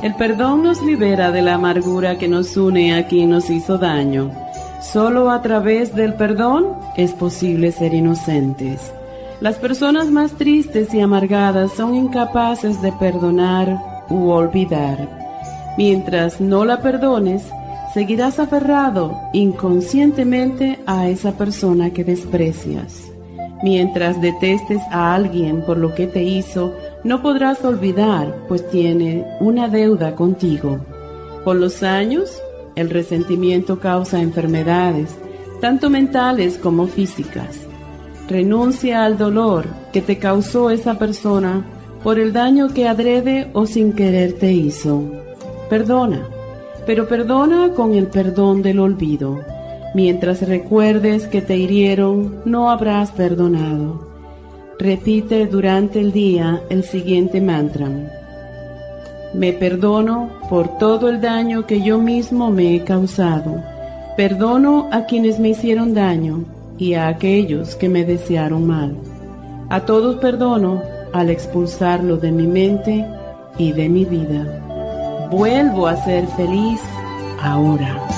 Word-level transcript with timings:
El 0.00 0.14
perdón 0.14 0.62
nos 0.62 0.80
libera 0.80 1.32
de 1.32 1.42
la 1.42 1.54
amargura 1.54 2.18
que 2.18 2.28
nos 2.28 2.56
une 2.56 2.94
a 2.94 3.08
quien 3.08 3.30
nos 3.30 3.50
hizo 3.50 3.78
daño. 3.78 4.30
Solo 4.80 5.28
a 5.28 5.42
través 5.42 5.92
del 5.92 6.14
perdón 6.14 6.68
es 6.96 7.12
posible 7.12 7.72
ser 7.72 7.94
inocentes. 7.94 8.92
Las 9.40 9.56
personas 9.56 10.08
más 10.08 10.32
tristes 10.32 10.94
y 10.94 11.00
amargadas 11.00 11.72
son 11.72 11.96
incapaces 11.96 12.80
de 12.80 12.92
perdonar 12.92 14.06
u 14.08 14.28
olvidar. 14.28 15.74
Mientras 15.76 16.40
no 16.40 16.64
la 16.64 16.80
perdones, 16.80 17.42
seguirás 17.92 18.38
aferrado 18.38 19.18
inconscientemente 19.32 20.78
a 20.86 21.08
esa 21.08 21.32
persona 21.32 21.90
que 21.90 22.04
desprecias. 22.04 23.02
Mientras 23.64 24.20
detestes 24.20 24.80
a 24.92 25.14
alguien 25.14 25.64
por 25.66 25.76
lo 25.76 25.92
que 25.94 26.06
te 26.06 26.22
hizo, 26.22 26.72
no 27.08 27.22
podrás 27.22 27.64
olvidar, 27.64 28.34
pues 28.48 28.68
tiene 28.68 29.24
una 29.40 29.66
deuda 29.66 30.14
contigo. 30.14 30.78
Con 31.42 31.58
los 31.58 31.82
años, 31.82 32.30
el 32.76 32.90
resentimiento 32.90 33.80
causa 33.80 34.20
enfermedades, 34.20 35.16
tanto 35.62 35.88
mentales 35.88 36.58
como 36.58 36.86
físicas. 36.86 37.60
Renuncia 38.28 39.06
al 39.06 39.16
dolor 39.16 39.64
que 39.90 40.02
te 40.02 40.18
causó 40.18 40.68
esa 40.68 40.98
persona 40.98 41.64
por 42.04 42.18
el 42.18 42.34
daño 42.34 42.68
que 42.74 42.86
adrede 42.86 43.48
o 43.54 43.64
sin 43.64 43.94
querer 43.94 44.34
te 44.34 44.52
hizo. 44.52 45.02
Perdona, 45.70 46.28
pero 46.84 47.08
perdona 47.08 47.70
con 47.74 47.94
el 47.94 48.08
perdón 48.08 48.60
del 48.60 48.80
olvido. 48.80 49.40
Mientras 49.94 50.46
recuerdes 50.46 51.26
que 51.26 51.40
te 51.40 51.56
hirieron, 51.56 52.42
no 52.44 52.68
habrás 52.68 53.12
perdonado. 53.12 54.07
Repite 54.78 55.46
durante 55.46 55.98
el 55.98 56.12
día 56.12 56.62
el 56.70 56.84
siguiente 56.84 57.40
mantra. 57.40 57.88
Me 59.34 59.52
perdono 59.52 60.30
por 60.48 60.78
todo 60.78 61.08
el 61.08 61.20
daño 61.20 61.66
que 61.66 61.82
yo 61.82 61.98
mismo 61.98 62.52
me 62.52 62.76
he 62.76 62.84
causado. 62.84 63.60
Perdono 64.16 64.88
a 64.92 65.04
quienes 65.06 65.40
me 65.40 65.48
hicieron 65.48 65.94
daño 65.94 66.44
y 66.78 66.94
a 66.94 67.08
aquellos 67.08 67.74
que 67.74 67.88
me 67.88 68.04
desearon 68.04 68.68
mal. 68.68 68.96
A 69.68 69.80
todos 69.80 70.16
perdono 70.16 70.80
al 71.12 71.30
expulsarlo 71.30 72.16
de 72.16 72.30
mi 72.30 72.46
mente 72.46 73.04
y 73.58 73.72
de 73.72 73.88
mi 73.88 74.04
vida. 74.04 75.28
Vuelvo 75.28 75.88
a 75.88 75.96
ser 76.04 76.24
feliz 76.28 76.80
ahora. 77.42 78.17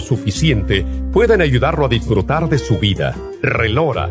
suficiente 0.00 0.84
pueden 1.12 1.40
ayudarlo 1.40 1.86
a 1.86 1.88
disfrutar 1.88 2.48
de 2.48 2.58
su 2.58 2.78
vida. 2.78 3.14
Relora 3.42 4.10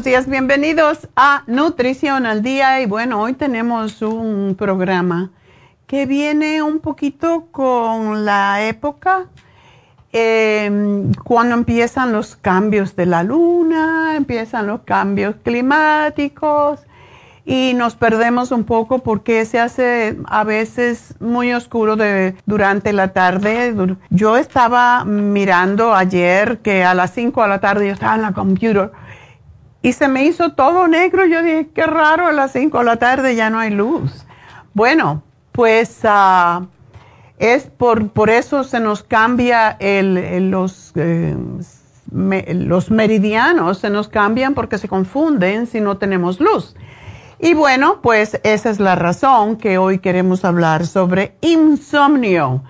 Buenos 0.00 0.12
días, 0.12 0.30
bienvenidos 0.30 1.08
a 1.14 1.42
Nutrición 1.46 2.24
al 2.24 2.42
Día 2.42 2.80
y 2.80 2.86
bueno, 2.86 3.20
hoy 3.20 3.34
tenemos 3.34 4.00
un 4.00 4.54
programa 4.58 5.30
que 5.86 6.06
viene 6.06 6.62
un 6.62 6.78
poquito 6.78 7.48
con 7.50 8.24
la 8.24 8.66
época 8.66 9.26
em, 10.10 11.12
cuando 11.22 11.54
empiezan 11.54 12.12
los 12.12 12.34
cambios 12.34 12.96
de 12.96 13.04
la 13.04 13.22
luna, 13.22 14.16
empiezan 14.16 14.68
los 14.68 14.80
cambios 14.86 15.34
climáticos 15.42 16.80
y 17.44 17.74
nos 17.74 17.94
perdemos 17.94 18.52
un 18.52 18.64
poco 18.64 19.00
porque 19.00 19.44
se 19.44 19.60
hace 19.60 20.16
a 20.24 20.44
veces 20.44 21.14
muy 21.20 21.52
oscuro 21.52 21.96
de, 21.96 22.36
durante 22.46 22.94
la 22.94 23.12
tarde. 23.12 23.74
Yo 24.08 24.38
estaba 24.38 25.04
mirando 25.04 25.94
ayer 25.94 26.60
que 26.60 26.84
a 26.84 26.94
las 26.94 27.12
5 27.12 27.42
de 27.42 27.48
la 27.48 27.60
tarde 27.60 27.88
yo 27.88 27.92
estaba 27.92 28.14
en 28.14 28.22
la 28.22 28.32
computer 28.32 28.92
y 29.82 29.92
se 29.92 30.08
me 30.08 30.24
hizo 30.24 30.52
todo 30.52 30.88
negro. 30.88 31.26
Yo 31.26 31.42
dije, 31.42 31.70
qué 31.74 31.86
raro, 31.86 32.26
a 32.26 32.32
las 32.32 32.52
5 32.52 32.78
de 32.78 32.84
la 32.84 32.96
tarde 32.96 33.34
ya 33.34 33.50
no 33.50 33.58
hay 33.58 33.70
luz. 33.70 34.24
Bueno, 34.74 35.22
pues 35.52 36.00
uh, 36.04 36.66
es 37.38 37.66
por, 37.66 38.10
por 38.10 38.30
eso 38.30 38.64
se 38.64 38.80
nos 38.80 39.02
cambia 39.02 39.76
el, 39.80 40.50
los, 40.50 40.92
eh, 40.96 41.36
los 42.10 42.90
meridianos, 42.90 43.78
se 43.78 43.90
nos 43.90 44.08
cambian 44.08 44.54
porque 44.54 44.78
se 44.78 44.88
confunden 44.88 45.66
si 45.66 45.80
no 45.80 45.96
tenemos 45.96 46.40
luz. 46.40 46.76
Y 47.38 47.54
bueno, 47.54 48.00
pues 48.02 48.38
esa 48.44 48.68
es 48.68 48.80
la 48.80 48.96
razón 48.96 49.56
que 49.56 49.78
hoy 49.78 49.98
queremos 49.98 50.44
hablar 50.44 50.86
sobre 50.86 51.36
insomnio. 51.40 52.62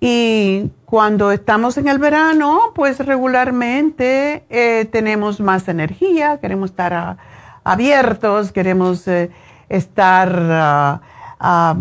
Y 0.00 0.70
cuando 0.90 1.30
estamos 1.30 1.78
en 1.78 1.86
el 1.86 2.00
verano, 2.00 2.72
pues 2.74 2.98
regularmente 2.98 4.44
eh, 4.50 4.86
tenemos 4.90 5.38
más 5.38 5.68
energía, 5.68 6.40
queremos 6.40 6.70
estar 6.70 7.16
abiertos, 7.62 8.50
queremos 8.50 9.06
eh, 9.06 9.30
estar 9.68 11.00
ah, 11.38 11.76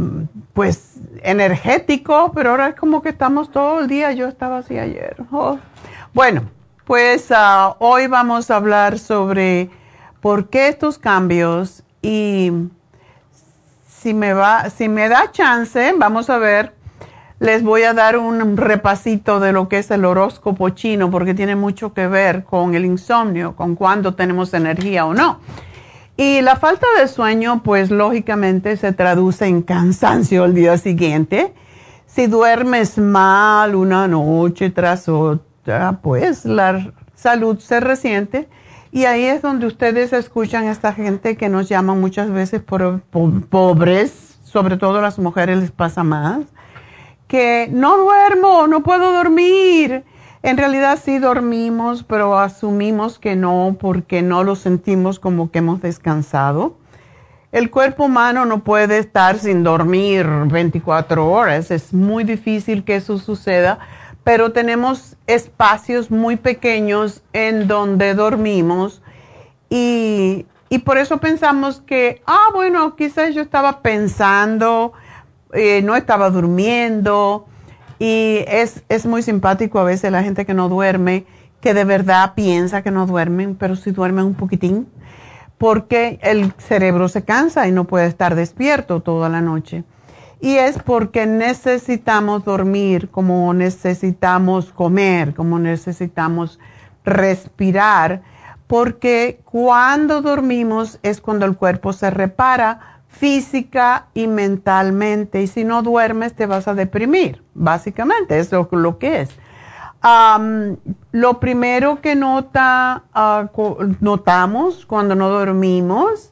pues 0.54 0.98
energético, 1.24 2.32
pero 2.36 2.52
ahora 2.52 2.68
es 2.68 2.76
como 2.76 3.02
que 3.02 3.10
estamos 3.10 3.52
todo 3.52 3.80
el 3.80 3.88
día, 3.88 4.12
yo 4.12 4.28
estaba 4.28 4.60
así 4.60 4.78
ayer. 4.78 5.16
Oh. 5.32 5.58
Bueno, 6.14 6.44
pues 6.86 7.32
ah, 7.32 7.78
hoy 7.80 8.06
vamos 8.06 8.52
a 8.52 8.58
hablar 8.58 9.00
sobre 9.00 9.72
por 10.22 10.50
qué 10.50 10.68
estos 10.68 11.00
cambios 11.00 11.82
y 12.04 12.52
si 13.88 14.14
me 14.14 14.34
va, 14.34 14.70
si 14.70 14.88
me 14.88 15.10
da 15.10 15.32
chance, 15.32 15.96
vamos 15.98 16.30
a 16.30 16.38
ver, 16.38 16.76
les 17.40 17.64
voy 17.64 17.84
a 17.84 17.94
dar 17.94 18.18
un 18.18 18.58
repasito 18.58 19.40
de 19.40 19.54
lo 19.54 19.70
que 19.70 19.80
es 19.80 19.90
el 19.92 20.06
horóscopo 20.06 20.70
chino, 20.70 21.10
porque 21.10 21.34
tiene 21.34 21.56
mucho 21.56 21.94
que 21.94 22.08
ver 22.08 22.44
con 22.44 22.76
el 22.76 22.86
insomnio, 22.86 23.56
con 23.56 23.76
cuándo 23.76 24.14
tenemos 24.14 24.54
energía 24.54 25.06
o 25.06 25.14
no. 25.14 25.40
Y 26.18 26.42
la 26.42 26.58
falta 26.58 26.86
de 27.00 27.08
sueño, 27.08 27.62
pues 27.64 27.92
lógicamente 27.92 28.76
se 28.76 28.92
traduce 28.92 29.46
en 29.46 29.62
cansancio 29.62 30.44
el 30.44 30.54
día 30.54 30.78
siguiente. 30.78 31.54
Si 32.06 32.28
duermes 32.28 32.98
mal 32.98 33.74
una 33.74 34.08
noche 34.08 34.70
tras 34.70 35.08
otra, 35.08 36.00
pues 36.02 36.44
la 36.44 36.92
salud 37.16 37.60
se 37.60 37.80
resiente 37.80 38.50
y 38.92 39.06
ahí 39.06 39.24
es 39.24 39.42
donde 39.42 39.68
ustedes 39.68 40.14
escuchan 40.14 40.68
a 40.68 40.72
esta 40.72 40.94
gente 40.94 41.38
que 41.38 41.48
nos 41.48 41.70
llama 41.70 41.94
muchas 41.94 42.32
veces 42.32 42.62
por, 42.62 43.02
pobres, 43.02 44.40
sobre 44.44 44.78
todo 44.78 45.02
las 45.02 45.20
mujeres 45.20 45.60
les 45.60 45.72
pasa 45.72 46.04
más, 46.04 46.42
que 47.30 47.70
no 47.72 47.98
duermo, 47.98 48.68
no 48.68 48.84
puedo 48.84 49.14
dormir. 49.14 50.04
En 50.44 50.58
realidad 50.58 51.00
sí 51.02 51.18
dormimos, 51.18 52.04
pero 52.04 52.38
asumimos 52.38 53.18
que 53.20 53.38
no 53.38 53.78
porque 53.80 54.22
no 54.22 54.44
lo 54.44 54.58
sentimos 54.58 55.18
como 55.18 55.50
que 55.50 55.60
hemos 55.60 55.82
descansado. 55.82 56.76
El 57.54 57.72
cuerpo 57.72 58.04
humano 58.04 58.46
no 58.46 58.66
puede 58.66 58.98
estar 58.98 59.40
sin 59.40 59.64
dormir 59.64 60.28
24 60.28 61.26
horas, 61.32 61.72
es 61.72 61.94
muy 61.94 62.26
difícil 62.26 62.84
que 62.84 62.98
eso 62.98 63.18
suceda 63.18 63.80
pero 64.30 64.52
tenemos 64.52 65.16
espacios 65.26 66.12
muy 66.12 66.36
pequeños 66.36 67.24
en 67.34 67.68
donde 67.68 68.14
dormimos 68.14 69.02
y, 69.72 70.46
por 70.86 71.00
eso 71.00 71.18
pensamos 71.18 71.82
que, 71.82 72.22
ah, 72.28 72.50
bueno, 72.54 72.96
quizás 72.96 73.34
yo 73.34 73.42
estaba 73.42 73.82
pensando, 73.82 74.94
eh, 75.54 75.82
no 75.82 75.96
estaba 75.96 76.30
durmiendo 76.30 77.48
y 78.00 78.46
es, 78.48 78.84
es 78.88 79.06
muy 79.06 79.22
simpático 79.24 79.80
a 79.80 79.84
veces 79.84 80.12
la 80.12 80.24
gente 80.24 80.46
que 80.46 80.54
no 80.54 80.70
duerme, 80.70 81.26
que 81.60 81.74
de 81.74 81.84
verdad 81.84 82.34
piensa 82.34 82.82
que 82.82 82.92
no 82.92 83.06
duermen, 83.06 83.56
pero 83.56 83.76
sí 83.76 83.92
duermen 83.92 84.26
un 84.26 84.36
poquitín, 84.36 84.88
porque 85.58 86.20
el 86.22 86.54
cerebro 86.58 87.10
se 87.10 87.24
cansa 87.24 87.68
y 87.68 87.72
no 87.72 87.84
puede 87.84 88.08
estar 88.08 88.36
despierto 88.36 89.02
toda 89.02 89.28
la 89.28 89.42
noche. 89.42 89.84
Y 90.40 90.56
es 90.56 90.80
porque 90.82 91.26
necesitamos 91.26 92.46
dormir, 92.46 93.10
como 93.10 93.54
necesitamos 93.54 94.72
comer, 94.72 95.34
como 95.34 95.60
necesitamos 95.60 96.60
respirar, 97.04 98.22
porque 98.68 99.42
cuando 99.44 100.22
dormimos 100.22 101.00
es 101.04 101.20
cuando 101.20 101.46
el 101.46 101.58
cuerpo 101.58 101.92
se 101.92 102.10
repara 102.10 102.99
física 103.10 104.08
y 104.14 104.28
mentalmente. 104.28 105.42
Y 105.42 105.48
si 105.48 105.66
no 105.66 105.84
duermes 105.84 106.34
te 106.34 106.46
vas 106.46 106.68
a 106.68 106.74
deprimir, 106.74 107.44
básicamente, 107.54 108.40
es 108.40 108.52
lo, 108.52 108.98
que 108.98 109.22
es. 109.22 109.30
lo 111.12 111.40
primero 111.40 112.02
que 112.02 112.16
nota, 112.16 113.04
ah, 113.14 113.50
notamos 114.00 114.86
cuando 114.86 115.16
no 115.16 115.28
dormimos 115.30 116.32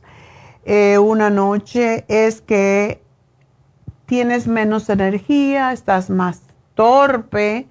eh, 0.70 0.98
una 0.98 1.30
noche 1.30 2.04
es 2.10 2.42
que 2.42 3.02
tienes 4.06 4.48
menos 4.48 4.90
energía, 4.90 5.72
estás 5.72 6.10
más 6.10 6.42
torpe 6.76 7.70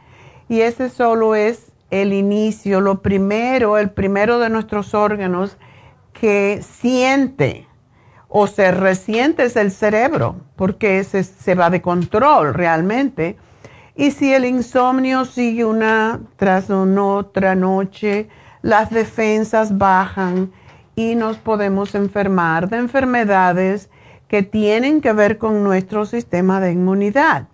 y 0.49 0.62
ese 0.62 0.88
solo 0.88 1.35
es 1.35 1.73
el 1.91 2.14
inicio, 2.14 2.81
lo 2.81 3.03
primero, 3.03 3.76
el 3.76 3.91
primero 3.91 4.38
de 4.38 4.49
nuestros 4.49 4.94
órganos 4.94 5.58
que 6.14 6.62
siente 6.62 7.69
o 8.28 8.46
se 8.46 8.70
resiente 8.70 9.44
es 9.44 9.56
el 9.56 9.70
cerebro, 9.70 10.37
porque 10.56 11.02
se, 11.05 11.25
se 11.25 11.55
va 11.55 11.70
de 11.70 11.82
control 11.82 12.55
realmente. 12.55 13.36
Y 13.94 14.10
si 14.10 14.32
el 14.32 14.44
insomnio 14.44 15.24
sigue 15.24 15.65
una 15.65 16.20
tras 16.36 16.69
otra 16.70 17.55
noche, 17.55 18.29
las 18.62 18.91
defensas 18.91 19.79
bajan 19.79 20.53
y 20.94 21.15
nos 21.15 21.36
podemos 21.39 21.94
enfermar 21.94 22.69
de 22.69 22.79
enfermedades 22.79 23.91
que 24.29 24.43
tienen 24.43 25.00
que 25.00 25.12
ver 25.12 25.39
con 25.39 25.62
nuestro 25.62 26.05
sistema 26.05 26.60
de 26.60 26.72
inmunidad. 26.72 27.48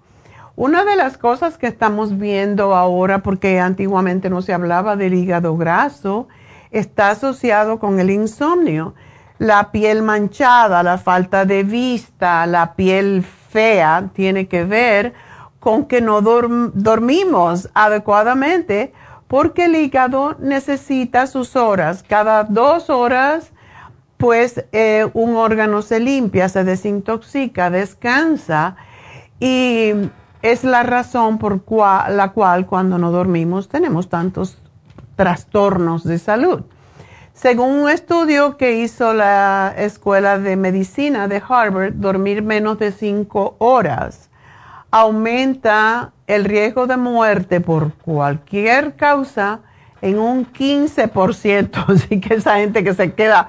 Una 0.55 0.85
de 0.85 0.97
las 0.97 1.17
cosas 1.17 1.59
que 1.59 1.67
estamos 1.67 2.19
viendo 2.19 2.75
ahora, 2.75 3.23
porque 3.23 3.59
antiguamente 3.59 4.31
no 4.31 4.43
se 4.43 4.53
hablaba 4.53 4.97
del 4.97 5.15
hígado 5.15 5.57
graso, 5.57 6.29
está 6.71 7.11
asociado 7.11 7.79
con 7.79 8.01
el 8.01 8.11
insomnio. 8.11 8.95
La 9.43 9.73
piel 9.73 10.03
manchada, 10.03 10.85
la 10.85 10.99
falta 10.99 11.45
de 11.45 11.65
vista, 11.65 12.47
la 12.47 12.75
piel 12.75 13.25
fea, 13.25 14.09
tiene 14.15 14.47
que 14.47 14.63
ver 14.63 15.15
con 15.59 15.87
que 15.87 16.01
no 16.01 16.21
dormimos 16.23 17.69
adecuadamente 17.75 18.93
porque 19.27 19.65
el 19.65 19.75
hígado 19.75 20.37
necesita 20.39 21.27
sus 21.27 21.57
horas. 21.57 22.05
Cada 22.05 22.45
dos 22.45 22.89
horas 22.89 23.51
pues 24.17 24.65
eh, 24.71 25.11
un 25.13 25.35
órgano 25.35 25.83
se 25.83 25.99
limpia, 25.99 26.49
se 26.49 26.63
desintoxica, 26.63 27.69
descansa 27.69 28.77
y 29.41 29.91
es 30.43 30.63
la 30.63 30.85
razón 30.85 31.39
por 31.39 31.65
la 31.69 32.31
cual 32.33 32.67
cuando 32.67 32.97
no 32.97 33.11
dormimos 33.11 33.69
tenemos 33.69 34.09
tantos 34.09 34.63
trastornos 35.17 36.05
de 36.05 36.21
salud. 36.21 36.63
Según 37.35 37.71
un 37.71 37.91
estudio 37.91 38.59
que 38.59 38.73
hizo 38.73 39.15
la 39.15 39.75
Escuela 39.77 40.39
de 40.39 40.57
Medicina 40.57 41.29
de 41.29 41.43
Harvard, 41.47 41.95
dormir 41.95 42.43
menos 42.43 42.79
de 42.79 42.93
cinco 42.93 43.57
horas 43.59 44.29
aumenta 44.91 46.13
el 46.27 46.45
riesgo 46.45 46.87
de 46.87 46.99
muerte 46.99 47.63
por 47.63 47.95
cualquier 47.95 48.95
causa 48.97 49.61
en 50.03 50.19
un 50.19 50.47
15%. 50.53 51.85
Así 51.89 52.21
que 52.21 52.35
esa 52.35 52.57
gente 52.57 52.85
que 52.85 52.93
se 52.93 53.15
queda 53.15 53.49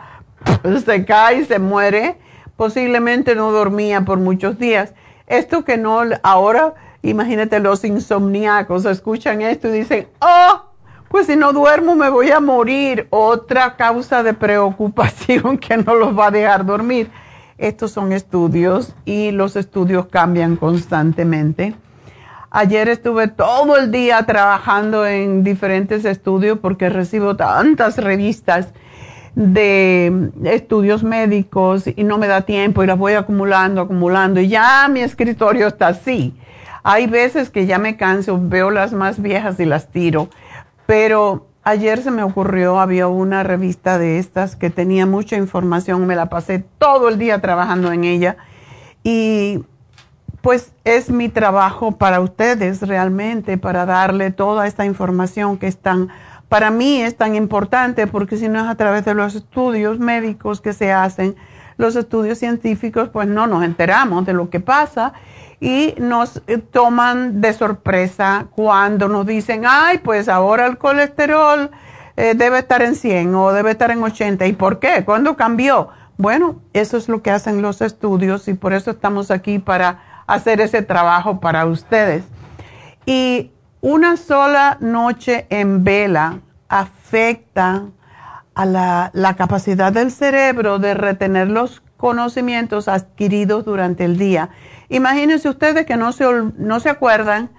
se 0.86 1.04
cae 1.06 1.42
y 1.42 1.46
se 1.46 1.60
muere, 1.60 2.16
posiblemente 2.56 3.36
no 3.36 3.52
dormía 3.52 4.06
por 4.06 4.18
muchos 4.18 4.58
días. 4.58 4.94
Esto 5.28 5.66
que 5.66 5.78
no, 5.78 6.02
ahora 6.24 6.74
imagínate 7.02 7.60
los 7.60 7.84
insomniacos, 7.84 8.86
escuchan 8.86 9.42
esto 9.42 9.68
y 9.68 9.80
dicen, 9.80 10.08
oh, 10.22 10.73
pues 11.14 11.28
si 11.28 11.36
no 11.36 11.54
duermo 11.54 11.96
me 11.96 12.10
voy 12.10 12.32
a 12.32 12.40
morir. 12.40 13.06
Otra 13.12 13.76
causa 13.76 14.24
de 14.24 14.34
preocupación 14.34 15.58
que 15.60 15.78
no 15.78 15.94
los 15.94 16.18
va 16.18 16.28
a 16.28 16.32
dejar 16.32 16.66
dormir. 16.66 17.12
Estos 17.60 17.92
son 17.92 18.12
estudios 18.12 18.96
y 19.06 19.30
los 19.30 19.56
estudios 19.56 20.08
cambian 20.08 20.56
constantemente. 20.56 21.76
Ayer 22.50 22.90
estuve 22.90 23.28
todo 23.28 23.78
el 23.78 23.92
día 23.92 24.24
trabajando 24.26 25.06
en 25.06 25.44
diferentes 25.44 26.04
estudios 26.04 26.58
porque 26.58 26.90
recibo 26.90 27.36
tantas 27.36 28.00
revistas 28.00 28.70
de 29.36 30.32
estudios 30.46 31.04
médicos 31.04 31.84
y 31.96 32.04
no 32.04 32.18
me 32.18 32.26
da 32.26 32.42
tiempo 32.42 32.84
y 32.84 32.88
las 32.88 32.98
voy 32.98 33.14
acumulando, 33.14 33.82
acumulando 33.82 34.40
y 34.40 34.48
ya 34.48 34.88
mi 34.90 35.02
escritorio 35.02 35.68
está 35.68 35.90
así. 35.90 36.34
Hay 36.82 37.06
veces 37.06 37.52
que 37.52 37.68
ya 37.68 37.78
me 37.78 37.98
canso, 37.98 38.40
veo 38.42 38.72
las 38.72 38.94
más 38.94 39.22
viejas 39.22 39.60
y 39.60 39.66
las 39.66 39.92
tiro, 39.92 40.30
pero 40.86 41.48
ayer 41.64 42.02
se 42.02 42.12
me 42.12 42.24
ocurrió, 42.24 42.80
había 42.80 43.08
una 43.08 43.44
revista 43.44 43.98
de 43.98 44.20
estas 44.20 44.56
que 44.56 44.70
tenía 44.70 45.06
mucha 45.06 45.38
información, 45.38 46.06
me 46.06 46.16
la 46.16 46.28
pasé 46.28 46.64
todo 46.78 47.10
el 47.10 47.18
día 47.18 47.40
trabajando 47.40 47.92
en 47.92 48.04
ella. 48.04 48.38
Y 49.04 49.64
pues 50.42 50.74
es 50.84 51.10
mi 51.10 51.30
trabajo 51.30 51.94
para 51.94 52.20
ustedes 52.20 52.82
realmente, 52.82 53.58
para 53.58 53.86
darle 53.86 54.32
toda 54.32 54.68
esta 54.68 54.86
información 54.86 55.58
que 55.58 55.68
es 55.68 55.78
tan, 55.78 56.10
para 56.50 56.70
mí 56.70 57.02
es 57.02 57.16
tan 57.16 57.36
importante 57.36 58.08
porque 58.08 58.36
si 58.36 58.50
no 58.50 58.60
es 58.60 58.68
a 58.68 58.76
través 58.76 59.06
de 59.06 59.14
los 59.14 59.36
estudios 59.36 60.00
médicos 60.00 60.60
que 60.60 60.74
se 60.74 60.92
hacen, 60.92 61.36
los 61.78 61.96
estudios 61.96 62.38
científicos, 62.38 63.10
pues 63.10 63.28
no 63.28 63.48
nos 63.48 63.64
enteramos 63.64 64.26
de 64.26 64.34
lo 64.34 64.50
que 64.50 64.60
pasa 64.60 65.14
y 65.64 65.96
nos 65.98 66.42
eh, 66.48 66.58
toman 66.58 67.40
de 67.40 67.54
sorpresa 67.54 68.48
cuando 68.54 69.08
nos 69.08 69.26
dicen, 69.26 69.64
ay, 69.66 70.00
pues 70.00 70.28
ahora 70.28 70.66
el 70.66 70.78
colesterol 70.78 71.72
eh, 72.18 72.34
debe 72.36 72.60
estar 72.60 72.82
en 72.82 72.96
100 72.96 73.34
o 73.34 73.54
debe 73.54 73.72
estar 73.72 73.90
en 73.90 74.04
80. 74.04 74.46
¿Y 74.46 74.54
por 74.54 74.80
qué? 74.80 75.06
¿Cuándo 75.06 75.38
cambió? 75.38 75.88
Bueno, 76.18 76.60
eso 76.74 76.98
es 76.98 77.08
lo 77.08 77.22
que 77.22 77.32
hacen 77.32 77.62
los 77.62 77.82
estudios 77.82 78.50
y 78.50 78.56
por 78.56 78.74
eso 78.74 78.92
estamos 78.92 79.32
aquí 79.32 79.58
para 79.58 80.24
hacer 80.28 80.60
ese 80.60 80.82
trabajo 80.82 81.40
para 81.40 81.66
ustedes. 81.66 82.26
Y 83.06 83.52
una 83.80 84.18
sola 84.18 84.76
noche 84.82 85.48
en 85.50 85.86
vela 85.86 86.42
afecta 86.68 87.86
a 88.54 88.66
la, 88.66 89.12
la 89.14 89.38
capacidad 89.38 89.94
del 89.94 90.12
cerebro 90.12 90.78
de 90.78 90.94
retener 90.94 91.48
los 91.48 91.82
conocimientos 91.96 92.90
adquiridos 92.90 93.64
durante 93.64 94.04
el 94.04 94.18
día. 94.18 94.50
Imagínense 94.94 95.50
ustedes 95.50 95.88
que 95.88 95.98
no 95.98 96.12
se, 96.12 96.26
no 96.56 96.80
se 96.80 96.88
acuerdan, 96.88 97.50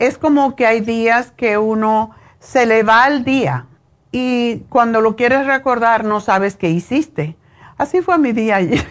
es 0.00 0.18
como 0.18 0.56
que 0.56 0.66
hay 0.66 0.80
días 0.80 1.30
que 1.30 1.56
uno 1.56 2.10
se 2.40 2.66
le 2.66 2.82
va 2.82 3.04
al 3.04 3.22
día 3.24 3.66
y 4.10 4.64
cuando 4.68 5.00
lo 5.00 5.14
quieres 5.14 5.46
recordar 5.46 6.02
no 6.02 6.20
sabes 6.20 6.56
qué 6.56 6.68
hiciste. 6.68 7.36
Así 7.78 8.00
fue 8.00 8.18
mi 8.18 8.32
día 8.32 8.56
ayer, 8.56 8.84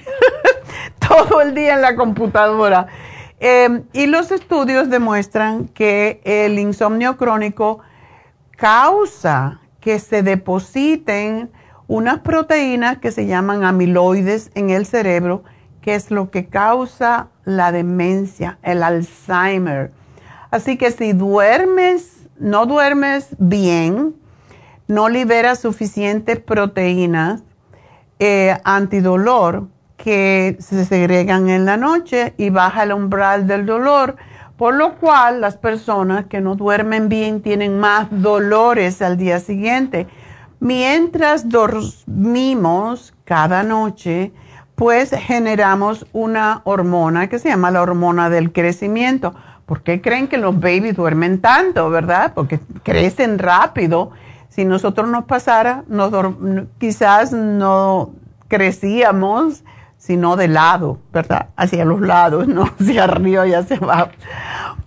todo 1.10 1.42
el 1.42 1.54
día 1.54 1.74
en 1.74 1.82
la 1.82 1.98
computadora. 1.98 2.88
Em, 3.42 3.84
y 3.92 4.06
los 4.06 4.32
estudios 4.32 4.90
demuestran 4.90 5.68
que 5.68 6.22
el 6.24 6.58
insomnio 6.58 7.18
crónico 7.18 7.80
causa 8.56 9.60
que 9.82 10.00
se 10.00 10.24
depositen 10.24 11.52
unas 11.88 12.20
proteínas 12.20 13.00
que 13.00 13.12
se 13.12 13.26
llaman 13.26 13.66
amiloides 13.66 14.52
en 14.56 14.70
el 14.70 14.86
cerebro, 14.86 15.44
es 15.96 16.12
lo 16.12 16.32
que 16.32 16.48
causa 16.48 17.28
la 17.46 17.72
demencia, 17.72 18.60
el 18.64 18.84
Alzheimer. 18.84 19.92
Así 20.52 20.78
que 20.78 20.92
si 20.92 21.14
duermes, 21.14 22.28
no 22.40 22.66
duermes 22.66 23.36
bien, 23.38 24.16
no 24.88 25.10
liberas 25.10 25.60
suficientes 25.60 26.40
proteínas 26.40 27.44
eh, 28.20 28.58
antidolor 28.64 29.68
que 29.98 30.58
se 30.60 30.86
segregan 30.86 31.50
en 31.50 31.66
la 31.66 31.78
noche 31.78 32.34
y 32.38 32.50
baja 32.50 32.84
el 32.84 32.94
umbral 32.94 33.48
del 33.48 33.66
dolor, 33.66 34.16
por 34.58 34.74
lo 34.74 34.96
cual 34.96 35.42
las 35.42 35.58
personas 35.58 36.26
que 36.26 36.42
no 36.42 36.56
duermen 36.56 37.08
bien 37.10 37.42
tienen 37.42 37.80
más 37.80 38.08
dolores 38.10 39.02
al 39.02 39.18
día 39.18 39.40
siguiente. 39.40 40.08
Mientras 40.60 41.48
dormimos 41.48 43.14
cada 43.26 43.64
noche, 43.64 44.34
pues 44.80 45.10
generamos 45.12 46.06
una 46.14 46.62
hormona 46.64 47.28
que 47.28 47.38
se 47.38 47.50
llama 47.50 47.70
la 47.70 47.82
hormona 47.82 48.30
del 48.30 48.54
crecimiento. 48.54 49.36
¿Por 49.66 49.84
qué 49.84 50.00
creen 50.00 50.30
que 50.30 50.38
los 50.38 50.58
babies 50.58 50.96
duermen 50.96 51.42
tanto, 51.42 51.90
verdad? 51.90 52.32
Porque 52.34 52.62
crecen 52.84 53.40
rápido. 53.40 54.12
Si 54.48 54.64
nosotros 54.64 55.10
nos 55.10 55.26
pasara, 55.26 55.84
quizás 56.78 57.34
no 57.34 58.12
crecíamos, 58.48 59.66
sino 59.98 60.38
de 60.38 60.48
lado, 60.48 60.98
¿verdad? 61.12 61.50
Hacia 61.58 61.84
los 61.84 62.00
lados, 62.00 62.48
no 62.48 62.64
hacia 62.64 63.04
arriba 63.04 63.46
y 63.48 63.56
hacia 63.56 63.76
abajo. 63.76 64.12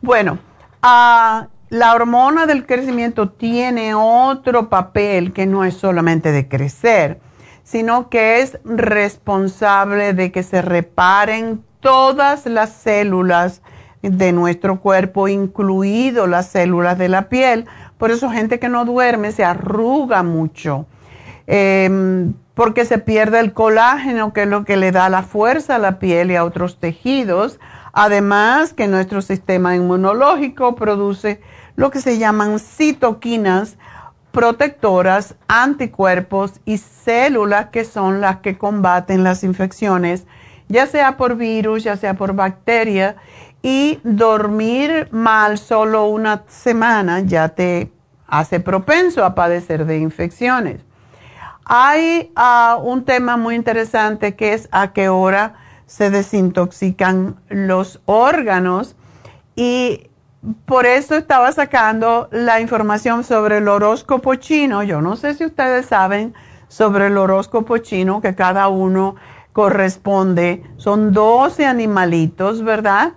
Bueno, 0.01 0.39
ah, 0.81 1.49
la 1.69 1.95
hormona 1.95 2.47
del 2.47 2.65
crecimiento 2.65 3.29
tiene 3.29 3.93
otro 3.95 4.71
papel 4.71 5.35
que 5.35 5.45
no 5.45 5.65
es 5.65 5.75
solamente 5.75 6.33
de 6.33 6.49
crecer 6.49 7.21
sino 7.65 8.09
que 8.09 8.41
es 8.41 8.59
responsable 8.65 10.13
de 10.15 10.33
que 10.33 10.43
se 10.43 10.63
reparen 10.63 11.63
todas 11.81 12.47
las 12.47 12.71
células 12.71 13.63
de 14.03 14.33
nuestro 14.33 14.81
cuerpo, 14.81 15.29
incluido 15.29 16.27
las 16.27 16.49
células 16.49 16.99
de 16.99 17.09
la 17.09 17.29
piel. 17.29 17.67
Por 17.99 18.11
eso 18.11 18.31
gente 18.31 18.59
que 18.59 18.69
no 18.69 18.85
duerme 18.85 19.33
se 19.33 19.45
arruga 19.45 20.23
mucho, 20.23 20.87
em, 21.47 22.35
porque 22.55 22.85
se 22.85 22.99
pierde 22.99 23.39
el 23.39 23.53
colágeno, 23.53 24.33
que 24.33 24.43
es 24.43 24.49
lo 24.49 24.65
que 24.65 24.77
le 24.77 24.91
da 24.91 25.09
la 25.09 25.23
fuerza 25.23 25.77
a 25.77 25.79
la 25.79 25.99
piel 25.99 26.31
y 26.31 26.37
a 26.37 26.45
otros 26.45 26.79
tejidos. 26.79 27.61
Además 27.93 28.73
que 28.73 28.89
nuestro 28.89 29.23
sistema 29.23 29.77
inmunológico 29.77 30.75
produce 30.75 31.41
lo 31.77 31.91
que 31.91 32.01
se 32.01 32.19
llaman 32.19 32.59
citoquinas, 32.59 33.77
protectoras, 34.33 35.37
anticuerpos 35.47 36.61
y 36.65 36.79
células 36.79 37.67
que 37.67 37.85
son 37.85 38.21
las 38.21 38.39
que 38.39 38.59
combaten 38.59 39.23
las 39.23 39.45
infecciones, 39.45 40.27
ya 40.69 40.87
sea 40.87 41.17
por 41.17 41.37
virus, 41.37 41.85
ya 41.85 41.97
sea 41.97 42.15
por 42.15 42.35
bacteria. 42.35 43.17
Y 43.65 44.01
dormir 44.03 45.09
mal 45.13 45.57
solo 45.57 46.07
una 46.07 46.43
semana 46.49 47.21
ya 47.21 47.51
te 47.51 47.93
hace 48.27 48.59
propenso 48.59 49.25
a 49.25 49.37
padecer 49.37 49.87
de 49.87 49.99
infecciones. 49.99 50.81
Hay 51.65 52.33
ah, 52.35 52.79
un 52.83 53.05
tema 53.05 53.37
muy 53.37 53.55
interesante 53.55 54.35
que 54.35 54.55
es 54.55 54.69
a 54.73 54.93
qué 54.93 55.09
hora 55.09 55.55
se 55.87 56.11
desintoxican 56.11 57.37
los 57.49 58.01
órganos 58.07 58.97
y 59.55 60.09
por 60.67 60.87
eso 60.87 61.17
estaba 61.17 61.53
sacando 61.53 62.29
la 62.33 62.61
información 62.61 63.23
sobre 63.23 63.59
el 63.59 63.69
horóscopo 63.69 64.35
chino. 64.35 64.83
Yo 64.83 65.01
no 65.01 65.17
sé 65.17 65.35
si 65.35 65.45
ustedes 65.45 65.87
saben 65.87 66.35
sobre 66.69 67.07
el 67.07 67.17
horóscopo 67.17 67.79
chino, 67.79 68.21
que 68.21 68.35
cada 68.35 68.69
uno 68.69 69.17
corresponde, 69.53 70.65
son 70.77 71.13
12 71.13 71.67
animalitos, 71.67 72.65
¿verdad? 72.65 73.13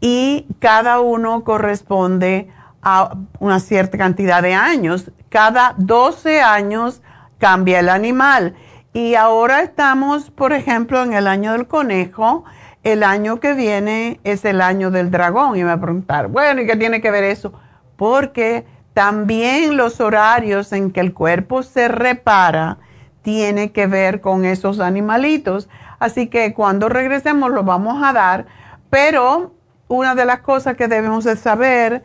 Y 0.00 0.46
cada 0.58 1.00
uno 1.00 1.44
corresponde 1.44 2.50
a 2.80 3.14
una 3.38 3.60
cierta 3.60 3.98
cantidad 3.98 4.42
de 4.42 4.54
años. 4.54 5.10
Cada 5.28 5.74
12 5.76 6.40
años 6.40 7.02
cambia 7.38 7.80
el 7.80 7.88
animal. 7.88 8.54
Y 8.92 9.16
ahora 9.16 9.62
estamos, 9.62 10.30
por 10.30 10.52
ejemplo, 10.52 11.02
en 11.02 11.12
el 11.12 11.26
año 11.26 11.52
del 11.52 11.66
conejo 11.66 12.44
el 12.82 13.02
año 13.02 13.40
que 13.40 13.54
viene 13.54 14.20
es 14.24 14.44
el 14.44 14.60
año 14.60 14.90
del 14.90 15.10
dragón. 15.10 15.56
Y 15.56 15.60
me 15.60 15.66
va 15.66 15.74
a 15.74 15.80
preguntar, 15.80 16.28
bueno, 16.28 16.62
¿y 16.62 16.66
qué 16.66 16.76
tiene 16.76 17.00
que 17.00 17.10
ver 17.10 17.24
eso? 17.24 17.52
Porque 17.96 18.64
también 18.94 19.76
los 19.76 20.00
horarios 20.00 20.72
en 20.72 20.90
que 20.90 21.00
el 21.00 21.12
cuerpo 21.12 21.62
se 21.62 21.88
repara 21.88 22.78
tiene 23.22 23.72
que 23.72 23.86
ver 23.86 24.20
con 24.20 24.44
esos 24.44 24.80
animalitos. 24.80 25.68
Así 25.98 26.28
que 26.28 26.54
cuando 26.54 26.88
regresemos 26.88 27.50
lo 27.50 27.62
vamos 27.62 28.02
a 28.02 28.12
dar. 28.12 28.46
Pero 28.88 29.52
una 29.88 30.14
de 30.14 30.24
las 30.24 30.40
cosas 30.40 30.76
que 30.76 30.88
debemos 30.88 31.24
de 31.24 31.36
saber 31.36 32.02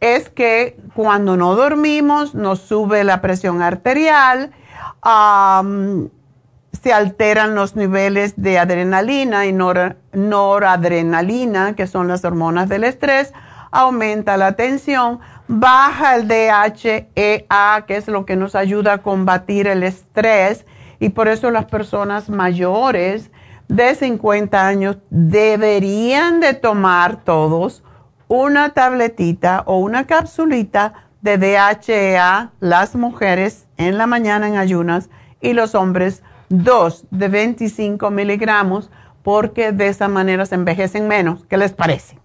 es 0.00 0.28
que 0.28 0.78
cuando 0.94 1.36
no 1.36 1.56
dormimos 1.56 2.34
nos 2.34 2.60
sube 2.60 3.02
la 3.02 3.22
presión 3.22 3.62
arterial, 3.62 4.52
se 6.82 6.92
alteran 6.92 7.54
los 7.54 7.76
niveles 7.76 8.34
de 8.36 8.58
adrenalina 8.58 9.46
y 9.46 9.52
noradrenalina, 9.52 11.74
que 11.74 11.86
son 11.86 12.08
las 12.08 12.24
hormonas 12.24 12.68
del 12.68 12.84
estrés, 12.84 13.32
aumenta 13.70 14.36
la 14.36 14.52
tensión, 14.52 15.20
baja 15.48 16.16
el 16.16 16.28
DHEA, 16.28 17.84
que 17.86 17.96
es 17.96 18.08
lo 18.08 18.24
que 18.24 18.36
nos 18.36 18.54
ayuda 18.54 18.94
a 18.94 18.98
combatir 18.98 19.66
el 19.66 19.82
estrés, 19.82 20.66
y 20.98 21.10
por 21.10 21.28
eso 21.28 21.50
las 21.50 21.66
personas 21.66 22.28
mayores 22.28 23.30
de 23.68 23.94
50 23.94 24.66
años 24.66 24.98
deberían 25.10 26.40
de 26.40 26.54
tomar 26.54 27.24
todos 27.24 27.82
una 28.28 28.70
tabletita 28.70 29.62
o 29.66 29.78
una 29.78 30.06
capsulita 30.06 30.94
de 31.20 31.38
DHEA, 31.38 32.52
las 32.60 32.94
mujeres 32.94 33.66
en 33.76 33.98
la 33.98 34.06
mañana 34.06 34.48
en 34.48 34.56
ayunas 34.56 35.10
y 35.40 35.52
los 35.52 35.74
hombres 35.74 36.22
dos 36.48 37.04
de 37.10 37.28
25 37.28 38.10
miligramos 38.10 38.90
porque 39.22 39.72
de 39.72 39.88
esa 39.88 40.08
manera 40.08 40.46
se 40.46 40.54
envejecen 40.54 41.08
menos. 41.08 41.44
¿Qué 41.46 41.56
les 41.56 41.72
parece? 41.72 42.18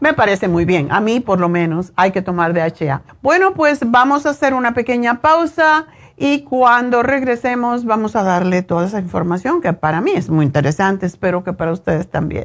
Me 0.00 0.14
parece 0.14 0.48
muy 0.48 0.64
bien. 0.64 0.90
A 0.90 1.00
mí, 1.00 1.20
por 1.20 1.38
lo 1.38 1.48
menos, 1.48 1.92
hay 1.94 2.10
que 2.10 2.22
tomar 2.22 2.52
DHA. 2.52 3.02
Bueno, 3.22 3.54
pues 3.54 3.78
vamos 3.86 4.26
a 4.26 4.30
hacer 4.30 4.52
una 4.52 4.74
pequeña 4.74 5.20
pausa 5.20 5.86
Y 6.16 6.42
cuando 6.42 7.02
regresemos 7.02 7.84
vamos 7.84 8.16
a 8.16 8.22
darle 8.22 8.62
toda 8.62 8.86
esa 8.86 9.00
información 9.00 9.60
que 9.60 9.72
para 9.72 10.00
mí 10.00 10.12
es 10.14 10.28
muy 10.28 10.44
interesante, 10.44 11.06
espero 11.06 11.42
que 11.42 11.52
para 11.52 11.72
ustedes 11.72 12.08
también. 12.10 12.44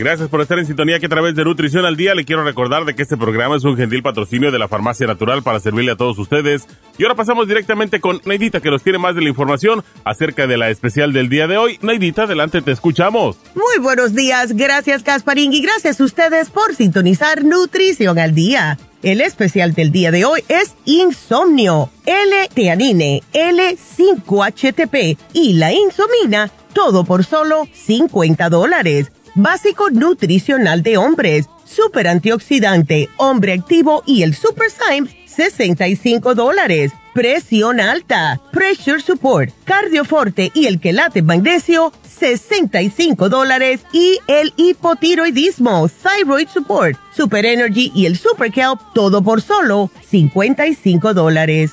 Gracias 0.00 0.30
por 0.30 0.40
estar 0.40 0.58
en 0.58 0.64
sintonía 0.64 0.98
que 0.98 1.04
a 1.04 1.10
través 1.10 1.34
de 1.34 1.44
Nutrición 1.44 1.84
al 1.84 1.94
Día 1.94 2.14
le 2.14 2.24
quiero 2.24 2.42
recordar 2.42 2.86
de 2.86 2.94
que 2.94 3.02
este 3.02 3.18
programa 3.18 3.56
es 3.56 3.64
un 3.64 3.76
gentil 3.76 4.02
patrocinio 4.02 4.50
de 4.50 4.58
la 4.58 4.66
Farmacia 4.66 5.06
Natural 5.06 5.42
para 5.42 5.60
servirle 5.60 5.92
a 5.92 5.96
todos 5.96 6.18
ustedes. 6.18 6.66
Y 6.96 7.02
ahora 7.02 7.16
pasamos 7.16 7.46
directamente 7.46 8.00
con 8.00 8.18
Neidita 8.24 8.60
que 8.60 8.70
nos 8.70 8.82
tiene 8.82 8.96
más 8.96 9.14
de 9.14 9.20
la 9.20 9.28
información 9.28 9.84
acerca 10.06 10.46
de 10.46 10.56
la 10.56 10.70
especial 10.70 11.12
del 11.12 11.28
día 11.28 11.46
de 11.48 11.58
hoy. 11.58 11.78
Neidita, 11.82 12.22
adelante, 12.22 12.62
te 12.62 12.72
escuchamos. 12.72 13.36
Muy 13.54 13.78
buenos 13.82 14.14
días, 14.14 14.54
gracias 14.54 15.02
Casparín 15.02 15.52
y 15.52 15.60
gracias 15.60 16.00
a 16.00 16.04
ustedes 16.04 16.48
por 16.48 16.74
sintonizar 16.74 17.44
Nutrición 17.44 18.18
al 18.18 18.34
Día. 18.34 18.78
El 19.02 19.20
especial 19.20 19.74
del 19.74 19.92
día 19.92 20.10
de 20.10 20.24
hoy 20.24 20.42
es 20.48 20.76
Insomnio, 20.86 21.90
L-Teanine, 22.06 23.22
L5-HTP 23.34 25.18
y 25.34 25.52
la 25.54 25.74
Insomina, 25.74 26.50
todo 26.72 27.04
por 27.04 27.22
solo 27.22 27.68
50 27.70 28.48
dólares 28.48 29.12
básico 29.42 29.90
nutricional 29.90 30.82
de 30.82 30.96
hombres, 30.98 31.48
super 31.64 32.08
antioxidante, 32.08 33.08
hombre 33.16 33.54
activo 33.54 34.02
y 34.06 34.22
el 34.22 34.34
Super 34.34 34.68
Symes, 34.70 35.14
65 35.26 36.34
dólares. 36.34 36.92
Presión 37.14 37.80
alta, 37.80 38.40
Pressure 38.52 39.00
Support, 39.00 39.52
Cardioforte 39.64 40.52
y 40.54 40.66
el 40.66 40.78
quelate 40.78 41.22
magnesio, 41.22 41.92
65 42.06 43.28
dólares. 43.28 43.80
Y 43.92 44.18
el 44.28 44.52
hipotiroidismo, 44.56 45.88
Thyroid 45.88 46.48
Support, 46.48 46.98
Super 47.16 47.46
Energy 47.46 47.90
y 47.94 48.06
el 48.06 48.16
Super 48.16 48.52
Kelp, 48.52 48.80
todo 48.94 49.22
por 49.22 49.42
solo 49.42 49.90
55 50.08 51.14
dólares. 51.14 51.72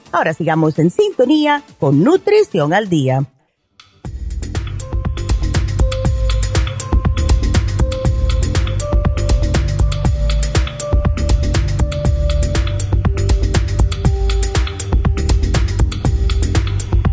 Ahora 0.13 0.33
sigamos 0.33 0.77
en 0.77 0.89
sintonía 0.89 1.63
con 1.79 2.03
Nutrición 2.03 2.73
al 2.73 2.89
Día. 2.89 3.23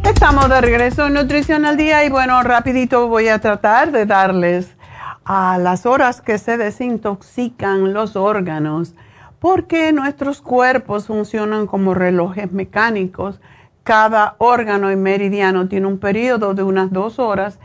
Estamos 0.03 0.49
de 0.49 0.61
regreso 0.61 1.07
en 1.07 1.15
Nutrición 1.15 1.65
al 1.65 1.77
Día 1.77 2.05
y 2.05 2.11
bueno, 2.11 2.43
rapidito 2.43 3.07
voy 3.07 3.29
a 3.29 3.41
tratar 3.41 3.93
de 3.93 4.07
darles 4.07 4.77
a 5.25 5.57
las 5.59 5.87
horas 5.87 6.21
que 6.21 6.39
se 6.39 6.57
desintoxican 6.57 7.93
los 7.93 8.17
órganos 8.17 8.95
porque 9.41 9.93
nuestros 9.93 10.41
cuerpos 10.41 11.07
funcionan 11.07 11.67
como 11.67 11.95
relojes 11.95 12.53
mecánicos. 12.53 13.41
Cada 13.85 14.35
órgano 14.39 14.91
y 14.91 14.97
meridiano 14.97 15.69
tiene 15.69 15.87
un 15.87 15.99
periodo 15.99 16.55
de 16.55 16.63
unas 16.63 16.93
dos 16.93 17.19
horas 17.19 17.59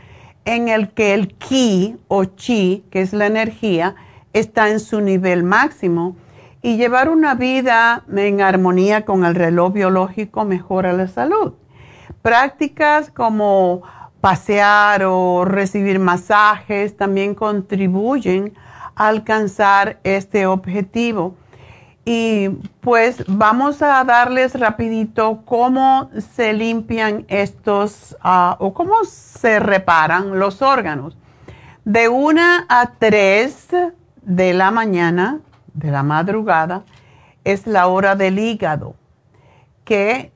en 0.44 0.68
el 0.68 0.90
que 0.90 1.14
el 1.14 1.34
ki 1.34 1.96
o 2.08 2.24
chi, 2.24 2.84
que 2.90 3.00
es 3.00 3.12
la 3.12 3.26
energía, 3.26 3.94
está 4.32 4.70
en 4.70 4.80
su 4.80 5.00
nivel 5.00 5.42
máximo. 5.42 6.16
Y 6.62 6.76
llevar 6.76 7.10
una 7.10 7.34
vida 7.34 8.04
en 8.14 8.40
armonía 8.40 9.04
con 9.04 9.24
el 9.24 9.34
reloj 9.34 9.72
biológico 9.72 10.44
mejora 10.44 10.92
la 10.92 11.08
salud. 11.08 11.54
Prácticas 12.22 13.10
como 13.10 13.82
pasear 14.22 15.02
o 15.04 15.44
recibir 15.44 15.98
masajes 15.98 16.96
también 16.96 17.34
contribuyen 17.34 18.54
a 18.94 19.08
alcanzar 19.08 19.98
este 20.04 20.46
objetivo 20.46 21.34
y 22.04 22.50
pues 22.80 23.24
vamos 23.26 23.80
a 23.80 24.04
darles 24.04 24.58
rapidito 24.58 25.42
cómo 25.44 26.10
se 26.34 26.52
limpian 26.52 27.24
estos 27.28 28.16
ah, 28.20 28.56
o 28.60 28.74
cómo 28.74 29.04
se 29.04 29.58
reparan 29.58 30.38
los 30.38 30.60
órganos. 30.60 31.16
De 31.84 32.08
una 32.08 32.66
a 32.68 32.92
tres 32.98 33.68
de 34.22 34.54
la 34.54 34.70
mañana, 34.70 35.40
de 35.72 35.90
la 35.90 36.02
madrugada, 36.02 36.84
es 37.44 37.66
la 37.66 37.86
hora 37.86 38.16
del 38.16 38.38
hígado, 38.38 38.94
que 39.84 40.32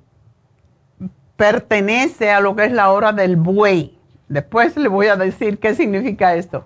pertenece 1.37 2.31
a 2.31 2.41
lo 2.41 2.57
que 2.57 2.65
es 2.65 2.73
la 2.73 2.91
hora 2.91 3.13
del 3.13 3.37
buey. 3.37 3.99
Después 4.29 4.77
le 4.77 4.89
voy 4.89 5.07
a 5.07 5.17
decir 5.17 5.59
qué 5.59 5.75
significa 5.75 6.35
esto. 6.35 6.65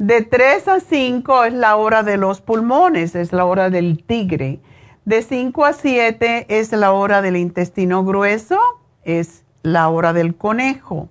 De 0.00 0.22
3 0.22 0.66
a 0.66 0.80
5 0.80 1.44
es 1.44 1.52
la 1.52 1.76
hora 1.76 2.02
de 2.02 2.16
los 2.16 2.40
pulmones, 2.40 3.14
es 3.14 3.34
la 3.34 3.44
hora 3.44 3.68
del 3.68 4.02
tigre. 4.02 4.58
De 5.04 5.20
5 5.20 5.66
a 5.66 5.74
7 5.74 6.46
es 6.48 6.72
la 6.72 6.92
hora 6.92 7.20
del 7.20 7.36
intestino 7.36 8.02
grueso, 8.02 8.58
es 9.04 9.44
la 9.62 9.90
hora 9.90 10.14
del 10.14 10.36
conejo. 10.36 11.10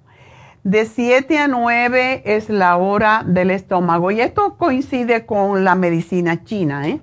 De 0.63 0.88
7 0.88 1.38
a 1.38 1.47
9 1.47 2.23
es 2.25 2.49
la 2.49 2.78
hora 2.78 3.21
del 3.28 3.52
estómago. 3.52 4.10
Y 4.10 4.21
esto 4.21 4.58
coincide 4.58 5.28
con 5.28 5.63
la 5.63 5.75
medicina 5.75 6.43
china, 6.43 6.88
¿eh? 6.88 6.99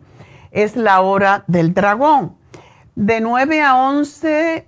es 0.50 0.74
la 0.74 1.00
hora 1.02 1.44
del 1.46 1.72
dragón. 1.72 2.34
De 2.96 3.20
9 3.20 3.62
a 3.62 3.76
11 3.76 4.66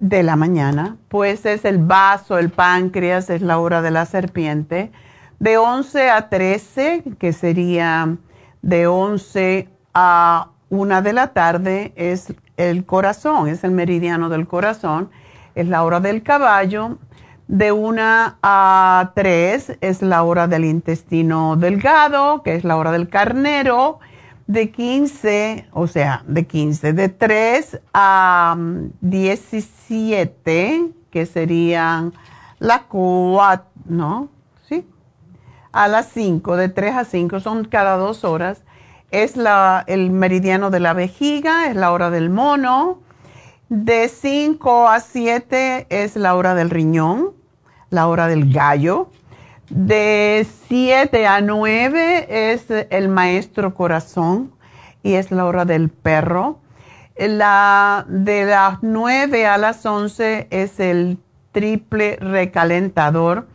de 0.00 0.22
la 0.24 0.34
mañana, 0.34 0.96
pues 1.06 1.46
es 1.46 1.64
el 1.64 1.78
vaso, 1.78 2.36
el 2.36 2.50
páncreas, 2.50 3.30
es 3.30 3.42
la 3.42 3.60
hora 3.60 3.80
de 3.80 3.92
la 3.92 4.06
serpiente 4.06 4.90
de 5.38 5.58
11 5.58 6.10
a 6.10 6.28
13, 6.28 7.04
que 7.18 7.32
sería 7.32 8.16
de 8.62 8.86
11 8.86 9.68
a 9.94 10.48
1 10.70 11.02
de 11.02 11.12
la 11.12 11.28
tarde, 11.28 11.92
es 11.96 12.34
el 12.56 12.84
corazón, 12.84 13.48
es 13.48 13.64
el 13.64 13.70
meridiano 13.70 14.28
del 14.28 14.46
corazón, 14.46 15.10
es 15.54 15.68
la 15.68 15.84
hora 15.84 16.00
del 16.00 16.22
caballo. 16.22 16.98
De 17.46 17.72
1 17.72 18.02
a 18.42 19.12
3 19.14 19.78
es 19.80 20.02
la 20.02 20.22
hora 20.22 20.46
del 20.48 20.66
intestino 20.66 21.56
delgado, 21.56 22.42
que 22.42 22.54
es 22.54 22.64
la 22.64 22.76
hora 22.76 22.92
del 22.92 23.08
carnero. 23.08 24.00
De 24.46 24.70
15, 24.70 25.68
o 25.72 25.86
sea, 25.86 26.22
de 26.26 26.46
15, 26.46 26.92
de 26.94 27.08
3 27.08 27.80
a 27.92 28.56
17, 29.00 30.90
que 31.10 31.26
serían 31.26 32.14
la 32.58 32.84
4, 32.84 33.66
¿no? 33.86 34.28
A 35.72 35.88
las 35.88 36.08
5, 36.12 36.56
de 36.56 36.68
3 36.68 36.94
a 36.94 37.04
5, 37.04 37.40
son 37.40 37.64
cada 37.64 37.96
dos 37.96 38.24
horas. 38.24 38.62
Es 39.10 39.36
la, 39.36 39.84
el 39.86 40.10
meridiano 40.10 40.70
de 40.70 40.80
la 40.80 40.92
vejiga, 40.92 41.68
es 41.68 41.76
la 41.76 41.92
hora 41.92 42.10
del 42.10 42.30
mono. 42.30 43.00
De 43.68 44.08
5 44.08 44.88
a 44.88 45.00
7 45.00 45.86
es 45.90 46.16
la 46.16 46.34
hora 46.34 46.54
del 46.54 46.70
riñón, 46.70 47.32
la 47.90 48.08
hora 48.08 48.26
del 48.26 48.52
gallo. 48.52 49.10
De 49.70 50.46
7 50.68 51.26
a 51.26 51.40
9 51.40 52.52
es 52.52 52.66
el 52.70 53.08
maestro 53.08 53.74
corazón 53.74 54.52
y 55.02 55.14
es 55.14 55.30
la 55.30 55.44
hora 55.44 55.64
del 55.64 55.90
perro. 55.90 56.60
La 57.18 58.06
de 58.08 58.44
las 58.44 58.78
9 58.82 59.46
a 59.46 59.58
las 59.58 59.84
11 59.84 60.48
es 60.50 60.80
el 60.80 61.18
triple 61.52 62.16
recalentador, 62.16 63.48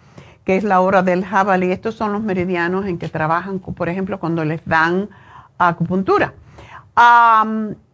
que 0.45 0.57
es 0.57 0.63
la 0.63 0.81
hora 0.81 1.03
del 1.03 1.25
jabalí. 1.25 1.71
Estos 1.71 1.95
son 1.95 2.11
los 2.11 2.21
meridianos 2.21 2.85
en 2.85 2.97
que 2.97 3.09
trabajan, 3.09 3.59
por 3.59 3.89
ejemplo, 3.89 4.19
cuando 4.19 4.43
les 4.45 4.65
dan 4.65 5.09
acupuntura. 5.57 6.33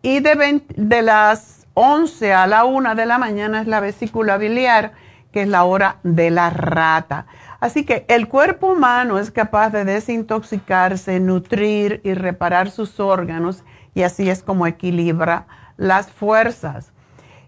y 0.01 0.19
de, 0.19 1.01
las 1.01 1.67
11 1.73 2.33
a 2.33 2.47
la 2.47 2.65
1 2.65 2.95
de 2.95 3.05
la 3.05 3.17
mañana 3.17 3.61
es 3.61 3.67
la 3.67 3.79
vesícula 3.79 4.37
biliar, 4.37 4.93
que 5.31 5.43
es 5.43 5.47
la 5.47 5.63
hora 5.63 5.97
de 6.03 6.31
la 6.31 6.49
rata. 6.49 7.27
Así 7.59 7.85
que 7.85 8.05
el 8.07 8.27
cuerpo 8.27 8.67
humano 8.67 9.19
es 9.19 9.31
capaz 9.31 9.69
de 9.69 9.83
desintoxicarse, 9.83 11.19
nutrir 11.19 12.01
y 12.03 12.13
reparar 12.13 12.71
sus 12.71 12.99
órganos 12.99 13.63
y 13.93 14.03
así 14.03 14.29
es 14.29 14.43
como 14.43 14.65
equilibra 14.65 15.45
las 15.77 16.09
fuerzas. 16.09 16.93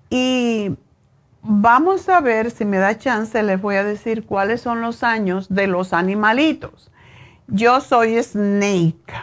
Y 0.10 0.76
vamos 1.44 2.10
a 2.10 2.22
ver, 2.22 2.52
si 2.52 2.66
me 2.66 2.78
da 2.78 2.98
chance, 2.98 3.42
les 3.44 3.62
voy 3.62 3.76
a 3.76 3.84
decir 3.84 4.26
cuáles 4.26 4.62
son 4.62 4.82
los 4.82 5.04
años 5.04 5.48
de 5.50 5.68
los 5.68 5.94
animalitos. 5.94 6.92
Yo 7.48 7.82
soy 7.82 8.22
Snake 8.22 9.14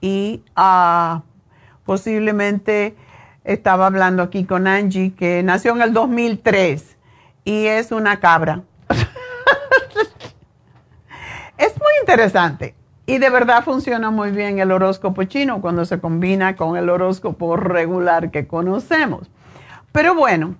y 0.00 0.42
ah, 0.56 1.22
posiblemente 1.84 2.96
estaba 3.44 3.86
hablando 3.86 4.22
aquí 4.22 4.44
con 4.44 4.66
Angie 4.66 5.14
que 5.14 5.42
nació 5.42 5.74
en 5.74 5.82
el 5.82 5.92
2003 5.92 6.96
y 7.44 7.66
es 7.66 7.92
una 7.92 8.18
cabra. 8.18 8.62
es 11.58 11.78
muy 11.78 11.92
interesante. 12.00 12.74
Y 13.08 13.18
de 13.18 13.30
verdad 13.30 13.62
funciona 13.62 14.10
muy 14.10 14.32
bien 14.32 14.58
el 14.58 14.72
horóscopo 14.72 15.22
chino 15.24 15.60
cuando 15.60 15.84
se 15.84 16.00
combina 16.00 16.56
con 16.56 16.76
el 16.76 16.88
horóscopo 16.88 17.56
regular 17.56 18.32
que 18.32 18.48
conocemos. 18.48 19.30
Pero 19.92 20.16
bueno, 20.16 20.56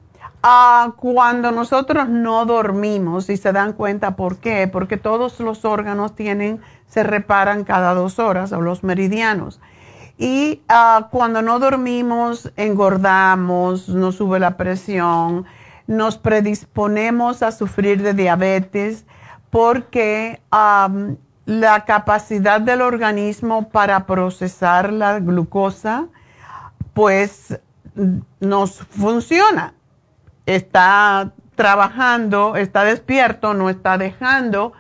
ah, 0.49 0.93
cuando 0.97 1.51
nosotros 1.51 2.09
no 2.09 2.47
dormimos, 2.47 3.29
y 3.29 3.37
se 3.37 3.53
dan 3.53 3.73
cuenta 3.73 4.15
por 4.15 4.39
qué, 4.39 4.69
porque 4.69 4.97
todos 4.97 5.41
los 5.41 5.65
órganos 5.65 6.15
tienen, 6.15 6.61
se 6.87 7.03
reparan 7.03 7.65
cada 7.65 7.95
dos 7.95 8.19
horas, 8.19 8.53
o 8.53 8.61
los 8.61 8.85
meridianos. 8.85 9.61
Y 10.19 10.63
ah, 10.69 11.09
cuando 11.11 11.43
no 11.43 11.59
dormimos, 11.59 12.53
engordamos, 12.57 13.89
nos 13.89 14.15
sube 14.15 14.39
la 14.39 14.57
presión, 14.57 15.47
nos 15.89 16.17
predisponemos 16.17 17.43
a 17.43 17.51
sufrir 17.53 18.03
de 18.03 18.15
diabetes 18.15 19.05
porque 19.51 20.41
la 20.51 21.85
capacidad 21.87 22.61
del 22.61 22.83
organismo 22.83 23.69
para 23.69 24.07
procesar 24.07 24.93
la 24.93 25.21
glucosa, 25.21 26.07
pues 26.93 27.59
nos 28.41 28.79
funciona. 28.79 29.76
Está 30.47 31.33
trabajando, 31.57 32.57
está 32.57 32.85
despierto, 32.85 33.55
no 33.55 33.69
está 33.69 33.99
dejando 33.99 34.73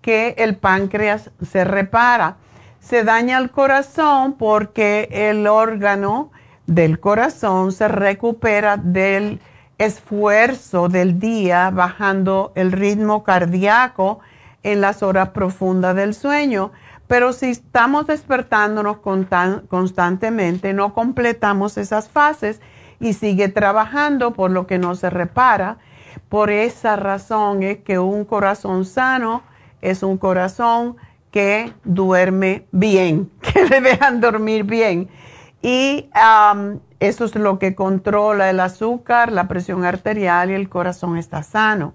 que 0.00 0.34
el 0.38 0.56
páncreas 0.56 1.30
se 1.48 1.64
repara. 1.64 2.36
Se 2.80 3.04
daña 3.04 3.38
el 3.38 3.50
corazón 3.50 4.34
porque 4.34 5.08
el 5.10 5.46
órgano 5.46 6.32
del 6.66 6.98
corazón 6.98 7.72
se 7.72 7.86
recupera 7.88 8.76
del 8.76 9.40
esfuerzo 9.78 10.88
del 10.88 11.18
día, 11.18 11.70
bajando 11.70 12.52
el 12.54 12.72
ritmo 12.72 13.22
cardíaco 13.22 14.20
en 14.62 14.80
las 14.80 15.02
horas 15.02 15.30
profundas 15.30 15.94
del 15.94 16.14
sueño. 16.14 16.72
Pero 17.06 17.32
si 17.32 17.50
estamos 17.50 18.06
despertándonos 18.06 18.98
constantemente, 19.68 20.72
no 20.72 20.94
completamos 20.94 21.76
esas 21.76 22.08
fases 22.08 22.60
y 23.02 23.12
sigue 23.12 23.48
trabajando 23.48 24.32
por 24.32 24.50
lo 24.50 24.66
que 24.66 24.78
no 24.78 24.94
se 24.94 25.10
repara. 25.10 25.76
Por 26.30 26.50
esa 26.50 26.96
razón 26.96 27.62
es 27.62 27.78
que 27.78 27.98
un 27.98 28.24
corazón 28.24 28.86
sano 28.86 29.42
es 29.82 30.02
un 30.02 30.16
corazón 30.16 30.96
que 31.30 31.72
duerme 31.84 32.66
bien, 32.72 33.30
que 33.42 33.64
le 33.64 33.82
dejan 33.82 34.22
dormir 34.22 34.64
bien. 34.64 35.10
Y 35.60 36.08
eso 36.98 37.24
es 37.26 37.34
lo 37.34 37.58
que 37.58 37.74
controla 37.74 38.48
el 38.48 38.60
azúcar, 38.60 39.30
la 39.30 39.48
presión 39.48 39.84
arterial 39.84 40.50
y 40.50 40.54
el 40.54 40.70
corazón 40.70 41.18
está 41.18 41.42
sano 41.42 41.94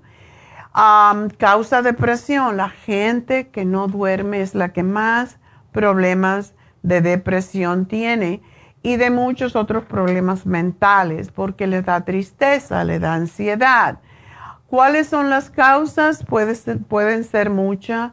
causa 1.37 1.81
depresión, 1.81 2.57
la 2.57 2.69
gente 2.69 3.49
que 3.49 3.65
no 3.65 3.87
duerme 3.87 4.41
es 4.41 4.53
la 4.53 4.73
que 4.73 4.83
más 4.83 5.39
problemas 5.71 6.53
de 6.83 7.01
depresión 7.01 7.87
tiene 7.87 8.41
y 8.83 8.97
de 8.97 9.09
muchos 9.09 9.55
otros 9.55 9.83
problemas 9.85 10.45
mentales 10.45 11.31
porque 11.31 11.67
le 11.67 11.81
da 11.81 12.01
tristeza, 12.01 12.83
le 12.83 12.99
da 12.99 13.15
ansiedad. 13.15 13.99
¿Cuáles 14.67 15.07
son 15.07 15.29
las 15.29 15.49
causas? 15.49 16.25
pueden 16.25 17.23
ser 17.23 17.49
muchas. 17.49 18.11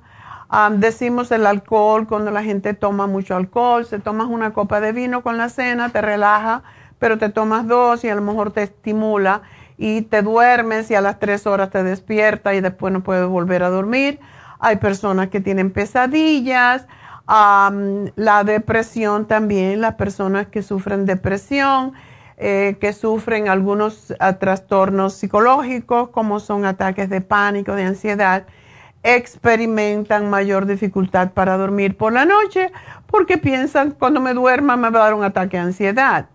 decimos 0.72 1.33
el 1.33 1.46
alcohol, 1.46 2.07
cuando 2.07 2.31
la 2.31 2.42
gente 2.42 2.74
toma 2.74 3.07
mucho 3.07 3.35
alcohol, 3.35 3.85
se 3.85 3.98
tomas 3.98 4.29
una 4.29 4.53
copa 4.53 4.81
de 4.81 4.92
vino 4.92 5.22
con 5.22 5.37
la 5.37 5.48
cena, 5.48 5.90
te 5.90 6.00
relaja, 6.00 6.62
pero 6.98 7.18
te 7.18 7.29
tomas 7.29 7.66
dos 7.66 8.05
y 8.05 8.09
a 8.09 8.14
lo 8.14 8.22
mejor 8.22 8.53
te 8.53 8.62
estimula 8.62 9.42
y 9.77 10.03
te 10.03 10.22
duermes 10.22 10.90
y 10.90 10.94
a 10.94 11.00
las 11.00 11.18
tres 11.18 11.46
horas 11.46 11.70
te 11.70 11.83
despiertas 11.83 12.55
y 12.55 12.61
después 12.61 12.92
no 12.92 13.03
puedes 13.03 13.27
volver 13.27 13.62
a 13.64 13.70
dormir. 13.70 14.20
Hay 14.61 14.77
personas 14.77 15.29
que 15.29 15.40
tienen 15.40 15.72
pesadillas, 15.72 16.87
la 17.26 18.44
depresión 18.44 19.26
también, 19.26 19.80
las 19.80 19.94
personas 19.94 20.46
que 20.48 20.62
sufren 20.62 21.06
depresión, 21.06 21.92
eh, 22.37 22.76
que 22.80 22.92
sufren 22.92 23.48
algunos 23.48 24.12
ah, 24.18 24.34
trastornos 24.34 25.14
psicológicos 25.14 26.08
como 26.10 26.40
son 26.40 26.64
ataques 26.64 27.08
de 27.08 27.20
pánico, 27.20 27.74
de 27.74 27.84
ansiedad, 27.84 28.44
experimentan 29.04 30.28
mayor 30.28 30.66
dificultad 30.66 31.32
para 31.32 31.56
dormir 31.56 31.96
por 31.96 32.12
la 32.12 32.24
noche 32.24 32.72
porque 33.06 33.38
piensan 33.38 33.92
cuando 33.92 34.20
me 34.20 34.34
duerma 34.34 34.76
me 34.76 34.90
va 34.90 35.00
a 35.00 35.04
dar 35.04 35.14
un 35.14 35.24
ataque 35.24 35.56
de 35.58 35.62
ansiedad. 35.62 36.26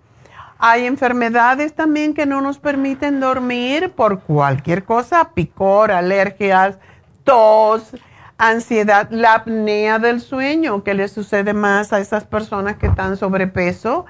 Hay 0.58 0.86
enfermedades 0.86 1.74
también 1.74 2.14
que 2.14 2.26
no 2.26 2.42
nos 2.42 2.60
permiten 2.60 3.20
dormir 3.20 3.92
por 3.92 4.22
cualquier 4.22 4.84
cosa, 4.84 5.32
picor, 5.34 5.92
alergias, 5.92 6.78
tos, 7.24 7.96
ansiedad, 8.40 9.10
la 9.12 9.36
apnea 9.36 10.00
del 10.00 10.22
sueño, 10.22 10.84
que 10.84 10.96
le 10.96 11.08
sucede 11.10 11.54
más 11.54 11.94
a 11.94 12.00
esas 12.00 12.24
personas 12.24 12.78
que 12.78 12.88
están 12.88 13.18
sobrepeso 13.18 14.06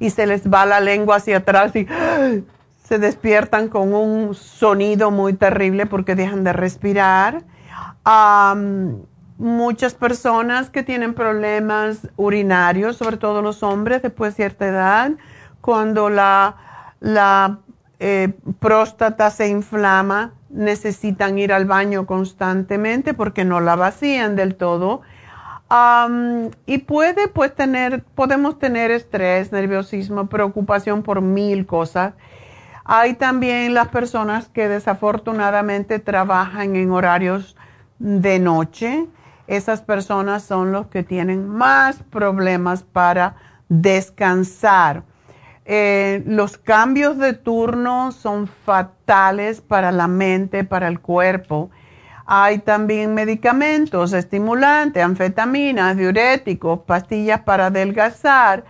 y 0.00 0.10
se 0.10 0.26
les 0.26 0.50
va 0.50 0.66
la 0.66 0.80
lengua 0.80 1.16
hacia 1.16 1.36
atrás 1.36 1.76
y 1.76 1.86
se 2.82 2.98
despiertan 2.98 3.68
con 3.68 3.94
un 3.94 4.34
sonido 4.34 5.10
muy 5.10 5.34
terrible 5.34 5.86
porque 5.86 6.16
dejan 6.16 6.42
de 6.42 6.52
respirar. 6.52 7.44
muchas 9.36 9.94
personas 9.94 10.70
que 10.70 10.82
tienen 10.82 11.12
problemas 11.12 12.08
urinarios, 12.16 12.96
sobre 12.96 13.16
todo 13.16 13.42
los 13.42 13.62
hombres 13.62 14.00
después 14.00 14.32
de 14.32 14.36
cierta 14.36 14.66
edad, 14.66 15.10
cuando 15.60 16.08
la, 16.08 16.56
la 17.00 17.58
eh, 17.98 18.32
próstata 18.60 19.30
se 19.30 19.48
inflama, 19.48 20.32
necesitan 20.54 21.38
ir 21.38 21.52
al 21.52 21.66
baño 21.66 22.06
constantemente 22.06 23.12
porque 23.12 23.44
no 23.44 23.60
la 23.60 23.76
vacían 23.76 24.36
del 24.36 24.54
todo. 24.54 25.02
y 26.66 26.78
puede 26.78 27.26
pues 27.28 27.54
tener, 27.54 28.04
podemos 28.14 28.58
tener 28.58 28.92
estrés, 28.92 29.50
nerviosismo, 29.50 30.26
preocupación 30.26 31.02
por 31.02 31.20
mil 31.20 31.66
cosas. 31.66 32.14
Hay 32.84 33.14
también 33.14 33.74
las 33.74 33.88
personas 33.88 34.48
que 34.48 34.68
desafortunadamente 34.68 35.98
trabajan 35.98 36.76
en 36.76 36.92
horarios 36.92 37.56
de 37.98 38.38
noche. 38.38 39.06
Esas 39.46 39.82
personas 39.82 40.44
son 40.44 40.70
los 40.70 40.86
que 40.86 41.02
tienen 41.02 41.48
más 41.48 42.02
problemas 42.04 42.82
para 42.84 43.34
descansar. 43.68 45.02
Eh, 45.66 46.22
los 46.26 46.58
cambios 46.58 47.16
de 47.18 47.32
turno 47.32 48.12
son 48.12 48.46
fatales 48.46 49.60
para 49.62 49.92
la 49.92 50.08
mente, 50.08 50.64
para 50.64 50.88
el 50.88 51.00
cuerpo. 51.00 51.70
Hay 52.26 52.58
también 52.58 53.14
medicamentos, 53.14 54.12
estimulantes, 54.12 55.02
anfetaminas, 55.02 55.96
diuréticos, 55.96 56.80
pastillas 56.80 57.40
para 57.40 57.66
adelgazar 57.66 58.64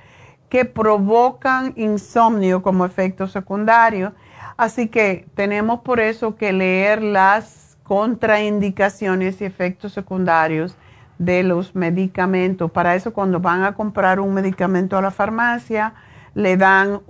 que 0.48 0.64
provocan 0.64 1.72
insomnio 1.76 2.62
como 2.62 2.84
efecto 2.84 3.26
secundario. 3.26 4.12
Así 4.56 4.88
que 4.88 5.26
tenemos 5.34 5.80
por 5.80 5.98
eso 5.98 6.36
que 6.36 6.52
leer 6.52 7.02
las 7.02 7.76
contraindicaciones 7.82 9.40
y 9.40 9.44
efectos 9.44 9.92
secundarios 9.92 10.76
de 11.18 11.42
los 11.42 11.74
medicamentos. 11.74 12.70
Para 12.70 12.94
eso 12.94 13.12
cuando 13.12 13.40
van 13.40 13.62
a 13.64 13.74
comprar 13.74 14.20
un 14.20 14.34
medicamento 14.34 14.96
a 14.96 15.02
la 15.02 15.10
farmacia, 15.10 15.94
le 16.34 16.56
dan 16.56 17.00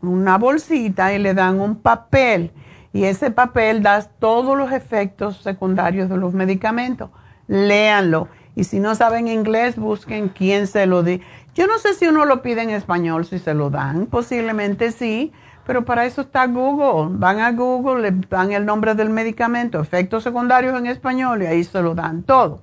una 0.00 0.38
bolsita 0.38 1.12
y 1.12 1.18
le 1.18 1.34
dan 1.34 1.60
un 1.60 1.76
papel 1.76 2.52
y 2.92 3.04
ese 3.04 3.30
papel 3.30 3.82
da 3.82 4.02
todos 4.02 4.56
los 4.56 4.72
efectos 4.72 5.38
secundarios 5.38 6.08
de 6.08 6.16
los 6.16 6.34
medicamentos. 6.34 7.10
Léanlo 7.46 8.28
Y 8.54 8.64
si 8.64 8.80
no 8.80 8.94
saben 8.94 9.28
inglés, 9.28 9.76
busquen 9.76 10.28
quién 10.28 10.66
se 10.66 10.86
lo 10.86 11.02
di. 11.02 11.20
Yo 11.54 11.66
no 11.66 11.78
sé 11.78 11.94
si 11.94 12.06
uno 12.06 12.24
lo 12.24 12.42
pide 12.42 12.62
en 12.62 12.70
español, 12.70 13.24
si 13.24 13.38
se 13.38 13.54
lo 13.54 13.70
dan, 13.70 14.06
posiblemente 14.06 14.90
sí, 14.92 15.32
pero 15.66 15.84
para 15.84 16.06
eso 16.06 16.22
está 16.22 16.46
Google. 16.46 17.16
Van 17.18 17.40
a 17.40 17.52
Google, 17.52 18.10
le 18.10 18.16
dan 18.28 18.52
el 18.52 18.64
nombre 18.64 18.94
del 18.94 19.10
medicamento, 19.10 19.80
efectos 19.80 20.22
secundarios 20.22 20.78
en 20.78 20.86
español 20.86 21.42
y 21.42 21.46
ahí 21.46 21.62
se 21.62 21.82
lo 21.82 21.94
dan 21.94 22.22
todo. 22.22 22.62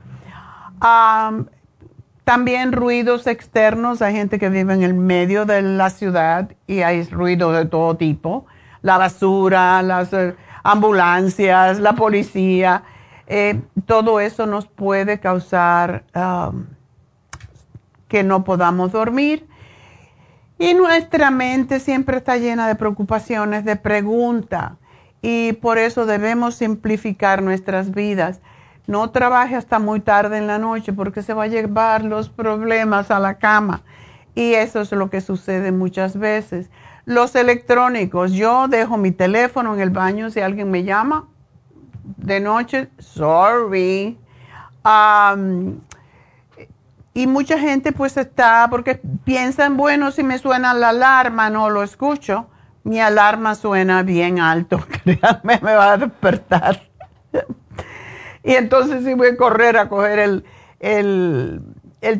También 2.26 2.74
ruidos 2.74 3.26
externos, 3.28 4.02
hay 4.02 4.14
gente 4.14 4.38
que 4.38 4.50
vive 4.50 4.74
en 4.74 4.84
el 4.84 4.94
medio 4.94 5.46
de 5.46 5.62
la 5.62 5.90
ciudad 5.90 6.52
y 6.68 6.82
hay 6.82 7.04
ruidos 7.04 7.56
de 7.56 7.66
todo 7.66 7.96
tipo, 7.96 8.46
la 8.82 8.98
basura, 8.98 9.82
las 9.82 10.12
eh, 10.12 10.36
ambulancias, 10.64 11.80
la 11.80 11.94
policía, 11.94 12.84
eh, 13.28 13.62
todo 13.86 14.20
eso 14.20 14.46
nos 14.46 14.68
puede 14.68 15.20
causar 15.20 16.04
que 18.10 18.24
no 18.24 18.44
podamos 18.44 18.92
dormir 18.92 19.48
y 20.58 20.74
nuestra 20.74 21.32
mente 21.32 21.80
siempre 21.80 22.18
está 22.18 22.38
llena 22.38 22.68
de 22.68 22.76
preocupaciones, 22.76 23.66
de 23.66 23.76
preguntas. 23.76 24.74
Y 25.22 25.54
por 25.54 25.78
eso 25.78 26.06
debemos 26.06 26.56
simplificar 26.56 27.42
nuestras 27.42 27.92
vidas. 27.92 28.40
No 28.88 29.10
trabaje 29.10 29.56
hasta 29.56 29.80
muy 29.80 30.00
tarde 30.00 30.38
en 30.38 30.48
la 30.48 30.60
noche 30.60 30.94
porque 30.94 31.22
se 31.22 31.34
va 31.34 31.44
a 31.44 31.48
llevar 31.48 32.04
los 32.04 32.30
problemas 32.30 33.12
a 33.12 33.20
la 33.20 33.36
cama. 33.36 33.82
Y 34.36 34.54
eso 34.54 34.82
es 34.82 34.92
lo 34.92 35.10
que 35.10 35.22
sucede 35.22 35.72
muchas 35.72 36.18
veces. 36.18 36.70
Los 37.06 37.36
electrónicos, 37.36 38.32
yo 38.32 38.68
dejo 38.68 38.98
mi 38.98 39.12
teléfono 39.12 39.74
en 39.74 39.82
el 39.82 39.90
baño 39.90 40.30
si 40.30 40.42
alguien 40.42 40.72
me 40.72 40.84
llama 40.84 41.28
de 42.18 42.40
noche, 42.40 42.90
sorry. 43.00 44.18
Y 47.14 47.28
mucha 47.28 47.58
gente 47.58 47.92
pues 47.92 48.18
está, 48.18 48.68
porque 48.70 49.00
piensan, 49.24 49.78
bueno, 49.78 50.12
si 50.12 50.24
me 50.24 50.38
suena 50.38 50.74
la 50.74 50.90
alarma, 50.90 51.50
no 51.50 51.70
lo 51.70 51.82
escucho. 51.84 52.48
Mi 52.84 53.00
alarma 53.00 53.56
suena 53.56 54.04
bien 54.04 54.40
alto, 54.40 54.80
créanme, 55.04 55.60
me 55.62 55.76
va 55.76 55.94
a 55.94 55.98
despertar. 55.98 56.82
Y 58.46 58.54
entonces 58.54 59.04
voy 59.18 59.28
a 59.28 59.38
correr 59.38 59.78
a 59.78 59.90
coger 59.90 60.44
el, 60.80 61.64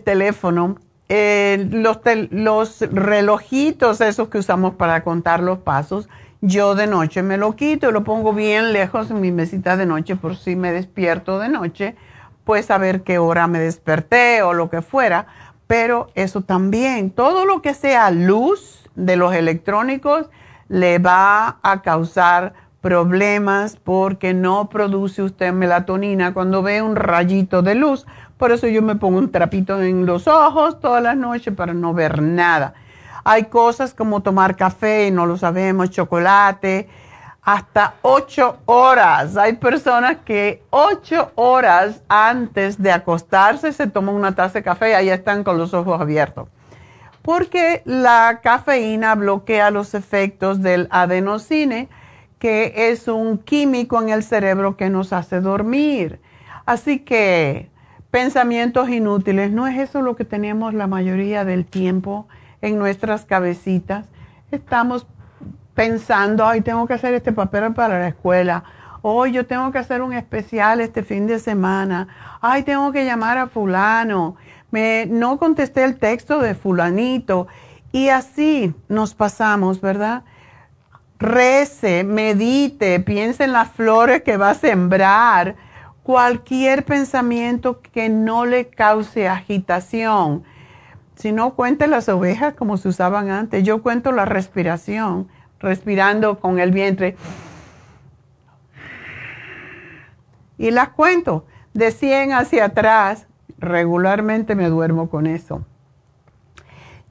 teléfono. 0.04 0.78
los, 1.08 2.00
los 2.32 2.82
relojitos, 2.82 4.02
esos 4.02 4.28
que 4.30 4.40
usamos 4.40 4.74
para 4.76 5.04
contar 5.04 5.42
los 5.42 5.60
pasos, 5.60 6.10
yo 6.42 6.76
de 6.76 6.88
noche 6.88 7.24
me 7.24 7.38
lo 7.38 7.56
quito 7.56 7.90
y 7.90 7.94
lo 7.94 8.04
pongo 8.04 8.34
bien 8.34 8.74
lejos 8.74 9.10
en 9.12 9.22
mi 9.22 9.32
mesita 9.32 9.78
de 9.78 9.86
noche 9.86 10.16
por 10.16 10.36
si 10.36 10.56
me 10.56 10.72
despierto 10.72 11.40
de 11.40 11.50
noche 11.50 11.96
pues 12.44 12.68
saber 12.68 13.02
qué 13.02 13.18
hora 13.18 13.48
me 13.48 13.60
desperté 13.60 14.44
o 14.44 14.54
lo 14.54 14.70
que 14.70 14.82
fuera, 14.82 15.26
pero 15.68 16.12
eso 16.16 16.42
también, 16.42 17.10
todo 17.10 17.46
lo 17.46 17.62
que 17.62 17.74
sea 17.74 18.12
luz 18.12 18.88
de 18.96 19.16
los 19.16 19.34
electrónicos 19.34 20.30
le 20.70 21.00
va 21.00 21.58
a 21.64 21.82
causar 21.82 22.54
problemas 22.86 23.78
porque 23.78 24.36
no 24.36 24.70
produce 24.70 25.24
usted 25.24 25.52
melatonina 25.52 26.36
cuando 26.36 26.62
ve 26.62 26.84
un 26.84 26.96
rayito 26.96 27.64
de 27.64 27.74
luz. 27.74 28.06
Por 28.38 28.52
eso 28.52 28.68
yo 28.68 28.84
me 28.84 28.96
pongo 28.96 29.18
un 29.18 29.32
trapito 29.32 29.82
en 29.82 30.06
los 30.06 30.28
ojos 30.28 30.80
todas 30.80 31.02
las 31.02 31.18
noches 31.18 31.52
para 31.56 31.74
no 31.74 31.96
ver 31.96 32.22
nada. 32.22 32.76
Hay 33.24 33.46
cosas 33.46 33.96
como 33.96 34.22
tomar 34.22 34.56
café, 34.56 35.10
no 35.10 35.26
lo 35.26 35.36
sabemos, 35.36 35.90
chocolate, 35.90 36.88
hasta 37.42 37.96
ocho 38.04 38.58
horas. 38.66 39.36
Hay 39.36 39.54
personas 39.54 40.18
que 40.24 40.62
ocho 40.70 41.32
horas 41.34 42.04
antes 42.08 42.80
de 42.80 42.92
acostarse 42.92 43.74
se 43.74 43.88
toman 43.88 44.14
una 44.14 44.36
taza 44.36 44.60
de 44.60 44.64
café 44.64 44.92
y 44.92 44.94
ahí 44.94 45.10
están 45.10 45.44
con 45.44 45.58
los 45.58 45.74
ojos 45.74 46.00
abiertos. 46.00 46.50
Porque 47.24 47.82
la 47.86 48.42
cafeína 48.44 49.16
bloquea 49.16 49.72
los 49.72 49.96
efectos 49.96 50.62
del 50.62 50.88
adenosine, 50.92 51.90
que 52.46 52.92
es 52.92 53.08
un 53.08 53.40
químico 53.40 54.00
en 54.00 54.10
el 54.10 54.22
cerebro 54.22 54.78
que 54.78 54.92
nos 54.92 55.14
hace 55.14 55.42
dormir. 55.42 56.20
Así 56.68 57.00
que 57.00 57.72
pensamientos 58.12 58.88
inútiles, 58.88 59.52
¿no 59.52 59.66
es 59.66 59.80
eso 59.80 60.04
lo 60.04 60.16
que 60.16 60.26
tenemos 60.26 60.76
la 60.76 60.86
mayoría 60.86 61.44
del 61.44 61.66
tiempo 61.66 62.28
en 62.62 62.78
nuestras 62.78 63.26
cabecitas? 63.26 64.06
Estamos 64.52 65.08
pensando, 65.74 66.46
ay, 66.46 66.62
tengo 66.62 66.86
que 66.86 66.94
hacer 66.94 67.16
este 67.16 67.32
papel 67.32 67.74
para 67.74 67.98
la 67.98 68.10
escuela, 68.10 68.64
hoy 69.02 69.32
yo 69.32 69.48
tengo 69.48 69.72
que 69.72 69.80
hacer 69.80 70.04
un 70.04 70.14
especial 70.14 70.82
este 70.82 71.02
fin 71.02 71.26
de 71.26 71.40
semana, 71.40 72.38
ay, 72.42 72.62
tengo 72.62 72.92
que 72.92 73.06
llamar 73.06 73.40
a 73.40 73.48
fulano, 73.48 74.36
me, 74.70 75.08
no 75.08 75.40
contesté 75.40 75.84
el 75.84 75.98
texto 75.98 76.38
de 76.38 76.54
fulanito, 76.54 77.48
y 77.92 78.10
así 78.10 78.76
nos 78.88 79.16
pasamos, 79.16 79.82
¿verdad? 79.82 80.26
Rece, 81.18 82.04
medite, 82.04 83.00
piense 83.00 83.46
en 83.46 83.54
las 83.54 83.72
flores 83.72 84.24
que 84.24 84.38
va 84.38 84.50
a 84.50 84.56
sembrar, 84.56 85.56
cualquier 86.04 86.84
pensamiento 86.84 87.82
que 87.82 88.10
no 88.10 88.46
le 88.46 88.68
cause 88.68 89.28
agitación. 89.28 90.44
Si 91.16 91.32
no, 91.32 91.56
cuente 91.56 91.88
las 91.88 92.10
ovejas 92.10 92.54
como 92.54 92.78
se 92.78 92.90
usaban 92.90 93.30
antes. 93.30 93.64
Yo 93.64 93.82
cuento 93.82 94.12
la 94.12 94.26
respiración 94.26 95.30
respirando 95.60 96.40
con 96.40 96.60
el 96.60 96.72
vientre. 96.72 97.16
Y 100.58 100.72
las 100.72 100.90
cuento 100.90 101.46
de 101.74 101.92
100 101.92 102.34
hacia 102.34 102.66
atrás. 102.66 103.28
Regularmente 103.58 104.56
me 104.56 104.70
duermo 104.70 105.10
con 105.10 105.26
eso. 105.28 105.66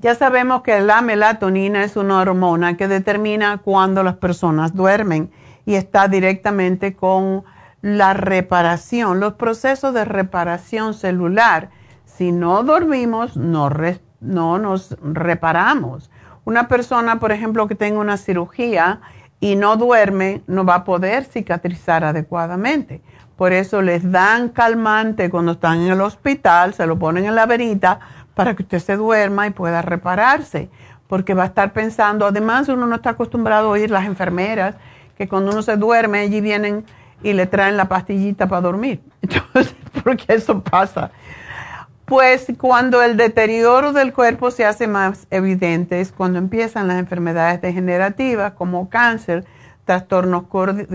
Ya 0.05 0.15
sabemos 0.15 0.61
que 0.61 0.79
la 0.81 1.01
melatonina 1.01 1.83
es 1.83 1.97
una 1.97 2.19
hormona 2.21 2.77
que 2.77 2.89
determina 2.89 3.57
cuándo 3.57 4.03
las 4.03 4.17
personas 4.17 4.75
duermen 4.75 5.31
y 5.65 5.77
está 5.77 6.09
directamente 6.09 6.95
con 6.95 7.43
la 7.81 8.13
reparación, 8.13 9.19
los 9.19 9.33
procesos 9.33 9.95
de 9.95 10.05
reparación 10.05 10.93
celular. 10.93 11.71
Si 12.05 12.33
no 12.33 12.65
dormimos, 12.65 13.39
no, 13.39 13.71
no 14.21 14.59
nos 14.59 14.95
reparamos. 15.03 16.11
Una 16.45 16.69
persona, 16.69 17.19
por 17.19 17.33
ejemplo, 17.33 17.67
que 17.67 17.75
tenga 17.75 17.99
una 17.99 18.19
cirugía 18.19 19.01
y 19.41 19.57
no 19.57 19.79
duerme, 19.79 20.43
no 20.47 20.67
va 20.67 20.75
a 20.75 20.85
poder 20.85 21.25
cicatrizar 21.25 22.05
adecuadamente. 22.05 23.01
Por 23.37 23.55
eso 23.55 23.81
les 23.81 24.13
dan 24.13 24.51
calmante 24.51 25.31
cuando 25.31 25.53
están 25.53 25.81
en 25.81 25.93
el 25.93 26.01
hospital, 26.03 26.75
se 26.75 26.87
lo 26.87 26.99
ponen 26.99 27.25
en 27.25 27.35
la 27.35 27.47
verita 27.47 28.01
para 28.35 28.55
que 28.55 28.63
usted 28.63 28.79
se 28.79 28.97
duerma 28.97 29.47
y 29.47 29.51
pueda 29.51 29.83
repararse. 29.83 30.69
Porque 31.07 31.35
va 31.35 31.45
a 31.45 31.47
estar 31.47 31.73
pensando, 31.73 32.27
además 32.27 32.69
uno 32.69 32.87
no 32.87 32.97
está 32.97 33.11
acostumbrado 33.11 33.69
a 33.69 33.73
oír 33.73 33.91
las 33.91 34.07
enfermeras, 34.07 34.77
que 35.17 35.29
cuando 35.29 35.53
uno 35.53 35.63
se 35.63 35.77
duerme 35.77 36.21
allí 36.21 36.41
vienen 36.41 36.85
y 37.23 37.33
le 37.33 37.47
traen 37.47 37.77
la 37.77 37.89
pastillita 37.89 38.47
para 38.47 38.63
dormir. 38.63 39.03
Entonces, 39.23 39.75
porque 40.03 40.25
eso 40.29 40.63
pasa. 40.63 41.11
Pues 42.05 42.53
cuando 42.59 43.03
el 43.03 43.17
deterioro 43.17 43.93
del 43.93 44.13
cuerpo 44.13 44.51
se 44.51 44.67
hace 44.67 44.87
más 44.87 45.27
evidente 45.31 46.01
es 46.03 46.13
cuando 46.13 46.39
empiezan 46.39 46.87
las 46.87 46.99
enfermedades 46.99 47.63
degenerativas 47.63 48.53
como 48.53 48.91
cáncer, 48.91 49.47
trastornos 49.87 50.45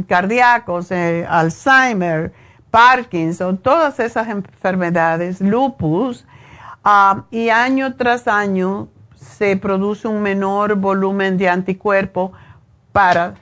cardíacos, 0.08 0.92
eh, 0.92 1.26
Alzheimer, 1.28 2.32
Parkinson, 2.70 3.58
todas 3.58 4.00
esas 4.00 4.28
enfermedades, 4.28 5.42
lupus, 5.42 6.28
ah, 6.84 7.26
y 7.32 7.50
año 7.50 7.96
tras 7.96 8.28
año 8.28 8.88
se 9.16 9.58
produce 9.58 10.08
un 10.08 10.22
menor 10.22 10.76
volumen 10.76 11.38
de 11.38 11.50
anticuerpos 11.50 12.32
para 12.92 13.36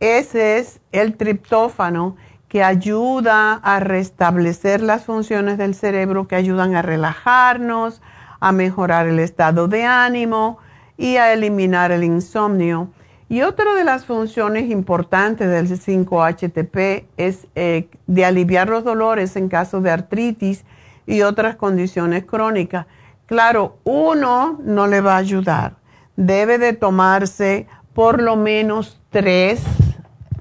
Ese 0.00 0.58
es 0.58 0.80
el 0.90 1.16
triptófano 1.16 2.16
que 2.48 2.64
ayuda 2.64 3.54
a 3.54 3.78
restablecer 3.78 4.82
las 4.82 5.04
funciones 5.04 5.56
del 5.56 5.76
cerebro, 5.76 6.26
que 6.26 6.34
ayudan 6.34 6.74
a 6.74 6.82
relajarnos, 6.82 8.02
a 8.40 8.50
mejorar 8.50 9.06
el 9.06 9.20
estado 9.20 9.68
de 9.68 9.84
ánimo 9.84 10.58
y 10.96 11.14
a 11.16 11.32
eliminar 11.32 11.92
el 11.92 12.02
insomnio. 12.02 12.90
Y 13.32 13.40
otra 13.40 13.72
de 13.72 13.82
las 13.82 14.04
funciones 14.04 14.70
importantes 14.70 15.48
del 15.48 15.66
5-HTP 15.66 17.06
es 17.16 17.46
eh, 17.54 17.88
de 18.06 18.26
aliviar 18.26 18.68
los 18.68 18.84
dolores 18.84 19.36
en 19.36 19.48
caso 19.48 19.80
de 19.80 19.90
artritis 19.90 20.66
y 21.06 21.22
otras 21.22 21.56
condiciones 21.56 22.26
crónicas. 22.26 22.84
Claro, 23.24 23.78
uno 23.84 24.60
no 24.62 24.86
le 24.86 25.00
va 25.00 25.14
a 25.14 25.16
ayudar. 25.16 25.76
Debe 26.14 26.58
de 26.58 26.74
tomarse 26.74 27.66
por 27.94 28.20
lo 28.20 28.36
menos 28.36 29.00
tres 29.08 29.62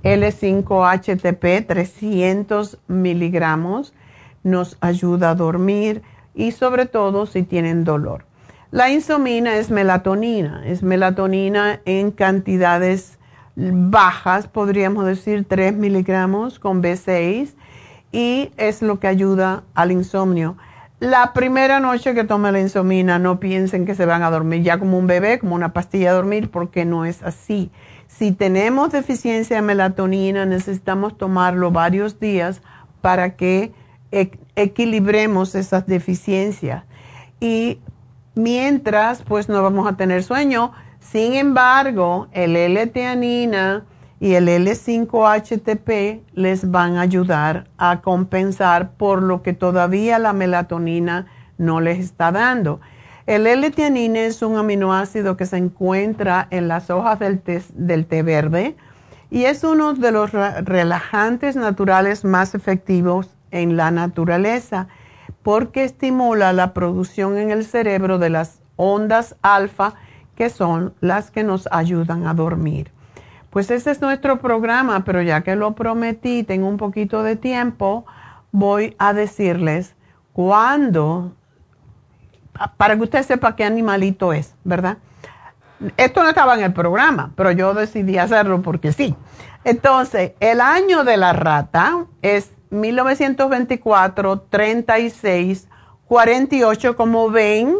L5-HTP, 0.03 1.65
300 1.65 2.77
miligramos. 2.89 3.93
Nos 4.43 4.75
ayuda 4.81 5.29
a 5.29 5.35
dormir 5.35 6.01
y 6.35 6.51
sobre 6.51 6.87
todo 6.87 7.25
si 7.25 7.43
tienen 7.43 7.85
dolor. 7.85 8.25
La 8.71 8.89
insomina 8.89 9.57
es 9.57 9.69
melatonina, 9.69 10.63
es 10.65 10.81
melatonina 10.81 11.81
en 11.83 12.11
cantidades 12.11 13.19
bajas, 13.57 14.47
podríamos 14.47 15.05
decir 15.05 15.45
3 15.45 15.75
miligramos 15.75 16.57
con 16.57 16.81
B6 16.81 17.53
y 18.13 18.51
es 18.55 18.81
lo 18.81 18.97
que 18.97 19.07
ayuda 19.07 19.63
al 19.73 19.91
insomnio. 19.91 20.55
La 21.01 21.33
primera 21.33 21.81
noche 21.81 22.13
que 22.13 22.23
tomen 22.23 22.53
la 22.53 22.61
insomina, 22.61 23.19
no 23.19 23.41
piensen 23.41 23.85
que 23.85 23.93
se 23.93 24.05
van 24.05 24.23
a 24.23 24.31
dormir 24.31 24.63
ya 24.63 24.79
como 24.79 24.97
un 24.97 25.05
bebé, 25.05 25.37
como 25.39 25.55
una 25.55 25.73
pastilla 25.73 26.11
a 26.11 26.13
dormir, 26.13 26.49
porque 26.49 26.85
no 26.85 27.03
es 27.03 27.23
así. 27.23 27.71
Si 28.07 28.31
tenemos 28.31 28.93
deficiencia 28.93 29.57
de 29.57 29.63
melatonina, 29.63 30.45
necesitamos 30.45 31.17
tomarlo 31.17 31.71
varios 31.71 32.21
días 32.21 32.61
para 33.01 33.35
que 33.35 33.73
equilibremos 34.55 35.55
esas 35.55 35.87
deficiencias. 35.87 36.85
Y 37.41 37.79
mientras, 38.35 39.23
pues 39.23 39.49
no 39.49 39.61
vamos 39.61 39.87
a 39.87 39.97
tener 39.97 40.23
sueño. 40.23 40.71
Sin 40.99 41.33
embargo, 41.33 42.27
el 42.31 42.55
L-teanina 42.55 43.85
y 44.19 44.35
el 44.35 44.47
L5-HTP 44.47 46.21
les 46.33 46.69
van 46.69 46.97
a 46.97 47.01
ayudar 47.01 47.67
a 47.77 48.01
compensar 48.01 48.91
por 48.91 49.23
lo 49.23 49.41
que 49.41 49.53
todavía 49.53 50.19
la 50.19 50.33
melatonina 50.33 51.25
no 51.57 51.81
les 51.81 51.99
está 51.99 52.31
dando. 52.31 52.79
El 53.25 53.47
L-teanina 53.47 54.19
es 54.19 54.41
un 54.41 54.57
aminoácido 54.57 55.37
que 55.37 55.45
se 55.45 55.57
encuentra 55.57 56.47
en 56.51 56.67
las 56.67 56.89
hojas 56.89 57.19
del 57.19 57.39
té, 57.39 57.63
del 57.73 58.05
té 58.05 58.23
verde 58.23 58.75
y 59.31 59.45
es 59.45 59.63
uno 59.63 59.93
de 59.93 60.11
los 60.11 60.31
relajantes 60.31 61.55
naturales 61.55 62.25
más 62.25 62.53
efectivos 62.53 63.29
en 63.49 63.77
la 63.77 63.89
naturaleza 63.89 64.87
porque 65.43 65.83
estimula 65.83 66.53
la 66.53 66.73
producción 66.73 67.37
en 67.37 67.51
el 67.51 67.65
cerebro 67.65 68.19
de 68.19 68.29
las 68.29 68.61
ondas 68.75 69.35
alfa 69.41 69.93
que 70.35 70.49
son 70.49 70.93
las 71.01 71.31
que 71.31 71.43
nos 71.43 71.67
ayudan 71.71 72.25
a 72.27 72.33
dormir. 72.33 72.91
Pues 73.49 73.69
ese 73.69 73.91
es 73.91 74.01
nuestro 74.01 74.39
programa, 74.39 75.03
pero 75.03 75.21
ya 75.21 75.41
que 75.41 75.55
lo 75.55 75.75
prometí, 75.75 76.43
tengo 76.43 76.67
un 76.67 76.77
poquito 76.77 77.21
de 77.21 77.35
tiempo, 77.35 78.05
voy 78.51 78.95
a 78.97 79.13
decirles 79.13 79.95
cuándo, 80.33 81.33
para 82.77 82.95
que 82.95 83.03
usted 83.03 83.23
sepa 83.23 83.55
qué 83.55 83.65
animalito 83.65 84.31
es, 84.31 84.55
¿verdad? 84.63 84.97
Esto 85.97 86.23
no 86.23 86.29
estaba 86.29 86.55
en 86.55 86.63
el 86.63 86.73
programa, 86.73 87.31
pero 87.35 87.51
yo 87.51 87.73
decidí 87.73 88.17
hacerlo 88.17 88.61
porque 88.61 88.93
sí. 88.93 89.15
Entonces, 89.63 90.33
el 90.39 90.61
año 90.61 91.03
de 91.03 91.17
la 91.17 91.33
rata 91.33 92.05
es 92.21 92.51
1924, 92.71 94.39
36, 94.49 95.67
48, 96.07 96.97
como 96.97 97.29
ven, 97.29 97.75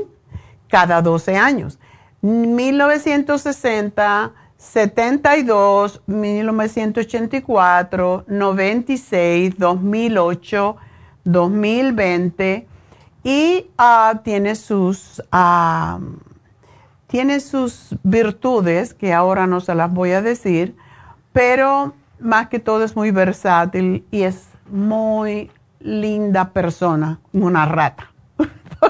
cada 0.68 1.02
12 1.02 1.38
años. 1.38 1.80
1960, 2.22 4.34
72, 4.58 6.04
1984, 6.06 8.26
96, 8.28 9.58
2008, 9.58 10.78
2020 11.24 12.68
y 13.24 13.68
uh, 13.78 14.18
tiene 14.24 14.56
sus 14.56 15.22
uh, 15.32 16.00
tiene 17.08 17.40
sus 17.40 17.96
virtudes 18.04 18.94
que 18.94 19.14
ahora 19.14 19.46
no 19.46 19.60
se 19.60 19.76
las 19.76 19.92
voy 19.92 20.12
a 20.12 20.22
decir, 20.22 20.76
pero 21.34 21.94
más 22.20 22.48
que 22.48 22.60
todo 22.60 22.84
es 22.84 22.96
muy 22.96 23.12
versátil 23.12 24.06
y 24.12 24.24
es 24.24 24.48
muy 24.72 25.52
linda 25.80 26.52
persona, 26.52 27.20
una 27.34 27.66
rata, 27.66 28.12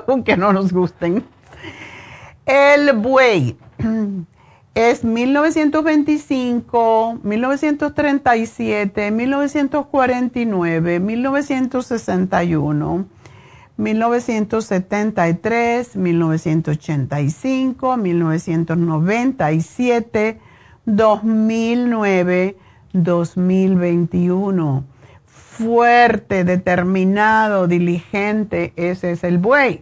aunque 0.07 0.37
no 0.37 0.53
nos 0.53 0.71
gusten. 0.71 1.25
El 2.45 2.93
buey 2.93 3.57
es 4.75 5.03
1925, 5.03 7.19
1937, 7.23 9.11
1949, 9.11 10.99
1961, 10.99 13.07
1973, 13.77 15.95
1985, 15.95 17.97
1997, 17.97 20.39
2009, 20.85 22.57
2021 22.93 24.90
fuerte, 25.61 26.43
determinado, 26.43 27.67
diligente, 27.67 28.73
ese 28.75 29.11
es 29.11 29.23
el 29.23 29.37
buey. 29.37 29.81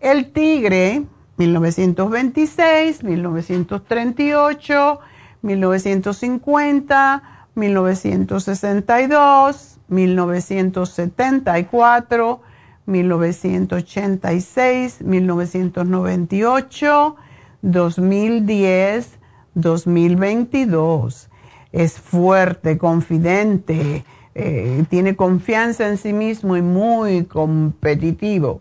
El 0.00 0.30
tigre, 0.32 1.02
1926, 1.36 3.02
1938, 3.02 5.00
1950, 5.42 7.22
1962, 7.54 9.80
1974, 9.88 12.40
1986, 12.86 15.02
1998, 15.02 17.16
2010, 17.62 19.18
2022. 19.54 21.28
Es 21.72 22.00
fuerte, 22.00 22.78
confidente, 22.78 24.04
eh, 24.34 24.84
tiene 24.88 25.14
confianza 25.16 25.88
en 25.88 25.98
sí 25.98 26.12
mismo 26.12 26.56
y 26.56 26.62
muy 26.62 27.24
competitivo. 27.24 28.60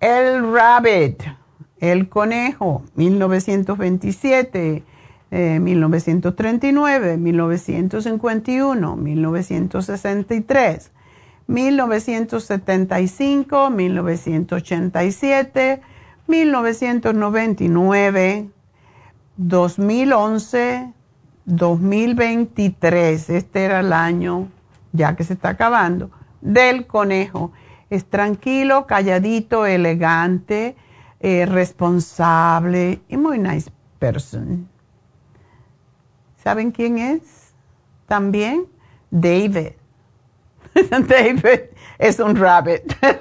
El 0.00 0.52
rabbit, 0.52 1.22
el 1.80 2.08
conejo, 2.08 2.84
1927, 2.94 4.84
1939, 5.30 7.16
1951, 7.16 8.96
1963, 8.96 10.92
1975, 11.46 13.70
1987, 13.70 15.80
1999, 16.26 18.48
2011, 19.36 20.92
2023. 21.44 23.30
Este 23.30 23.64
era 23.64 23.80
el 23.80 23.92
año 23.92 24.48
ya 24.96 25.14
que 25.14 25.24
se 25.24 25.34
está 25.34 25.50
acabando, 25.50 26.10
del 26.40 26.86
conejo. 26.86 27.52
Es 27.90 28.04
tranquilo, 28.06 28.86
calladito, 28.86 29.66
elegante, 29.66 30.76
eh, 31.20 31.46
responsable 31.46 33.00
y 33.08 33.16
muy 33.16 33.38
nice 33.38 33.70
person. 33.98 34.68
¿Saben 36.36 36.70
quién 36.70 36.98
es? 36.98 37.54
También 38.06 38.66
David. 39.10 39.72
David 40.90 41.60
es 41.98 42.18
un 42.18 42.36
rabbit. 42.36 42.82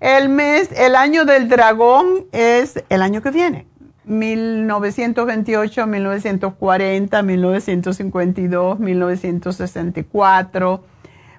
el 0.00 0.28
mes, 0.28 0.70
el 0.72 0.96
año 0.96 1.24
del 1.24 1.48
dragón 1.48 2.26
es 2.32 2.82
el 2.88 3.02
año 3.02 3.22
que 3.22 3.30
viene. 3.30 3.66
1928, 4.04 5.86
1940, 5.86 7.22
1952, 7.22 8.78
1964, 8.78 10.84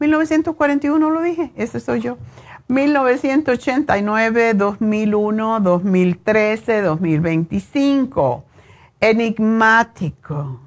1941 0.00 1.10
lo 1.10 1.22
dije, 1.22 1.52
ese 1.54 1.78
soy 1.78 2.00
yo. 2.00 2.18
1989, 2.66 4.54
2001, 4.54 5.60
2013, 5.60 6.82
2025. 6.82 8.44
Enigmático, 8.98 10.58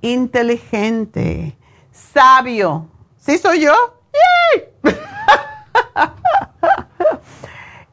inteligente, 0.00 1.56
sabio. 1.90 2.86
¿Sí 3.16 3.36
soy 3.36 3.62
yo? 3.62 3.74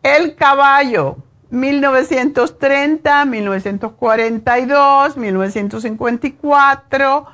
El 0.05 0.35
caballo, 0.35 1.17
1930, 1.49 3.25
1942, 3.25 5.17
1954, 5.17 7.25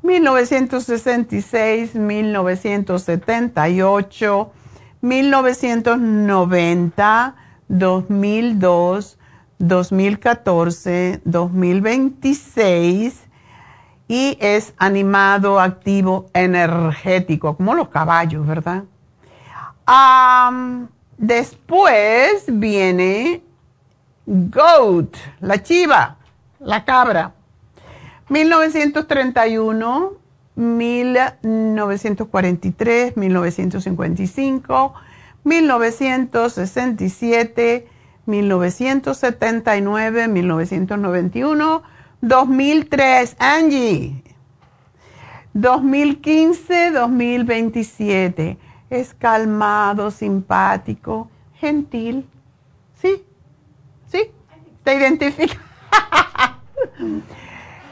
1966, 0.00 1.96
1978, 1.96 4.52
1990, 5.00 7.34
2002, 7.66 9.18
2014, 9.58 11.20
2026 11.24 13.24
y 14.06 14.38
es 14.40 14.72
animado, 14.78 15.58
activo, 15.58 16.30
energético, 16.32 17.56
como 17.56 17.74
los 17.74 17.88
caballos, 17.88 18.46
¿verdad? 18.46 18.84
Después 21.20 22.44
viene 22.48 23.42
goat, 24.26 25.16
la 25.40 25.62
chiva, 25.62 26.16
la 26.58 26.84
cabra. 26.84 27.34
1931, 28.28 30.10
1943, 30.54 33.16
1955, 33.16 34.92
1967, 35.44 37.88
1979, 38.26 40.28
1991, 40.28 41.82
2003, 42.20 43.36
Angie. 43.38 44.22
2015, 45.52 46.92
2027. 46.92 48.58
Es 48.90 49.14
calmado, 49.14 50.10
simpático, 50.10 51.30
gentil. 51.54 52.28
¿Sí? 52.94 53.24
¿Sí? 54.06 54.30
¿Te 54.84 54.96
identifica? 54.96 55.56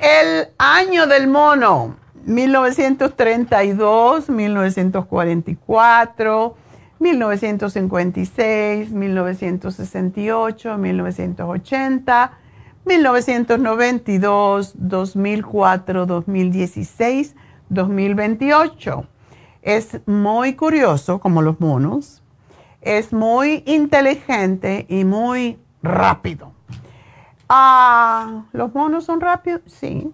El 0.01 0.49
año 0.59 1.07
del 1.07 1.29
mono, 1.29 1.97
1932, 2.25 4.29
1944, 4.29 6.57
1956, 6.99 8.91
1968, 8.91 10.79
1980, 10.79 12.33
1992, 12.85 14.73
2004, 14.77 16.07
2016, 16.07 17.37
2028. 17.69 19.07
Es 19.69 20.01
muy 20.07 20.55
curioso, 20.55 21.21
como 21.21 21.43
los 21.43 21.61
monos, 21.61 22.23
es 22.81 23.13
muy 23.13 23.63
inteligente 23.67 24.87
y 24.89 25.05
muy 25.05 25.59
rápido. 25.83 26.55
Ah, 27.51 28.45
¿Los 28.53 28.75
monos 28.75 29.05
son 29.05 29.21
rápidos? 29.21 29.61
Sí. 29.67 30.11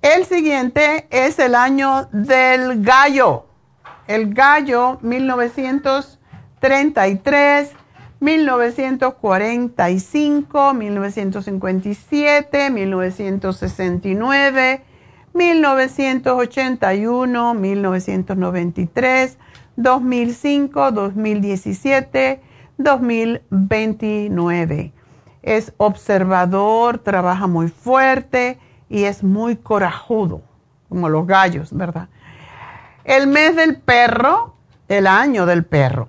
El 0.00 0.24
siguiente 0.24 1.06
es 1.10 1.38
el 1.38 1.54
año 1.54 2.08
del 2.10 2.82
gallo. 2.82 3.46
El 4.08 4.34
gallo, 4.34 4.98
1933, 5.02 7.70
1945, 8.18 10.74
1957, 10.74 12.70
1969, 12.70 14.84
1981, 15.34 17.54
1993, 17.54 19.38
2005, 19.76 20.92
2017, 20.92 22.40
2029 22.78 24.92
es 25.42 25.72
observador, 25.76 26.98
trabaja 26.98 27.46
muy 27.46 27.68
fuerte 27.68 28.58
y 28.88 29.04
es 29.04 29.22
muy 29.22 29.56
corajudo, 29.56 30.42
como 30.88 31.08
los 31.08 31.24
gallos, 31.26 31.76
¿verdad? 31.76 32.08
El 33.04 33.26
mes 33.26 33.56
del 33.56 33.76
perro, 33.76 34.54
el 34.88 35.08
año 35.08 35.46
del 35.46 35.64
perro, 35.64 36.08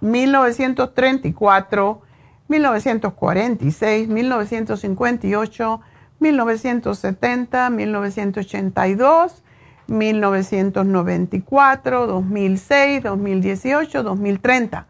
1934, 0.00 2.02
1946, 2.48 4.08
1958, 4.08 5.80
1970, 6.20 7.70
1982, 7.70 9.42
1994, 9.86 12.06
2006, 12.06 13.02
2018, 13.02 14.02
2030 14.02 14.86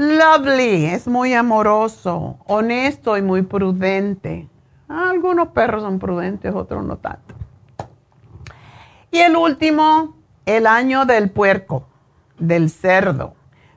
Lovely, 0.00 0.86
es 0.86 1.06
muy 1.06 1.34
amoroso, 1.34 2.38
honesto 2.46 3.18
y 3.18 3.22
muy 3.22 3.42
prudente. 3.42 4.48
Algunos 4.88 5.48
perros 5.48 5.82
son 5.82 5.98
prudentes, 5.98 6.54
otros 6.54 6.86
no 6.86 6.96
tanto. 6.96 7.34
Y 9.10 9.18
el 9.18 9.36
último, 9.36 10.16
el 10.46 10.66
año 10.66 11.04
del 11.04 11.30
puerco, 11.30 11.86
del 12.38 12.70
cerdo. 12.70 13.34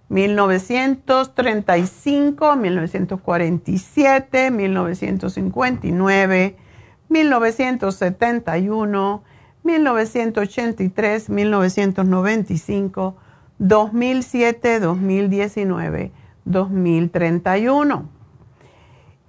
1935, 0.07 2.55
1947, 2.55 4.49
1959, 4.49 6.55
1971, 7.13 9.23
1983, 9.63 11.29
1995, 11.29 13.15
2007, 13.59 14.79
2019, 14.79 16.11
2031. 16.43 18.09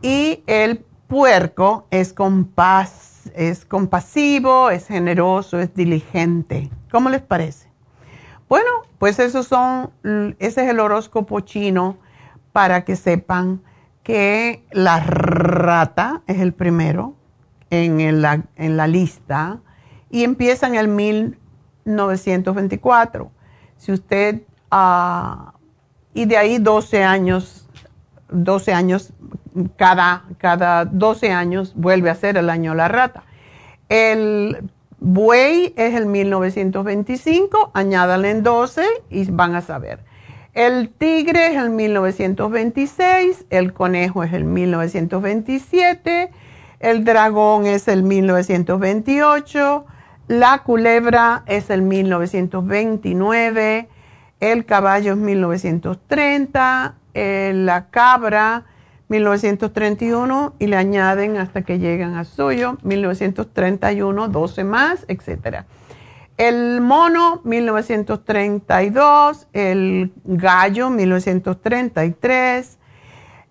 Y 0.03 0.43
el 0.47 0.79
puerco 1.07 1.87
es, 1.91 2.15
compas, 2.15 3.31
es 3.35 3.67
compasivo, 3.67 4.71
es 4.71 4.89
generoso, 4.89 5.61
es 5.61 5.75
diligente. 5.75 6.71
¿Cómo 6.91 7.11
les 7.11 7.23
parece? 7.23 7.69
Bueno, 8.49 8.71
pues 8.99 9.19
esos 9.19 9.47
son, 9.47 9.91
ese 10.39 10.65
es 10.65 10.71
el 10.71 10.81
horóscopo 10.81 11.41
chino 11.41 11.99
para 12.53 12.85
que 12.85 12.97
sepan 12.97 13.61
que 14.03 14.65
la 14.73 15.01
rata 15.01 16.23
es 16.27 16.41
el 16.41 16.55
primero 16.55 17.15
en 17.71 18.23
la, 18.23 18.43
en 18.57 18.77
la 18.77 18.87
lista 18.87 19.61
y 20.11 20.25
empieza 20.25 20.67
en 20.67 20.75
el 20.77 20.89
1924 20.89 23.31
si 23.85 23.93
usted, 23.93 24.41
uh, 24.73 25.51
y 26.15 26.25
de 26.25 26.39
ahí 26.39 26.59
12 26.59 27.03
años, 27.03 27.69
12 28.31 28.73
años, 28.73 29.13
cada, 29.77 30.25
cada 30.39 30.87
12 30.87 31.33
años 31.33 31.75
vuelve 31.77 32.09
a 32.09 32.15
ser 32.15 32.39
el 32.39 32.49
año 32.49 32.75
la 32.75 32.89
rata. 32.89 33.25
El 33.91 34.71
buey 35.01 35.75
es 35.77 35.95
el 35.95 36.07
1925, 36.07 37.73
añádale 37.75 38.31
en 38.31 38.43
12 38.43 38.87
y 39.11 39.31
van 39.31 39.55
a 39.55 39.61
saber. 39.61 40.03
El 40.55 40.89
tigre 40.89 41.49
es 41.49 41.57
el 41.57 41.69
1926, 41.69 43.45
el 43.51 43.75
conejo 43.75 44.25
es 44.25 44.33
el 44.33 44.45
1927, 44.45 46.31
el 46.85 47.05
dragón 47.05 47.65
es 47.65 47.89
el 47.89 48.03
1928, 48.03 49.87
la 50.29 50.59
culebra 50.59 51.43
es 51.47 51.71
el 51.71 51.81
1929, 51.81 53.89
el 54.41 54.67
caballo 54.67 55.13
es 55.13 55.19
1930, 55.19 56.95
la 57.15 57.87
cabra 57.91 58.65
1931 59.09 60.53
y 60.59 60.67
le 60.67 60.77
añaden 60.77 61.39
hasta 61.39 61.63
que 61.63 61.79
llegan 61.79 62.17
a 62.17 62.25
suyo 62.25 62.77
1931, 62.83 64.29
12 64.29 64.65
más, 64.65 65.07
etc. 65.09 65.65
El 66.37 66.83
mono 66.83 67.41
1932, 67.45 69.47
el 69.55 70.13
gallo 70.25 70.91
1933, 70.91 72.77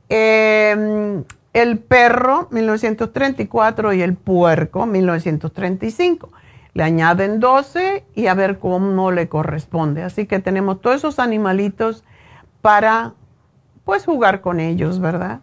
em, 0.09 1.23
el 1.53 1.79
perro 1.79 2.47
1934 2.51 3.93
y 3.93 4.01
el 4.01 4.15
puerco 4.15 4.85
1935. 4.85 6.29
le 6.73 6.83
añaden 6.83 7.39
12 7.39 8.03
y 8.15 8.25
a 8.25 8.33
ver 8.33 8.57
cómo 8.57 9.11
le 9.11 9.29
corresponde. 9.29 10.01
Así 10.01 10.25
que 10.25 10.39
tenemos 10.39 10.81
todos 10.81 10.97
esos 10.97 11.19
animalitos 11.19 12.03
para 12.61 13.13
pues 13.85 14.05
jugar 14.05 14.41
con 14.41 14.59
ellos, 14.59 14.99
¿verdad? 14.99 15.41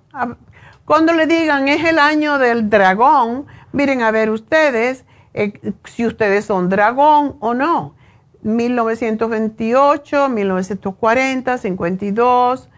Cuando 0.85 1.13
le 1.13 1.29
digan 1.29 1.69
es 1.69 1.85
el 1.85 2.01
año 2.01 2.39
del 2.39 2.69
dragón, 2.69 3.47
miren 3.73 4.03
a 4.03 4.11
ver 4.11 4.31
ustedes 4.31 5.05
eh, 5.35 5.53
si 5.85 6.07
ustedes 6.07 6.45
son 6.45 6.69
dragón 6.69 7.37
o 7.41 7.55
no. 7.55 7.95
1928, 8.43 10.29
1940, 10.29 11.59
52, 11.59 12.69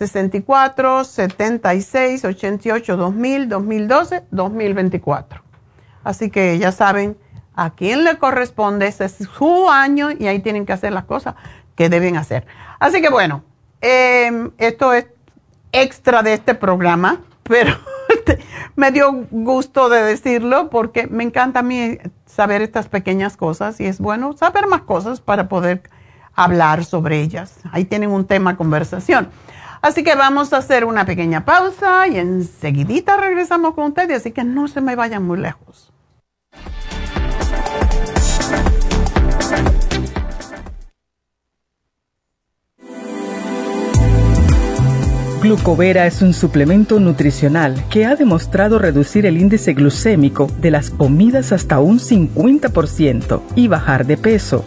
64, 0.00 1.04
76, 1.04 2.24
88, 2.24 2.96
2000, 2.96 3.48
2012, 3.50 4.22
2024. 4.30 5.42
Así 6.02 6.30
que 6.30 6.58
ya 6.58 6.72
saben 6.72 7.18
a 7.54 7.74
quién 7.74 8.04
le 8.04 8.16
corresponde, 8.16 8.86
ese 8.86 9.04
es 9.04 9.16
su 9.36 9.68
año 9.68 10.10
y 10.10 10.26
ahí 10.26 10.38
tienen 10.38 10.64
que 10.64 10.72
hacer 10.72 10.94
las 10.94 11.04
cosas 11.04 11.34
que 11.74 11.90
deben 11.90 12.16
hacer. 12.16 12.46
Así 12.78 13.02
que 13.02 13.10
bueno, 13.10 13.44
em, 13.82 14.52
esto 14.56 14.94
es 14.94 15.06
extra 15.70 16.22
de 16.22 16.32
este 16.32 16.54
programa, 16.54 17.20
pero 17.42 17.74
me 18.76 18.92
dio 18.92 19.26
gusto 19.30 19.90
de 19.90 20.02
decirlo 20.02 20.70
porque 20.70 21.08
me 21.08 21.24
encanta 21.24 21.60
a 21.60 21.62
mí 21.62 21.98
saber 22.24 22.62
estas 22.62 22.88
pequeñas 22.88 23.36
cosas 23.36 23.78
y 23.80 23.84
es 23.84 23.98
bueno 23.98 24.34
saber 24.34 24.66
más 24.66 24.80
cosas 24.80 25.20
para 25.20 25.46
poder 25.46 25.82
hablar 26.34 26.86
sobre 26.86 27.20
ellas. 27.20 27.56
Ahí 27.70 27.84
tienen 27.84 28.10
un 28.10 28.24
tema 28.24 28.56
conversación. 28.56 29.28
Así 29.82 30.04
que 30.04 30.14
vamos 30.14 30.52
a 30.52 30.58
hacer 30.58 30.84
una 30.84 31.06
pequeña 31.06 31.44
pausa 31.44 32.06
y 32.06 32.18
enseguidita 32.18 33.16
regresamos 33.16 33.74
con 33.74 33.86
ustedes, 33.86 34.18
así 34.18 34.32
que 34.32 34.44
no 34.44 34.68
se 34.68 34.80
me 34.80 34.94
vayan 34.94 35.22
muy 35.22 35.38
lejos. 35.38 35.90
Glucovera 45.40 46.06
es 46.06 46.20
un 46.20 46.34
suplemento 46.34 47.00
nutricional 47.00 47.82
que 47.88 48.04
ha 48.04 48.14
demostrado 48.14 48.78
reducir 48.78 49.24
el 49.24 49.38
índice 49.38 49.72
glucémico 49.72 50.48
de 50.60 50.70
las 50.70 50.90
comidas 50.90 51.52
hasta 51.52 51.80
un 51.80 51.98
50% 51.98 53.40
y 53.56 53.66
bajar 53.66 54.04
de 54.04 54.18
peso. 54.18 54.66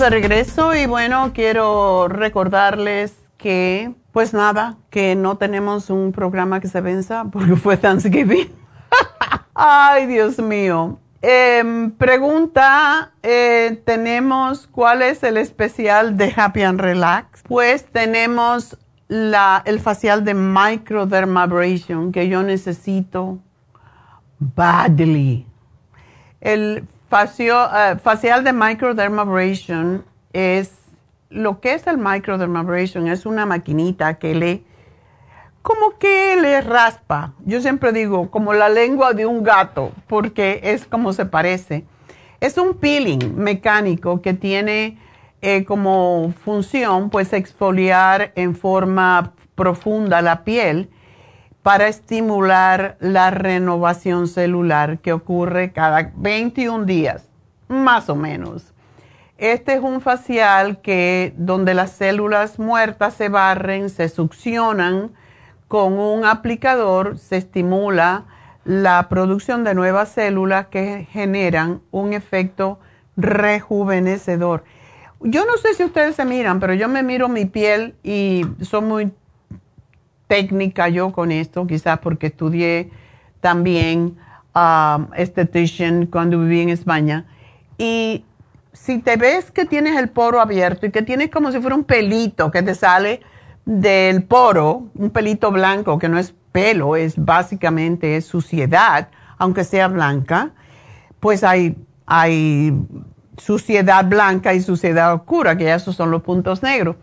De 0.00 0.08
regreso 0.08 0.74
y 0.74 0.86
bueno, 0.86 1.32
quiero 1.34 2.08
recordarles 2.08 3.14
que, 3.36 3.92
pues 4.10 4.32
nada, 4.32 4.78
que 4.88 5.14
no 5.14 5.36
tenemos 5.36 5.90
un 5.90 6.12
programa 6.12 6.60
que 6.60 6.68
se 6.68 6.80
venza 6.80 7.26
porque 7.30 7.56
fue 7.56 7.76
Thanksgiving. 7.76 8.50
Ay, 9.54 10.06
Dios 10.06 10.38
mío. 10.38 10.98
Em, 11.20 11.90
pregunta, 11.90 13.12
eh, 13.22 13.82
tenemos 13.84 14.66
cuál 14.66 15.02
es 15.02 15.22
el 15.24 15.36
especial 15.36 16.16
de 16.16 16.32
Happy 16.34 16.62
and 16.62 16.80
Relax. 16.80 17.42
Pues 17.46 17.84
tenemos 17.84 18.78
la, 19.08 19.62
el 19.66 19.78
facial 19.78 20.24
de 20.24 20.32
microdermabrasion 20.32 22.12
que 22.12 22.28
yo 22.28 22.42
necesito 22.42 23.40
badly. 24.38 25.46
El 26.40 26.88
eh, 27.12 27.96
facial 28.02 28.42
de 28.42 28.54
microdermabrasion 28.54 30.02
es 30.32 30.72
lo 31.28 31.60
que 31.60 31.74
es 31.74 31.86
el 31.86 31.98
microdermabrasion 31.98 33.06
es 33.08 33.26
una 33.26 33.44
maquinita 33.44 34.14
que 34.14 34.34
le 34.34 34.64
como 35.60 35.98
que 35.98 36.36
le 36.40 36.60
raspa. 36.62 37.34
Yo 37.44 37.60
siempre 37.60 37.92
digo 37.92 38.30
como 38.30 38.54
la 38.54 38.68
lengua 38.68 39.12
de 39.12 39.26
un 39.26 39.42
gato 39.42 39.92
porque 40.06 40.60
es 40.64 40.86
como 40.86 41.12
se 41.12 41.26
parece. 41.26 41.84
Es 42.40 42.56
un 42.56 42.74
peeling 42.74 43.36
mecánico 43.36 44.22
que 44.22 44.32
tiene 44.32 44.98
eh, 45.42 45.64
como 45.64 46.32
función 46.44 47.10
pues 47.10 47.32
exfoliar 47.34 48.32
en 48.36 48.56
forma 48.56 49.34
profunda 49.54 50.22
la 50.22 50.44
piel 50.44 50.88
para 51.62 51.88
estimular 51.88 52.96
la 53.00 53.30
renovación 53.30 54.26
celular 54.26 54.98
que 54.98 55.12
ocurre 55.12 55.72
cada 55.72 56.12
21 56.16 56.84
días, 56.84 57.28
más 57.68 58.08
o 58.08 58.16
menos. 58.16 58.72
Este 59.38 59.74
es 59.74 59.80
un 59.80 60.00
facial 60.00 60.80
que 60.80 61.34
donde 61.36 61.74
las 61.74 61.92
células 61.92 62.58
muertas 62.58 63.14
se 63.14 63.28
barren, 63.28 63.90
se 63.90 64.08
succionan 64.08 65.10
con 65.68 65.98
un 65.98 66.24
aplicador, 66.24 67.18
se 67.18 67.38
estimula 67.38 68.24
la 68.64 69.08
producción 69.08 69.64
de 69.64 69.74
nuevas 69.74 70.10
células 70.10 70.66
que 70.66 71.08
generan 71.10 71.80
un 71.90 72.12
efecto 72.12 72.78
rejuvenecedor. 73.16 74.64
Yo 75.20 75.44
no 75.44 75.56
sé 75.56 75.74
si 75.74 75.84
ustedes 75.84 76.16
se 76.16 76.24
miran, 76.24 76.60
pero 76.60 76.74
yo 76.74 76.88
me 76.88 77.02
miro 77.02 77.28
mi 77.28 77.44
piel 77.44 77.94
y 78.02 78.44
son 78.60 78.88
muy 78.88 79.12
técnica 80.32 80.88
yo 80.88 81.12
con 81.12 81.30
esto, 81.30 81.66
quizás 81.66 81.98
porque 81.98 82.28
estudié 82.28 82.88
también 83.42 84.16
um, 84.54 85.08
estetician 85.14 86.06
cuando 86.06 86.40
viví 86.40 86.62
en 86.62 86.70
España. 86.70 87.26
Y 87.76 88.24
si 88.72 89.00
te 89.00 89.16
ves 89.16 89.50
que 89.50 89.66
tienes 89.66 89.98
el 89.98 90.08
poro 90.08 90.40
abierto 90.40 90.86
y 90.86 90.90
que 90.90 91.02
tienes 91.02 91.28
como 91.28 91.52
si 91.52 91.60
fuera 91.60 91.76
un 91.76 91.84
pelito 91.84 92.50
que 92.50 92.62
te 92.62 92.74
sale 92.74 93.20
del 93.66 94.22
poro, 94.22 94.86
un 94.94 95.10
pelito 95.10 95.52
blanco 95.52 95.98
que 95.98 96.08
no 96.08 96.18
es 96.18 96.34
pelo, 96.50 96.96
es 96.96 97.22
básicamente 97.22 98.16
es 98.16 98.24
suciedad, 98.24 99.10
aunque 99.36 99.64
sea 99.64 99.88
blanca, 99.88 100.52
pues 101.20 101.44
hay, 101.44 101.76
hay 102.06 102.74
suciedad 103.36 104.06
blanca 104.08 104.54
y 104.54 104.62
suciedad 104.62 105.12
oscura, 105.12 105.58
que 105.58 105.70
esos 105.74 105.94
son 105.94 106.10
los 106.10 106.22
puntos 106.22 106.62
negros. 106.62 106.96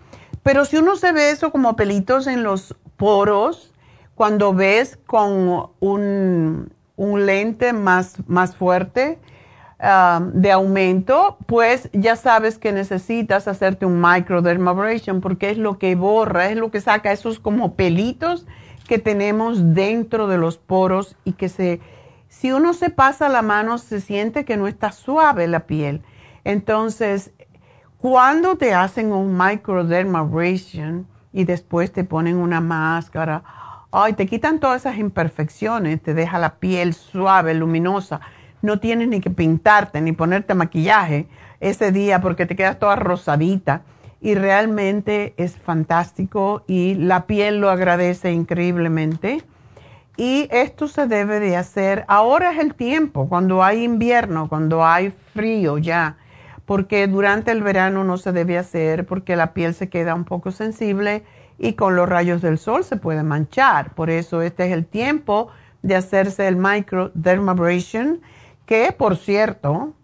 Pero 0.50 0.66
si 0.66 0.78
uno 0.78 0.95
se 0.95 1.12
ve 1.12 1.30
eso 1.30 1.52
como 1.52 1.76
pelitos 1.76 2.26
en 2.26 2.41
los 2.41 2.76
poros, 2.97 3.72
cuando 4.16 4.52
ves 4.52 4.97
con 5.06 5.70
un, 5.80 6.74
un 6.95 7.26
lente 7.28 7.72
más, 7.72 8.16
más 8.26 8.56
fuerte 8.56 9.20
um, 9.80 10.32
de 10.32 10.52
aumento, 10.52 11.38
pues 11.45 11.91
ya 11.93 12.16
sabes 12.16 12.58
que 12.58 12.72
necesitas 12.72 13.47
hacerte 13.47 13.86
un 13.86 14.02
microdermabrasion 14.02 15.22
porque 15.22 15.52
es 15.52 15.60
lo 15.60 15.78
que 15.78 15.93
borra, 15.93 16.50
es 16.50 16.58
lo 16.58 16.72
que 16.72 16.82
saca 16.82 17.12
esos 17.12 17.39
como 17.39 17.76
pelitos 17.76 18.47
que 18.88 18.97
tenemos 18.97 19.76
dentro 19.76 20.26
de 20.26 20.39
los 20.39 20.58
poros 20.58 21.16
y 21.26 21.34
que 21.34 21.47
se, 21.47 21.80
si 22.28 22.52
uno 22.52 22.74
se 22.74 22.89
pasa 22.89 23.30
la 23.30 23.43
mano 23.43 23.78
se 23.78 24.02
siente 24.02 24.45
que 24.45 24.58
no 24.58 24.68
está 24.68 24.91
suave 24.93 25.47
la 25.47 25.68
piel. 25.68 26.02
Entonces, 26.43 27.34
cuando 28.02 28.56
te 28.56 28.74
hacen 28.74 29.12
un 29.12 29.38
microdermabrasion 29.38 31.06
y 31.34 31.43
después 31.43 31.91
te 31.91 32.06
ponen 32.06 32.38
una 32.38 32.62
máscara, 32.62 33.43
ay, 33.91 34.14
te 34.14 34.26
quitan 34.26 34.60
todas 34.60 34.82
esas 34.82 34.97
imperfecciones, 34.97 36.02
te 36.02 36.14
deja 36.14 36.39
la 36.39 36.56
piel 36.56 36.93
suave, 36.93 37.54
luminosa. 37.54 38.22
No 38.62 38.80
tienes 38.80 39.10
ni 39.10 39.20
que 39.20 39.30
pintarte 39.30 40.00
ni 40.00 40.14
ponerte 40.14 40.54
maquillaje 40.54 41.28
ese 41.60 41.91
día 41.91 42.22
porque 42.22 42.45
te 42.45 42.56
quedas 42.56 42.80
toda 42.80 42.95
rosadita. 42.95 43.82
Y 44.22 44.36
realmente 44.36 45.34
es 45.38 45.58
fantástico 45.58 46.64
y 46.68 46.95
la 46.95 47.26
piel 47.26 47.60
lo 47.60 47.70
agradece 47.70 48.32
increíblemente. 48.32 49.43
Y 50.16 50.47
esto 50.52 50.88
se 50.88 51.08
debe 51.08 51.39
de 51.39 51.56
hacer, 51.56 52.04
ahora 52.10 52.52
es 52.52 52.60
el 52.60 52.76
tiempo, 52.76 53.30
cuando 53.30 53.64
hay 53.64 53.86
invierno, 53.86 54.50
cuando 54.50 54.86
hay 54.86 55.14
frío 55.34 55.78
ya, 55.78 56.18
porque 56.70 57.07
durante 57.07 57.49
el 57.49 57.63
verano 57.63 58.03
no 58.03 58.20
se 58.20 58.32
debe 58.32 58.55
hacer 58.55 59.07
porque 59.07 59.36
la 59.36 59.55
piel 59.55 59.74
se 59.74 59.89
queda 59.89 60.13
un 60.13 60.24
poco 60.24 60.51
sensible 60.51 61.24
y 61.57 61.74
con 61.74 61.95
los 61.95 62.07
rayos 62.07 62.43
del 62.43 62.59
sol 62.59 62.84
se 62.84 62.95
puede 62.95 63.24
manchar. 63.24 63.95
Por 63.95 64.11
eso 64.11 64.43
este 64.43 64.67
es 64.67 64.74
el 64.74 64.86
tiempo 64.86 65.47
de 65.82 65.95
hacerse 65.95 66.47
el 66.47 66.57
microdermabrasion, 66.57 68.22
que 68.67 68.91
por 68.91 69.17
cierto, 69.17 69.95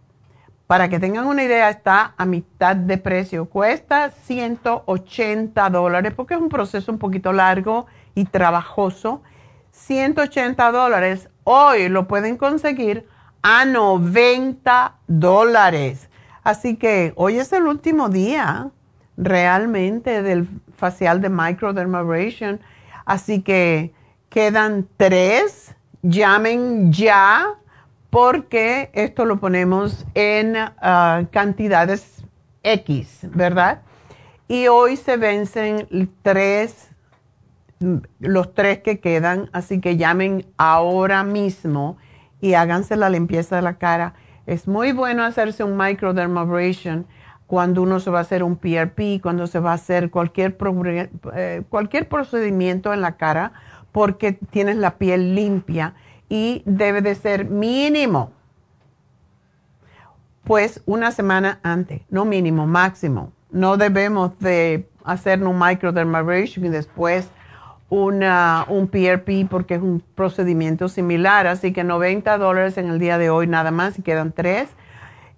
para 0.66 0.90
que 0.90 0.98
tengan 0.98 1.28
una 1.28 1.44
idea, 1.44 1.70
está 1.70 2.16
a 2.18 2.26
mitad 2.26 2.76
de 2.76 2.98
precio. 2.98 3.46
Cuesta 3.46 4.10
180 4.10 5.70
dólares 5.70 6.14
porque 6.16 6.34
es 6.34 6.42
un 6.42 6.50
proceso 6.50 6.92
un 6.92 6.98
poquito 6.98 7.32
largo 7.32 7.86
y 8.16 8.26
trabajoso. 8.26 9.22
180 9.70 10.72
dólares. 10.72 11.30
Hoy 11.44 11.90
lo 11.90 12.08
pueden 12.08 12.38
conseguir 12.38 13.08
a 13.44 13.66
90 13.66 14.96
dólares. 15.06 16.10
Así 16.46 16.76
que 16.76 17.12
hoy 17.16 17.40
es 17.40 17.52
el 17.54 17.64
último 17.64 18.08
día 18.08 18.70
realmente 19.18 20.22
del 20.22 20.48
facial 20.78 21.20
de 21.20 21.30
microdermabrasion. 21.30 22.62
Así 23.04 23.42
que 23.42 23.94
quedan 24.30 24.88
tres. 24.96 25.76
Llamen 26.04 26.94
ya 26.94 27.48
porque 28.12 28.92
esto 28.94 29.26
lo 29.26 29.40
ponemos 29.40 30.06
en 30.14 30.56
ah, 30.56 31.24
cantidades 31.32 32.24
X, 32.62 33.22
¿verdad? 33.34 33.82
Y 34.48 34.68
hoy 34.68 34.98
se 34.98 35.18
vencen 35.18 36.12
tres, 36.22 36.90
los 38.20 38.54
tres 38.54 38.82
que 38.82 39.00
quedan, 39.00 39.50
así 39.52 39.82
que 39.82 39.98
llamen 39.98 40.46
ahora 40.58 41.24
mismo 41.24 41.98
y 42.40 42.54
háganse 42.54 42.96
la 42.96 43.10
limpieza 43.10 43.56
de 43.56 43.64
la 43.64 43.80
cara. 43.80 44.14
Es 44.46 44.68
muy 44.68 44.92
bueno 44.92 45.24
hacerse 45.24 45.64
un 45.64 45.78
microdermabrasion 45.78 47.08
cuando 47.48 47.82
uno 47.82 48.00
se 48.00 48.10
va 48.10 48.20
a 48.20 48.22
hacer 48.22 48.44
un 48.44 48.56
PRP, 48.56 49.22
cuando 49.22 49.48
se 49.48 49.60
va 49.60 49.72
a 49.72 49.76
hacer 49.76 50.10
cualquier, 50.10 50.58
eh, 51.36 51.64
cualquier 51.70 52.08
procedimiento 52.08 52.94
en 52.94 53.02
la 53.02 53.18
cara, 53.18 53.54
porque 53.92 54.34
tienes 54.34 54.78
la 54.78 54.98
piel 54.98 55.36
limpia 55.36 55.94
y 56.28 56.64
debe 56.66 57.02
de 57.02 57.16
ser 57.16 57.46
mínimo, 57.46 58.32
pues 60.44 60.82
una 60.86 61.12
semana 61.12 61.60
antes, 61.64 62.02
no 62.10 62.26
mínimo, 62.26 62.68
máximo. 62.68 63.32
No 63.52 63.78
debemos 63.78 64.38
de 64.40 64.90
hacer 65.04 65.44
un 65.44 65.58
microdermabrasion 65.58 66.66
y 66.66 66.70
después 66.70 67.30
una, 67.90 68.66
un 68.68 68.88
PRP 68.88 69.48
porque 69.50 69.76
es 69.76 69.82
un 69.82 70.02
procedimiento 70.16 70.90
similar. 70.90 71.48
Así 71.48 71.74
que 71.74 71.84
90 71.84 72.38
dólares 72.38 72.78
en 72.78 72.90
el 72.90 73.00
día 73.00 73.18
de 73.18 73.30
hoy 73.30 73.48
nada 73.48 73.72
más 73.72 74.00
y 74.00 74.02
quedan 74.02 74.32
tres. 74.32 74.70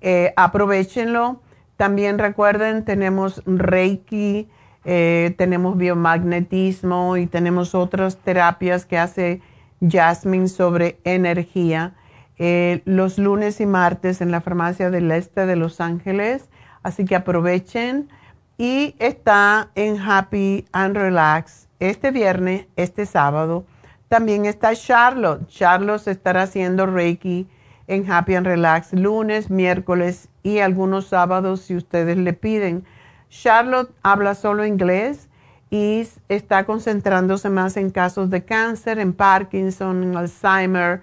Eh, 0.02 0.34
aprovechenlo 0.36 1.42
también 1.78 2.18
recuerden, 2.18 2.84
tenemos 2.86 3.44
Reiki, 3.46 4.50
eh, 4.84 5.36
tenemos 5.38 5.78
biomagnetismo 5.78 7.18
y 7.18 7.28
tenemos 7.28 7.76
otras 7.76 8.18
terapias 8.18 8.86
que 8.86 8.98
hace 8.98 9.42
Jasmine 9.88 10.48
sobre 10.48 10.98
energía. 11.04 11.94
Eh, 12.40 12.82
los 12.86 13.20
lunes 13.20 13.62
y 13.62 13.68
martes 13.68 14.22
en 14.22 14.32
la 14.32 14.42
farmacia 14.42 14.90
del 14.90 15.12
este 15.12 15.46
de 15.46 15.56
Los 15.56 15.80
Ángeles. 15.80 16.50
Así 16.82 17.06
que 17.06 17.16
aprovechen. 17.16 18.10
Y 18.58 18.96
está 18.98 19.70
en 19.76 20.00
Happy 20.00 20.66
and 20.72 20.98
Relax 20.98 21.67
este 21.80 22.12
viernes, 22.12 22.68
este 22.76 23.06
sábado. 23.06 23.66
También 24.08 24.46
está 24.46 24.76
Charlotte. 24.76 25.48
Charlotte 25.48 26.08
estará 26.08 26.44
haciendo 26.44 26.86
Reiki 26.86 27.48
en 27.88 28.10
Happy 28.10 28.36
and 28.36 28.48
Relax 28.48 28.94
lunes, 28.94 29.50
miércoles 29.50 30.30
y 30.44 30.60
algunos 30.60 31.08
sábados 31.08 31.62
si 31.62 31.76
ustedes 31.76 32.18
le 32.18 32.34
piden. 32.34 32.84
Charlotte 33.30 33.92
habla 34.04 34.36
solo 34.36 34.66
inglés 34.66 35.30
y 35.70 36.08
está 36.30 36.66
concentrándose 36.66 37.50
más 37.50 37.76
en 37.76 37.90
casos 37.90 38.30
de 38.30 38.46
cáncer, 38.46 39.00
en 39.00 39.14
Parkinson, 39.14 40.04
en 40.04 40.16
Alzheimer 40.16 41.02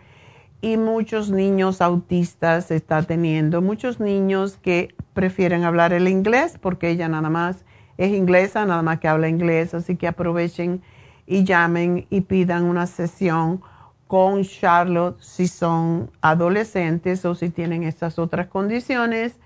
y 0.62 0.78
muchos 0.78 1.30
niños 1.30 1.82
autistas 1.82 2.70
está 2.70 3.02
teniendo, 3.02 3.60
muchos 3.60 4.00
niños 4.00 4.56
que 4.62 4.94
prefieren 5.12 5.64
hablar 5.64 5.92
el 5.92 6.08
inglés 6.08 6.56
porque 6.58 6.88
ella 6.88 7.08
nada 7.08 7.28
más 7.28 7.63
es 7.98 8.12
inglesa, 8.12 8.64
nada 8.64 8.82
más 8.82 9.00
que 9.00 9.08
habla 9.08 9.28
inglés, 9.28 9.74
así 9.74 9.96
que 9.96 10.08
aprovechen 10.08 10.82
y 11.26 11.44
llamen 11.44 12.06
y 12.10 12.22
pidan 12.22 12.64
una 12.64 12.86
sesión 12.86 13.62
con 14.06 14.44
Charlotte 14.44 15.20
si 15.20 15.48
son 15.48 16.10
adolescentes 16.20 17.24
o 17.24 17.34
si 17.34 17.50
tienen 17.50 17.82
estas 17.82 18.18
otras 18.18 18.48
condiciones 18.48 19.38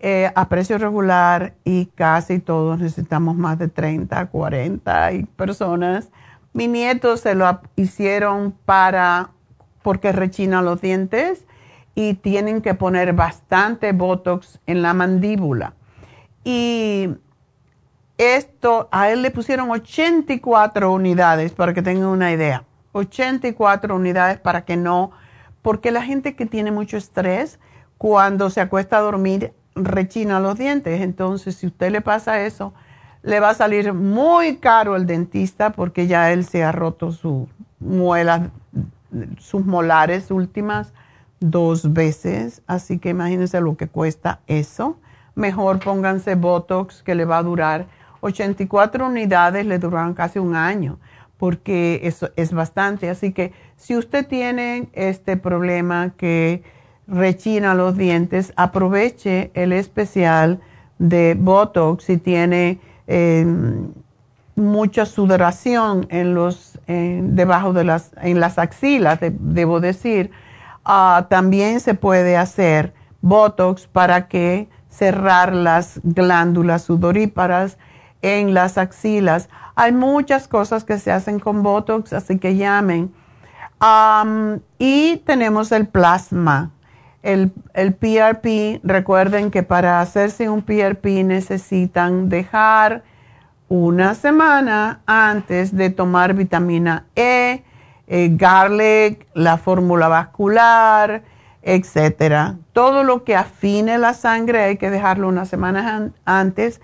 eh, 0.00 0.30
a 0.32 0.48
precio 0.48 0.78
regular 0.78 1.54
y 1.64 1.86
casi 1.86 2.38
todos 2.38 2.78
necesitamos 2.78 3.36
más 3.36 3.58
de 3.58 3.68
30, 3.68 4.26
40 4.26 5.10
personas. 5.34 6.10
Mi 6.52 6.68
nieto 6.68 7.16
se 7.16 7.34
lo 7.34 7.60
hicieron 7.74 8.52
para 8.64 9.30
porque 9.82 10.12
rechina 10.12 10.62
los 10.62 10.80
dientes 10.80 11.46
y 11.94 12.14
tienen 12.14 12.62
que 12.62 12.74
poner 12.74 13.12
bastante 13.12 13.92
Botox 13.92 14.60
en 14.66 14.82
la 14.82 14.94
mandíbula. 14.94 15.74
Y 16.44 17.08
esto, 18.18 18.88
a 18.92 19.10
él 19.10 19.22
le 19.22 19.30
pusieron 19.30 19.70
84 19.70 20.92
unidades, 20.92 21.52
para 21.52 21.74
que 21.74 21.82
tengan 21.82 22.06
una 22.06 22.32
idea. 22.32 22.64
84 22.92 23.94
unidades 23.94 24.38
para 24.38 24.64
que 24.64 24.76
no, 24.76 25.10
porque 25.62 25.90
la 25.90 26.02
gente 26.02 26.34
que 26.34 26.46
tiene 26.46 26.70
mucho 26.70 26.96
estrés, 26.96 27.58
cuando 27.96 28.50
se 28.50 28.60
acuesta 28.60 28.98
a 28.98 29.00
dormir, 29.00 29.52
rechina 29.74 30.40
los 30.40 30.58
dientes. 30.58 31.00
Entonces, 31.00 31.56
si 31.56 31.66
usted 31.66 31.90
le 31.90 32.00
pasa 32.00 32.40
eso, 32.44 32.72
le 33.22 33.40
va 33.40 33.50
a 33.50 33.54
salir 33.54 33.92
muy 33.92 34.56
caro 34.56 34.96
el 34.96 35.06
dentista 35.06 35.70
porque 35.70 36.06
ya 36.06 36.32
él 36.32 36.44
se 36.44 36.62
ha 36.62 36.72
roto 36.72 37.12
su 37.12 37.48
muela, 37.80 38.50
sus 39.38 39.64
molares 39.64 40.30
últimas 40.30 40.92
dos 41.40 41.92
veces. 41.92 42.62
Así 42.66 42.98
que 42.98 43.10
imagínense 43.10 43.60
lo 43.60 43.76
que 43.76 43.88
cuesta 43.88 44.40
eso 44.46 44.96
mejor 45.38 45.78
pónganse 45.78 46.34
Botox 46.34 47.02
que 47.02 47.14
le 47.14 47.24
va 47.24 47.38
a 47.38 47.42
durar 47.42 47.86
84 48.20 49.06
unidades, 49.06 49.64
le 49.64 49.78
duran 49.78 50.12
casi 50.12 50.40
un 50.40 50.56
año, 50.56 50.98
porque 51.38 52.00
eso 52.02 52.30
es 52.36 52.52
bastante. 52.52 53.08
Así 53.08 53.32
que 53.32 53.52
si 53.76 53.96
usted 53.96 54.26
tiene 54.26 54.88
este 54.92 55.36
problema 55.36 56.12
que 56.16 56.62
rechina 57.06 57.74
los 57.74 57.96
dientes, 57.96 58.52
aproveche 58.56 59.50
el 59.54 59.72
especial 59.72 60.60
de 60.98 61.36
Botox 61.38 62.04
si 62.04 62.18
tiene 62.18 62.80
em, 63.06 63.92
mucha 64.56 65.06
sudoración 65.06 66.06
en 66.10 66.34
los 66.34 66.78
debajo 66.86 67.72
de 67.74 67.84
las 67.84 68.12
en 68.22 68.40
las 68.40 68.58
axilas, 68.58 69.18
debo 69.20 69.80
decir. 69.80 70.30
Ah, 70.90 71.26
también 71.28 71.80
se 71.80 71.92
puede 71.92 72.38
hacer 72.38 72.94
Botox 73.20 73.86
para 73.86 74.26
que 74.26 74.68
cerrar 74.88 75.54
las 75.54 76.00
glándulas 76.02 76.82
sudoríparas 76.82 77.76
en 78.22 78.54
las 78.54 78.78
axilas. 78.78 79.50
Hay 79.80 79.92
muchas 79.92 80.48
cosas 80.48 80.82
que 80.82 80.98
se 80.98 81.12
hacen 81.12 81.38
con 81.38 81.62
Botox, 81.62 82.12
así 82.12 82.40
que 82.40 82.56
llamen. 82.56 83.14
y 84.76 85.18
tenemos 85.18 85.70
el 85.70 85.86
plasma, 85.86 86.72
el, 87.22 87.52
PRP. 87.52 88.80
Recuerden 88.82 89.52
que 89.52 89.62
para 89.62 90.00
hacerse 90.00 90.48
un 90.48 90.62
PRP 90.62 91.22
necesitan 91.22 92.28
dejar 92.28 93.04
una 93.68 94.14
semana 94.14 94.98
antes 95.06 95.76
de 95.76 95.90
tomar 95.90 96.34
vitamina 96.34 97.04
E, 97.14 97.62
eh, 98.08 98.30
garlic, 98.32 99.28
la 99.34 99.58
fórmula 99.58 100.08
vascular, 100.08 101.22
etcétera. 101.62 102.56
Todo 102.72 103.04
lo 103.04 103.22
que 103.22 103.36
afine 103.36 103.96
la 103.98 104.12
sangre 104.12 104.60
hay 104.60 104.76
que 104.76 104.90
dejarlo 104.90 105.28
unas 105.28 105.48
semanas 105.48 106.10
antes, 106.24 106.80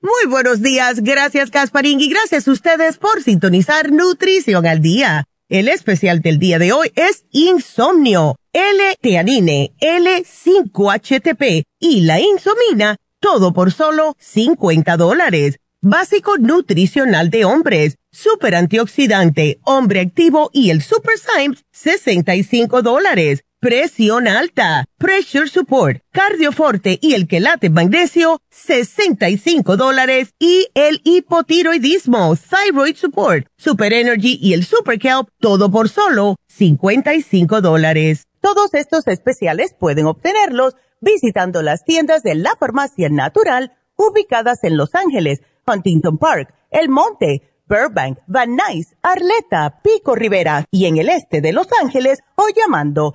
Muy 0.00 0.30
buenos 0.30 0.62
días, 0.62 1.00
gracias 1.00 1.50
Casparín 1.50 2.00
y 2.00 2.08
gracias 2.08 2.46
a 2.46 2.52
ustedes 2.52 2.98
por 2.98 3.20
sintonizar 3.20 3.90
Nutrición 3.90 4.64
al 4.64 4.80
Día. 4.80 5.24
El 5.48 5.68
especial 5.68 6.20
del 6.20 6.38
día 6.38 6.60
de 6.60 6.72
hoy 6.72 6.92
es 6.94 7.24
Insomnio, 7.32 8.36
L-Teanine, 8.52 9.72
L5-HTP 9.80 11.64
y 11.80 12.02
la 12.02 12.20
Insomina, 12.20 12.96
todo 13.18 13.52
por 13.52 13.72
solo 13.72 14.14
50 14.20 14.96
dólares 14.96 15.58
básico 15.80 16.38
nutricional 16.38 17.30
de 17.30 17.44
hombres, 17.44 17.96
super 18.10 18.54
antioxidante, 18.54 19.58
hombre 19.64 20.00
activo 20.00 20.50
y 20.52 20.70
el 20.70 20.82
Super 20.82 21.14
Symes, 21.18 21.64
65 21.72 22.82
dólares. 22.82 23.44
Presión 23.60 24.28
alta, 24.28 24.84
pressure 24.98 25.48
support, 25.48 26.00
cardioforte 26.12 26.96
y 27.02 27.14
el 27.14 27.26
quelate 27.26 27.70
magnesio, 27.70 28.40
65 28.50 29.76
dólares. 29.76 30.32
Y 30.38 30.68
el 30.74 31.00
hipotiroidismo, 31.02 32.36
thyroid 32.36 32.94
support, 32.94 33.48
super 33.56 33.92
energy 33.92 34.38
y 34.40 34.52
el 34.52 34.64
super 34.64 35.00
kelp, 35.00 35.30
todo 35.40 35.72
por 35.72 35.88
solo 35.88 36.36
55 36.46 37.60
dólares. 37.60 38.28
Todos 38.40 38.74
estos 38.74 39.08
especiales 39.08 39.74
pueden 39.76 40.06
obtenerlos 40.06 40.76
visitando 41.00 41.60
las 41.60 41.82
tiendas 41.82 42.22
de 42.22 42.36
la 42.36 42.54
farmacia 42.60 43.08
natural 43.08 43.72
ubicadas 43.96 44.62
en 44.62 44.76
Los 44.76 44.94
Ángeles, 44.94 45.40
Huntington 45.66 46.18
Park, 46.18 46.54
El 46.70 46.90
Monte, 46.90 47.42
Burbank, 47.66 48.18
Van 48.28 48.54
Nuys, 48.54 48.94
Arleta, 49.02 49.80
Pico 49.82 50.14
Rivera 50.14 50.64
y 50.70 50.86
en 50.86 50.96
el 50.96 51.08
este 51.08 51.40
de 51.40 51.52
Los 51.52 51.66
Ángeles 51.82 52.20
o 52.36 52.44
llamando 52.54 53.14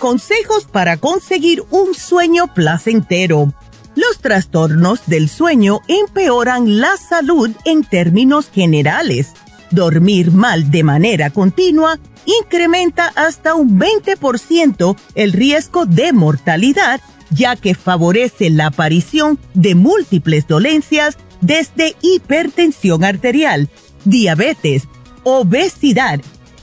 Consejos 0.00 0.64
para 0.64 0.96
conseguir 0.96 1.62
un 1.70 1.94
sueño 1.94 2.52
placentero. 2.52 3.54
Los 3.94 4.18
trastornos 4.18 5.02
del 5.06 5.28
sueño 5.28 5.80
empeoran 5.86 6.80
la 6.80 6.96
salud 6.96 7.50
en 7.64 7.84
términos 7.84 8.50
generales. 8.52 9.28
Dormir 9.70 10.32
mal 10.32 10.72
de 10.72 10.82
manera 10.82 11.30
continua 11.30 12.00
incrementa 12.24 13.12
hasta 13.14 13.54
un 13.54 13.78
20% 13.78 14.96
el 15.14 15.32
riesgo 15.32 15.86
de 15.86 16.12
mortalidad, 16.12 17.00
ya 17.30 17.54
que 17.54 17.74
favorece 17.74 18.50
la 18.50 18.66
aparición 18.66 19.38
de 19.54 19.74
múltiples 19.74 20.48
dolencias 20.48 21.16
desde 21.40 21.94
hipertensión 22.02 23.04
arterial, 23.04 23.68
diabetes, 24.04 24.84
obesidad, 25.24 26.20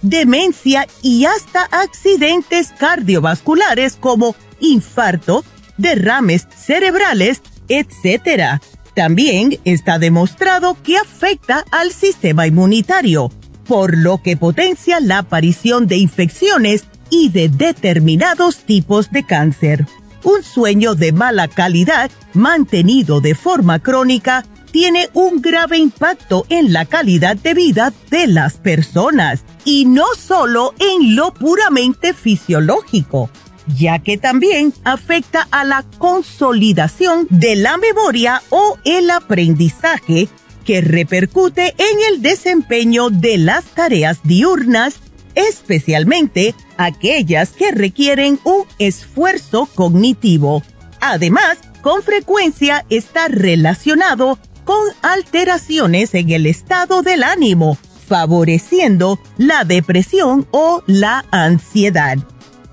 demencia 0.09 0.87
y 1.01 1.25
hasta 1.25 1.63
accidentes 1.71 2.73
cardiovasculares 2.77 3.97
como 3.99 4.35
infarto, 4.59 5.43
derrames 5.77 6.47
cerebrales, 6.55 7.41
etc. 7.67 8.61
También 8.95 9.59
está 9.65 9.99
demostrado 9.99 10.77
que 10.81 10.97
afecta 10.97 11.65
al 11.71 11.91
sistema 11.91 12.47
inmunitario, 12.47 13.31
por 13.67 13.97
lo 13.97 14.21
que 14.21 14.37
potencia 14.37 14.99
la 14.99 15.19
aparición 15.19 15.87
de 15.87 15.97
infecciones 15.97 16.85
y 17.09 17.29
de 17.29 17.49
determinados 17.49 18.59
tipos 18.59 19.11
de 19.11 19.23
cáncer. 19.23 19.85
Un 20.23 20.43
sueño 20.43 20.95
de 20.95 21.11
mala 21.11 21.47
calidad 21.47 22.09
mantenido 22.33 23.21
de 23.21 23.35
forma 23.35 23.79
crónica 23.79 24.45
tiene 24.77 25.09
un 25.15 25.41
grave 25.41 25.79
impacto 25.79 26.45
en 26.49 26.71
la 26.71 26.85
calidad 26.85 27.35
de 27.35 27.55
vida 27.55 27.91
de 28.11 28.27
las 28.27 28.57
personas 28.57 29.43
y 29.65 29.85
no 29.85 30.05
solo 30.15 30.75
en 30.77 31.15
lo 31.15 31.33
puramente 31.33 32.13
fisiológico, 32.13 33.31
ya 33.75 33.97
que 33.97 34.19
también 34.19 34.75
afecta 34.83 35.47
a 35.49 35.63
la 35.63 35.83
consolidación 35.97 37.25
de 37.31 37.55
la 37.55 37.77
memoria 37.77 38.43
o 38.51 38.77
el 38.85 39.09
aprendizaje 39.09 40.29
que 40.63 40.81
repercute 40.81 41.73
en 41.79 42.13
el 42.13 42.21
desempeño 42.21 43.09
de 43.09 43.39
las 43.39 43.65
tareas 43.65 44.19
diurnas, 44.25 44.97
especialmente 45.33 46.53
aquellas 46.77 47.49
que 47.49 47.71
requieren 47.71 48.39
un 48.43 48.65
esfuerzo 48.77 49.67
cognitivo. 49.73 50.61
Además, 51.01 51.57
con 51.81 52.03
frecuencia 52.03 52.85
está 52.89 53.27
relacionado 53.27 54.37
con 54.67 54.85
alteraciones 55.01 56.13
en 56.13 56.29
el 56.29 56.45
estado 56.45 57.01
del 57.01 57.23
ánimo, 57.23 57.77
favoreciendo 58.05 59.17
la 59.37 59.63
depresión 59.63 60.45
o 60.51 60.83
la 60.87 61.23
ansiedad. 61.31 62.17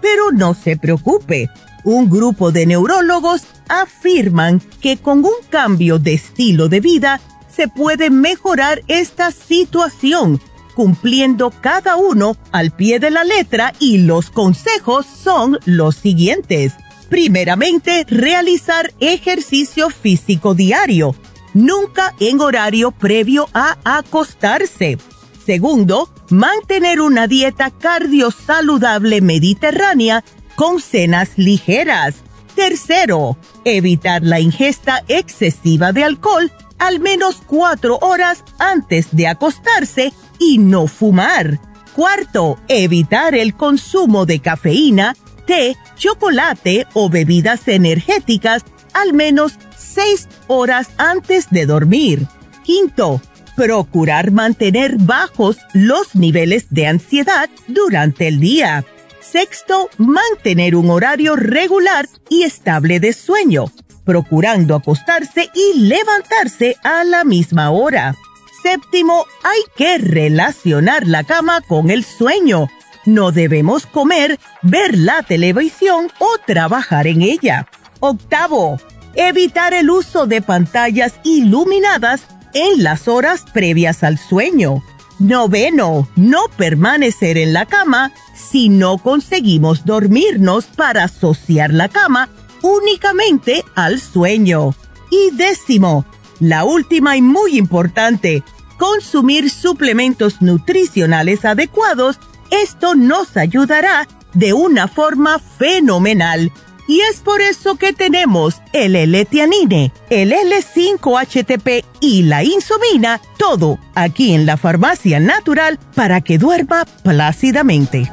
Pero 0.03 0.33
no 0.33 0.55
se 0.55 0.77
preocupe, 0.77 1.49
un 1.85 2.11
grupo 2.11 2.51
de 2.51 2.67
neurólogos 2.67 3.43
afirman 3.69 4.61
que 4.81 4.97
con 4.97 5.19
un 5.21 5.37
cambio 5.51 6.01
de 6.01 6.15
estilo 6.15 6.69
de 6.69 6.81
vida 6.81 7.21
se 7.49 7.69
puede 7.69 8.11
mejorar 8.11 8.83
esta 8.89 9.31
situación, 9.31 10.41
cumpliendo 10.75 11.53
cada 11.53 11.95
uno 11.95 12.37
al 12.51 12.73
pie 12.73 12.99
de 12.99 13.13
la 13.13 13.23
letra 13.23 13.73
y 13.79 13.99
los 13.99 14.31
consejos 14.31 15.07
son 15.07 15.61
los 15.65 15.95
siguientes. 15.95 16.73
Primeramente, 17.09 18.05
realizar 18.09 18.93
ejercicio 18.99 19.91
físico 19.91 20.57
diario 20.57 21.15
nunca 21.55 22.15
en 22.21 22.41
horario 22.41 22.91
previo 22.91 23.49
a 23.55 23.79
acostarse. 23.85 24.99
Segundo, 25.45 26.11
mantener 26.31 27.01
una 27.01 27.27
dieta 27.27 27.71
cardiosaludable 27.71 29.21
mediterránea 29.21 30.25
con 30.57 30.81
cenas 30.81 31.31
ligeras. 31.37 32.17
Tercero, 32.55 33.37
evitar 33.65 34.23
la 34.23 34.41
ingesta 34.41 35.03
excesiva 35.09 35.93
de 35.93 36.05
alcohol 36.05 36.53
al 36.79 37.01
menos 37.01 37.43
cuatro 37.47 37.99
horas 38.01 38.45
antes 38.59 39.09
de 39.13 39.27
acostarse 39.29 40.13
y 40.39 40.59
no 40.59 40.87
fumar. 40.87 41.61
Cuarto, 41.95 42.59
evitar 42.69 43.35
el 43.35 43.55
consumo 43.55 44.27
de 44.27 44.41
cafeína, 44.41 45.17
té, 45.47 45.77
chocolate 45.97 46.87
o 46.93 47.09
bebidas 47.09 47.69
energéticas 47.69 48.65
al 48.95 49.13
menos 49.13 49.59
seis 49.77 50.29
horas 50.47 50.89
antes 50.97 51.51
de 51.51 51.67
dormir. 51.67 52.27
Quinto, 52.65 53.21
procurar 53.57 54.31
mantener 54.31 54.97
bajos 54.99 55.59
los 55.73 56.15
niveles 56.15 56.67
de 56.71 56.87
ansiedad 56.87 57.49
durante 57.69 58.29
el 58.29 58.41
día. 58.41 58.85
Sexto, 59.21 59.89
mantener 59.99 60.77
un 60.77 60.91
horario 60.91 61.37
regular 61.37 62.09
y 62.29 62.43
estable 62.43 63.01
de 63.01 63.13
sueño, 63.13 63.67
procurando 64.05 64.75
acostarse 64.75 65.51
y 65.55 65.79
levantarse 65.81 66.77
a 66.83 67.05
la 67.05 67.25
misma 67.25 67.71
hora. 67.71 68.15
Séptimo, 68.63 69.27
hay 69.43 69.61
que 69.77 69.99
relacionar 69.99 71.07
la 71.07 71.25
cama 71.25 71.61
con 71.61 71.91
el 71.91 72.05
sueño. 72.05 72.69
No 73.07 73.33
debemos 73.33 73.87
comer, 73.87 74.39
ver 74.63 74.97
la 74.97 75.23
televisión 75.23 76.11
o 76.19 76.39
trabajar 76.47 77.07
en 77.07 77.23
ella. 77.23 77.67
Octavo, 78.07 78.79
evitar 79.15 79.73
el 79.73 79.89
uso 79.89 80.27
de 80.27 80.43
pantallas 80.43 81.15
iluminadas 81.25 82.25
en 82.53 82.83
las 82.83 83.09
horas 83.09 83.45
previas 83.51 84.05
al 84.05 84.19
sueño. 84.19 84.85
Noveno, 85.19 86.07
no 86.15 86.49
permanecer 86.59 87.39
en 87.39 87.55
la 87.55 87.65
cama 87.65 88.13
si 88.35 88.69
no 88.69 88.99
conseguimos 88.99 89.87
dormirnos 89.87 90.67
para 90.67 91.05
asociar 91.05 91.73
la 91.73 91.89
cama 91.89 92.29
únicamente 92.61 93.65
al 93.75 93.99
sueño. 94.01 94.75
Y 95.11 95.35
décimo, 95.35 96.05
la 96.41 96.65
última 96.65 97.17
y 97.17 97.23
muy 97.23 97.57
importante, 97.57 98.43
consumir 98.77 99.49
suplementos 99.49 100.43
nutricionales 100.43 101.47
adecuados. 101.47 102.19
Esto 102.51 102.97
nos 102.97 103.39
ayudará 103.39 104.07
de 104.35 104.53
una 104.53 104.89
forma 104.89 105.39
fenomenal 105.39 106.53
y 106.87 107.01
es 107.01 107.21
por 107.21 107.41
eso 107.41 107.77
que 107.77 107.93
tenemos 107.93 108.61
el 108.73 108.97
L-Tianine, 108.97 109.93
el 110.11 110.33
L5-HTP 110.33 111.85
y 112.01 112.23
la 112.23 112.45
insomina, 112.45 113.21
todo 113.39 113.79
aquí 113.95 114.35
en 114.35 114.47
la 114.47 114.57
farmacia 114.57 115.21
natural 115.21 115.79
para 115.95 116.21
que 116.21 116.39
duerma 116.39 116.85
plácidamente. 117.03 118.11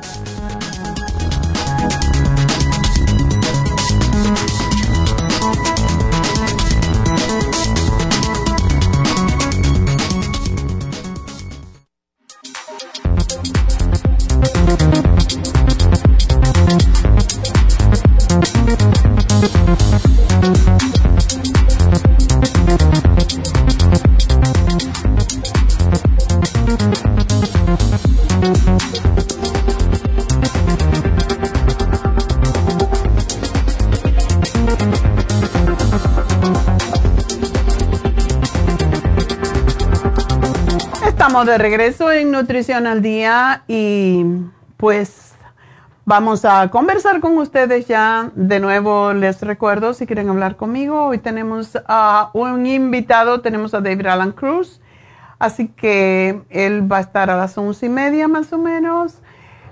De 41.45 41.57
regreso 41.57 42.11
en 42.11 42.29
Nutrición 42.29 42.85
al 42.85 43.01
Día 43.01 43.63
y 43.67 44.23
pues 44.77 45.33
vamos 46.05 46.45
a 46.45 46.69
conversar 46.69 47.19
con 47.19 47.35
ustedes 47.39 47.87
ya. 47.87 48.29
De 48.35 48.59
nuevo 48.59 49.11
les 49.13 49.41
recuerdo 49.41 49.95
si 49.95 50.05
quieren 50.05 50.29
hablar 50.29 50.55
conmigo. 50.55 51.05
Hoy 51.05 51.17
tenemos 51.17 51.79
a 51.87 52.29
un 52.33 52.67
invitado, 52.67 53.41
tenemos 53.41 53.73
a 53.73 53.81
David 53.81 54.05
Alan 54.05 54.33
Cruz. 54.33 54.81
Así 55.39 55.69
que 55.69 56.43
él 56.51 56.89
va 56.89 56.97
a 56.97 57.01
estar 57.01 57.31
a 57.31 57.37
las 57.37 57.57
once 57.57 57.87
y 57.87 57.89
media 57.89 58.27
más 58.27 58.53
o 58.53 58.59
menos. 58.59 59.23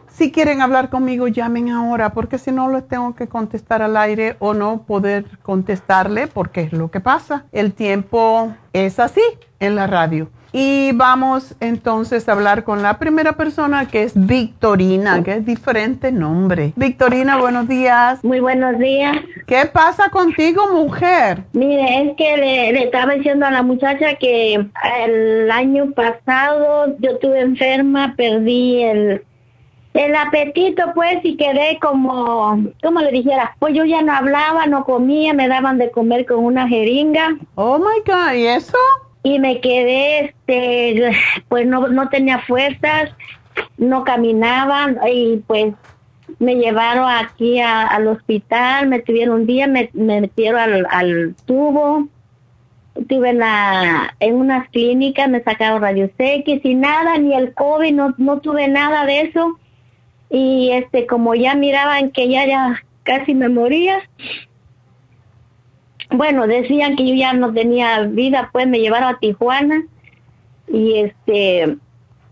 Si 0.08 0.32
quieren 0.32 0.64
hablar 0.64 0.90
conmigo, 0.90 1.28
llamen 1.28 1.70
ahora, 1.70 2.14
porque 2.14 2.40
si 2.40 2.52
no 2.52 2.72
les 2.72 2.88
tengo 2.88 3.14
que 3.14 3.28
contestar 3.28 3.84
al 3.84 3.96
aire 3.96 4.38
o 4.40 4.56
no 4.56 4.82
poder 4.88 5.38
contestarle, 5.44 6.26
porque 6.26 6.62
es 6.62 6.74
lo 6.74 6.90
que 6.90 7.00
pasa. 7.00 7.46
El 7.52 7.74
tiempo 7.74 8.56
es 8.74 9.00
así 9.00 9.22
en 9.60 9.76
la 9.76 9.86
radio. 9.86 10.32
Y 10.52 10.92
vamos 10.94 11.56
entonces 11.60 12.28
a 12.28 12.32
hablar 12.32 12.64
con 12.64 12.82
la 12.82 12.98
primera 12.98 13.34
persona 13.34 13.88
que 13.88 14.04
es 14.04 14.14
Victorina, 14.16 15.24
que 15.24 15.34
es 15.34 15.46
diferente 15.46 16.12
nombre. 16.12 16.74
Victorina, 16.76 17.38
buenos 17.38 17.68
días. 17.68 18.24
Muy 18.24 18.40
buenos 18.40 18.80
días. 18.80 19.18
¿Qué 19.46 19.68
pasa 19.72 20.10
contigo, 20.10 20.74
mujer? 20.74 21.44
Mire, 21.54 22.04
es 22.04 22.18
que 22.18 22.38
le, 22.38 22.74
le 22.74 22.84
estaba 22.86 23.14
diciendo 23.14 23.46
a 23.46 23.52
la 23.52 23.62
muchacha 23.62 24.16
que 24.16 24.66
el 25.06 25.52
año 25.52 25.92
pasado 25.92 26.96
yo 27.00 27.12
estuve 27.12 27.42
enferma, 27.42 28.16
perdí 28.18 28.82
el, 28.82 29.24
el 29.94 30.16
apetito 30.16 30.84
pues 30.96 31.18
y 31.24 31.38
quedé 31.38 31.78
como, 31.80 32.60
como 32.82 33.00
le 33.02 33.12
dijera, 33.12 33.56
pues 33.60 33.76
yo 33.76 33.86
ya 33.86 34.02
no 34.02 34.14
hablaba, 34.14 34.66
no 34.66 34.84
comía, 34.84 35.34
me 35.34 35.48
daban 35.48 35.78
de 35.78 35.92
comer 35.92 36.26
con 36.26 36.44
una 36.44 36.68
jeringa. 36.68 37.38
Oh 37.54 37.78
my 37.78 38.02
God, 38.06 38.34
¿y 38.34 38.48
eso? 38.48 38.78
Y 39.24 39.40
me 39.40 39.60
quedé, 39.62 40.26
este, 40.26 41.12
pues 41.50 41.66
no, 41.66 41.88
no 41.88 42.10
tenía 42.10 42.40
fuerzas, 42.40 43.12
no 43.78 44.04
caminaba 44.04 44.90
y 45.12 45.44
pues 45.48 45.74
me 46.38 46.56
llevaron 46.56 47.10
aquí 47.10 47.60
al 47.60 48.08
hospital, 48.08 48.88
me 48.88 49.00
tuvieron 49.00 49.42
un 49.42 49.46
día, 49.46 49.68
me, 49.68 49.90
me 49.94 50.22
metieron 50.22 50.60
al, 50.60 50.88
al 50.90 51.36
tubo, 51.46 52.08
estuve 52.96 53.32
en, 53.32 53.40
la, 53.40 54.16
en 54.20 54.36
unas 54.36 54.70
clínicas, 54.70 55.30
me 55.30 55.42
sacaron 55.42 55.82
rayos 55.82 56.12
X 56.18 56.62
y 56.64 56.76
nada, 56.76 57.18
ni 57.18 57.34
el 57.34 57.54
COVID, 57.54 57.94
no, 57.94 58.14
no 58.18 58.40
tuve 58.40 58.68
nada 58.68 59.06
de 59.06 59.22
eso. 59.22 59.60
Y 60.30 60.70
este, 60.72 61.08
como 61.08 61.34
ya 61.34 61.56
miraban 61.56 62.12
que 62.12 62.30
ya, 62.30 62.46
ya 62.46 62.84
casi 63.04 63.34
me 63.34 63.50
moría, 63.50 64.00
bueno, 66.12 66.48
decían 66.48 66.96
que 66.96 67.08
yo 67.08 67.14
ya 67.16 67.34
no 67.34 67.54
tenía 67.54 68.02
vida, 68.02 68.50
pues 68.52 68.68
me 68.68 68.80
llevaron 68.80 69.16
a 69.16 69.20
Tijuana 69.20 69.84
y 70.68 71.00
este 71.00 71.78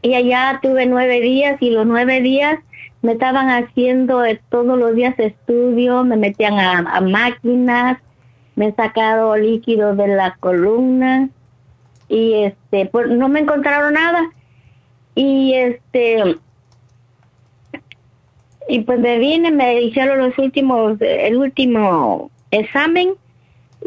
y 0.01 0.13
allá 0.13 0.59
tuve 0.61 0.85
nueve 0.85 1.21
días 1.21 1.61
y 1.61 1.71
los 1.71 1.85
nueve 1.85 2.21
días 2.21 2.59
me 3.01 3.13
estaban 3.13 3.49
haciendo 3.49 4.23
todos 4.49 4.77
los 4.77 4.95
días 4.95 5.17
estudio, 5.19 6.03
me 6.03 6.17
metían 6.17 6.57
a, 6.59 7.01
máquinas, 7.01 7.99
me 8.55 8.71
sacaron 8.73 9.41
líquido 9.41 9.95
de 9.95 10.07
la 10.07 10.35
columna 10.39 11.29
y 12.09 12.33
este 12.33 12.87
pues 12.87 13.09
no 13.09 13.29
me 13.29 13.41
encontraron 13.41 13.93
nada. 13.93 14.31
Y 15.13 15.53
este 15.53 16.37
y 18.69 18.79
pues 18.81 18.99
me 18.99 19.19
vine, 19.19 19.51
me 19.51 19.81
hicieron 19.81 20.17
los 20.19 20.37
últimos, 20.37 20.97
el 20.99 21.37
último 21.37 22.31
examen 22.51 23.13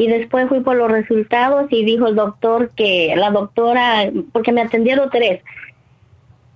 y 0.01 0.07
después 0.07 0.49
fui 0.49 0.61
por 0.61 0.77
los 0.77 0.91
resultados 0.91 1.67
y 1.69 1.85
dijo 1.85 2.07
el 2.07 2.15
doctor 2.15 2.71
que 2.75 3.13
la 3.17 3.31
doctora, 3.31 4.11
porque 4.33 4.51
me 4.51 4.63
atendieron 4.63 5.11
tres, 5.11 5.43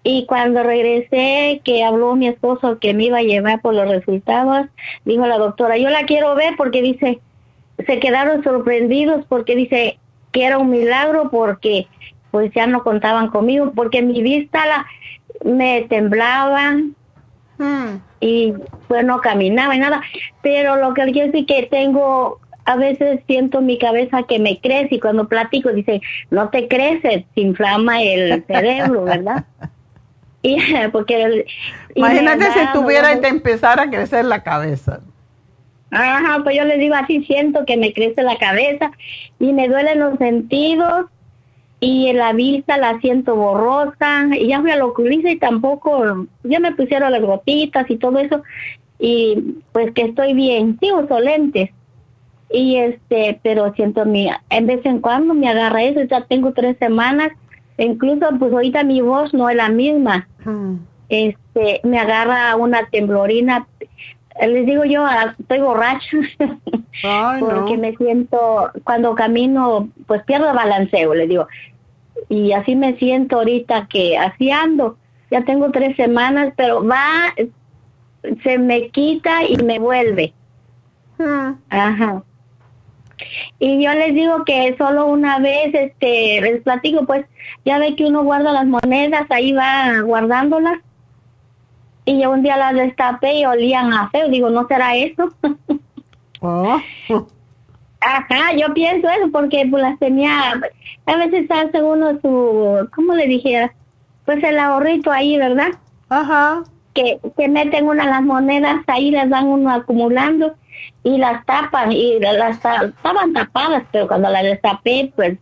y 0.03 0.25
cuando 0.25 0.63
regresé, 0.63 1.61
que 1.63 1.85
habló 1.85 2.17
mi 2.17 2.27
esposo 2.27 2.79
que 2.79 2.95
me 2.95 3.05
iba 3.05 3.19
a 3.19 3.23
llevar 3.23 3.61
por 3.61 3.75
los 3.75 3.87
resultados, 3.87 4.69
dijo 5.05 5.27
la 5.27 5.37
doctora, 5.37 5.77
yo 5.77 5.91
la 5.91 6.05
quiero 6.05 6.35
ver 6.35 6.55
porque 6.57 6.81
dice, 6.81 7.21
se 7.87 8.01
quedaron 8.01 8.43
sorprendidos 8.43 9.27
porque 9.29 9.55
dice 9.55 9.99
que 10.33 10.47
era 10.47 10.57
un 10.57 10.71
milagro 10.71 11.29
porque 11.31 11.87
pues 12.31 12.51
ya 12.55 12.67
no 12.67 12.83
contaban 12.83 13.29
conmigo, 13.29 13.73
porque 13.77 14.01
mi 14.01 14.23
vista 14.23 14.65
la, 14.65 14.87
me 15.45 15.83
temblaba 15.91 16.79
hmm. 17.59 17.97
y 18.21 18.55
pues 18.89 19.05
no 19.05 19.21
caminaba 19.21 19.77
y 19.77 19.81
nada, 19.81 20.01
pero 20.43 20.77
lo 20.77 20.95
que 20.95 21.05
quiero 21.13 21.27
decir 21.27 21.45
que 21.45 21.65
tengo 21.71 22.41
a 22.65 22.77
veces 22.77 23.21
siento 23.27 23.61
mi 23.61 23.79
cabeza 23.79 24.23
que 24.25 24.39
me 24.39 24.59
crece 24.61 24.97
y 24.97 25.01
cuando 25.01 25.29
platico 25.29 25.71
dice, 25.73 26.01
no 26.31 26.49
te 26.49 26.69
crece, 26.69 27.27
se 27.35 27.41
inflama 27.41 28.03
el 28.03 28.45
cerebro, 28.47 29.05
¿verdad? 29.05 29.45
Y, 30.43 30.59
porque 30.93 31.47
Imagínate 31.95 32.45
si 32.53 32.73
tuviera 32.73 33.15
y 33.15 33.21
te 33.21 33.29
empezara 33.29 33.85
a 33.85 33.91
crecer 33.91 34.25
la 34.25 34.43
cabeza. 34.43 35.01
Ajá, 35.91 36.43
pues 36.43 36.57
yo 36.57 36.65
les 36.65 36.79
digo 36.79 36.95
así, 36.97 37.25
siento 37.25 37.65
que 37.67 37.77
me 37.77 37.93
crece 37.93 38.23
la 38.23 38.37
cabeza 38.37 38.91
y 39.39 39.53
me 39.53 39.69
duelen 39.69 40.01
los 40.01 40.19
sentidos 40.19 41.07
y 41.79 42.09
en 42.09 42.17
la 42.17 42.33
vista 42.33 42.79
la 42.79 42.99
siento 43.01 43.37
borrosa 43.37 44.27
y 44.33 44.49
ya 44.49 44.61
fui 44.61 44.73
al 44.73 44.83
oculista 44.83 45.31
y 45.31 45.39
tampoco, 45.39 46.27
ya 46.43 46.59
me 46.59 46.75
pusieron 46.75 47.13
las 47.13 47.23
gotitas 47.23 47.89
y 47.89 47.97
todo 47.97 48.19
eso 48.19 48.43
y 48.99 49.61
pues 49.71 49.93
que 49.93 50.03
estoy 50.03 50.33
bien, 50.35 50.79
sí 50.81 50.91
uso 50.91 51.21
lentes 51.21 51.71
y 52.51 52.77
este, 52.77 53.41
pero 53.43 53.73
siento 53.75 54.05
mi, 54.05 54.31
en 54.51 54.67
vez 54.67 54.85
en 54.85 55.01
cuando 55.01 55.35
me 55.35 55.49
agarra 55.49 55.83
eso, 55.83 56.03
ya 56.03 56.23
tengo 56.23 56.53
tres 56.53 56.77
semanas, 56.79 57.33
incluso 57.79 58.27
pues 58.39 58.53
ahorita 58.53 58.85
mi 58.85 59.01
voz 59.01 59.35
no 59.35 59.49
es 59.49 59.57
la 59.57 59.69
misma, 59.69 60.29
este, 61.09 61.81
me 61.83 61.99
agarra 61.99 62.55
una 62.57 62.87
temblorina, 62.87 63.67
les 64.41 64.67
digo 64.67 64.85
yo, 64.85 65.05
ah, 65.05 65.35
estoy 65.39 65.61
borracho, 65.61 66.19
porque 67.41 67.77
me 67.77 67.97
siento, 67.97 68.71
cuando 68.85 69.15
camino, 69.15 69.89
pues 70.07 70.23
pierdo 70.25 70.53
balanceo, 70.55 71.15
les 71.15 71.29
digo, 71.29 71.47
y 72.29 72.53
así 72.53 72.77
me 72.77 72.97
siento 72.97 73.39
ahorita 73.39 73.87
que 73.89 74.17
así 74.17 74.51
ando, 74.51 74.97
ya 75.31 75.45
tengo 75.45 75.71
tres 75.71 75.97
semanas, 75.97 76.53
pero 76.57 76.87
va, 76.87 77.35
se 78.43 78.59
me 78.59 78.89
quita 78.91 79.45
y 79.45 79.57
me 79.57 79.79
vuelve. 79.79 80.33
Hmm. 81.19 81.55
Ajá. 81.71 82.23
Y 83.59 83.83
yo 83.83 83.93
les 83.93 84.15
digo 84.15 84.45
que 84.45 84.75
solo 84.77 85.07
una 85.07 85.39
vez, 85.39 85.75
este, 85.75 86.41
les 86.41 86.63
platico, 86.63 87.05
pues 87.07 87.27
ya 87.65 87.79
ve 87.79 87.97
que 87.97 88.07
uno 88.07 88.25
guarda 88.25 88.53
las 88.53 88.67
monedas, 88.67 89.27
ahí 89.31 89.53
va 89.53 90.01
guardándolas. 90.01 90.79
Y 92.05 92.21
yo 92.21 92.31
un 92.31 92.43
día 92.43 92.57
las 92.57 92.75
destapé 92.75 93.41
y 93.41 93.47
olían 93.47 93.93
a 93.93 94.11
feo. 94.11 94.29
Digo, 94.29 94.51
¿no 94.51 94.67
será 94.69 94.97
eso? 94.97 95.35
Oh. 96.47 96.79
Ajá, 98.03 98.55
yo 98.55 98.75
pienso 98.75 99.09
eso 99.09 99.31
porque 99.33 99.67
pues 99.71 99.83
las 99.83 99.99
tenía, 99.99 100.61
a 101.07 101.17
veces 101.17 101.51
hace 101.51 101.83
uno 101.83 102.21
su, 102.21 102.87
¿cómo 102.95 103.15
le 103.15 103.27
dijera? 103.27 103.73
Pues 104.27 104.45
el 104.45 104.59
ahorrito 104.59 105.11
ahí, 105.11 105.39
¿verdad? 105.39 105.69
Ajá. 106.11 106.65
Que, 106.93 107.19
que 107.35 107.49
meten 107.49 107.87
una 107.87 108.05
las 108.05 108.23
monedas 108.23 108.77
ahí, 108.89 109.11
las 109.11 109.31
van 109.31 109.47
uno 109.47 109.71
acumulando 109.71 110.55
y 111.05 111.19
las 111.19 111.45
tapan 111.47 111.93
y 111.93 112.19
las 112.19 112.61
ta- 112.61 112.87
estaban 112.87 113.33
tapadas, 113.33 113.85
pero 113.93 114.09
cuando 114.09 114.31
las 114.31 114.43
destapé, 114.43 115.13
pues 115.15 115.39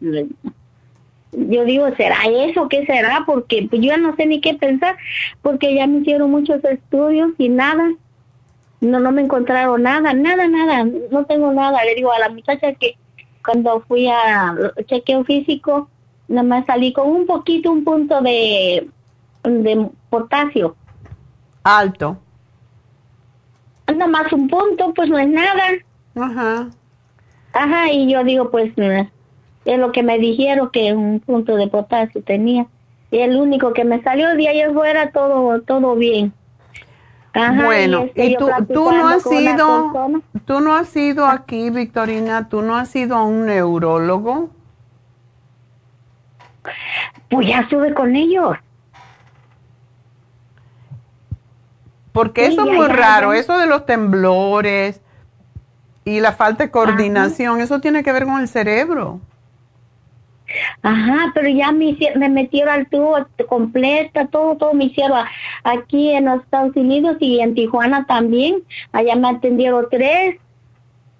yo 1.33 1.65
digo, 1.65 1.87
¿será 1.97 2.19
eso? 2.27 2.69
¿Qué 2.69 2.85
será? 2.85 3.23
Porque 3.25 3.67
pues, 3.71 3.81
yo 3.81 3.97
no 3.97 4.15
sé 4.17 4.27
ni 4.27 4.41
qué 4.41 4.55
pensar, 4.55 4.97
porque 5.41 5.75
ya 5.75 5.87
me 5.87 6.01
hicieron 6.01 6.31
muchos 6.31 6.63
estudios 6.65 7.31
y 7.39 7.49
nada, 7.49 7.91
no, 8.81 9.01
no 9.01 9.13
me 9.13 9.23
encontraron 9.23 9.83
nada, 9.83 10.13
nada, 10.13 10.47
nada, 10.49 10.85
no 11.11 11.25
tengo 11.25 11.53
nada. 11.53 11.85
Le 11.85 11.95
digo 11.95 12.13
a 12.13 12.19
la 12.19 12.29
muchacha 12.29 12.75
que 12.75 12.97
cuando 13.45 13.81
fui 13.83 14.09
a 14.09 14.55
chequeo 14.87 15.25
físico, 15.25 15.89
nada 16.29 16.43
más 16.47 16.67
salí 16.67 16.93
con 16.93 17.09
un 17.09 17.27
poquito, 17.27 17.71
un 17.71 17.85
punto 17.85 18.21
de, 18.21 18.89
de 19.45 19.89
potasio. 20.11 20.77
Alto. 21.63 22.19
Nada 23.97 24.11
más 24.11 24.33
un 24.33 24.49
punto, 24.49 24.93
pues 24.95 25.09
no 25.09 25.19
es 25.19 25.29
nada. 25.29 25.63
Ajá. 26.15 26.69
Ajá, 27.53 27.93
y 27.93 28.11
yo 28.11 28.25
digo, 28.25 28.51
pues 28.51 28.73
eh, 28.77 29.09
es 29.65 29.79
lo 29.79 29.93
que 29.93 30.03
me 30.03 30.19
dijeron 30.19 30.71
que 30.73 30.93
un 30.93 31.21
punto 31.21 31.57
de 31.57 31.69
potasio 31.69 32.23
tenía. 32.23 32.67
Y 33.11 33.19
el 33.19 33.37
único 33.37 33.73
que 33.73 33.85
me 33.85 34.03
salió 34.03 34.35
de 34.35 34.49
ahí 34.49 34.63
fuera 34.73 35.11
todo 35.11 35.61
todo 35.63 35.95
bien. 35.97 36.33
Ajá, 37.35 37.65
bueno, 37.65 38.05
este, 38.05 38.27
y 38.27 38.37
tú, 38.37 38.47
tú 38.73 38.93
no 38.93 39.09
has 39.09 39.27
ido, 39.27 40.23
tú 40.45 40.61
no 40.61 40.75
has 40.75 40.95
ido 40.97 41.27
aquí, 41.27 41.71
Victorina, 41.71 42.49
tú 42.49 42.61
no 42.61 42.77
has 42.77 42.95
ido 42.95 43.17
a 43.17 43.25
un 43.25 43.47
neurólogo. 43.47 44.51
Pues 47.31 47.47
ya 47.47 47.61
estuve 47.61 47.95
con 47.95 48.15
ellos. 48.15 48.57
Porque 52.13 52.47
Sí, 52.47 52.53
eso 52.53 52.63
es 52.63 52.73
muy 52.73 52.89
ya, 52.89 52.93
raro, 52.95 53.35
ya. 53.35 53.41
eso 53.41 53.59
de 53.59 53.67
los 53.67 53.87
temblores 53.87 55.01
y 56.05 56.21
la 56.21 56.33
falta 56.33 56.65
de 56.65 56.71
coordinación, 56.71 57.61
eso 57.61 57.81
tiene 57.81 58.03
que 58.03 58.13
ver 58.13 58.25
con 58.27 58.41
el 58.41 58.49
cerebro. 58.49 59.21
Ajá, 60.83 61.31
pero 61.35 61.49
ya 61.49 61.73
me, 61.73 61.97
me 62.17 62.29
metieron 62.29 62.75
al 62.75 62.89
tubo 62.89 63.17
completa, 63.49 64.27
todo, 64.27 64.57
todo 64.57 64.75
me 64.75 64.85
hicieron 64.87 65.19
aquí 65.65 66.11
en 66.11 66.27
los 66.27 66.43
Estados 66.43 66.77
Unidos 66.77 67.17
y 67.21 67.41
en 67.41 67.55
Tijuana 67.55 68.05
también. 68.07 68.63
Allá 68.93 69.17
me 69.17 69.29
atendieron 69.31 69.87
tres, 69.91 70.37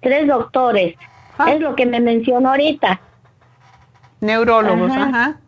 tres 0.01 0.27
doctores. 0.27 0.95
Ah. 1.37 1.53
Es 1.53 1.61
lo 1.61 1.75
que 1.75 1.85
me 1.85 1.99
mencionó 1.99 2.49
ahorita. 2.51 3.01
Neurólogos, 4.21 4.91
Ajá. 4.91 5.03
ajá. 5.09 5.39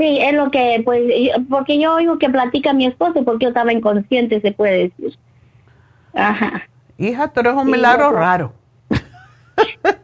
Sí, 0.00 0.18
es 0.18 0.32
lo 0.32 0.50
que, 0.50 0.80
pues, 0.82 1.02
porque 1.50 1.78
yo 1.78 1.94
oigo 1.94 2.18
que 2.18 2.30
platica 2.30 2.72
mi 2.72 2.86
esposo, 2.86 3.22
porque 3.22 3.44
yo 3.44 3.48
estaba 3.50 3.70
inconsciente, 3.70 4.40
se 4.40 4.50
puede 4.52 4.88
decir. 4.88 5.14
Ajá. 6.14 6.62
Hija, 6.96 7.28
tú 7.28 7.40
eres 7.40 7.52
un 7.52 7.66
Sí, 7.66 7.72
milagro 7.72 8.10
yo- 8.10 8.16
raro. 8.16 8.52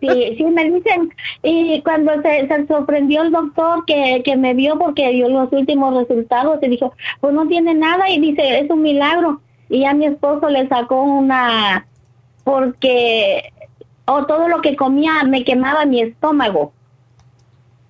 Sí, 0.03 0.35
sí, 0.37 0.45
me 0.45 0.71
dicen, 0.71 1.11
y 1.43 1.81
cuando 1.81 2.13
se, 2.21 2.47
se 2.47 2.67
sorprendió 2.67 3.23
el 3.23 3.33
doctor 3.33 3.87
que, 3.87 4.21
que 4.23 4.37
me 4.37 4.53
vio 4.53 4.79
porque 4.79 5.09
dio 5.13 5.31
los 5.31 5.51
últimos 5.51 5.97
resultados, 5.97 6.61
se 6.61 6.69
dijo, 6.69 6.93
pues 7.23 7.33
no 7.33 7.49
tiene 7.49 7.73
nada, 7.73 8.11
y 8.11 8.21
dice, 8.21 8.59
es 8.61 8.69
un 8.71 8.83
milagro. 8.83 9.41
Y 9.71 9.87
a 9.87 9.95
mi 9.95 10.05
esposo 10.05 10.51
le 10.51 10.69
sacó 10.69 11.03
una, 11.03 11.87
porque, 12.45 13.51
o 14.05 14.27
todo 14.27 14.47
lo 14.49 14.61
que 14.61 14.77
comía 14.77 15.23
me 15.25 15.43
quemaba 15.43 15.87
mi 15.87 16.03
estómago. 16.03 16.75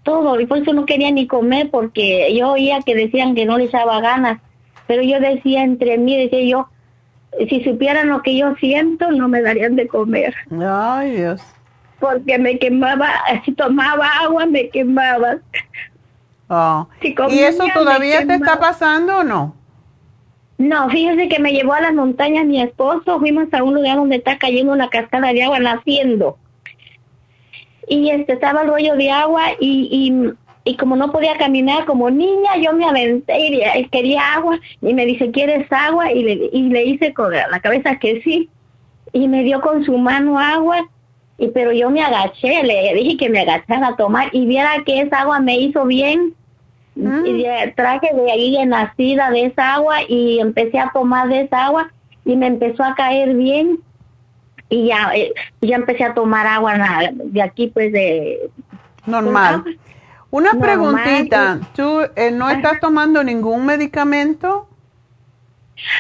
Todo, 0.06 0.40
y 0.40 0.46
por 0.46 0.58
eso 0.58 0.72
no 0.72 0.86
quería 0.86 1.10
ni 1.10 1.26
comer, 1.26 1.68
porque 1.68 2.32
yo 2.32 2.52
oía 2.52 2.78
que 2.86 2.94
decían 2.94 3.34
que 3.34 3.44
no 3.44 3.58
le 3.58 3.64
echaba 3.64 4.00
ganas, 4.00 4.40
pero 4.86 5.02
yo 5.02 5.18
decía 5.18 5.64
entre 5.64 5.98
mí, 5.98 6.16
decía 6.16 6.42
yo, 6.44 6.68
si 7.48 7.64
supieran 7.64 8.08
lo 8.08 8.22
que 8.22 8.36
yo 8.36 8.54
siento, 8.54 9.10
no 9.10 9.26
me 9.26 9.42
darían 9.42 9.74
de 9.74 9.88
comer 9.88 10.32
Ay, 10.62 11.16
Dios. 11.16 11.42
porque 11.98 12.38
me 12.38 12.56
quemaba, 12.60 13.08
si 13.44 13.52
tomaba 13.52 14.06
agua 14.22 14.46
me 14.46 14.68
quemaba. 14.70 15.38
Oh. 16.48 16.88
Si 17.02 17.12
¿Y 17.30 17.40
eso 17.40 17.64
todavía 17.74 18.24
te 18.24 18.34
está 18.34 18.60
pasando 18.60 19.18
o 19.18 19.24
no? 19.24 19.56
No, 20.58 20.88
fíjese 20.88 21.28
que 21.28 21.40
me 21.40 21.52
llevó 21.52 21.74
a 21.74 21.80
las 21.80 21.92
montañas 21.92 22.46
mi 22.46 22.62
esposo, 22.62 23.18
fuimos 23.18 23.52
a 23.52 23.64
un 23.64 23.74
lugar 23.74 23.96
donde 23.96 24.16
está 24.16 24.38
cayendo 24.38 24.72
una 24.72 24.88
cascada 24.88 25.32
de 25.32 25.42
agua 25.42 25.58
naciendo. 25.58 26.38
Y 27.88 28.10
este 28.10 28.32
estaba 28.34 28.62
el 28.62 28.68
rollo 28.68 28.96
de 28.96 29.10
agua 29.10 29.44
y, 29.60 29.88
y, 30.64 30.70
y 30.70 30.76
como 30.76 30.96
no 30.96 31.12
podía 31.12 31.36
caminar 31.38 31.84
como 31.84 32.10
niña, 32.10 32.56
yo 32.60 32.72
me 32.72 32.84
aventé 32.84 33.38
y 33.78 33.84
quería 33.88 34.34
agua 34.34 34.58
y 34.82 34.92
me 34.94 35.06
dice, 35.06 35.30
¿quieres 35.30 35.70
agua? 35.70 36.12
Y 36.12 36.22
le, 36.24 36.50
y 36.52 36.62
le 36.68 36.84
hice 36.84 37.14
con 37.14 37.32
la 37.32 37.60
cabeza 37.60 37.98
que 37.98 38.20
sí. 38.22 38.48
Y 39.12 39.28
me 39.28 39.44
dio 39.44 39.60
con 39.60 39.84
su 39.84 39.96
mano 39.98 40.38
agua 40.38 40.88
y 41.38 41.48
pero 41.48 41.70
yo 41.70 41.90
me 41.90 42.02
agaché, 42.02 42.62
le 42.62 42.94
dije 42.94 43.16
que 43.18 43.28
me 43.30 43.40
agachara 43.40 43.88
a 43.88 43.96
tomar 43.96 44.30
y 44.32 44.46
viera 44.46 44.70
que 44.84 45.00
esa 45.02 45.20
agua 45.20 45.38
me 45.40 45.56
hizo 45.58 45.84
bien. 45.84 46.34
Y 47.26 47.42
de- 47.42 47.72
traje 47.76 48.08
de 48.14 48.30
ahí 48.32 48.56
de 48.56 48.64
nacida 48.66 49.30
de 49.30 49.44
esa 49.44 49.74
agua 49.74 49.98
y 50.08 50.40
empecé 50.40 50.78
a 50.78 50.90
tomar 50.94 51.28
de 51.28 51.42
esa 51.42 51.66
agua 51.66 51.92
y 52.24 52.36
me 52.36 52.46
empezó 52.46 52.82
a 52.82 52.94
caer 52.94 53.34
bien 53.34 53.78
y 54.68 54.88
ya 54.88 55.12
eh, 55.14 55.32
ya 55.60 55.76
empecé 55.76 56.04
a 56.04 56.14
tomar 56.14 56.46
agua 56.46 56.76
de 57.14 57.42
aquí 57.42 57.68
pues 57.68 57.92
de 57.92 58.50
Normal. 59.06 59.64
Una 60.30 60.52
Normal, 60.52 60.60
preguntita, 60.60 61.60
¿tú 61.74 62.00
eh, 62.16 62.30
no 62.32 62.50
estás 62.50 62.80
tomando 62.80 63.22
ningún 63.22 63.64
medicamento? 63.64 64.68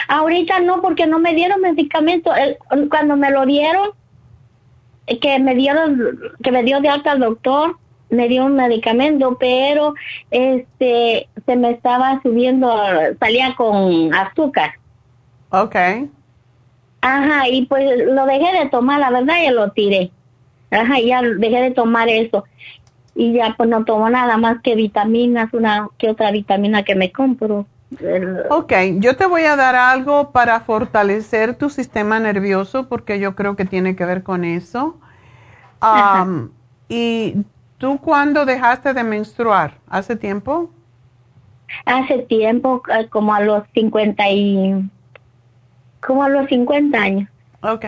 ahorita 0.08 0.60
no 0.60 0.80
porque 0.80 1.06
no 1.06 1.18
me 1.18 1.34
dieron 1.34 1.60
medicamento 1.60 2.32
cuando 2.88 3.16
me 3.16 3.30
lo 3.30 3.44
dieron 3.44 3.90
que 5.20 5.38
me 5.38 5.54
dieron 5.54 6.18
que 6.42 6.50
me 6.50 6.62
dio 6.62 6.80
de 6.80 6.88
alta 6.88 7.12
el 7.12 7.20
doctor 7.20 7.76
me 8.08 8.28
dio 8.28 8.46
un 8.46 8.56
medicamento 8.56 9.36
pero 9.38 9.94
este 10.30 11.28
se 11.44 11.56
me 11.56 11.72
estaba 11.72 12.20
subiendo 12.22 12.74
salía 13.20 13.54
con 13.54 14.14
azúcar 14.14 14.72
Ok. 15.50 15.76
Ajá, 17.08 17.48
y 17.48 17.66
pues 17.66 18.04
lo 18.04 18.26
dejé 18.26 18.58
de 18.58 18.68
tomar, 18.68 18.98
la 18.98 19.10
verdad, 19.10 19.36
ya 19.40 19.52
lo 19.52 19.70
tiré. 19.70 20.10
Ajá, 20.72 20.98
ya 20.98 21.22
dejé 21.22 21.60
de 21.60 21.70
tomar 21.70 22.08
eso. 22.08 22.44
Y 23.14 23.32
ya 23.32 23.54
pues 23.56 23.68
no 23.68 23.84
tomo 23.84 24.10
nada 24.10 24.36
más 24.38 24.60
que 24.60 24.74
vitaminas, 24.74 25.54
una 25.54 25.88
que 25.98 26.10
otra 26.10 26.32
vitamina 26.32 26.82
que 26.82 26.96
me 26.96 27.12
compro. 27.12 27.64
Ok, 28.50 28.72
yo 28.96 29.16
te 29.16 29.26
voy 29.26 29.42
a 29.42 29.54
dar 29.54 29.76
algo 29.76 30.32
para 30.32 30.58
fortalecer 30.58 31.54
tu 31.54 31.70
sistema 31.70 32.18
nervioso 32.18 32.88
porque 32.88 33.20
yo 33.20 33.36
creo 33.36 33.54
que 33.54 33.64
tiene 33.64 33.94
que 33.94 34.04
ver 34.04 34.24
con 34.24 34.44
eso. 34.44 34.98
Am, 35.80 36.50
¿Y 36.88 37.36
tú 37.78 37.98
cuándo 37.98 38.44
dejaste 38.44 38.94
de 38.94 39.04
menstruar? 39.04 39.74
¿Hace 39.88 40.16
tiempo? 40.16 40.70
Hace 41.84 42.18
tiempo, 42.24 42.82
eh, 42.92 43.06
como 43.08 43.32
a 43.32 43.40
los 43.40 43.62
50 43.74 44.28
y... 44.30 44.90
como 46.06 46.22
a 46.22 46.28
los 46.28 46.46
50 46.48 46.98
años. 46.98 47.28
Ok. 47.62 47.84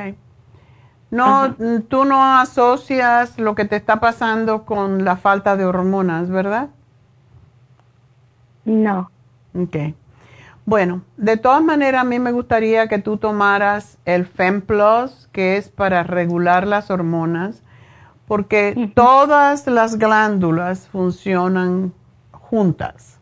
No, 1.11 1.55
tú 1.89 2.05
no 2.05 2.39
asocias 2.39 3.39
lo 3.39 3.55
que 3.55 3.65
te 3.65 3.77
está 3.77 3.99
pasando 3.99 4.67
con 4.67 5.05
la 5.05 5.17
falta 5.17 5.57
de 5.57 5.65
hormonas, 5.65 6.29
¿verdad? 6.29 6.69
No. 8.67 9.11
Ok. 9.55 9.77
Bueno, 10.67 11.01
de 11.17 11.39
todas 11.39 11.63
maneras, 11.63 12.03
a 12.03 12.05
mí 12.05 12.19
me 12.19 12.31
gustaría 12.31 12.89
que 12.89 12.99
tú 12.99 13.17
tomaras 13.17 13.97
el 14.05 14.27
FemPlus, 14.27 15.31
que 15.33 15.57
es 15.57 15.71
para 15.71 16.03
regular 16.03 16.67
las 16.67 16.91
hormonas, 16.91 17.63
porque 18.27 18.93
todas 18.95 19.67
las 19.67 19.97
glándulas 19.97 20.87
funcionan 20.89 21.95
juntas. 22.33 23.18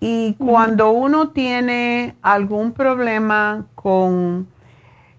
Y 0.00 0.34
cuando 0.34 0.90
uno 0.90 1.30
tiene 1.30 2.14
algún 2.22 2.72
problema 2.72 3.66
con 3.74 4.46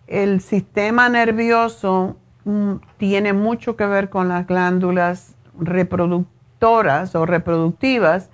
el 0.08 0.42
sistema 0.42 1.10
nervioso, 1.10 2.16
mm, 2.46 2.76
tiene 2.98 3.34
mucho 3.34 3.76
que 3.76 3.86
ver 3.86 4.10
con 4.10 4.30
las 4.30 4.48
glándulas 4.48 5.36
reproductoras 5.60 7.14
o 7.16 7.26
reproductivas, 7.26 8.30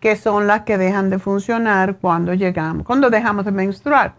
que 0.00 0.14
son 0.16 0.46
las 0.46 0.62
que 0.62 0.78
dejan 0.78 1.10
de 1.10 1.18
funcionar 1.18 1.96
cuando 1.96 2.34
llegamos, 2.34 2.84
cuando 2.86 3.10
dejamos 3.10 3.44
de 3.44 3.52
menstruar. 3.52 4.14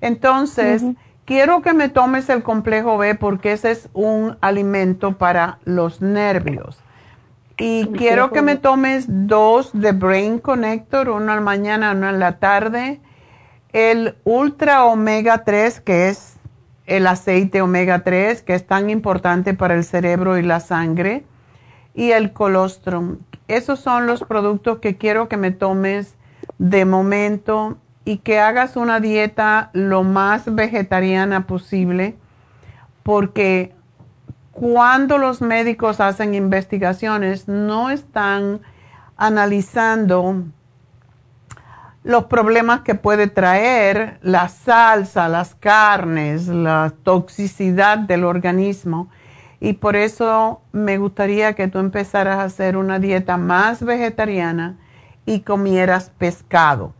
Entonces, 0.00 0.84
quiero 1.24 1.60
que 1.60 1.74
me 1.74 1.88
tomes 1.88 2.28
el 2.30 2.42
complejo 2.42 2.96
B 2.96 3.14
porque 3.14 3.52
ese 3.52 3.72
es 3.72 3.90
un 3.92 4.38
alimento 4.40 5.18
para 5.18 5.58
los 5.64 6.00
nervios. 6.00 6.82
Y 7.58 7.86
quiero 7.88 8.30
que 8.30 8.40
me 8.40 8.54
tomes 8.54 9.06
dos 9.08 9.70
de 9.72 9.90
Brain 9.90 10.38
Connector, 10.38 11.08
uno 11.08 11.34
la 11.34 11.40
mañana, 11.40 11.92
uno 11.92 12.08
en 12.08 12.20
la 12.20 12.38
tarde. 12.38 13.00
El 13.72 14.16
Ultra 14.24 14.84
Omega 14.84 15.44
3, 15.44 15.80
que 15.80 16.08
es 16.08 16.36
el 16.86 17.06
aceite 17.06 17.60
omega 17.60 18.04
3, 18.04 18.42
que 18.42 18.54
es 18.54 18.66
tan 18.66 18.90
importante 18.90 19.54
para 19.54 19.74
el 19.74 19.84
cerebro 19.84 20.38
y 20.38 20.42
la 20.42 20.60
sangre, 20.60 21.24
y 21.94 22.12
el 22.12 22.32
colostrum. 22.32 23.18
Esos 23.48 23.80
son 23.80 24.06
los 24.06 24.22
productos 24.22 24.78
que 24.78 24.96
quiero 24.96 25.28
que 25.28 25.36
me 25.36 25.50
tomes 25.50 26.14
de 26.58 26.84
momento 26.84 27.76
y 28.04 28.18
que 28.18 28.38
hagas 28.38 28.76
una 28.76 29.00
dieta 29.00 29.70
lo 29.72 30.04
más 30.04 30.54
vegetariana 30.54 31.46
posible, 31.46 32.14
porque 33.02 33.74
cuando 34.58 35.18
los 35.18 35.40
médicos 35.40 36.00
hacen 36.00 36.34
investigaciones 36.34 37.46
no 37.46 37.90
están 37.90 38.60
analizando 39.16 40.44
los 42.02 42.24
problemas 42.24 42.80
que 42.80 42.96
puede 42.96 43.28
traer 43.28 44.18
la 44.22 44.48
salsa, 44.48 45.28
las 45.28 45.54
carnes, 45.54 46.48
la 46.48 46.92
toxicidad 47.02 47.98
del 47.98 48.24
organismo. 48.24 49.08
Y 49.60 49.74
por 49.74 49.94
eso 49.94 50.62
me 50.72 50.98
gustaría 50.98 51.54
que 51.54 51.68
tú 51.68 51.78
empezaras 51.78 52.38
a 52.38 52.44
hacer 52.44 52.76
una 52.76 52.98
dieta 52.98 53.36
más 53.36 53.84
vegetariana 53.84 54.76
y 55.24 55.40
comieras 55.40 56.10
pescado 56.18 56.94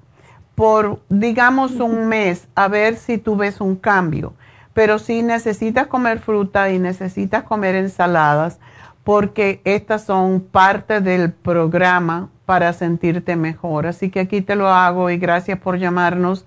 por, 0.54 1.00
digamos, 1.08 1.76
un 1.76 2.08
mes, 2.08 2.48
a 2.56 2.66
ver 2.66 2.96
si 2.96 3.16
tú 3.16 3.36
ves 3.36 3.60
un 3.60 3.76
cambio. 3.76 4.34
Pero 4.74 4.98
si 4.98 5.22
necesitas 5.22 5.86
comer 5.86 6.20
fruta 6.20 6.70
y 6.70 6.78
necesitas 6.78 7.44
comer 7.44 7.74
ensaladas, 7.74 8.60
porque 9.04 9.62
estas 9.64 10.04
son 10.04 10.40
parte 10.40 11.00
del 11.00 11.32
programa 11.32 12.28
para 12.44 12.72
sentirte 12.72 13.36
mejor. 13.36 13.86
Así 13.86 14.10
que 14.10 14.20
aquí 14.20 14.42
te 14.42 14.54
lo 14.54 14.68
hago 14.68 15.10
y 15.10 15.18
gracias 15.18 15.58
por 15.58 15.78
llamarnos. 15.78 16.46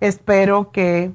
Espero 0.00 0.70
que 0.72 1.10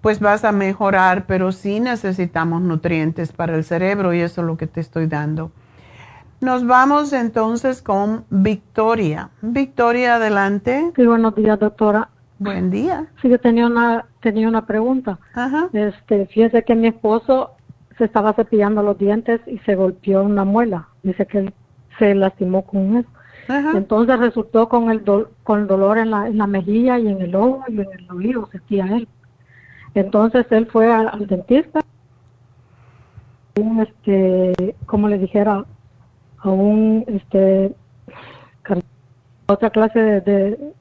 pues 0.00 0.20
vas 0.20 0.44
a 0.44 0.52
mejorar, 0.52 1.26
pero 1.26 1.52
sí 1.52 1.80
necesitamos 1.80 2.62
nutrientes 2.62 3.32
para 3.32 3.56
el 3.56 3.64
cerebro 3.64 4.14
y 4.14 4.20
eso 4.20 4.40
es 4.40 4.46
lo 4.46 4.56
que 4.56 4.66
te 4.66 4.80
estoy 4.80 5.06
dando. 5.06 5.50
Nos 6.40 6.66
vamos 6.66 7.12
entonces 7.12 7.82
con 7.82 8.24
Victoria. 8.30 9.30
Victoria, 9.42 10.14
adelante. 10.14 10.92
Sí, 10.94 11.04
buenos 11.04 11.34
días, 11.34 11.58
doctora. 11.58 12.10
Buen 12.38 12.70
día. 12.70 13.06
Sí, 13.20 13.28
yo 13.28 13.40
tenía 13.40 13.66
una, 13.66 14.06
tenía 14.20 14.48
una 14.48 14.66
pregunta. 14.66 15.18
Ajá. 15.34 15.68
Este, 15.72 16.26
fíjese 16.26 16.64
que 16.64 16.74
mi 16.74 16.88
esposo 16.88 17.52
se 17.96 18.04
estaba 18.04 18.32
cepillando 18.32 18.82
los 18.82 18.98
dientes 18.98 19.40
y 19.46 19.58
se 19.58 19.74
golpeó 19.74 20.22
una 20.22 20.44
muela. 20.44 20.88
Dice 21.02 21.26
que 21.26 21.38
él 21.38 21.54
se 21.98 22.14
lastimó 22.14 22.62
con 22.62 22.98
eso. 22.98 23.08
Entonces 23.74 24.18
resultó 24.18 24.68
con 24.68 24.90
el 24.90 25.02
con 25.42 25.66
dolor 25.66 25.96
en 25.96 26.10
la, 26.10 26.26
en 26.26 26.36
la 26.36 26.46
mejilla 26.46 26.98
y 26.98 27.08
en 27.08 27.22
el 27.22 27.34
ojo 27.34 27.64
y 27.68 27.80
en 27.80 27.88
el 27.92 28.10
oído, 28.10 28.46
sentía 28.52 28.86
él. 28.94 29.08
Entonces 29.94 30.46
él 30.50 30.66
fue 30.66 30.92
al, 30.92 31.26
dentista, 31.26 31.80
un, 33.58 33.80
este, 33.80 34.76
como 34.84 35.08
le 35.08 35.18
dijera, 35.18 35.64
a 36.40 36.50
un, 36.50 37.04
este, 37.08 37.74
otra 39.46 39.70
clase 39.70 39.98
de, 39.98 40.72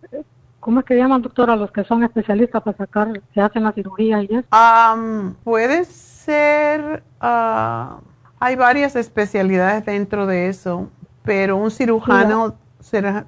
¿cómo 0.59 0.79
es 0.79 0.85
que 0.85 0.95
llaman, 0.95 1.21
doctora, 1.21 1.55
los 1.55 1.71
que 1.71 1.83
son 1.83 2.03
especialistas 2.03 2.61
para 2.63 2.77
sacar, 2.77 3.21
se 3.33 3.41
hacen 3.41 3.63
la 3.63 3.71
cirugía 3.71 4.21
y 4.23 4.25
eso? 4.25 4.47
puede 5.43 5.85
ser, 5.85 7.03
ah, 7.21 7.99
hay 8.39 8.55
varias 8.55 8.95
especialidades 8.95 9.85
dentro 9.85 10.25
de 10.25 10.47
eso 10.47 10.89
pero 11.27 11.57
un 11.57 11.69
cirujano, 11.71 12.55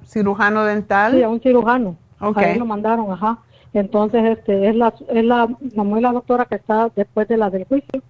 cirujano 0.06 0.64
dental. 0.64 1.12
Sí, 1.12 1.22
un 1.22 1.40
cirujano. 1.40 1.96
Okay. 2.18 2.44
Ahí 2.52 2.58
lo 2.58 2.64
mandaron, 2.64 3.12
ajá. 3.12 3.38
Entonces, 3.74 4.38
este, 4.38 4.70
es 4.70 4.74
la, 4.74 4.94
es 5.08 5.24
la, 5.24 5.46
la 5.74 6.12
doctora 6.12 6.46
que 6.46 6.54
está 6.54 6.90
después 6.96 7.28
de 7.28 7.36
la 7.36 7.50
del 7.50 7.66
juicio. 7.66 8.02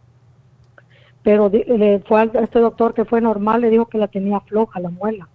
Pero 1.25 1.51
le 1.51 1.99
fue 2.07 2.21
a 2.21 2.25
este 2.25 2.61
doctor 2.61 2.95
que 2.95 3.05
fue 3.05 3.21
normal, 3.21 3.63
le 3.63 3.71
dijo 3.71 3.87
que 3.87 3.99
la 3.99 4.07
tenía 4.07 4.39
floja 4.41 4.79
la 4.79 4.91
muela. 4.91 5.29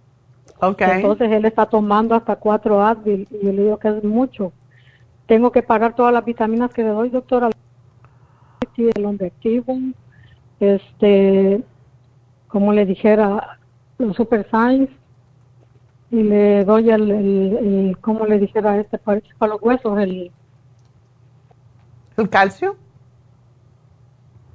Okay. 0.58 0.88
Entonces 0.96 1.30
él 1.30 1.44
está 1.44 1.66
tomando 1.66 2.14
hasta 2.14 2.36
cuatro 2.36 2.82
Advil 2.82 3.28
y 3.30 3.44
yo 3.44 3.52
le 3.52 3.62
digo 3.62 3.78
que 3.78 3.88
es 3.88 4.04
mucho. 4.04 4.52
Tengo 5.26 5.52
que 5.52 5.62
pagar 5.62 5.94
todas 5.94 6.12
las 6.12 6.24
vitaminas 6.24 6.72
que 6.72 6.82
le 6.82 6.90
doy, 6.90 7.10
doctora. 7.10 7.50
El 8.76 9.04
hombre 9.06 9.28
activo, 9.28 9.74
este, 10.60 11.62
como 12.46 12.74
le 12.74 12.84
dijera, 12.84 13.58
los 13.96 14.14
Super 14.16 14.46
Science 14.50 14.92
y 16.10 16.22
le 16.22 16.64
doy 16.64 16.90
el, 16.90 17.10
el, 17.10 17.98
¿cómo 18.00 18.26
le 18.26 18.38
dijera 18.38 18.78
este? 18.78 18.98
Para, 18.98 19.20
los 19.40 19.62
huesos, 19.62 19.98
el... 19.98 20.30
¿El 22.16 22.28
calcio? 22.28 22.76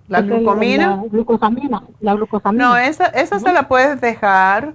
¿La 0.07 0.21
glucomina? 0.21 0.97
La 0.97 1.03
glucosamina, 1.09 1.83
la 1.99 2.13
glucosamina. 2.15 2.69
No, 2.69 2.77
esa, 2.77 3.07
esa 3.07 3.39
se 3.39 3.53
la 3.53 3.67
puedes 3.67 4.01
dejar. 4.01 4.73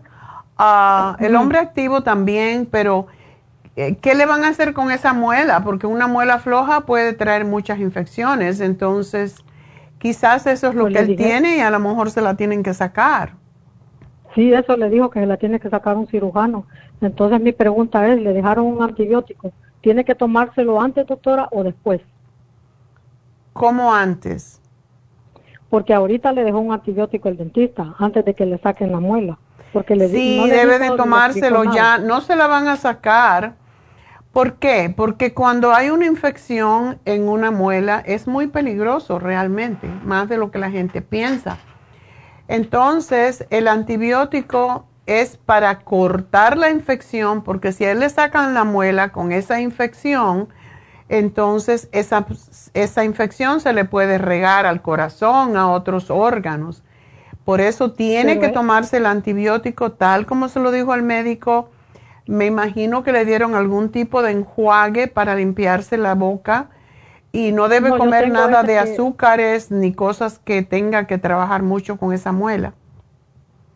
A 0.59 1.17
el 1.21 1.37
hombre 1.37 1.59
activo 1.59 2.03
también, 2.03 2.67
pero 2.71 3.07
eh, 3.77 3.97
¿qué 3.97 4.15
le 4.15 4.27
van 4.27 4.45
a 4.45 4.49
hacer 4.49 4.73
con 4.73 4.91
esa 4.91 5.13
muela? 5.13 5.63
Porque 5.63 5.87
una 5.87 6.07
muela 6.07 6.39
floja 6.39 6.83
puede 6.83 7.13
traer 7.13 7.45
muchas 7.45 7.79
infecciones, 7.79 8.61
entonces 8.61 9.45
quizás 9.99 10.47
eso 10.47 10.69
es 10.69 10.75
lo 10.75 10.85
pues 10.85 10.95
que 10.95 11.01
él 11.01 11.17
tiene 11.17 11.59
y 11.59 11.61
a 11.61 11.71
lo 11.71 11.79
mejor 11.79 12.11
se 12.11 12.23
la 12.23 12.37
tienen 12.37 12.63
que 12.63 12.75
sacar. 12.75 13.35
Sí, 14.35 14.53
eso 14.53 14.77
le 14.77 14.91
dijo 14.91 15.11
que 15.11 15.21
se 15.21 15.27
la 15.27 15.37
tiene 15.37 15.61
que 15.61 15.71
sacar 15.71 15.97
un 15.97 16.07
cirujano. 16.07 16.67
Entonces 17.01 17.41
mi 17.41 17.53
pregunta 17.53 18.07
es, 18.09 18.21
¿le 18.21 18.33
dejaron 18.33 18.67
un 18.67 18.83
antibiótico? 18.83 19.53
¿Tiene 19.81 20.05
que 20.05 20.15
tomárselo 20.15 20.81
antes, 20.81 21.07
doctora, 21.07 21.49
o 21.53 21.63
después? 21.63 22.01
¿Cómo 23.53 23.95
antes? 23.95 24.61
Porque 25.71 25.95
ahorita 25.95 26.33
le 26.33 26.45
dejó 26.45 26.59
un 26.61 26.73
antibiótico 26.73 27.29
el 27.29 27.37
dentista, 27.37 27.95
antes 27.99 28.25
de 28.25 28.35
que 28.35 28.47
le 28.47 28.59
saquen 28.59 28.93
la 28.93 29.01
muela. 29.01 29.39
Porque 29.77 29.95
le 29.95 30.09
sí, 30.09 30.49
debe 30.49 30.79
de 30.79 30.89
tomárselo 30.93 31.65
ya. 31.65 31.99
No 31.99 32.23
se 32.23 32.35
la 32.35 32.47
van 32.47 32.67
a 32.67 32.79
sacar. 32.79 33.57
¿Por 34.33 34.55
qué? 34.55 34.91
Porque 34.97 35.35
cuando 35.35 35.75
hay 35.75 35.91
una 35.91 36.07
infección 36.07 36.99
en 37.05 37.29
una 37.29 37.51
muela 37.51 38.03
es 38.07 38.27
muy 38.27 38.47
peligroso 38.47 39.19
realmente, 39.19 39.87
más 40.03 40.31
de 40.31 40.39
lo 40.39 40.51
que 40.51 40.59
la 40.59 40.71
gente 40.71 41.03
piensa. 41.03 41.59
Entonces, 42.49 43.45
el 43.51 43.69
antibiótico 43.69 44.87
es 45.05 45.37
para 45.37 45.81
cortar 45.81 46.57
la 46.57 46.71
infección, 46.71 47.43
porque 47.43 47.73
si 47.73 47.85
a 47.85 47.93
él 47.93 48.01
le 48.01 48.09
sacan 48.09 48.55
la 48.55 48.65
muela 48.65 49.11
con 49.11 49.31
esa 49.31 49.61
infección, 49.61 50.49
entonces 51.11 51.91
esa, 51.93 52.25
esa 52.73 53.05
infección 53.05 53.61
se 53.61 53.75
le 53.75 53.85
puede 53.85 54.17
regar 54.17 54.65
al 54.65 54.81
corazón, 54.81 55.59
a 55.59 55.71
otros 55.71 56.11
órganos. 56.11 56.83
Por 57.47 57.61
eso 57.61 57.93
tiene 57.93 58.41
que 58.41 58.49
tomarse 58.49 58.97
el 58.97 59.07
antibiótico 59.07 59.93
tal 59.93 60.27
como 60.27 60.49
se 60.49 60.59
lo 60.59 60.73
dijo 60.73 60.93
al 60.93 61.05
médico. 61.05 61.71
Me 62.27 62.45
imagino 62.45 63.05
que 63.05 63.13
le 63.13 63.25
dieron 63.25 63.55
algún 63.55 63.91
tipo 63.91 64.21
de 64.21 64.33
enjuague 64.33 65.07
para 65.07 65.37
limpiarse 65.37 65.97
la 65.97 66.17
boca 66.17 66.71
y 67.31 67.53
no 67.53 67.69
debe 67.69 67.91
comer 67.91 68.33
nada 68.33 68.65
de 68.65 68.81
azúcares 68.81 69.71
ni 69.71 69.93
cosas 69.93 70.41
que 70.41 70.63
tenga 70.63 71.07
que 71.07 71.19
trabajar 71.19 71.63
mucho 71.63 71.99
con 71.99 72.13
esa 72.13 72.33
muela. 72.33 72.75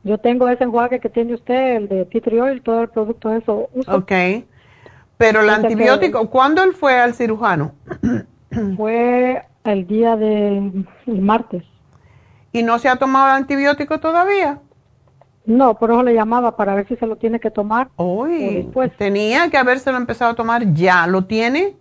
Yo 0.03 0.19
tengo 0.19 0.49
ese 0.49 0.65
enjuague 0.65 0.99
que 0.99 1.09
tiene 1.09 1.35
usted, 1.35 1.77
el 1.77 1.89
de 1.89 2.07
tea 2.07 2.61
todo 2.65 2.83
el 2.83 2.89
producto 2.89 3.29
de 3.29 3.39
eso. 3.39 3.69
Ok. 3.87 4.13
Pero 5.17 5.43
el 5.43 5.49
antibiótico, 5.49 6.29
¿cuándo 6.29 6.65
él 6.65 6.73
fue 6.73 6.99
al 6.99 7.15
cirujano? 7.15 7.71
Fue 8.77 9.45
el 9.63 9.87
día 9.87 10.17
de 10.17 10.85
martes. 11.07 11.63
¿Y 12.53 12.63
no 12.63 12.79
se 12.79 12.89
ha 12.89 12.97
tomado 12.97 13.29
el 13.29 13.35
antibiótico 13.35 14.01
todavía? 14.01 14.59
No, 15.47 15.79
por 15.79 15.91
eso 15.91 16.03
le 16.03 16.15
llamaba 16.15 16.57
para 16.57 16.75
ver 16.75 16.87
si 16.87 16.97
se 16.97 17.07
lo 17.07 17.17
tiene 17.17 17.41
que 17.41 17.51
tomar. 17.51 17.89
Uy, 17.97 18.69
pues 18.73 18.97
tenía 18.97 19.49
que 19.51 19.59
habérselo 19.59 19.97
empezado 19.97 20.33
a 20.33 20.35
tomar 20.35 20.75
ya. 20.75 21.07
¿Lo 21.07 21.25
tiene? 21.25 21.77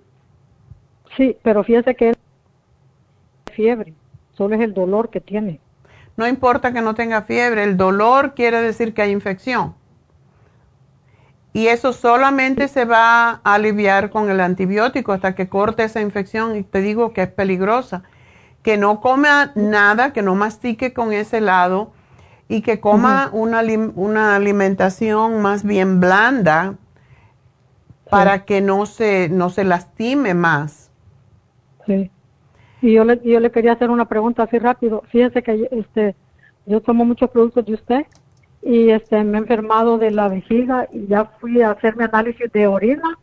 Sí, 1.17 1.37
pero 1.43 1.63
fíjese 1.63 1.95
que 1.95 2.09
es 2.11 2.17
fiebre, 3.51 3.93
solo 4.33 4.55
es 4.55 4.61
el 4.61 4.73
dolor 4.73 5.09
que 5.09 5.19
tiene. 5.19 5.59
No 6.15 6.27
importa 6.27 6.71
que 6.71 6.81
no 6.81 6.95
tenga 6.95 7.21
fiebre, 7.23 7.63
el 7.63 7.77
dolor 7.77 8.33
quiere 8.33 8.61
decir 8.61 8.93
que 8.93 9.01
hay 9.01 9.11
infección. 9.11 9.75
Y 11.51 11.67
eso 11.67 11.93
solamente 11.93 12.67
se 12.67 12.85
va 12.85 13.41
a 13.43 13.53
aliviar 13.55 14.11
con 14.11 14.29
el 14.29 14.39
antibiótico 14.39 15.13
hasta 15.13 15.33
que 15.33 15.49
corte 15.49 15.83
esa 15.83 15.99
infección 16.01 16.55
y 16.55 16.63
te 16.63 16.81
digo 16.81 17.11
que 17.11 17.23
es 17.23 17.29
peligrosa. 17.29 18.03
Que 18.63 18.77
no 18.77 18.99
coma 18.99 19.51
nada, 19.55 20.13
que 20.13 20.21
no 20.21 20.35
mastique 20.35 20.93
con 20.93 21.13
ese 21.13 21.41
lado 21.41 21.91
y 22.47 22.61
que 22.61 22.79
coma 22.79 23.29
una, 23.31 23.61
una 23.95 24.35
alimentación 24.35 25.41
más 25.41 25.63
bien 25.63 25.99
blanda 25.99 26.75
para 28.09 28.45
que 28.45 28.59
no 28.59 28.85
se, 28.85 29.29
no 29.29 29.49
se 29.49 29.63
lastime 29.63 30.33
más. 30.33 30.91
Sí. 31.85 32.09
Y 32.81 32.93
yo 32.93 33.03
le, 33.03 33.21
yo 33.23 33.39
le 33.39 33.51
quería 33.51 33.73
hacer 33.73 33.89
una 33.89 34.05
pregunta 34.05 34.43
así 34.43 34.57
rápido. 34.57 35.03
Fíjese 35.09 35.43
que 35.43 35.67
este, 35.71 36.15
yo 36.65 36.81
tomo 36.81 37.05
muchos 37.05 37.29
productos 37.29 37.65
de 37.65 37.73
usted 37.73 38.05
y 38.61 38.89
este, 38.89 39.23
me 39.23 39.37
he 39.37 39.41
enfermado 39.41 39.97
de 39.97 40.11
la 40.11 40.27
vejiga 40.27 40.87
y 40.91 41.07
ya 41.07 41.25
fui 41.39 41.61
a 41.61 41.71
hacerme 41.71 42.05
análisis 42.05 42.51
de 42.51 42.67
orina 42.67 43.17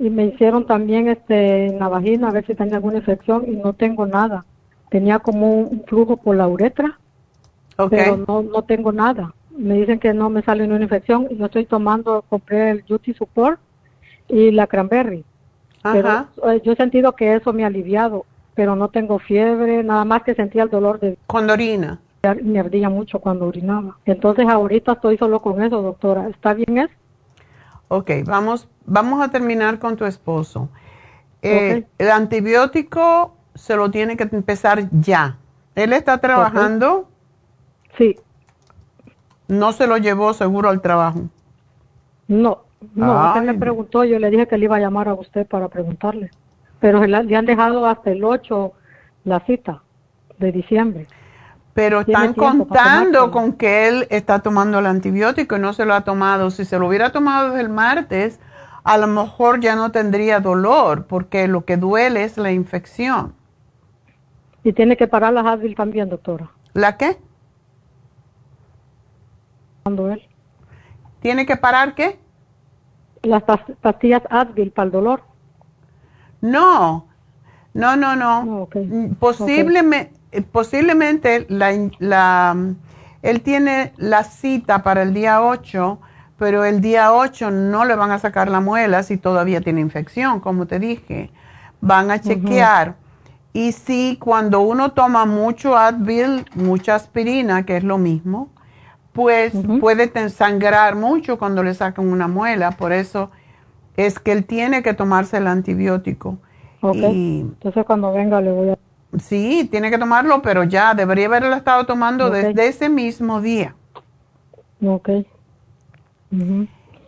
y 0.00 0.10
me 0.10 0.24
hicieron 0.24 0.66
también 0.66 1.08
este, 1.08 1.66
en 1.66 1.78
la 1.78 1.88
vagina 1.88 2.28
a 2.28 2.32
ver 2.32 2.44
si 2.46 2.54
tenía 2.54 2.76
alguna 2.76 2.98
infección 2.98 3.44
y 3.46 3.52
no 3.52 3.74
tengo 3.74 4.06
nada. 4.06 4.44
Tenía 4.88 5.20
como 5.20 5.52
un 5.52 5.84
flujo 5.86 6.16
por 6.16 6.34
la 6.34 6.48
uretra, 6.48 6.98
pero 7.90 8.16
no, 8.16 8.42
no 8.42 8.62
tengo 8.62 8.90
nada. 8.90 9.32
Me 9.56 9.74
dicen 9.74 10.00
que 10.00 10.12
no 10.12 10.30
me 10.30 10.42
sale 10.42 10.64
una 10.64 10.82
infección 10.82 11.28
y 11.30 11.36
yo 11.36 11.46
estoy 11.46 11.66
tomando, 11.66 12.24
compré 12.28 12.70
el 12.70 12.84
Duty 12.84 13.14
Support 13.14 13.60
y 14.28 14.50
la 14.50 14.66
Cranberry. 14.66 15.24
Pero 15.82 16.26
eh, 16.48 16.60
yo 16.64 16.72
he 16.72 16.76
sentido 16.76 17.12
que 17.14 17.36
eso 17.36 17.52
me 17.52 17.64
ha 17.64 17.68
aliviado 17.68 18.24
pero 18.60 18.76
no 18.76 18.88
tengo 18.88 19.18
fiebre, 19.18 19.82
nada 19.82 20.04
más 20.04 20.22
que 20.22 20.34
sentía 20.34 20.64
el 20.64 20.68
dolor 20.68 21.00
de... 21.00 21.16
Cuando 21.26 21.54
orina. 21.54 21.98
Me 22.42 22.60
ardía 22.60 22.90
mucho 22.90 23.18
cuando 23.18 23.46
orinaba. 23.46 23.96
Entonces 24.04 24.46
ahorita 24.46 24.92
estoy 24.92 25.16
solo 25.16 25.40
con 25.40 25.62
eso, 25.62 25.80
doctora. 25.80 26.28
¿Está 26.28 26.52
bien 26.52 26.76
eso? 26.76 26.92
Ok, 27.92 28.10
vamos, 28.24 28.68
vamos 28.86 29.22
a 29.22 29.30
terminar 29.30 29.78
con 29.78 29.96
tu 29.96 30.04
esposo. 30.04 30.68
Eh, 31.42 31.84
el 31.98 32.10
antibiótico 32.10 33.34
se 33.54 33.76
lo 33.76 33.90
tiene 33.90 34.16
que 34.16 34.24
empezar 34.24 34.88
ya. 34.92 35.36
¿Él 35.74 35.92
está 35.92 36.18
trabajando? 36.18 37.08
Sí. 37.98 38.16
¿No 39.48 39.72
se 39.72 39.86
lo 39.86 39.96
llevó 39.96 40.32
seguro 40.32 40.70
al 40.70 40.80
trabajo? 40.80 41.22
No, 42.28 42.62
no, 42.94 43.28
usted 43.28 43.42
me 43.42 43.54
preguntó, 43.54 44.04
yo 44.04 44.18
le 44.18 44.30
dije 44.30 44.46
que 44.46 44.56
le 44.56 44.64
iba 44.64 44.76
a 44.76 44.80
llamar 44.80 45.08
a 45.08 45.14
usted 45.14 45.46
para 45.46 45.68
preguntarle 45.68 46.30
pero 46.80 47.04
le 47.06 47.36
han 47.36 47.46
dejado 47.46 47.86
hasta 47.86 48.10
el 48.10 48.24
8 48.24 48.72
la 49.24 49.40
cita 49.40 49.82
de 50.38 50.50
diciembre. 50.50 51.06
Pero 51.74 52.00
están 52.00 52.34
contando 52.34 53.30
con 53.30 53.52
que 53.52 53.88
él 53.88 54.06
está 54.10 54.40
tomando 54.40 54.80
el 54.80 54.86
antibiótico 54.86 55.56
y 55.56 55.60
no 55.60 55.72
se 55.72 55.84
lo 55.84 55.94
ha 55.94 56.02
tomado. 56.02 56.50
Si 56.50 56.64
se 56.64 56.78
lo 56.78 56.88
hubiera 56.88 57.12
tomado 57.12 57.50
desde 57.50 57.60
el 57.60 57.68
martes, 57.68 58.40
a 58.82 58.98
lo 58.98 59.06
mejor 59.06 59.60
ya 59.60 59.76
no 59.76 59.92
tendría 59.92 60.40
dolor, 60.40 61.06
porque 61.06 61.46
lo 61.48 61.64
que 61.64 61.76
duele 61.76 62.24
es 62.24 62.36
la 62.38 62.50
infección. 62.50 63.34
Y 64.64 64.72
tiene 64.72 64.96
que 64.96 65.06
parar 65.06 65.32
la 65.32 65.40
Advil 65.40 65.74
también, 65.74 66.08
doctora. 66.08 66.50
¿La 66.74 66.96
qué? 66.96 67.18
Cuando 69.82 70.10
él. 70.10 70.22
¿Tiene 71.20 71.46
que 71.46 71.56
parar 71.56 71.94
qué? 71.94 72.18
Las 73.22 73.42
pastillas 73.80 74.22
Advil 74.30 74.70
para 74.72 74.86
el 74.86 74.92
dolor. 74.92 75.22
No, 76.40 77.06
no, 77.74 77.96
no, 77.96 78.16
no. 78.16 78.68
Mm, 78.74 79.14
posiblemente, 79.14 80.19
posiblemente 80.52 81.46
la, 81.48 81.72
la, 81.98 82.56
él 83.22 83.40
tiene 83.42 83.92
la 83.96 84.24
cita 84.24 84.82
para 84.82 85.02
el 85.02 85.14
día 85.14 85.42
8, 85.42 85.98
pero 86.38 86.64
el 86.64 86.80
día 86.80 87.12
8 87.12 87.50
no 87.50 87.84
le 87.84 87.96
van 87.96 88.10
a 88.10 88.18
sacar 88.18 88.50
la 88.50 88.60
muela 88.60 89.02
si 89.02 89.16
todavía 89.16 89.60
tiene 89.60 89.80
infección, 89.80 90.40
como 90.40 90.66
te 90.66 90.78
dije. 90.78 91.30
Van 91.80 92.10
a 92.10 92.20
chequear. 92.20 92.94
Y 93.52 93.72
si 93.72 94.16
cuando 94.20 94.60
uno 94.60 94.92
toma 94.92 95.26
mucho 95.26 95.76
Advil, 95.76 96.46
mucha 96.54 96.94
aspirina, 96.94 97.66
que 97.66 97.76
es 97.76 97.84
lo 97.84 97.98
mismo, 97.98 98.48
pues 99.12 99.52
puede 99.80 100.30
sangrar 100.30 100.94
mucho 100.94 101.38
cuando 101.38 101.62
le 101.62 101.74
sacan 101.74 102.08
una 102.08 102.28
muela. 102.28 102.70
Por 102.72 102.92
eso 102.92 103.30
es 103.96 104.18
que 104.18 104.32
él 104.32 104.44
tiene 104.44 104.82
que 104.82 104.94
tomarse 104.94 105.38
el 105.38 105.46
antibiótico. 105.46 106.38
Entonces 106.82 107.84
cuando 107.84 108.12
venga 108.12 108.40
le 108.40 108.52
voy 108.52 108.70
a... 108.70 108.78
Sí, 109.18 109.68
tiene 109.70 109.90
que 109.90 109.98
tomarlo, 109.98 110.40
pero 110.40 110.62
ya 110.62 110.94
debería 110.94 111.26
haberlo 111.26 111.54
estado 111.54 111.84
tomando 111.84 112.30
desde 112.30 112.68
ese 112.68 112.88
mismo 112.88 113.40
día. 113.40 113.74
Ok. 114.86 115.10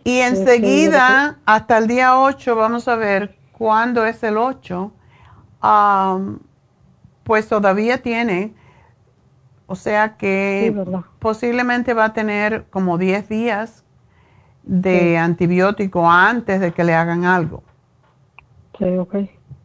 Y 0.03 0.19
enseguida, 0.19 1.39
hasta 1.45 1.77
el 1.77 1.87
día 1.87 2.19
8, 2.19 2.55
vamos 2.57 2.89
a 2.89 2.97
ver 2.97 3.37
cuándo 3.53 4.05
es 4.05 4.21
el 4.23 4.37
8, 4.37 4.91
pues 7.23 7.47
todavía 7.47 8.01
tiene, 8.01 8.53
o 9.65 9.75
sea 9.75 10.17
que 10.17 10.75
posiblemente 11.19 11.93
va 11.93 12.05
a 12.05 12.13
tener 12.13 12.65
como 12.69 12.97
10 12.97 13.29
días 13.29 13.85
de 14.63 15.17
antibiótico 15.17 16.09
antes 16.09 16.59
de 16.59 16.73
que 16.73 16.83
le 16.83 16.93
hagan 16.93 17.23
algo. 17.23 17.63
Sí, 18.77 18.97
ok. 18.97 19.15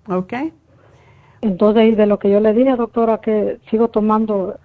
Ok. 0.07 0.35
Entonces, 1.41 1.97
de 1.97 2.07
lo 2.07 2.19
que 2.19 2.31
yo 2.31 2.41
le 2.41 2.53
dije, 2.53 2.75
doctora, 2.77 3.19
que 3.19 3.61
sigo 3.71 3.89
tomando, 3.89 4.59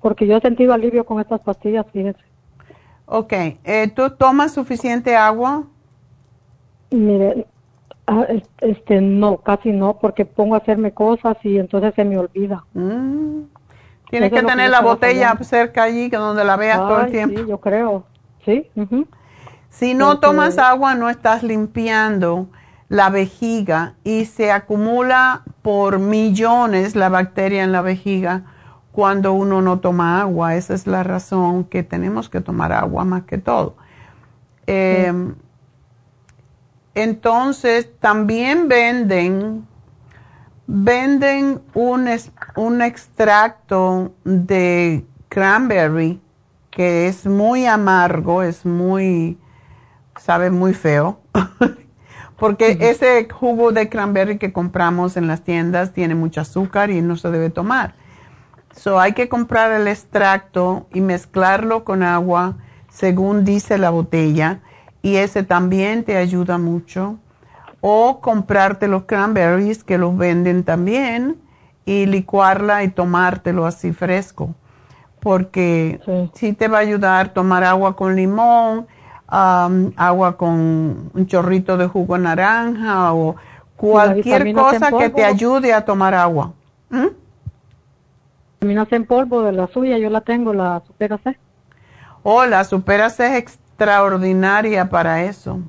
porque 0.00 0.26
yo 0.26 0.36
he 0.36 0.40
sentido 0.40 0.74
alivio 0.74 1.04
con 1.04 1.20
estas 1.20 1.40
pastillas, 1.40 1.86
fíjese. 1.92 2.20
Ok. 3.06 3.32
Eh, 3.64 3.90
¿Tú 3.94 4.10
tomas 4.10 4.52
suficiente 4.52 5.16
agua? 5.16 5.64
Mire, 6.90 7.46
ah, 8.06 8.26
este, 8.60 9.00
no, 9.00 9.38
casi 9.38 9.72
no, 9.72 9.98
porque 9.98 10.24
pongo 10.24 10.54
a 10.54 10.58
hacerme 10.58 10.92
cosas 10.92 11.36
y 11.42 11.58
entonces 11.58 11.94
se 11.94 12.04
me 12.04 12.18
olvida. 12.18 12.64
Mm. 12.74 13.42
Tienes 14.10 14.32
que 14.32 14.42
tener 14.42 14.70
la 14.70 14.80
botella 14.80 15.36
cerca 15.40 15.84
allí, 15.84 16.10
que 16.10 16.16
donde 16.16 16.44
la 16.44 16.56
veas 16.56 16.78
todo 16.78 17.00
el 17.02 17.12
tiempo. 17.12 17.40
Sí, 17.40 17.46
yo 17.48 17.58
creo. 17.58 18.04
Sí. 18.44 18.68
Si 19.68 19.94
no 19.94 20.18
tomas 20.18 20.58
agua, 20.58 20.94
no 20.94 21.08
estás 21.08 21.44
limpiando 21.44 22.48
la 22.90 23.08
vejiga 23.08 23.94
y 24.02 24.24
se 24.24 24.50
acumula 24.50 25.44
por 25.62 26.00
millones 26.00 26.96
la 26.96 27.08
bacteria 27.08 27.62
en 27.62 27.70
la 27.70 27.82
vejiga 27.82 28.42
cuando 28.90 29.32
uno 29.32 29.62
no 29.62 29.78
toma 29.78 30.20
agua. 30.20 30.56
Esa 30.56 30.74
es 30.74 30.88
la 30.88 31.04
razón 31.04 31.64
que 31.64 31.84
tenemos 31.84 32.28
que 32.28 32.40
tomar 32.40 32.72
agua 32.72 33.04
más 33.04 33.22
que 33.22 33.38
todo. 33.38 33.76
Em, 34.66 35.36
entonces, 36.96 37.88
también 38.00 38.66
venden, 38.66 39.66
venden 40.66 41.62
un, 41.74 42.08
un 42.56 42.82
extracto 42.82 44.12
de 44.24 45.06
cranberry 45.28 46.20
que 46.70 47.06
es 47.06 47.24
muy 47.24 47.66
amargo, 47.66 48.42
es 48.42 48.66
muy 48.66 49.38
sabe 50.20 50.50
muy 50.50 50.74
feo, 50.74 51.20
porque 52.40 52.78
ese 52.80 53.28
jugo 53.30 53.70
de 53.70 53.90
cranberry 53.90 54.38
que 54.38 54.50
compramos 54.50 55.18
en 55.18 55.26
las 55.28 55.42
tiendas 55.42 55.92
tiene 55.92 56.14
mucho 56.14 56.40
azúcar 56.40 56.90
y 56.90 57.02
no 57.02 57.16
se 57.16 57.30
debe 57.30 57.50
tomar. 57.50 57.94
So 58.74 58.98
hay 58.98 59.12
que 59.12 59.28
comprar 59.28 59.72
el 59.72 59.86
extracto 59.86 60.86
y 60.94 61.02
mezclarlo 61.02 61.84
con 61.84 62.02
agua 62.02 62.56
según 62.88 63.44
dice 63.44 63.76
la 63.76 63.90
botella 63.90 64.60
y 65.02 65.16
ese 65.16 65.42
también 65.42 66.02
te 66.02 66.16
ayuda 66.16 66.56
mucho. 66.56 67.18
O 67.82 68.22
comprarte 68.22 68.88
los 68.88 69.04
cranberries 69.04 69.84
que 69.84 69.98
los 69.98 70.16
venden 70.16 70.64
también 70.64 71.36
y 71.84 72.06
licuarla 72.06 72.84
y 72.84 72.88
tomártelo 72.88 73.66
así 73.66 73.92
fresco. 73.92 74.54
Porque 75.20 76.00
sí 76.32 76.54
te 76.54 76.68
va 76.68 76.78
a 76.78 76.80
ayudar 76.80 77.34
tomar 77.34 77.64
agua 77.64 77.96
con 77.96 78.16
limón 78.16 78.86
agua 79.30 80.36
con 80.36 81.10
un 81.14 81.26
chorrito 81.26 81.76
de 81.76 81.86
jugo 81.86 82.18
naranja 82.18 83.12
o 83.14 83.36
cualquier 83.76 84.52
cosa 84.52 84.90
que 84.90 85.10
te 85.10 85.24
ayude 85.24 85.72
a 85.72 85.84
tomar 85.84 86.14
agua. 86.14 86.52
¿Mm? 86.90 87.06
Vitaminas 88.60 88.92
en 88.92 89.06
polvo 89.06 89.42
de 89.42 89.52
la 89.52 89.68
suya, 89.68 89.96
yo 89.98 90.10
la 90.10 90.20
tengo, 90.20 90.52
la 90.52 90.82
Supera 90.86 91.18
C. 91.18 91.38
Oh, 92.22 92.44
la 92.44 92.64
Supera 92.64 93.08
C 93.08 93.26
es 93.26 93.38
extraordinaria 93.38 94.90
para 94.90 95.22
eso. 95.22 95.60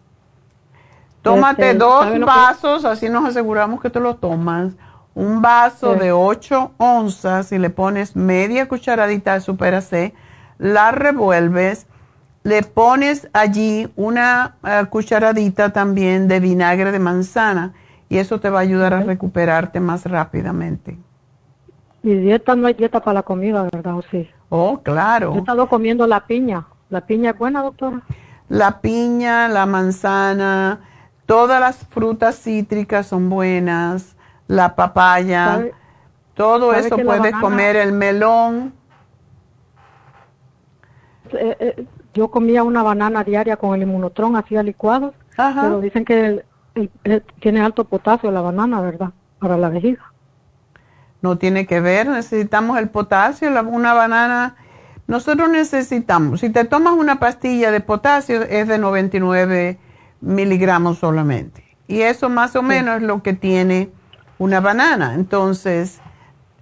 Tómate 1.21 1.71
este, 1.71 1.77
dos 1.77 2.19
vasos, 2.19 2.83
así 2.83 3.07
nos 3.07 3.25
aseguramos 3.25 3.79
que 3.79 3.89
te 3.89 3.99
lo 3.99 4.15
tomas. 4.15 4.73
Un 5.13 5.41
vaso 5.41 5.95
de 5.95 6.11
8 6.11 6.71
onzas 6.77 7.51
y 7.51 7.59
le 7.59 7.69
pones 7.69 8.15
media 8.15 8.67
cucharadita 8.67 9.35
de 9.35 9.41
Supera 9.41 9.81
C, 9.81 10.13
la 10.57 10.91
revuelves 10.91 11.85
le 12.43 12.63
pones 12.63 13.29
allí 13.33 13.87
una 13.95 14.55
eh, 14.63 14.85
cucharadita 14.89 15.71
también 15.71 16.27
de 16.27 16.39
vinagre 16.39 16.91
de 16.91 16.99
manzana 16.99 17.73
y 18.09 18.17
eso 18.17 18.39
te 18.39 18.49
va 18.49 18.59
a 18.59 18.61
ayudar 18.63 18.93
a 18.93 19.03
recuperarte 19.03 19.79
más 19.79 20.05
rápidamente. 20.05 20.97
Y 22.03 22.15
dieta 22.15 22.55
no 22.55 22.67
hay 22.67 22.73
dieta 22.73 22.99
para 22.99 23.15
la 23.15 23.23
comida, 23.23 23.63
¿verdad? 23.71 23.95
¿O 23.95 24.01
sí? 24.09 24.29
Oh, 24.49 24.81
claro. 24.81 25.33
he 25.35 25.37
estado 25.37 25.69
comiendo 25.69 26.07
la 26.07 26.25
piña. 26.25 26.65
¿La 26.89 27.01
piña 27.01 27.29
es 27.31 27.37
buena, 27.37 27.61
doctora? 27.61 28.01
La 28.49 28.81
piña, 28.81 29.47
la 29.47 29.65
manzana, 29.65 30.81
todas 31.25 31.61
las 31.61 31.77
frutas 31.77 32.35
cítricas 32.35 33.07
son 33.07 33.29
buenas, 33.29 34.17
la 34.47 34.75
papaya, 34.75 35.67
todo 36.33 36.73
eso 36.73 36.97
puedes 36.97 37.33
comer, 37.35 37.77
el 37.77 37.93
melón. 37.93 38.73
Eh, 41.31 41.55
eh, 41.59 41.85
yo 42.13 42.29
comía 42.29 42.63
una 42.63 42.83
banana 42.83 43.23
diaria 43.23 43.57
con 43.57 43.75
el 43.75 43.83
inmunotrón, 43.83 44.35
hacía 44.35 44.63
licuados, 44.63 45.13
pero 45.35 45.79
dicen 45.79 46.05
que 46.05 46.43
tiene 47.39 47.61
alto 47.61 47.85
potasio 47.85 48.31
la 48.31 48.41
banana, 48.41 48.81
¿verdad? 48.81 49.11
para 49.41 49.57
la 49.57 49.69
vejiga. 49.69 50.13
No 51.21 51.37
tiene 51.37 51.65
que 51.65 51.81
ver, 51.81 52.07
necesitamos 52.07 52.77
el 52.77 52.89
potasio, 52.89 53.49
una 53.67 53.93
banana. 53.93 54.55
Nosotros 55.07 55.49
necesitamos, 55.49 56.39
si 56.39 56.49
te 56.51 56.63
tomas 56.63 56.93
una 56.93 57.19
pastilla 57.19 57.71
de 57.71 57.81
potasio 57.81 58.43
es 58.43 58.67
de 58.67 58.77
99 58.77 59.77
miligramos 60.21 60.99
solamente. 60.99 61.65
Y 61.87 62.01
eso 62.01 62.29
más 62.29 62.55
o 62.55 62.61
menos 62.61 62.97
es 62.97 63.03
lo 63.03 63.21
que 63.21 63.33
tiene 63.33 63.89
una 64.37 64.61
banana. 64.61 65.15
Entonces, 65.15 65.99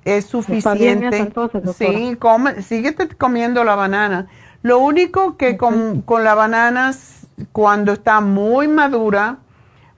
es 0.04 0.26
suficiente. 0.26 1.18
entonces, 1.18 1.76
sí, 1.76 2.16
come, 2.18 2.62
síguete 2.62 3.10
comiendo 3.10 3.64
la 3.64 3.76
banana. 3.76 4.28
Lo 4.62 4.80
único 4.80 5.38
que 5.38 5.58
con, 5.58 6.02
con, 6.02 6.24
la 6.24 6.36
banana, 6.36 6.92
cuando 7.52 7.94
está 7.94 8.22
muy 8.22 8.68
madura, 8.68 9.38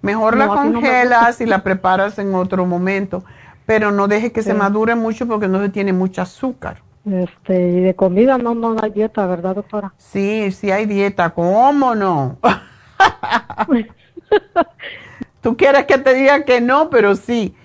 mejor 0.02 0.38
la 0.38 0.48
congelas 0.48 1.42
y 1.42 1.46
la 1.46 1.64
preparas 1.64 2.20
en 2.20 2.36
otro 2.36 2.66
momento. 2.66 3.24
Pero 3.66 3.92
no 3.92 4.08
deje 4.08 4.32
que 4.32 4.44
se 4.44 4.54
madure 4.54 4.96
mucho 4.96 5.28
porque 5.28 5.48
no 5.48 5.62
se 5.62 5.70
tiene 5.70 5.94
mucho 5.94 6.22
azúcar. 6.22 6.82
Este, 7.06 7.70
y 7.70 7.80
de 7.82 7.96
comida 7.96 8.38
no, 8.38 8.54
no 8.54 8.76
hay 8.82 8.92
dieta, 8.92 9.26
¿verdad, 9.26 9.56
doctora? 9.56 9.94
Sí, 9.98 10.52
sí 10.52 10.72
hay 10.72 10.86
dieta. 10.86 11.32
¿Cómo 11.32 11.96
no? 11.96 12.38
Tú 15.42 15.58
quieres 15.58 15.86
que 15.86 15.98
te 15.98 16.14
diga 16.14 16.44
que 16.44 16.62
no, 16.62 16.90
pero 16.90 17.16
sí 17.16 17.56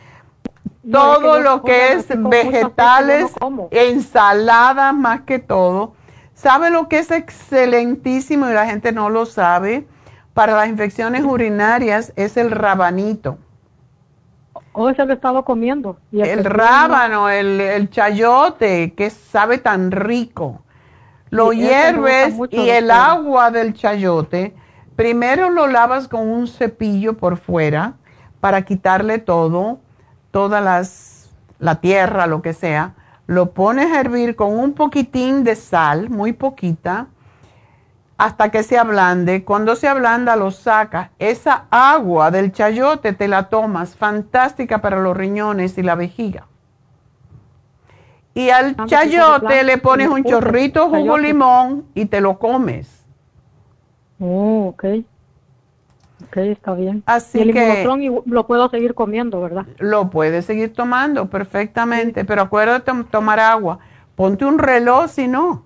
todo 0.90 1.40
lo 1.40 1.62
que 1.62 1.94
es 1.94 2.06
vegetales, 2.09 3.32
ensaladas 3.70 4.94
más 4.94 5.23
que 5.23 5.39
todo. 5.39 5.94
¿Sabe 6.36 6.68
lo 6.68 6.88
que 6.88 6.98
es 6.98 7.10
excelentísimo 7.10 8.48
y 8.50 8.52
la 8.52 8.66
gente 8.66 8.92
no 8.92 9.08
lo 9.08 9.24
sabe? 9.24 9.86
Para 10.34 10.54
las 10.54 10.68
infecciones 10.68 11.24
urinarias 11.24 12.12
es 12.14 12.36
el 12.36 12.50
rabanito. 12.50 13.38
Oh, 14.74 14.90
ese 14.90 15.06
lo 15.06 15.12
he 15.12 15.14
estado 15.14 15.46
comiendo. 15.46 15.96
el 16.12 16.44
rábano, 16.44 17.30
el, 17.30 17.88
chayote, 17.88 18.92
que 18.92 19.08
sabe 19.08 19.56
tan 19.56 19.90
rico. 19.90 20.60
Lo 21.30 21.54
hierves 21.54 22.34
y 22.50 22.68
el 22.68 22.90
agua 22.90 23.50
del 23.50 23.72
chayote, 23.72 24.54
primero 24.94 25.48
lo 25.48 25.66
lavas 25.66 26.06
con 26.06 26.28
un 26.28 26.48
cepillo 26.48 27.16
por 27.16 27.38
fuera 27.38 27.94
para 28.40 28.62
quitarle 28.62 29.18
todo 29.18 29.80
todas 30.30 30.62
las, 30.62 31.30
la 31.58 31.80
tierra, 31.80 32.26
lo 32.26 32.42
que 32.42 32.52
sea, 32.52 32.94
lo 33.26 33.52
pones 33.52 33.92
a 33.92 34.00
hervir 34.00 34.36
con 34.36 34.58
un 34.58 34.72
poquitín 34.72 35.44
de 35.44 35.56
sal, 35.56 36.10
muy 36.10 36.32
poquita, 36.32 37.08
hasta 38.16 38.50
que 38.50 38.62
se 38.62 38.78
ablande. 38.78 39.44
Cuando 39.44 39.76
se 39.76 39.88
ablanda, 39.88 40.36
lo 40.36 40.50
sacas. 40.50 41.10
Esa 41.18 41.66
agua 41.70 42.30
del 42.30 42.52
chayote 42.52 43.12
te 43.12 43.28
la 43.28 43.48
tomas, 43.48 43.96
fantástica 43.96 44.80
para 44.80 45.00
los 45.00 45.16
riñones 45.16 45.76
y 45.78 45.82
la 45.82 45.94
vejiga. 45.94 46.46
Y 48.34 48.50
al 48.50 48.76
chayote 48.86 49.64
le 49.64 49.78
pones 49.78 50.08
un 50.08 50.22
chorrito 50.22 50.90
jugo 50.90 51.16
limón 51.16 51.86
y 51.94 52.06
te 52.06 52.20
lo 52.20 52.38
comes. 52.38 53.04
Oh, 54.20 54.68
ok. 54.68 54.84
Ok, 56.24 56.36
está 56.38 56.74
bien. 56.74 57.02
Así 57.06 57.40
el 57.40 57.52
que 57.52 57.86
lo 58.24 58.47
puedo 58.47 58.70
seguir 58.70 58.94
comiendo, 58.94 59.40
¿verdad? 59.40 59.66
Lo 59.78 60.09
puedes 60.09 60.47
seguir 60.47 60.72
tomando 60.72 61.28
perfectamente, 61.28 62.24
pero 62.24 62.43
acuérdate 62.43 62.93
tomar 63.10 63.38
agua. 63.38 63.78
Ponte 64.14 64.44
un 64.44 64.59
reloj 64.59 65.09
si 65.09 65.28
no. 65.28 65.64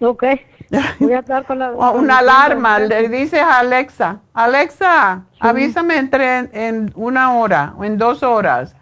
Ok. 0.00 0.24
Voy 0.98 1.12
a 1.12 1.20
estar 1.20 1.44
con 1.44 1.58
la. 1.60 1.70
una 1.70 2.18
alarma. 2.18 2.80
Le 2.80 3.08
dices 3.08 3.40
a 3.40 3.60
Alexa, 3.60 4.20
Alexa, 4.32 5.24
avísame 5.38 5.98
entre 5.98 6.50
en, 6.52 6.92
una 6.96 7.34
hora 7.34 7.74
o 7.76 7.84
en 7.84 7.96
dos 7.96 8.22
horas 8.22 8.74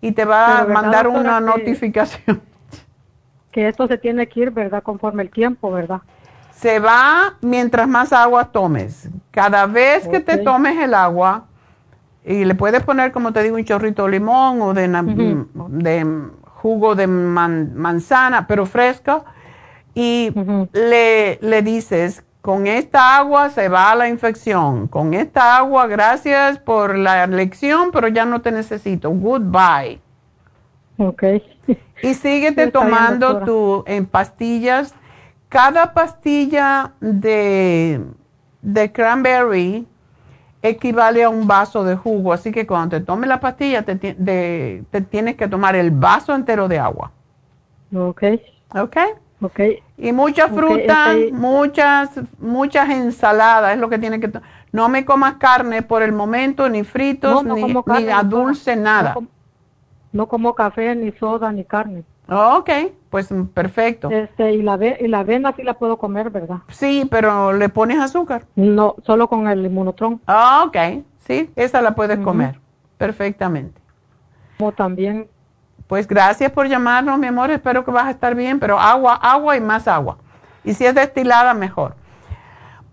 y 0.00 0.12
te 0.12 0.24
va 0.24 0.60
a 0.60 0.66
mandar 0.66 1.06
una 1.06 1.40
notificación. 1.40 2.42
Que 3.52 3.68
esto 3.68 3.86
se 3.86 3.96
tiene 3.96 4.26
que 4.26 4.40
ir, 4.40 4.50
¿verdad? 4.50 4.82
Conforme 4.82 5.22
el 5.22 5.30
tiempo, 5.30 5.72
¿verdad? 5.72 6.02
Se 6.56 6.78
va 6.78 7.34
mientras 7.40 7.86
más 7.86 8.12
agua 8.12 8.46
tomes. 8.46 9.08
Cada 9.30 9.66
vez 9.66 10.08
que 10.08 10.20
te 10.20 10.38
tomes 10.38 10.78
el 10.78 10.94
agua, 10.94 11.44
y 12.24 12.44
le 12.44 12.54
puedes 12.54 12.82
poner, 12.82 13.12
como 13.12 13.32
te 13.32 13.42
digo, 13.42 13.56
un 13.56 13.64
chorrito 13.64 14.04
de 14.06 14.12
limón 14.12 14.60
o 14.62 14.74
de, 14.74 14.88
de 14.88 16.28
jugo 16.44 16.94
de 16.94 17.06
manzana, 17.06 18.46
pero 18.46 18.66
fresco, 18.66 19.24
y 19.94 20.32
le, 20.72 21.38
le 21.40 21.62
dices, 21.62 22.24
con 22.40 22.66
esta 22.66 23.16
agua 23.16 23.50
se 23.50 23.68
va 23.68 23.94
la 23.94 24.08
infección, 24.08 24.88
con 24.88 25.14
esta 25.14 25.58
agua, 25.58 25.86
gracias 25.86 26.58
por 26.58 26.96
la 26.96 27.26
lección, 27.26 27.90
pero 27.92 28.08
ya 28.08 28.24
no 28.24 28.40
te 28.40 28.50
necesito, 28.50 29.10
goodbye. 29.10 30.00
Ok. 30.98 31.22
Y 32.02 32.14
síguete 32.14 32.70
tomando 32.70 33.40
tu, 33.44 33.84
en 33.86 34.06
pastillas 34.06 34.94
cada 35.56 35.94
pastilla 35.94 36.92
de, 37.00 38.02
cranberry 38.92 39.86
equivale 40.60 41.24
a 41.24 41.30
un 41.30 41.46
vaso 41.46 41.82
de 41.82 41.96
jugo, 41.96 42.34
así 42.34 42.52
que 42.52 42.66
cuando 42.66 42.98
te 42.98 43.02
tomes 43.02 43.26
la 43.26 43.40
pastilla 43.40 43.82
te, 43.82 43.96
tienes 45.08 45.36
que 45.36 45.48
tomar 45.48 45.74
el 45.74 45.92
vaso 45.92 46.34
entero 46.34 46.68
de 46.68 46.78
agua. 46.78 47.10
Ok. 47.94 48.22
Ok. 48.74 48.96
Ok. 49.40 49.60
Y 49.96 50.12
mucha 50.12 50.48
fruta, 50.48 51.14
muchas, 51.32 52.10
muchas 52.38 52.90
ensaladas, 52.90 53.72
es 53.72 53.78
lo 53.78 53.88
que 53.88 53.98
tiene 53.98 54.20
que... 54.20 54.30
No 54.72 54.90
me 54.90 55.06
comas 55.06 55.36
carne 55.36 55.80
por 55.80 56.02
el 56.02 56.12
momento, 56.12 56.68
ni 56.68 56.84
fritos, 56.84 57.44
ni, 57.44 58.10
a 58.10 58.22
dulce, 58.22 58.76
nada. 58.76 59.14
no 60.12 60.28
como 60.28 60.54
café, 60.54 60.94
ni 60.94 61.12
soda, 61.12 61.50
ni 61.50 61.64
carne. 61.64 62.04
Ok, 62.28 62.70
pues 63.10 63.28
perfecto. 63.54 64.10
Este, 64.10 64.52
y 64.54 64.62
la, 64.62 64.78
y 65.00 65.08
la 65.08 65.20
avena 65.20 65.52
sí 65.56 65.62
la 65.62 65.74
puedo 65.74 65.96
comer, 65.96 66.30
¿verdad? 66.30 66.58
Sí, 66.68 67.06
pero 67.10 67.52
¿le 67.52 67.68
pones 67.68 67.98
azúcar? 67.98 68.44
No, 68.56 68.96
solo 69.04 69.28
con 69.28 69.48
el 69.48 69.64
inmunotron. 69.64 70.20
Ah, 70.26 70.64
ok, 70.66 71.04
sí, 71.18 71.50
esa 71.56 71.82
la 71.82 71.94
puedes 71.94 72.18
comer 72.18 72.58
perfectamente. 72.98 73.80
Como 74.58 74.72
también. 74.72 75.28
Pues 75.86 76.08
gracias 76.08 76.50
por 76.50 76.66
llamarnos, 76.66 77.16
mi 77.18 77.28
amor, 77.28 77.50
espero 77.50 77.84
que 77.84 77.92
vas 77.92 78.06
a 78.06 78.10
estar 78.10 78.34
bien, 78.34 78.58
pero 78.58 78.78
agua, 78.78 79.14
agua 79.14 79.56
y 79.56 79.60
más 79.60 79.86
agua. 79.86 80.18
Y 80.64 80.74
si 80.74 80.84
es 80.84 80.94
destilada, 80.94 81.54
mejor. 81.54 81.94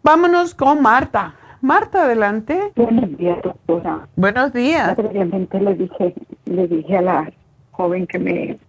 Vámonos 0.03 0.53
con 0.53 0.79
Marta. 0.79 1.33
Marta, 1.59 2.03
adelante. 2.03 2.71
Buenos 2.75 3.17
días, 3.17 3.39
doctora. 3.41 4.07
Buenos 4.15 4.53
días. 4.53 4.95
Previamente 4.95 5.59
le 5.59 5.73
dije, 5.73 6.13
le 6.45 6.67
dije 6.67 6.97
a 6.97 7.01
la 7.01 7.33
joven 7.71 8.05
que 8.05 8.19
me 8.19 8.59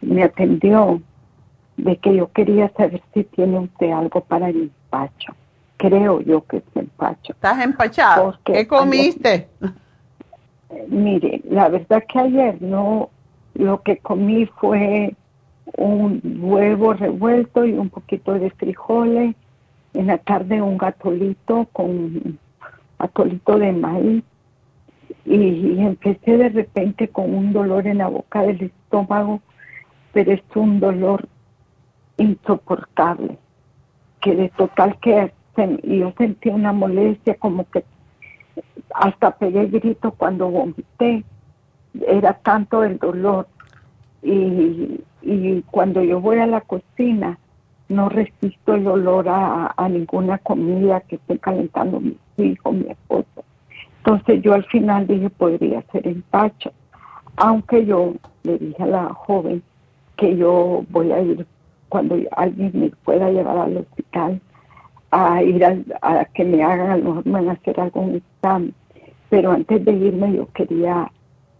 me 0.00 0.22
atendió 0.22 1.00
de 1.76 1.96
que 1.96 2.14
yo 2.14 2.30
quería 2.32 2.70
saber 2.76 3.02
si 3.14 3.24
tiene 3.24 3.58
usted 3.58 3.90
algo 3.90 4.20
para 4.22 4.48
el 4.48 4.62
empacho. 4.62 5.34
Creo 5.76 6.20
yo 6.20 6.44
que 6.46 6.58
es 6.58 6.62
empacho. 6.74 7.32
¿Estás 7.32 7.64
empachado? 7.64 8.38
¿Qué 8.44 8.66
comiste? 8.66 9.48
mire, 10.88 11.40
la 11.48 11.68
verdad 11.68 12.04
que 12.06 12.18
ayer 12.18 12.60
no, 12.60 13.10
lo 13.54 13.82
que 13.82 13.96
comí 13.98 14.46
fue 14.46 15.14
un 15.76 16.20
huevo 16.40 16.92
revuelto 16.92 17.64
y 17.64 17.72
un 17.72 17.88
poquito 17.88 18.34
de 18.34 18.50
frijoles. 18.50 19.34
En 19.92 20.06
la 20.06 20.18
tarde 20.18 20.62
un 20.62 20.78
gatolito 20.78 21.66
con 21.72 22.38
atolito 22.98 23.58
de 23.58 23.72
maíz. 23.72 24.22
y 25.24 25.80
empecé 25.80 26.36
de 26.36 26.48
repente 26.48 27.08
con 27.08 27.34
un 27.34 27.52
dolor 27.52 27.86
en 27.86 27.98
la 27.98 28.08
boca 28.08 28.42
del 28.42 28.62
estómago 28.62 29.40
pero 30.12 30.32
es 30.32 30.42
un 30.54 30.80
dolor 30.80 31.28
insoportable, 32.16 33.38
que 34.20 34.34
de 34.34 34.48
total 34.50 34.98
que 35.00 35.32
yo 35.82 36.12
sentí 36.16 36.48
una 36.48 36.72
molestia 36.72 37.34
como 37.34 37.68
que 37.70 37.84
hasta 38.94 39.32
pegué 39.32 39.66
grito 39.66 40.12
cuando 40.12 40.50
vomité, 40.50 41.24
era 42.06 42.34
tanto 42.34 42.82
el 42.82 42.98
dolor. 42.98 43.46
Y, 44.22 45.00
y 45.22 45.62
cuando 45.70 46.02
yo 46.02 46.20
voy 46.20 46.38
a 46.38 46.46
la 46.46 46.60
cocina 46.60 47.38
no 47.88 48.08
resisto 48.08 48.74
el 48.74 48.86
olor 48.86 49.28
a, 49.28 49.74
a 49.76 49.88
ninguna 49.88 50.38
comida 50.38 51.00
que 51.00 51.16
esté 51.16 51.38
calentando 51.38 52.00
mi 52.00 52.16
hijo, 52.36 52.72
mi 52.72 52.88
esposo. 52.88 53.44
Entonces 53.98 54.42
yo 54.42 54.54
al 54.54 54.64
final 54.66 55.06
dije 55.06 55.28
podría 55.28 55.82
ser 55.90 56.06
empacho, 56.06 56.72
aunque 57.36 57.84
yo 57.84 58.14
le 58.44 58.58
dije 58.58 58.82
a 58.82 58.86
la 58.86 59.04
joven 59.12 59.62
que 60.20 60.36
yo 60.36 60.84
voy 60.90 61.10
a 61.12 61.20
ir 61.20 61.46
cuando 61.88 62.16
alguien 62.36 62.70
me 62.74 62.90
pueda 63.04 63.30
llevar 63.30 63.56
al 63.56 63.78
hospital 63.78 64.40
a 65.10 65.42
ir 65.42 65.64
a, 65.64 66.24
que 66.26 66.44
me 66.44 66.62
hagan 66.62 66.90
a 66.90 66.96
lo 66.98 67.22
mejor 67.24 67.48
a 67.48 67.52
hacer 67.52 67.80
algún 67.80 68.16
examen. 68.16 68.74
Pero 69.30 69.50
antes 69.50 69.82
de 69.82 69.92
irme 69.92 70.34
yo 70.34 70.46
quería 70.52 71.10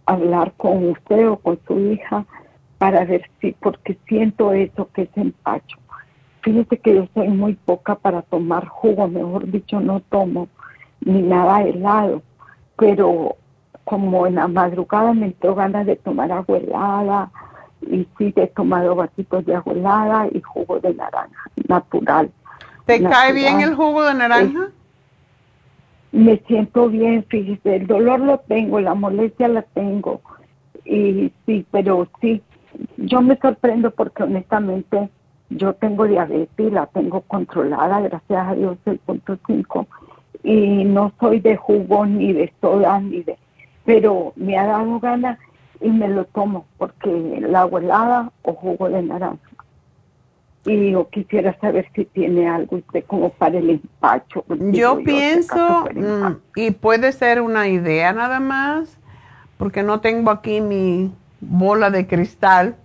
hablar 0.05 0.53
con 0.57 0.89
usted 0.89 1.27
o 1.27 1.37
con 1.37 1.59
su 1.67 1.79
hija 1.79 2.23
para 2.77 3.03
ver 3.03 3.23
si, 3.39 3.51
porque 3.53 3.97
siento 4.07 4.53
eso 4.53 4.87
que 4.93 5.03
es 5.03 5.09
empacho. 5.15 5.77
Fíjese 6.41 6.77
que 6.77 6.95
yo 6.95 7.07
soy 7.15 7.29
muy 7.29 7.55
poca 7.55 7.95
para 7.95 8.21
tomar 8.21 8.67
jugo, 8.67 9.07
mejor 9.07 9.49
dicho, 9.49 9.79
no 9.79 10.01
tomo 10.01 10.47
ni 11.03 11.23
nada 11.23 11.63
helado, 11.63 12.21
pero 12.77 13.35
como 13.85 14.27
en 14.27 14.35
la 14.35 14.47
madrugada 14.47 15.13
me 15.13 15.27
entró 15.27 15.55
ganas 15.55 15.87
de 15.87 15.95
tomar 15.95 16.31
agua 16.31 16.57
helada 16.57 17.31
y 17.81 18.07
sí 18.17 18.33
he 18.35 18.47
tomado 18.47 18.95
vasitos 18.95 19.45
de 19.45 19.55
agua 19.55 19.73
helada 19.73 20.27
y 20.31 20.41
jugo 20.41 20.79
de 20.79 20.93
naranja 20.93 21.51
natural. 21.67 22.31
¿Te 22.85 23.01
cae 23.03 23.33
bien 23.33 23.61
el 23.61 23.75
jugo 23.75 24.03
de 24.03 24.13
naranja? 24.13 24.71
me 26.11 26.37
siento 26.47 26.89
bien, 26.89 27.25
fíjese, 27.29 27.77
el 27.77 27.87
dolor 27.87 28.19
lo 28.19 28.39
tengo, 28.39 28.79
la 28.79 28.93
molestia 28.93 29.47
la 29.47 29.61
tengo 29.61 30.21
y 30.83 31.31
sí, 31.45 31.65
pero 31.71 32.07
sí, 32.19 32.41
yo 32.97 33.21
me 33.21 33.37
sorprendo 33.37 33.91
porque 33.91 34.23
honestamente 34.23 35.09
yo 35.49 35.73
tengo 35.73 36.05
diabetes, 36.05 36.71
la 36.71 36.85
tengo 36.87 37.21
controlada, 37.21 38.01
gracias 38.01 38.47
a 38.47 38.55
Dios, 38.55 38.77
el 38.85 38.97
punto 38.99 39.37
5 39.47 39.87
y 40.43 40.83
no 40.83 41.13
soy 41.19 41.39
de 41.39 41.55
jugo 41.55 42.05
ni 42.05 42.33
de 42.33 42.51
soda 42.59 42.99
ni 42.99 43.21
de, 43.23 43.37
pero 43.85 44.33
me 44.35 44.57
ha 44.57 44.65
dado 44.65 44.99
ganas 44.99 45.39
y 45.81 45.89
me 45.89 46.07
lo 46.07 46.25
tomo 46.25 46.65
porque 46.77 47.09
el 47.09 47.55
agua 47.55 47.79
helada 47.79 48.31
o 48.43 48.53
jugo 48.53 48.89
de 48.89 49.01
naranja. 49.01 49.39
Y 50.63 50.91
yo 50.91 51.09
quisiera 51.09 51.59
saber 51.59 51.87
si 51.95 52.05
tiene 52.05 52.47
algo 52.47 52.77
usted 52.77 53.03
como 53.05 53.31
para 53.31 53.57
el 53.57 53.71
empacho. 53.71 54.45
Yo 54.71 54.99
pienso, 54.99 55.85
mm, 55.95 56.35
y 56.55 56.71
puede 56.71 57.11
ser 57.13 57.41
una 57.41 57.67
idea 57.67 58.13
nada 58.13 58.39
más, 58.39 58.99
porque 59.57 59.81
no 59.81 60.01
tengo 60.01 60.29
aquí 60.29 60.61
mi 60.61 61.11
bola 61.39 61.89
de 61.89 62.05
cristal, 62.05 62.75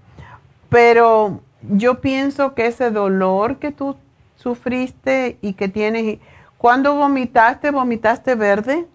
pero 0.71 1.41
yo 1.63 2.01
pienso 2.01 2.55
que 2.55 2.67
ese 2.67 2.91
dolor 2.91 3.59
que 3.59 3.73
tú 3.73 3.97
sufriste 4.37 5.37
y 5.43 5.53
que 5.53 5.69
tienes, 5.69 6.19
¿cuándo 6.57 6.95
vomitaste? 6.95 7.71
¿Vomitaste 7.71 8.35
verde? 8.37 8.87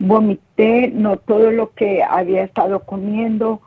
Vomité, 0.00 0.90
no 0.92 1.18
todo 1.18 1.50
lo 1.50 1.72
que 1.74 2.02
había 2.02 2.42
estado 2.42 2.80
comiendo, 2.80 3.60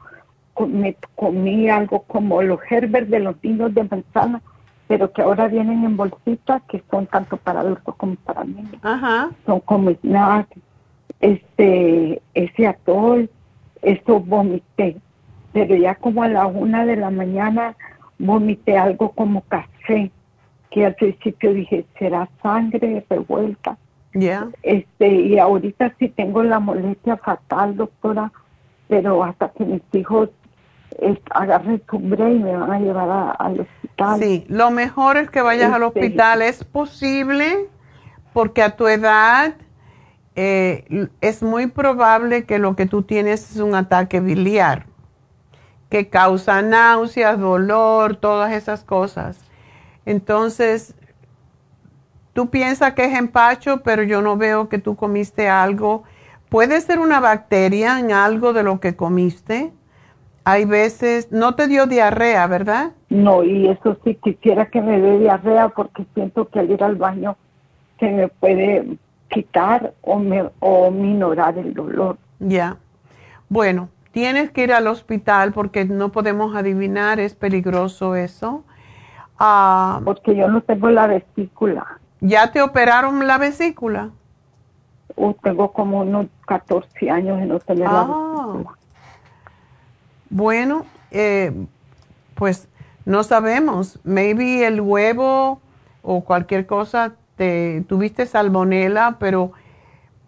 me 0.68 0.96
comí 1.16 1.70
algo 1.70 2.02
como 2.04 2.42
los 2.42 2.60
Herbert 2.70 3.08
de 3.08 3.20
los 3.20 3.40
vinos 3.40 3.74
de 3.74 3.84
manzana, 3.84 4.42
pero 4.88 5.12
que 5.14 5.22
ahora 5.22 5.48
vienen 5.48 5.84
en 5.84 5.96
bolsitas 5.96 6.64
que 6.64 6.84
son 6.90 7.06
tanto 7.06 7.38
para 7.38 7.62
adultos 7.62 7.96
como 7.96 8.16
para 8.16 8.44
niños. 8.44 8.82
Son 9.46 9.60
como 9.60 9.92
snacks, 9.92 10.58
este, 11.22 12.22
ese 12.34 12.68
atol, 12.68 13.30
eso 13.84 14.20
vomité. 14.20 14.98
Pero 15.54 15.76
ya 15.76 15.96
como 15.96 16.24
a 16.24 16.28
la 16.28 16.48
una 16.48 16.84
de 16.86 16.96
la 16.96 17.12
mañana 17.12 17.76
vomité 18.18 18.78
algo 18.78 19.12
como 19.12 19.42
café, 19.42 20.12
que 20.72 20.86
al 20.86 20.96
principio 20.96 21.54
dije, 21.54 21.86
¿será 22.00 22.28
sangre 22.42 23.06
revuelta? 23.08 23.78
Ya. 24.14 24.48
Este, 24.62 25.08
y 25.08 25.40
ahorita 25.40 25.94
sí 26.00 26.10
tengo 26.10 26.44
la 26.44 26.60
molestia 26.60 27.18
fatal, 27.18 27.76
doctora, 27.76 28.32
pero 28.88 29.24
hasta 29.24 29.50
que 29.50 29.66
mis 29.66 29.82
hijos 29.94 30.30
agarré 31.32 31.80
cumbre 31.80 32.34
y 32.34 32.40
me 32.40 32.56
van 32.56 32.72
a 32.72 32.80
llevar 32.80 33.36
al 33.40 33.62
hospital. 33.62 34.20
Sí, 34.20 34.46
lo 34.48 34.70
mejor 34.70 35.18
es 35.18 35.30
que 35.30 35.42
vayas 35.42 35.74
al 35.74 35.84
este, 35.84 36.00
hospital. 36.00 36.42
Es 36.44 36.64
posible 36.64 37.68
porque 38.32 38.62
a 38.62 38.76
tu 38.76 38.88
edad 38.88 39.56
eh, 40.36 41.08
es 41.22 41.42
muy 41.42 41.68
probable 41.68 42.46
que 42.46 42.60
lo 42.60 42.76
que 42.76 42.86
tú 42.86 43.02
tienes 43.02 43.52
es 43.52 43.60
un 43.60 43.74
ataque 43.74 44.20
biliar 44.20 44.86
que 45.94 46.10
causa 46.10 46.64
náuseas, 46.64 47.40
dolor, 47.40 48.16
todas 48.16 48.52
esas 48.52 48.84
cosas. 48.84 49.38
Entonces, 50.08 50.96
tú 52.34 52.50
piensas 52.50 52.94
que 52.94 53.06
es 53.06 53.18
empacho, 53.18 53.82
pero 53.84 54.04
yo 54.04 54.22
no 54.22 54.38
veo 54.38 54.70
que 54.70 54.80
tú 54.80 54.96
comiste 54.96 55.50
algo. 55.50 56.04
Puede 56.50 56.82
ser 56.82 57.00
una 57.00 57.20
bacteria 57.20 58.00
en 58.00 58.12
algo 58.12 58.54
de 58.54 58.64
lo 58.64 58.80
que 58.80 58.96
comiste 58.96 59.72
hay 60.46 60.66
veces, 60.66 61.32
no 61.32 61.56
te 61.56 61.68
dio 61.68 61.86
diarrea, 61.86 62.48
¿verdad? 62.48 62.92
No, 63.10 63.44
y 63.44 63.68
eso 63.68 63.98
sí 64.04 64.16
quisiera 64.16 64.66
que 64.66 64.82
me 64.82 65.00
dé 65.00 65.20
diarrea 65.20 65.70
porque 65.70 66.06
siento 66.14 66.50
que 66.50 66.60
al 66.60 66.70
ir 66.70 66.84
al 66.84 66.96
baño 66.96 67.38
se 68.00 68.10
me 68.10 68.28
puede 68.28 68.98
quitar 69.30 69.94
o, 70.02 70.20
me, 70.20 70.50
o 70.60 70.92
minorar 70.92 71.58
el 71.58 71.74
dolor. 71.74 72.18
Ya. 72.40 72.78
Bueno, 73.48 73.90
tienes 74.12 74.52
que 74.52 74.64
ir 74.64 74.74
al 74.74 74.88
hospital 74.88 75.54
porque 75.54 75.86
no 75.86 76.12
podemos 76.12 76.56
adivinar, 76.56 77.20
es 77.20 77.36
peligroso 77.36 78.16
eso. 78.16 78.66
Ah, 79.40 80.02
porque 80.04 80.36
yo 80.36 80.50
no 80.50 80.62
tengo 80.62 80.90
la 80.90 81.08
vesícula. 81.08 82.00
¿Ya 82.26 82.54
te 82.54 82.62
operaron 82.62 83.28
la 83.28 83.38
vesícula? 83.38 84.12
Uh, 85.18 85.34
tengo 85.44 85.74
como 85.74 86.00
unos 86.00 86.28
14 86.48 87.12
años 87.12 87.38
de 87.38 87.46
no 87.46 87.60
tener 87.60 87.84
la 87.84 88.00
ah. 88.00 88.48
vesícula. 88.54 88.78
Bueno, 90.30 90.86
eh, 91.12 91.52
pues 92.36 92.70
no 93.04 93.24
sabemos. 93.24 94.00
Maybe 94.06 94.66
el 94.66 94.80
huevo 94.80 95.60
o 96.02 96.24
cualquier 96.24 96.66
cosa, 96.66 97.16
te, 97.36 97.84
tuviste 97.90 98.26
salmonela, 98.26 99.18
pero 99.20 99.52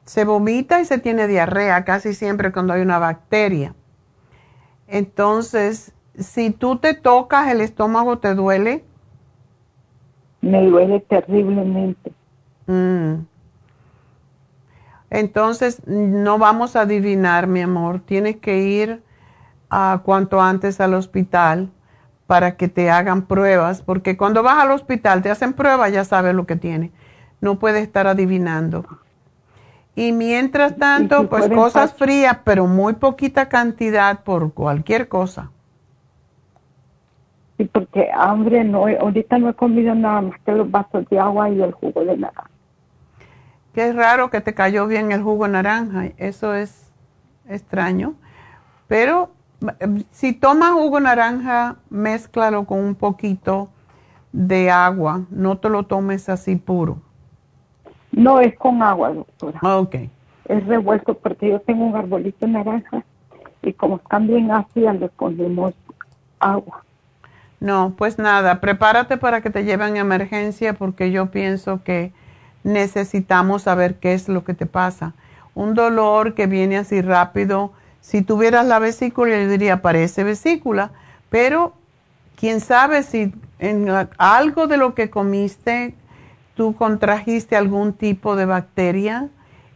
se 0.04 0.26
vomita 0.26 0.82
y 0.82 0.86
se 0.86 0.98
tiene 0.98 1.28
diarrea 1.28 1.86
casi 1.86 2.14
siempre 2.14 2.52
cuando 2.52 2.74
hay 2.74 2.82
una 2.82 3.00
bacteria. 3.00 3.74
Entonces, 4.88 5.94
si 6.20 6.52
tú 6.52 6.76
te 6.78 6.94
tocas, 6.94 7.48
el 7.48 7.62
estómago 7.62 8.18
te 8.20 8.36
duele. 8.36 8.84
Me 10.46 10.64
duele 10.64 11.00
terriblemente. 11.00 12.14
Mm. 12.68 13.26
Entonces, 15.10 15.82
no 15.88 16.38
vamos 16.38 16.76
a 16.76 16.82
adivinar, 16.82 17.48
mi 17.48 17.62
amor. 17.62 18.00
Tienes 18.02 18.36
que 18.36 18.60
ir 18.60 19.02
a 19.72 20.02
cuanto 20.06 20.40
antes 20.40 20.80
al 20.80 20.94
hospital 20.94 21.72
para 22.28 22.58
que 22.58 22.68
te 22.68 22.92
hagan 22.92 23.24
pruebas, 23.24 23.82
porque 23.82 24.18
cuando 24.18 24.44
vas 24.44 24.64
al 24.64 24.70
hospital 24.70 25.24
te 25.24 25.32
hacen 25.32 25.54
pruebas, 25.54 25.92
ya 25.92 26.04
sabes 26.04 26.36
lo 26.36 26.46
que 26.46 26.56
tiene. 26.56 26.92
No 27.42 27.58
puedes 27.58 27.82
estar 27.82 28.06
adivinando. 28.06 28.86
Y 29.96 30.12
mientras 30.12 30.76
tanto, 30.78 31.28
pues 31.28 31.50
cosas 31.50 31.94
frías, 31.94 32.38
pero 32.44 32.68
muy 32.68 32.94
poquita 32.94 33.50
cantidad 33.50 34.24
por 34.24 34.54
cualquier 34.54 35.08
cosa. 35.08 35.50
Sí, 37.58 37.66
porque 37.66 38.10
hambre 38.14 38.64
no, 38.64 38.86
ahorita 38.88 39.38
no 39.38 39.50
he 39.50 39.54
comido 39.54 39.96
nada 39.96 40.22
más 40.22 40.40
que 40.42 40.52
los 40.52 40.70
vasos 40.70 41.08
de 41.10 41.20
agua 41.20 41.50
y 41.50 41.62
el 41.62 41.72
jugo 41.72 42.04
de 42.04 42.18
naranja. 42.18 42.50
Qué 43.74 43.94
raro 43.94 44.30
que 44.30 44.42
te 44.42 44.54
cayó 44.54 44.88
bien 44.88 45.12
el 45.12 45.22
jugo 45.22 45.46
de 45.46 45.52
naranja, 45.52 46.06
eso 46.18 46.54
es 46.54 46.92
extraño. 47.48 48.16
Pero 48.88 49.32
si 50.12 50.34
tomas 50.34 50.72
jugo 50.72 51.00
naranja, 51.00 51.78
mézclalo 51.90 52.66
con 52.66 52.80
un 52.80 52.96
poquito 52.96 53.70
de 54.32 54.70
agua. 54.70 55.22
No 55.30 55.58
te 55.58 55.70
lo 55.70 55.84
tomes 55.84 56.30
así 56.30 56.56
puro. 56.56 56.98
No, 58.12 58.40
es 58.40 58.56
con 58.58 58.82
agua, 58.82 59.14
doctora. 59.14 59.60
Ok. 59.62 59.96
Es 60.46 60.66
revuelto 60.68 61.16
porque 61.16 61.50
yo 61.50 61.60
tengo 61.62 61.86
un 61.86 61.96
arbolito 61.96 62.48
naranja 62.48 63.04
y 63.62 63.74
como 63.74 63.98
están 63.98 64.28
bien 64.28 64.52
ácidas 64.52 65.00
le 65.00 65.10
ponemos 65.10 65.74
agua. 66.40 66.84
No, 67.66 67.96
pues 67.98 68.20
nada, 68.20 68.62
prepárate 68.62 69.18
para 69.18 69.42
que 69.42 69.50
te 69.50 69.64
lleven 69.64 69.98
a 69.98 70.02
emergencia 70.02 70.74
porque 70.74 71.10
yo 71.10 71.32
pienso 71.32 71.82
que 71.84 72.14
necesitamos 72.64 73.64
saber 73.64 73.96
qué 73.96 74.14
es 74.14 74.30
lo 74.30 74.44
que 74.44 74.54
te 74.54 74.68
pasa. 74.68 75.16
Un 75.56 75.74
dolor 75.74 76.36
que 76.36 76.46
viene 76.46 76.78
así 76.78 77.02
rápido 77.02 77.74
si 78.02 78.22
tuvieras 78.22 78.68
la 78.68 78.78
vesícula, 78.78 79.36
yo 79.42 79.50
diría, 79.50 79.82
parece 79.82 80.24
vesícula, 80.24 80.92
pero 81.32 81.74
quién 82.36 82.60
sabe 82.60 83.02
si 83.02 83.34
en 83.58 83.88
algo 84.20 84.68
de 84.68 84.78
lo 84.78 84.94
que 84.94 85.10
comiste 85.10 85.96
tú 86.54 86.76
contrajiste 86.76 87.56
algún 87.56 87.94
tipo 87.94 88.36
de 88.36 88.46
bacteria 88.46 89.30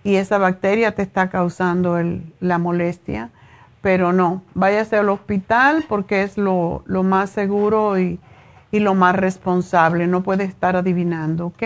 y 0.04 0.18
esa 0.18 0.38
bacteria 0.38 0.94
te 0.94 1.02
está 1.02 1.32
causando 1.32 1.98
la 2.40 2.60
molestia, 2.60 3.32
pero 3.82 4.12
no, 4.12 4.42
váyase 4.54 4.98
al 4.98 5.10
hospital 5.10 5.86
porque 5.88 6.24
es 6.24 6.38
lo, 6.38 6.84
más 6.88 7.30
seguro 7.30 8.00
y, 8.00 8.20
lo 8.72 8.94
más 8.94 9.16
responsable, 9.16 10.08
no 10.08 10.22
puedes 10.22 10.50
estar 10.50 10.76
adivinando, 10.76 11.48
¿ok? 11.48 11.64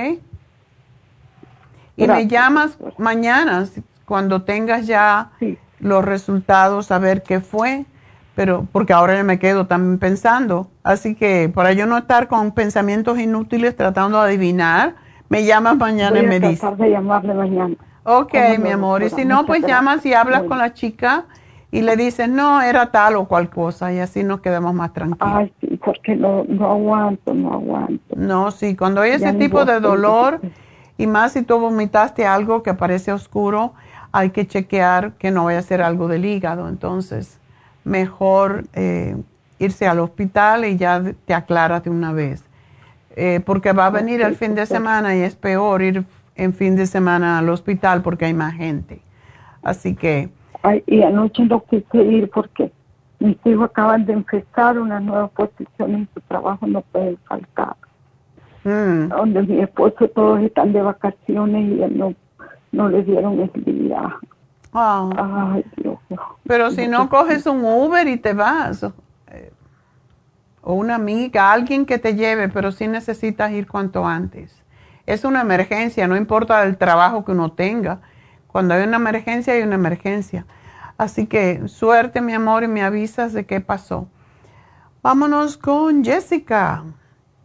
Y 1.95 2.07
me 2.07 2.27
llamas 2.27 2.77
mañana 2.97 3.67
cuando 4.05 4.43
tengas 4.43 4.87
ya 4.87 5.31
los 5.79 6.03
resultados, 6.05 6.91
a 6.91 6.99
ver 6.99 7.23
qué 7.23 7.39
fue, 7.39 7.85
pero 8.35 8.67
porque 8.71 8.93
ahora 8.93 9.21
me 9.23 9.37
quedo 9.37 9.67
también 9.67 9.99
pensando. 9.99 10.69
Así 10.83 11.13
que 11.13 11.51
para 11.53 11.73
yo 11.73 11.85
no 11.85 11.97
estar 11.97 12.27
con 12.27 12.51
pensamientos 12.51 13.19
inútiles 13.19 13.75
tratando 13.75 14.19
de 14.21 14.29
adivinar, 14.29 14.95
me 15.29 15.45
llamas 15.45 15.77
mañana 15.77 16.19
y 16.19 16.25
me 16.25 16.39
dices. 16.39 16.77
de 16.77 16.89
llamarle 16.89 17.33
mañana. 17.33 17.75
Ok, 18.05 18.33
mi 18.59 18.71
amor. 18.71 19.03
Y 19.03 19.09
si 19.09 19.23
no, 19.23 19.45
pues 19.45 19.65
llamas 19.65 20.05
y 20.05 20.13
hablas 20.13 20.43
con 20.43 20.57
la 20.57 20.73
chica 20.73 21.25
y 21.73 21.81
le 21.81 21.97
dices, 21.97 22.29
no, 22.29 22.61
era 22.61 22.91
tal 22.91 23.15
o 23.15 23.25
cual 23.25 23.49
cosa, 23.49 23.91
y 23.91 23.97
así 23.97 24.23
nos 24.23 24.41
quedamos 24.41 24.75
más 24.75 24.93
tranquilos. 24.93 25.27
Ay, 25.27 25.51
sí, 25.59 25.79
porque 25.83 26.15
no, 26.15 26.43
no 26.47 26.69
aguanto, 26.69 27.33
no 27.33 27.51
aguanto. 27.51 28.15
No, 28.15 28.51
sí, 28.51 28.75
cuando 28.75 29.01
hay 29.01 29.13
ese 29.13 29.33
tipo 29.33 29.65
de 29.65 29.79
dolor, 29.79 30.39
y 30.99 31.07
más 31.07 31.31
si 31.31 31.41
tú 31.41 31.57
vomitaste 31.57 32.27
algo 32.27 32.61
que 32.61 32.75
parece 32.75 33.11
oscuro, 33.11 33.73
hay 34.11 34.29
que 34.29 34.45
chequear 34.45 35.13
que 35.13 35.31
no 35.31 35.45
vaya 35.45 35.57
a 35.57 35.61
ser 35.63 35.81
algo 35.81 36.07
del 36.07 36.25
hígado. 36.25 36.69
Entonces, 36.69 37.39
mejor 37.83 38.65
eh, 38.73 39.17
irse 39.57 39.87
al 39.87 39.99
hospital 39.99 40.65
y 40.65 40.77
ya 40.77 41.01
te 41.25 41.33
aclaras 41.33 41.83
de 41.83 41.89
una 41.89 42.13
vez. 42.13 42.43
Eh, 43.15 43.41
porque 43.43 43.71
va 43.71 43.87
a 43.87 43.89
venir 43.89 44.21
el 44.21 44.35
fin 44.35 44.53
de 44.53 44.67
semana 44.67 45.15
y 45.15 45.21
es 45.21 45.35
peor 45.35 45.81
ir 45.81 46.03
en 46.35 46.53
fin 46.53 46.75
de 46.75 46.85
semana 46.85 47.39
al 47.39 47.49
hospital 47.49 48.03
porque 48.03 48.25
hay 48.25 48.35
más 48.35 48.53
gente. 48.53 49.01
Así 49.63 49.95
que... 49.95 50.29
Ay, 50.63 50.83
y 50.87 51.03
anoche 51.03 51.43
no 51.45 51.63
quise 51.65 52.03
ir 52.03 52.29
porque 52.29 52.71
mis 53.19 53.37
hijos 53.45 53.65
acaban 53.65 54.05
de 54.05 54.13
empezar 54.13 54.79
una 54.79 54.99
nueva 54.99 55.27
posición 55.27 55.93
en 55.93 56.09
su 56.13 56.21
trabajo, 56.21 56.65
no 56.65 56.81
pueden 56.81 57.17
faltar. 57.25 57.75
Mm. 58.63 59.09
Donde 59.09 59.43
mi 59.43 59.59
esposo 59.59 60.07
todos 60.07 60.41
están 60.41 60.73
de 60.73 60.81
vacaciones 60.81 61.65
y 61.65 61.83
él 61.83 61.97
no, 61.97 62.15
no 62.71 62.89
le 62.89 63.03
dieron 63.03 63.39
el 63.39 63.63
día. 63.63 64.17
Ah. 64.73 65.51
Ay, 65.53 65.65
Dios. 65.77 65.99
Pero 66.47 66.71
si 66.71 66.87
no 66.87 67.09
coges 67.09 67.45
un 67.45 67.63
Uber 67.63 68.07
y 68.07 68.17
te 68.17 68.33
vas, 68.33 68.85
o 70.63 70.73
una 70.73 70.95
amiga, 70.95 71.51
alguien 71.51 71.85
que 71.85 71.99
te 71.99 72.15
lleve, 72.15 72.47
pero 72.47 72.71
sí 72.71 72.87
necesitas 72.87 73.51
ir 73.51 73.67
cuanto 73.67 74.05
antes. 74.05 74.63
Es 75.05 75.25
una 75.25 75.41
emergencia, 75.41 76.07
no 76.07 76.15
importa 76.15 76.63
el 76.63 76.77
trabajo 76.77 77.25
que 77.25 77.33
uno 77.33 77.51
tenga. 77.51 77.99
Cuando 78.53 78.75
hay 78.75 78.83
una 78.83 78.97
emergencia, 78.97 79.55
hay 79.55 79.63
una 79.63 79.73
emergencia. 79.73 80.45
Así 80.99 81.25
que 81.25 81.67
suerte, 81.67 82.21
mi 82.21 82.33
amor, 82.33 82.63
y 82.63 82.67
me 82.67 82.83
avisas 82.83 83.33
de 83.33 83.47
qué 83.47 83.61
pasó. 83.61 84.07
Vámonos 85.01 85.57
con 85.57 86.03
Jessica. 86.03 86.83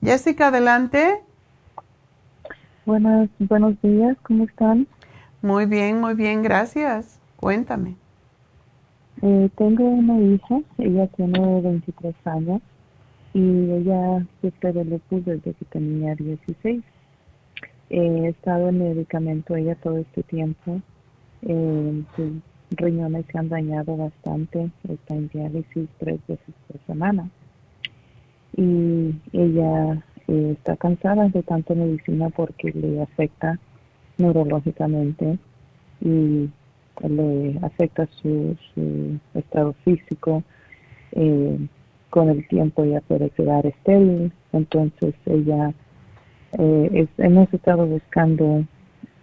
Jessica, 0.02 0.48
adelante. 0.48 1.22
Buenas, 2.84 3.30
buenos 3.38 3.80
días, 3.80 4.18
¿cómo 4.22 4.44
están? 4.44 4.86
Muy 5.40 5.64
bien, 5.64 5.98
muy 5.98 6.12
bien, 6.12 6.42
gracias. 6.42 7.18
Cuéntame. 7.36 7.96
Eh, 9.22 9.48
tengo 9.56 9.84
una 9.84 10.20
hija, 10.20 10.60
ella 10.76 11.06
tiene 11.06 11.62
23 11.62 12.14
años 12.26 12.60
y 13.32 13.70
ella 13.70 14.26
sufre 14.42 14.74
de 14.74 14.84
lupus 14.84 15.24
desde 15.24 15.54
que 15.54 15.64
tenía 15.70 16.14
16. 16.16 16.84
he 17.88 18.28
estado 18.28 18.68
en 18.68 18.78
medicamento 18.78 19.56
ella 19.56 19.74
todo 19.76 19.96
este 19.96 20.22
tiempo. 20.22 20.82
Eh, 21.42 22.02
sus 22.16 22.32
riñones 22.70 23.24
se 23.30 23.38
han 23.38 23.48
dañado 23.48 23.96
bastante. 23.96 24.70
Está 24.88 25.14
en 25.14 25.28
diálisis 25.28 25.88
tres 25.98 26.20
veces 26.26 26.54
por 26.66 26.80
semana. 26.86 27.28
Y 28.56 29.14
ella 29.32 30.02
eh, 30.26 30.56
está 30.58 30.76
cansada 30.76 31.28
de 31.28 31.42
tanta 31.42 31.74
medicina 31.74 32.30
porque 32.30 32.70
le 32.72 33.02
afecta 33.02 33.58
neurológicamente 34.18 35.38
y 36.00 36.50
le 37.08 37.58
afecta 37.62 38.06
su, 38.20 38.56
su 38.74 39.18
estado 39.34 39.74
físico. 39.84 40.42
Eh, 41.12 41.58
con 42.10 42.30
el 42.30 42.46
tiempo 42.48 42.84
ella 42.84 43.00
puede 43.02 43.30
quedar 43.30 43.66
estéril, 43.66 44.32
entonces 44.52 45.14
ella 45.26 45.72
eh, 46.58 47.06
hemos 47.18 47.52
estado 47.52 47.86
buscando 47.86 48.64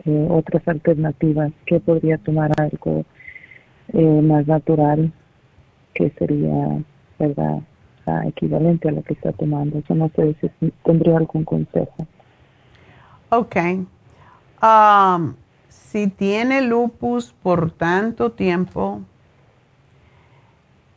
eh, 0.05 0.27
otras 0.29 0.67
alternativas 0.67 1.51
que 1.65 1.79
podría 1.79 2.17
tomar 2.17 2.51
algo 2.59 3.05
eh, 3.93 4.21
más 4.21 4.47
natural 4.47 5.11
que 5.93 6.09
sería 6.11 6.83
verdad 7.17 7.59
equivalente 8.25 8.89
a 8.89 8.91
lo 8.91 9.03
que 9.03 9.13
está 9.13 9.31
tomando. 9.31 9.81
Yo 9.87 9.95
no 9.95 10.11
sé 10.15 10.35
si 10.39 10.71
tendría 10.83 11.17
algún 11.17 11.43
consejo. 11.43 12.07
Ok. 13.29 13.55
Um, 14.61 15.35
si 15.69 16.07
tiene 16.07 16.61
lupus 16.61 17.33
por 17.41 17.71
tanto 17.71 18.31
tiempo, 18.31 19.01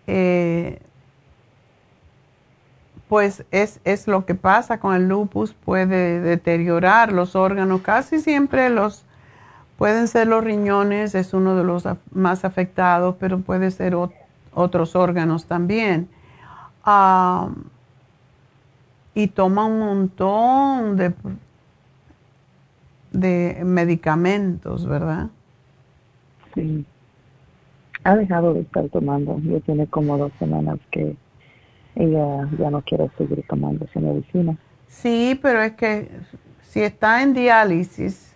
eh, 0.06 0.80
pues 3.08 3.44
es, 3.50 3.80
es 3.84 4.06
lo 4.06 4.26
que 4.26 4.34
pasa 4.34 4.78
con 4.78 4.94
el 4.94 5.08
lupus, 5.08 5.54
puede 5.54 6.20
deteriorar 6.20 7.12
los 7.12 7.34
órganos, 7.34 7.80
casi 7.80 8.20
siempre 8.20 8.68
los 8.70 9.04
pueden 9.78 10.08
ser 10.08 10.26
los 10.26 10.44
riñones, 10.44 11.14
es 11.14 11.32
uno 11.32 11.56
de 11.56 11.64
los 11.64 11.84
más 12.12 12.44
afectados, 12.44 13.14
pero 13.18 13.38
puede 13.40 13.70
ser 13.70 13.96
otros 14.52 14.96
órganos 14.96 15.46
también. 15.46 16.08
y 19.14 19.28
toma 19.28 19.64
un 19.66 19.78
montón 19.78 20.96
de, 20.96 21.14
de 23.12 23.62
medicamentos, 23.64 24.86
¿verdad? 24.86 25.28
Sí. 26.54 26.84
Ha 28.04 28.16
dejado 28.16 28.54
de 28.54 28.60
estar 28.60 28.88
tomando, 28.88 29.38
ya 29.42 29.60
tiene 29.60 29.86
como 29.86 30.18
dos 30.18 30.32
semanas 30.38 30.78
que 30.90 31.16
ella 31.98 32.48
ya 32.56 32.70
no 32.70 32.80
quiere 32.82 33.10
seguir 33.18 33.44
tomando 33.48 33.86
su 33.92 33.98
medicina. 34.00 34.56
Sí, 34.86 35.38
pero 35.42 35.60
es 35.60 35.72
que 35.72 36.08
si 36.62 36.80
está 36.80 37.22
en 37.22 37.34
diálisis, 37.34 38.32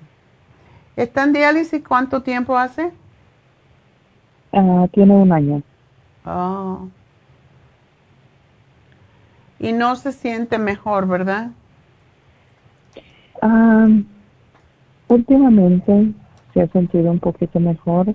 ¿está 0.96 1.22
en 1.22 1.32
diálisis 1.32 1.82
cuánto 1.86 2.22
tiempo 2.22 2.58
hace? 2.58 2.90
Ah, 4.52 4.86
tiene 4.92 5.14
un 5.14 5.32
año. 5.32 5.62
Oh. 6.26 6.88
Y 9.60 9.72
no 9.72 9.94
se 9.94 10.10
siente 10.10 10.58
mejor, 10.58 11.06
¿verdad? 11.06 11.52
Ah, 13.40 13.86
últimamente 15.06 16.12
se 16.52 16.62
ha 16.62 16.66
sentido 16.66 17.12
un 17.12 17.20
poquito 17.20 17.60
mejor. 17.60 18.12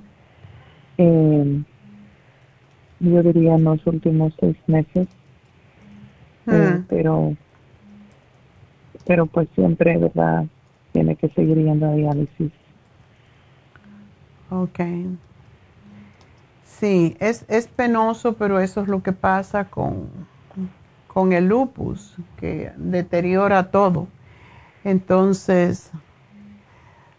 Eh, 0.98 1.64
yo 3.00 3.24
diría 3.24 3.56
en 3.56 3.64
los 3.64 3.86
últimos 3.88 4.34
seis 4.40 4.58
meses 4.68 5.08
Mm. 6.48 6.86
pero 6.88 7.36
pero 9.06 9.26
pues 9.26 9.50
siempre 9.54 9.98
verdad 9.98 10.46
tiene 10.94 11.18
que 11.18 11.28
seguir 11.30 11.58
yendo 11.58 11.88
a 11.88 11.92
diálisis 11.92 12.52
Ok. 14.50 14.80
Sí, 16.64 17.18
es, 17.20 17.46
es 17.48 17.68
penoso, 17.68 18.34
pero 18.34 18.60
eso 18.60 18.82
es 18.82 18.88
lo 18.88 19.02
que 19.02 19.12
pasa 19.12 19.66
con, 19.66 20.10
con 21.08 21.34
el 21.34 21.48
lupus, 21.48 22.16
que 22.38 22.72
deteriora 22.78 23.72
todo. 23.72 24.08
Entonces, 24.84 25.92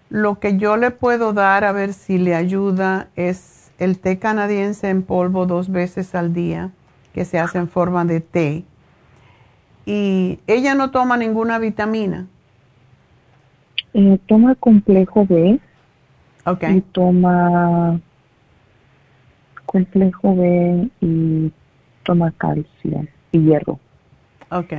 lo 0.09 0.38
que 0.38 0.56
yo 0.56 0.76
le 0.76 0.90
puedo 0.90 1.32
dar 1.32 1.64
a 1.64 1.72
ver 1.72 1.92
si 1.92 2.18
le 2.18 2.34
ayuda 2.34 3.09
es 3.16 3.70
el 3.78 3.98
té 3.98 4.18
canadiense 4.18 4.88
en 4.88 5.02
polvo 5.02 5.44
dos 5.46 5.70
veces 5.70 6.14
al 6.14 6.32
día, 6.32 6.70
que 7.12 7.24
se 7.24 7.38
hace 7.38 7.59
en 7.59 7.68
forma 7.68 8.05
de 8.05 8.20
té 8.20 8.64
y 9.89 10.39
ella 10.47 10.74
no 10.74 10.90
toma 10.90 11.16
ninguna 11.16 11.59
vitamina. 11.59 12.27
Eh, 13.94 14.19
toma 14.27 14.55
complejo 14.55 15.24
B. 15.27 15.59
Ok. 16.44 16.65
Y 16.69 16.82
toma 16.82 17.98
complejo 19.65 20.36
B 20.36 20.90
y 21.01 21.51
toma 22.02 22.31
calcio 22.32 23.06
y 23.32 23.40
hierro. 23.40 23.81
Ok. 24.51 24.74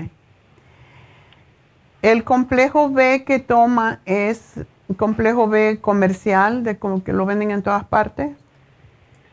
El 2.03 2.23
complejo 2.23 2.91
B 2.91 3.23
que 3.25 3.39
toma 3.39 4.01
es 4.05 4.63
complejo 4.95 5.47
B 5.47 5.79
comercial, 5.81 6.63
de 6.63 6.77
como 6.77 7.03
que 7.03 7.13
lo 7.13 7.25
venden 7.25 7.49
en 7.49 7.63
todas 7.63 7.83
partes. 7.83 8.37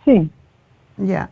Sí. 0.06 0.30
Ya 0.96 1.28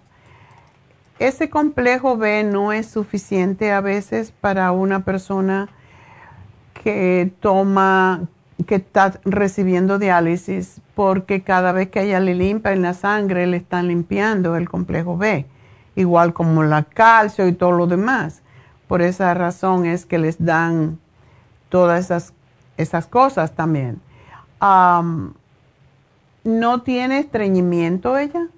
ese 1.18 1.48
complejo 1.48 2.16
B 2.16 2.44
no 2.44 2.72
es 2.72 2.86
suficiente 2.86 3.70
a 3.72 3.80
veces 3.80 4.32
para 4.40 4.72
una 4.72 5.04
persona 5.04 5.68
que 6.82 7.32
toma, 7.40 8.28
que 8.66 8.76
está 8.76 9.20
recibiendo 9.24 9.98
diálisis, 9.98 10.80
porque 10.94 11.42
cada 11.42 11.72
vez 11.72 11.88
que 11.88 12.02
ella 12.02 12.20
le 12.20 12.34
limpia 12.34 12.72
en 12.72 12.82
la 12.82 12.94
sangre, 12.94 13.46
le 13.46 13.58
están 13.58 13.88
limpiando 13.88 14.56
el 14.56 14.68
complejo 14.68 15.16
B, 15.16 15.46
igual 15.94 16.34
como 16.34 16.62
la 16.62 16.82
calcio 16.82 17.46
y 17.46 17.52
todo 17.52 17.72
lo 17.72 17.86
demás. 17.86 18.42
Por 18.88 19.00
esa 19.00 19.32
razón 19.34 19.86
es 19.86 20.04
que 20.04 20.18
les 20.18 20.44
dan 20.44 20.98
todas 21.68 22.04
esas, 22.04 22.34
esas 22.76 23.06
cosas 23.06 23.52
también. 23.54 24.00
¿No 26.44 26.82
tiene 26.82 27.18
estreñimiento 27.18 28.18
ella? 28.18 28.48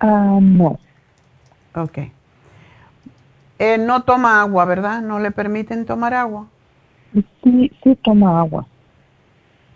Ah, 0.00 0.38
no. 0.40 0.78
Ok. 1.74 1.98
Eh, 3.58 3.78
no 3.78 4.02
toma 4.02 4.40
agua, 4.40 4.64
¿verdad? 4.64 5.00
¿No 5.00 5.18
le 5.18 5.30
permiten 5.30 5.86
tomar 5.86 6.12
agua? 6.14 6.46
Sí, 7.42 7.72
sí 7.82 7.96
toma 8.02 8.40
agua. 8.40 8.66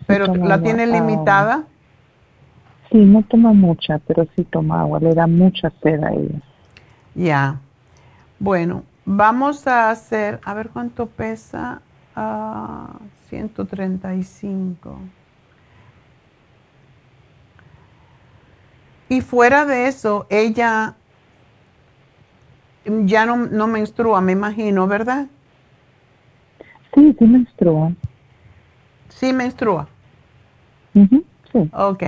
¿Pero 0.05 0.35
la 0.35 0.61
tiene 0.61 0.85
limitada? 0.85 1.63
Sí, 2.91 2.97
no 2.97 3.23
toma 3.23 3.53
mucha, 3.53 3.99
pero 3.99 4.27
sí 4.35 4.43
toma 4.43 4.81
agua. 4.81 4.99
Le 4.99 5.13
da 5.13 5.25
mucha 5.25 5.71
sed 5.81 6.03
a 6.03 6.11
ella. 6.11 6.41
Ya. 7.15 7.59
Bueno, 8.37 8.83
vamos 9.05 9.65
a 9.67 9.89
hacer, 9.89 10.39
a 10.43 10.53
ver 10.53 10.69
cuánto 10.69 11.07
pesa. 11.07 11.81
Uh, 12.15 12.87
135. 13.29 14.99
Y 19.11 19.19
fuera 19.19 19.65
de 19.65 19.89
eso, 19.89 20.25
ella 20.29 20.95
ya 22.85 23.25
no, 23.25 23.35
no 23.35 23.67
menstrua, 23.67 24.21
me 24.21 24.31
imagino, 24.31 24.87
¿verdad? 24.87 25.27
Sí, 26.95 27.13
sí 27.19 27.25
menstrua. 27.25 27.91
Sí 29.09 29.33
menstrua. 29.33 29.89
sí. 30.93 31.69
Ok. 31.73 32.03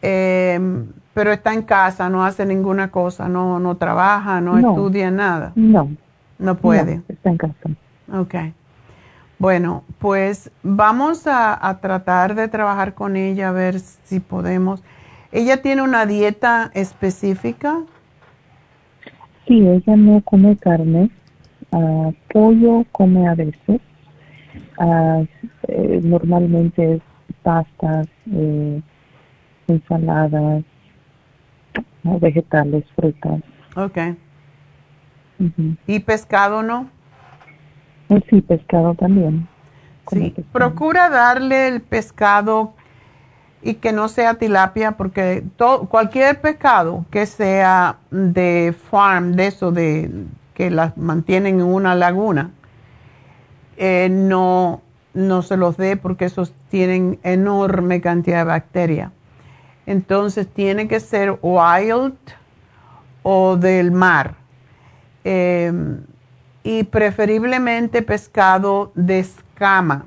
Em, 0.00 0.86
pero 1.14 1.32
está 1.32 1.52
en 1.52 1.62
casa, 1.62 2.08
no 2.08 2.24
hace 2.24 2.46
ninguna 2.46 2.92
cosa, 2.92 3.28
no, 3.28 3.58
no 3.58 3.76
trabaja, 3.76 4.40
no, 4.40 4.56
estudia 4.56 5.10
nada. 5.10 5.50
No. 5.56 5.90
No 6.38 6.54
puede. 6.58 7.02
está 7.08 7.30
en 7.30 7.38
casa. 7.38 7.54
Ok. 8.14 8.34
Bueno, 9.40 9.82
pues 9.98 10.52
vamos 10.62 11.26
a, 11.26 11.68
a, 11.68 11.80
tratar 11.80 12.36
de 12.36 12.46
trabajar 12.46 12.94
con 12.94 13.16
ella 13.16 13.48
a 13.48 13.52
ver 13.52 13.80
si 13.80 14.20
podemos. 14.20 14.80
¿Ella 15.30 15.60
tiene 15.62 15.82
una 15.82 16.06
dieta 16.06 16.70
específica? 16.74 17.82
Sí, 19.46 19.66
ella 19.66 19.96
no 19.96 20.22
come 20.22 20.56
carne. 20.56 21.10
Uh, 21.70 22.12
pollo 22.32 22.84
come 22.92 23.28
a 23.28 23.34
veces. 23.34 23.80
Uh, 24.78 25.26
eh, 25.68 26.00
normalmente 26.02 26.94
es 26.94 27.02
pastas, 27.42 28.06
eh, 28.32 28.82
ensaladas, 29.68 30.64
vegetales, 32.02 32.84
frutas. 32.96 33.40
Ok. 33.76 33.98
¿Y 35.86 36.00
pescado 36.00 36.62
no? 36.62 36.90
Eh, 38.08 38.20
sí, 38.28 38.40
pescado 38.40 38.94
también. 38.94 39.46
Sí, 40.10 40.34
procura 40.52 41.10
darle 41.10 41.68
el 41.68 41.82
pescado 41.82 42.74
y 43.62 43.74
que 43.74 43.92
no 43.92 44.08
sea 44.08 44.34
tilapia, 44.34 44.92
porque 44.92 45.44
todo, 45.56 45.86
cualquier 45.86 46.40
pescado 46.40 47.04
que 47.10 47.26
sea 47.26 47.98
de 48.10 48.74
farm, 48.90 49.34
de 49.34 49.46
eso, 49.46 49.72
de 49.72 50.10
que 50.54 50.70
las 50.70 50.96
mantienen 50.96 51.60
en 51.60 51.66
una 51.66 51.94
laguna, 51.94 52.50
eh, 53.76 54.08
no, 54.10 54.82
no 55.14 55.42
se 55.42 55.56
los 55.56 55.76
dé 55.76 55.96
porque 55.96 56.26
esos 56.26 56.52
tienen 56.68 57.18
enorme 57.22 58.00
cantidad 58.00 58.38
de 58.38 58.44
bacterias. 58.44 59.12
Entonces 59.86 60.46
tiene 60.48 60.86
que 60.86 61.00
ser 61.00 61.38
wild 61.42 62.16
o 63.22 63.56
del 63.56 63.90
mar. 63.90 64.34
Em, 65.24 66.00
y 66.62 66.84
preferiblemente 66.84 68.02
pescado 68.02 68.92
de 68.94 69.20
escama, 69.20 70.06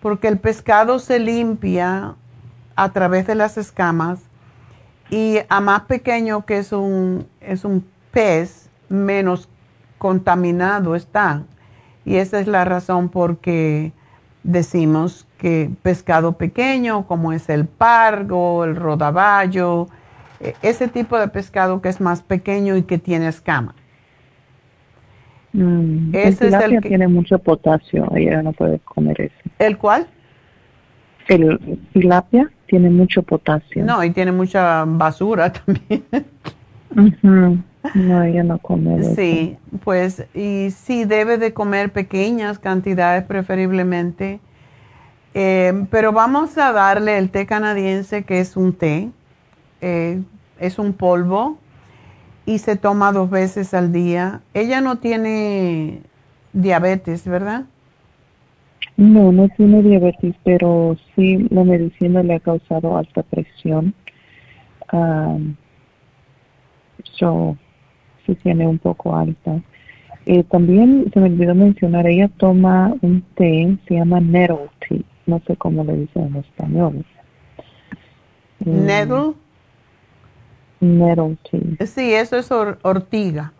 porque 0.00 0.28
el 0.28 0.38
pescado 0.38 0.98
se 0.98 1.18
limpia 1.18 2.14
a 2.76 2.92
través 2.92 3.26
de 3.26 3.34
las 3.34 3.56
escamas 3.58 4.20
y 5.10 5.38
a 5.48 5.60
más 5.60 5.82
pequeño 5.82 6.44
que 6.46 6.58
es 6.58 6.72
un, 6.72 7.26
es 7.40 7.64
un 7.64 7.84
pez, 8.10 8.70
menos 8.88 9.48
contaminado 9.98 10.94
está. 10.94 11.42
Y 12.04 12.16
esa 12.16 12.40
es 12.40 12.46
la 12.46 12.64
razón 12.64 13.08
por 13.08 13.38
que 13.38 13.92
decimos 14.42 15.26
que 15.38 15.70
pescado 15.82 16.32
pequeño, 16.32 17.06
como 17.06 17.32
es 17.32 17.48
el 17.48 17.66
pargo, 17.66 18.64
el 18.64 18.76
rodaballo, 18.76 19.88
e, 20.40 20.54
ese 20.62 20.88
tipo 20.88 21.18
de 21.18 21.28
pescado 21.28 21.80
que 21.80 21.88
es 21.88 22.00
más 22.00 22.22
pequeño 22.22 22.76
y 22.76 22.82
que 22.82 22.98
tiene 22.98 23.28
escama. 23.28 23.74
Mm, 25.52 26.14
ese 26.14 26.48
el 26.48 26.54
es 26.54 26.62
el 26.62 26.70
que 26.80 26.88
tiene 26.88 27.08
mucho 27.08 27.38
potasio, 27.38 28.10
ella 28.14 28.42
no 28.42 28.52
puede 28.52 28.80
comer 28.80 29.20
ese. 29.20 29.50
¿El 29.58 29.78
cuál? 29.78 30.06
El 31.28 31.78
tilapia 31.92 32.50
tiene 32.74 32.90
mucho 32.90 33.22
potasio. 33.22 33.84
No, 33.84 34.02
y 34.02 34.10
tiene 34.10 34.32
mucha 34.32 34.84
basura 34.84 35.52
también. 35.64 36.02
No, 37.94 38.22
ella 38.24 38.42
no 38.42 38.58
come. 38.58 39.14
Sí, 39.14 39.56
pues, 39.84 40.26
y 40.34 40.72
sí 40.72 41.04
debe 41.04 41.38
de 41.38 41.52
comer 41.54 41.92
pequeñas 41.92 42.58
cantidades 42.58 43.22
preferiblemente. 43.22 44.40
Eh, 45.34 45.86
pero 45.88 46.10
vamos 46.12 46.58
a 46.58 46.72
darle 46.72 47.16
el 47.16 47.30
té 47.30 47.46
canadiense, 47.46 48.24
que 48.24 48.40
es 48.40 48.56
un 48.56 48.72
té, 48.72 49.08
eh, 49.80 50.20
es 50.58 50.80
un 50.80 50.94
polvo 50.94 51.58
y 52.46 52.58
se 52.58 52.74
toma 52.74 53.12
dos 53.12 53.30
veces 53.30 53.72
al 53.72 53.92
día. 53.92 54.40
Ella 54.52 54.80
no 54.80 54.98
tiene 54.98 56.02
diabetes, 56.52 57.24
¿verdad? 57.24 57.66
No, 58.96 59.32
no 59.32 59.48
tiene 59.50 59.82
diabetes, 59.82 60.34
pero 60.44 60.96
sí 61.14 61.48
la 61.50 61.64
medicina 61.64 62.22
le 62.22 62.34
ha 62.34 62.40
causado 62.40 62.96
alta 62.96 63.22
presión. 63.22 63.94
Um, 64.92 65.56
so, 67.18 67.56
sí 68.24 68.34
tiene 68.36 68.66
un 68.66 68.78
poco 68.78 69.16
alta. 69.16 69.60
Eh, 70.26 70.44
también 70.44 71.10
se 71.12 71.20
me 71.20 71.26
olvidó 71.26 71.54
mencionar, 71.54 72.06
ella 72.06 72.30
toma 72.38 72.94
un 73.02 73.22
té, 73.34 73.76
se 73.86 73.94
llama 73.94 74.20
nettle 74.20 74.70
tea, 74.88 75.00
no 75.26 75.40
sé 75.46 75.56
cómo 75.56 75.84
le 75.84 75.96
dicen 75.98 76.26
en 76.26 76.36
español. 76.36 77.04
¿Nettle? 78.60 79.34
Nettle 80.80 81.36
tea. 81.50 81.86
Sí, 81.86 82.14
eso 82.14 82.36
es 82.36 82.50
ortiga. 82.50 83.52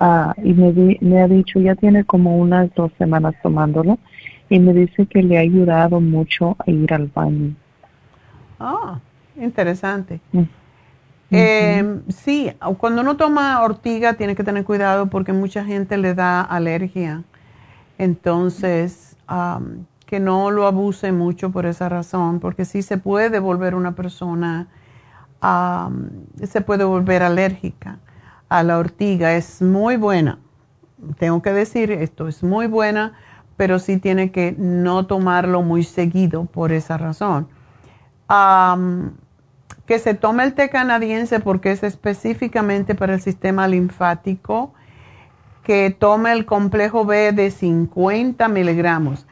Ah, 0.00 0.32
y 0.44 0.52
me, 0.54 0.98
me 1.00 1.20
ha 1.20 1.26
dicho, 1.26 1.58
ya 1.58 1.74
tiene 1.74 2.04
como 2.04 2.36
unas 2.36 2.72
dos 2.76 2.92
semanas 2.98 3.34
tomándolo, 3.42 3.98
y 4.48 4.60
me 4.60 4.72
dice 4.72 5.06
que 5.06 5.22
le 5.24 5.38
ha 5.38 5.40
ayudado 5.40 6.00
mucho 6.00 6.56
a 6.60 6.70
ir 6.70 6.94
al 6.94 7.08
baño. 7.08 7.54
Ah, 8.60 9.00
interesante. 9.36 10.20
Mm. 10.30 10.42
Eh, 11.30 12.00
sí, 12.08 12.50
cuando 12.78 13.02
uno 13.02 13.16
toma 13.16 13.60
ortiga 13.60 14.14
tiene 14.14 14.36
que 14.36 14.44
tener 14.44 14.64
cuidado 14.64 15.08
porque 15.08 15.32
mucha 15.32 15.64
gente 15.64 15.98
le 15.98 16.14
da 16.14 16.42
alergia. 16.42 17.24
Entonces, 17.98 19.16
que 20.06 20.20
no 20.20 20.52
lo 20.52 20.66
abuse 20.66 21.10
mucho 21.10 21.50
por 21.50 21.66
esa 21.66 21.88
razón, 21.88 22.38
porque 22.38 22.64
sí 22.64 22.82
se 22.82 22.98
puede 22.98 23.40
volver 23.40 23.74
una 23.74 23.96
persona, 23.96 24.68
se 26.42 26.60
puede 26.60 26.84
volver 26.84 27.24
alérgica 27.24 27.98
a 28.48 28.62
la 28.62 28.78
ortiga. 28.78 29.34
Es 29.34 29.62
muy 29.62 29.96
buena. 29.96 30.38
Tengo 31.18 31.42
que 31.42 31.52
decir 31.52 31.90
esto, 31.90 32.28
es 32.28 32.42
muy 32.42 32.66
buena, 32.66 33.14
pero 33.56 33.78
sí 33.78 33.98
tiene 33.98 34.32
que 34.32 34.54
no 34.58 35.06
tomarlo 35.06 35.62
muy 35.62 35.84
seguido 35.84 36.44
por 36.46 36.72
esa 36.72 36.98
razón 36.98 37.48
que 39.88 39.98
se 39.98 40.12
tome 40.12 40.44
el 40.44 40.52
té 40.52 40.68
canadiense 40.68 41.40
porque 41.40 41.70
es 41.70 41.82
específicamente 41.82 42.94
para 42.94 43.14
el 43.14 43.22
sistema 43.22 43.66
linfático, 43.66 44.74
que 45.62 45.90
tome 45.98 46.32
el 46.32 46.44
complejo 46.44 47.06
B 47.06 47.32
de 47.32 47.50
50 47.50 48.48
miligramos. 48.48 49.26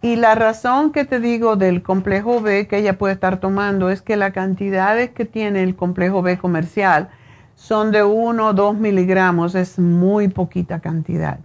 Y 0.00 0.16
la 0.16 0.34
razón 0.34 0.92
que 0.92 1.04
te 1.04 1.20
digo 1.20 1.56
del 1.56 1.82
complejo 1.82 2.40
B 2.40 2.68
que 2.68 2.78
ella 2.78 2.96
puede 2.96 3.14
estar 3.14 3.38
tomando 3.38 3.90
es 3.90 4.00
que 4.00 4.16
la 4.16 4.32
cantidad 4.32 4.96
que 5.10 5.24
tiene 5.26 5.62
el 5.62 5.76
complejo 5.76 6.22
B 6.22 6.38
comercial 6.38 7.10
son 7.58 7.90
de 7.90 8.04
1 8.04 8.46
o 8.46 8.52
2 8.52 8.78
miligramos, 8.78 9.56
es 9.56 9.80
muy 9.80 10.28
poquita 10.28 10.78
cantidad 10.78 11.40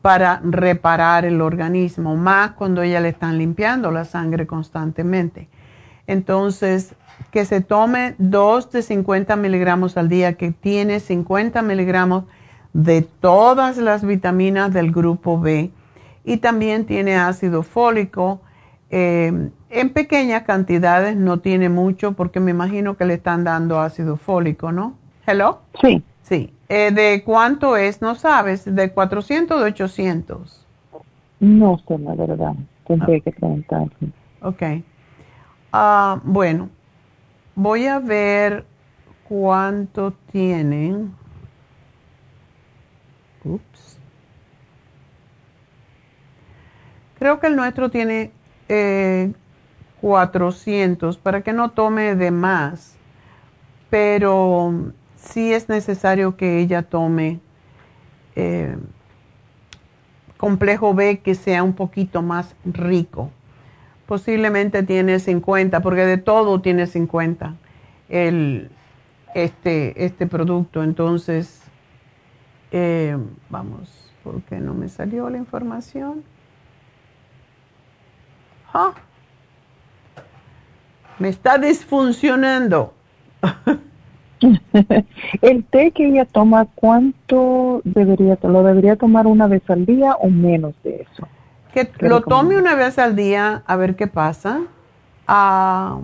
para 0.00 0.40
reparar 0.42 1.26
el 1.26 1.42
organismo, 1.42 2.16
más 2.16 2.52
cuando 2.52 2.80
ella 2.80 3.00
le 3.00 3.10
están 3.10 3.36
limpiando 3.36 3.90
la 3.90 4.06
sangre 4.06 4.46
constantemente. 4.46 5.48
Entonces, 6.06 6.94
que 7.30 7.44
se 7.44 7.60
tome 7.60 8.14
dos 8.16 8.70
de 8.70 8.80
50 8.80 9.36
miligramos 9.36 9.98
al 9.98 10.08
día, 10.08 10.32
que 10.38 10.52
tiene 10.52 11.00
50 11.00 11.60
miligramos 11.60 12.24
de 12.72 13.02
todas 13.02 13.76
las 13.76 14.06
vitaminas 14.06 14.72
del 14.72 14.90
grupo 14.90 15.38
B 15.38 15.70
y 16.24 16.38
también 16.38 16.86
tiene 16.86 17.16
ácido 17.16 17.62
fólico. 17.62 18.40
Eh, 18.88 19.50
en 19.68 19.90
pequeñas 19.90 20.44
cantidades, 20.44 21.14
no 21.14 21.40
tiene 21.40 21.68
mucho 21.68 22.12
porque 22.12 22.40
me 22.40 22.52
imagino 22.52 22.96
que 22.96 23.04
le 23.04 23.14
están 23.14 23.44
dando 23.44 23.80
ácido 23.80 24.16
fólico, 24.16 24.72
¿no? 24.72 25.01
¿Hello? 25.26 25.60
Sí. 25.80 26.02
Sí. 26.22 26.52
Eh, 26.68 26.90
¿De 26.92 27.22
cuánto 27.24 27.76
es? 27.76 28.00
¿No 28.00 28.14
sabes? 28.14 28.64
¿De 28.64 28.92
400 28.92 29.56
o 29.56 29.60
de 29.60 29.70
800? 29.70 30.66
No 31.40 31.78
sé, 31.86 31.98
la 31.98 32.14
verdad. 32.14 32.54
Tendré 32.86 33.20
que 33.20 33.32
preguntar. 33.32 33.88
Ok. 34.42 34.62
Ah, 35.72 36.20
bueno, 36.24 36.68
Voy 37.54 37.86
a 37.86 37.98
ver 37.98 38.64
cuánto 39.28 40.14
tienen. 40.32 41.14
Ups. 43.44 43.98
Creo 47.18 47.40
que 47.40 47.48
el 47.48 47.56
nuestro 47.56 47.90
tiene 47.90 48.32
400 50.00 51.16
eh, 51.16 51.20
para 51.22 51.42
que 51.42 51.52
no 51.52 51.72
tome 51.72 52.14
de 52.14 52.30
más. 52.30 52.96
Pero 53.90 54.92
sí 55.22 55.52
es 55.52 55.68
necesario 55.68 56.36
que 56.36 56.58
ella 56.58 56.82
tome 56.82 57.40
eh, 58.36 58.76
complejo 60.36 60.94
B 60.94 61.20
que 61.20 61.34
sea 61.34 61.62
un 61.62 61.74
poquito 61.74 62.22
más 62.22 62.54
rico 62.64 63.30
posiblemente 64.12 64.82
tiene 64.82 65.18
50, 65.20 65.80
porque 65.80 66.04
de 66.04 66.18
todo 66.18 66.60
tiene 66.60 66.86
50. 66.86 67.54
el, 68.10 68.70
este, 69.34 70.04
este 70.04 70.26
producto. 70.26 70.82
Entonces, 70.82 71.62
eh, 72.72 73.16
vamos, 73.48 74.12
porque 74.22 74.56
no 74.56 74.74
me 74.74 74.90
salió 74.90 75.30
la 75.30 75.38
información. 75.38 76.22
Ah, 78.74 78.92
me 81.18 81.30
está 81.30 81.56
disfuncionando. 81.56 82.92
el 85.42 85.64
té 85.64 85.90
que 85.92 86.08
ella 86.08 86.24
toma, 86.24 86.66
¿cuánto 86.74 87.80
debería, 87.84 88.38
lo 88.42 88.62
debería 88.62 88.96
tomar 88.96 89.26
una 89.26 89.46
vez 89.46 89.68
al 89.70 89.86
día 89.86 90.14
o 90.14 90.28
menos 90.28 90.74
de 90.82 91.06
eso? 91.10 91.28
Que 91.72 91.90
lo 92.00 92.22
tome 92.22 92.56
una 92.56 92.74
vez 92.74 92.98
al 92.98 93.16
día 93.16 93.62
a 93.66 93.76
ver 93.76 93.96
qué 93.96 94.06
pasa. 94.06 94.60
Ah, 95.26 95.98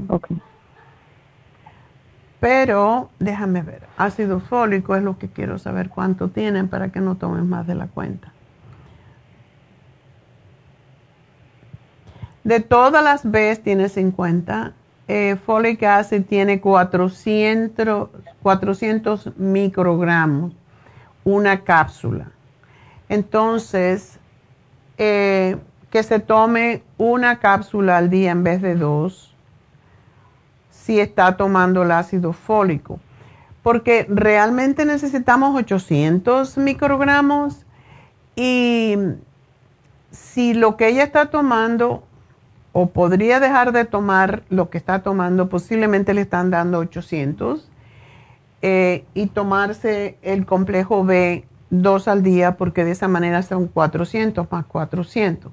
Pero 2.41 3.11
déjame 3.19 3.63
ver, 3.63 3.83
ácido 3.97 4.41
fólico 4.41 4.97
es 4.97 5.03
lo 5.03 5.19
que 5.19 5.29
quiero 5.29 5.59
saber 5.59 5.91
cuánto 5.91 6.29
tienen 6.29 6.69
para 6.69 6.91
que 6.91 7.01
no 7.01 7.17
tomen 7.17 7.49
más 7.49 7.67
de 7.67 7.75
la 7.75 7.89
cuenta. 7.89 8.33
De 12.45 12.61
todas 12.61 13.05
las 13.05 13.31
veces 13.31 13.63
tiene 13.63 13.91
50 13.91 14.73
eh, 15.09 15.37
folic 15.45 15.83
acid 15.83 16.25
tiene 16.25 16.61
400, 16.61 18.11
400 18.43 19.37
microgramos, 19.39 20.53
una 21.25 21.65
cápsula. 21.65 22.31
Entonces, 23.09 24.19
eh, 24.99 25.57
que 25.91 26.03
se 26.03 26.21
tome 26.21 26.83
una 26.99 27.39
cápsula 27.39 27.97
al 27.97 28.11
día 28.11 28.33
en 28.33 28.45
vez 28.45 28.61
de 28.61 28.75
dos 28.75 29.35
si 30.71 31.01
está 31.01 31.37
tomando 31.37 31.83
el 31.83 31.91
ácido 31.91 32.33
fólico. 32.33 33.01
Porque 33.63 34.07
realmente 34.09 34.85
necesitamos 34.85 35.57
800 35.57 36.59
microgramos 36.59 37.65
y 38.37 38.97
si 40.11 40.55
lo 40.55 40.77
que 40.77 40.89
ella 40.89 41.05
está 41.05 41.27
tomando 41.27 42.05
o 42.73 42.91
podría 42.91 43.41
dejar 43.41 43.73
de 43.73 43.85
tomar 43.85 44.43
lo 44.51 44.71
que 44.71 44.79
está 44.79 45.03
tomando, 45.03 45.49
posiblemente 45.49 46.15
le 46.15 46.23
están 46.23 46.51
dando 46.51 46.79
800, 46.79 47.69
eh, 48.61 49.05
y 49.15 49.27
tomarse 49.27 50.19
el 50.23 50.45
complejo 50.45 51.05
B 51.05 51.45
dos 51.71 52.09
al 52.09 52.23
día, 52.23 52.57
porque 52.57 52.85
de 52.85 52.91
esa 52.91 53.09
manera 53.09 53.43
son 53.43 53.69
400 53.69 54.51
más 54.51 54.67
400. 54.67 55.53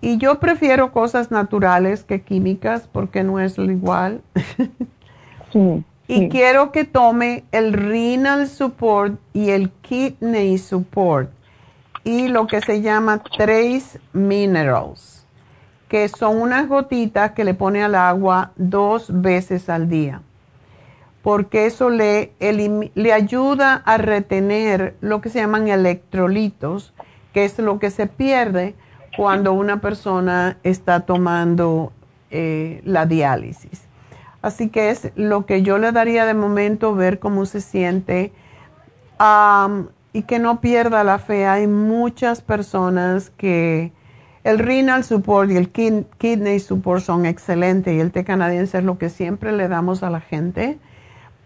Y 0.00 0.18
yo 0.18 0.38
prefiero 0.38 0.92
cosas 0.92 1.30
naturales 1.30 2.04
que 2.04 2.20
químicas 2.22 2.88
porque 2.92 3.24
no 3.24 3.40
es 3.40 3.56
lo 3.58 3.70
igual. 3.72 4.20
y 6.06 6.28
quiero 6.28 6.72
que 6.72 6.84
tome 6.84 7.44
el 7.52 7.72
renal 7.72 8.46
support 8.46 9.18
y 9.32 9.50
el 9.50 9.70
kidney 9.70 10.58
support 10.58 11.30
y 12.04 12.28
lo 12.28 12.46
que 12.46 12.60
se 12.60 12.82
llama 12.82 13.22
trace 13.22 13.98
minerals 14.12 15.13
que 15.88 16.08
son 16.08 16.40
unas 16.40 16.68
gotitas 16.68 17.32
que 17.32 17.44
le 17.44 17.54
pone 17.54 17.82
al 17.82 17.94
agua 17.94 18.52
dos 18.56 19.06
veces 19.08 19.68
al 19.68 19.88
día, 19.88 20.22
porque 21.22 21.66
eso 21.66 21.90
le, 21.90 22.32
le 22.38 23.12
ayuda 23.12 23.82
a 23.84 23.96
retener 23.98 24.96
lo 25.00 25.20
que 25.20 25.28
se 25.28 25.40
llaman 25.40 25.68
electrolitos, 25.68 26.92
que 27.32 27.44
es 27.44 27.58
lo 27.58 27.78
que 27.78 27.90
se 27.90 28.06
pierde 28.06 28.74
cuando 29.16 29.52
una 29.52 29.80
persona 29.80 30.58
está 30.62 31.00
tomando 31.00 31.92
eh, 32.30 32.80
la 32.84 33.06
diálisis. 33.06 33.82
Así 34.42 34.68
que 34.68 34.90
es 34.90 35.10
lo 35.14 35.46
que 35.46 35.62
yo 35.62 35.78
le 35.78 35.92
daría 35.92 36.26
de 36.26 36.34
momento, 36.34 36.94
ver 36.94 37.18
cómo 37.18 37.46
se 37.46 37.60
siente 37.60 38.32
y 40.12 40.22
que 40.24 40.38
no 40.38 40.60
pierda 40.60 41.02
la 41.02 41.18
fe. 41.18 41.46
Hay 41.46 41.66
muchas 41.66 42.42
personas 42.42 43.30
que 43.30 43.92
el 44.44 44.58
renal 44.58 45.04
support 45.04 45.50
y 45.50 45.56
el 45.56 45.70
kidney 45.70 46.60
support 46.60 47.02
son 47.02 47.24
excelentes 47.24 47.94
y 47.94 48.00
el 48.00 48.12
té 48.12 48.24
canadiense 48.24 48.78
es 48.78 48.84
lo 48.84 48.98
que 48.98 49.08
siempre 49.08 49.52
le 49.52 49.68
damos 49.68 50.02
a 50.02 50.10
la 50.10 50.20
gente 50.20 50.78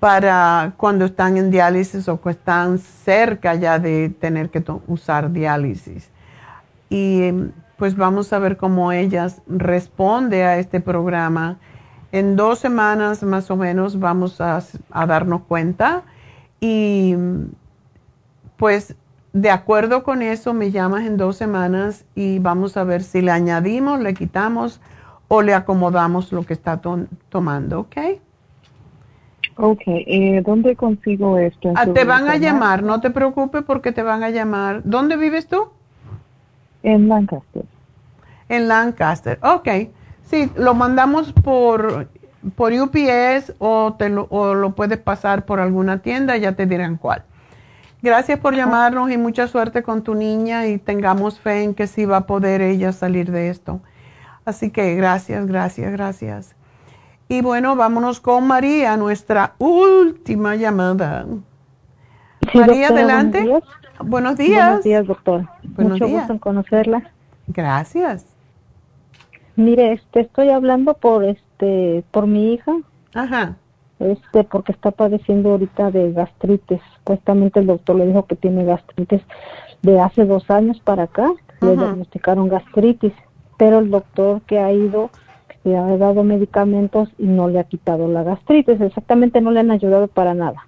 para 0.00 0.74
cuando 0.76 1.04
están 1.04 1.36
en 1.36 1.50
diálisis 1.50 2.08
o 2.08 2.20
que 2.20 2.30
están 2.30 2.78
cerca 2.78 3.54
ya 3.54 3.78
de 3.78 4.10
tener 4.10 4.50
que 4.50 4.62
usar 4.88 5.32
diálisis. 5.32 6.10
Y 6.90 7.30
pues 7.76 7.96
vamos 7.96 8.32
a 8.32 8.40
ver 8.40 8.56
cómo 8.56 8.90
ellas 8.90 9.42
responde 9.46 10.44
a 10.44 10.58
este 10.58 10.80
programa. 10.80 11.58
En 12.10 12.34
dos 12.34 12.58
semanas 12.58 13.22
más 13.22 13.50
o 13.50 13.56
menos 13.56 14.00
vamos 14.00 14.40
a, 14.40 14.60
a 14.90 15.06
darnos 15.06 15.42
cuenta 15.42 16.02
y 16.60 17.14
pues 18.56 18.96
de 19.40 19.50
acuerdo 19.50 20.02
con 20.02 20.22
eso, 20.22 20.52
me 20.52 20.70
llamas 20.70 21.06
en 21.06 21.16
dos 21.16 21.36
semanas 21.36 22.04
y 22.14 22.40
vamos 22.40 22.76
a 22.76 22.84
ver 22.84 23.02
si 23.02 23.20
le 23.20 23.30
añadimos, 23.30 24.00
le 24.00 24.14
quitamos 24.14 24.80
o 25.28 25.42
le 25.42 25.54
acomodamos 25.54 26.32
lo 26.32 26.42
que 26.44 26.54
está 26.54 26.80
tomando, 27.28 27.80
¿ok? 27.80 27.96
Ok, 29.56 29.82
eh, 29.86 30.42
¿dónde 30.44 30.74
consigo 30.74 31.38
esto? 31.38 31.72
Ah, 31.76 31.86
te 31.86 32.04
van 32.04 32.28
a 32.28 32.36
llamar, 32.36 32.82
no 32.82 33.00
te 33.00 33.10
preocupes 33.10 33.62
porque 33.62 33.92
te 33.92 34.02
van 34.02 34.22
a 34.22 34.30
llamar. 34.30 34.82
¿Dónde 34.84 35.16
vives 35.16 35.46
tú? 35.46 35.68
En 36.82 37.08
Lancaster. 37.08 37.64
En 38.48 38.68
Lancaster, 38.68 39.38
ok. 39.42 39.68
Sí, 40.22 40.50
lo 40.56 40.74
mandamos 40.74 41.32
por, 41.32 42.08
por 42.56 42.72
UPS 42.72 43.54
o, 43.58 43.94
te 43.98 44.08
lo, 44.08 44.26
o 44.30 44.54
lo 44.54 44.74
puedes 44.74 44.98
pasar 44.98 45.44
por 45.44 45.60
alguna 45.60 45.98
tienda, 45.98 46.36
ya 46.36 46.52
te 46.52 46.66
dirán 46.66 46.96
cuál. 46.96 47.24
Gracias 48.00 48.38
por 48.38 48.54
llamarnos 48.54 49.10
y 49.10 49.18
mucha 49.18 49.48
suerte 49.48 49.82
con 49.82 50.02
tu 50.02 50.14
niña 50.14 50.66
y 50.66 50.78
tengamos 50.78 51.40
fe 51.40 51.64
en 51.64 51.74
que 51.74 51.88
sí 51.88 52.04
va 52.04 52.18
a 52.18 52.26
poder 52.26 52.60
ella 52.60 52.92
salir 52.92 53.32
de 53.32 53.48
esto. 53.48 53.80
Así 54.44 54.70
que 54.70 54.94
gracias, 54.94 55.46
gracias, 55.46 55.92
gracias. 55.92 56.56
Y 57.28 57.42
bueno, 57.42 57.74
vámonos 57.74 58.20
con 58.20 58.46
María, 58.46 58.96
nuestra 58.96 59.54
última 59.58 60.54
llamada. 60.54 61.26
María, 62.54 62.88
adelante. 62.88 63.44
Buenos 64.00 64.36
días. 64.36 64.66
Buenos 64.66 64.84
días, 64.84 65.06
doctor. 65.06 65.48
Mucho 65.76 66.08
gusto 66.08 66.32
en 66.32 66.38
conocerla. 66.38 67.10
Gracias. 67.48 68.24
Mire, 69.56 69.94
este, 69.94 70.20
estoy 70.20 70.50
hablando 70.50 70.94
por 70.94 71.24
este, 71.24 72.04
por 72.12 72.28
mi 72.28 72.54
hija. 72.54 72.76
Ajá 73.12 73.56
este 73.98 74.44
porque 74.44 74.72
está 74.72 74.90
padeciendo 74.90 75.50
ahorita 75.50 75.90
de 75.90 76.12
gastritis. 76.12 76.80
Supuestamente 76.98 77.60
el 77.60 77.66
doctor 77.66 77.96
le 77.96 78.06
dijo 78.06 78.26
que 78.26 78.36
tiene 78.36 78.64
gastritis 78.64 79.22
de 79.82 80.00
hace 80.00 80.24
dos 80.24 80.50
años 80.50 80.80
para 80.80 81.04
acá. 81.04 81.32
Le 81.60 81.76
diagnosticaron 81.76 82.48
gastritis, 82.48 83.12
pero 83.56 83.80
el 83.80 83.90
doctor 83.90 84.42
que 84.42 84.60
ha 84.60 84.72
ido 84.72 85.10
le 85.64 85.76
ha 85.76 85.96
dado 85.96 86.22
medicamentos 86.22 87.08
y 87.18 87.26
no 87.26 87.48
le 87.48 87.58
ha 87.58 87.64
quitado 87.64 88.08
la 88.08 88.22
gastritis. 88.22 88.80
Exactamente 88.80 89.40
no 89.40 89.50
le 89.50 89.60
han 89.60 89.70
ayudado 89.70 90.06
para 90.06 90.34
nada. 90.34 90.66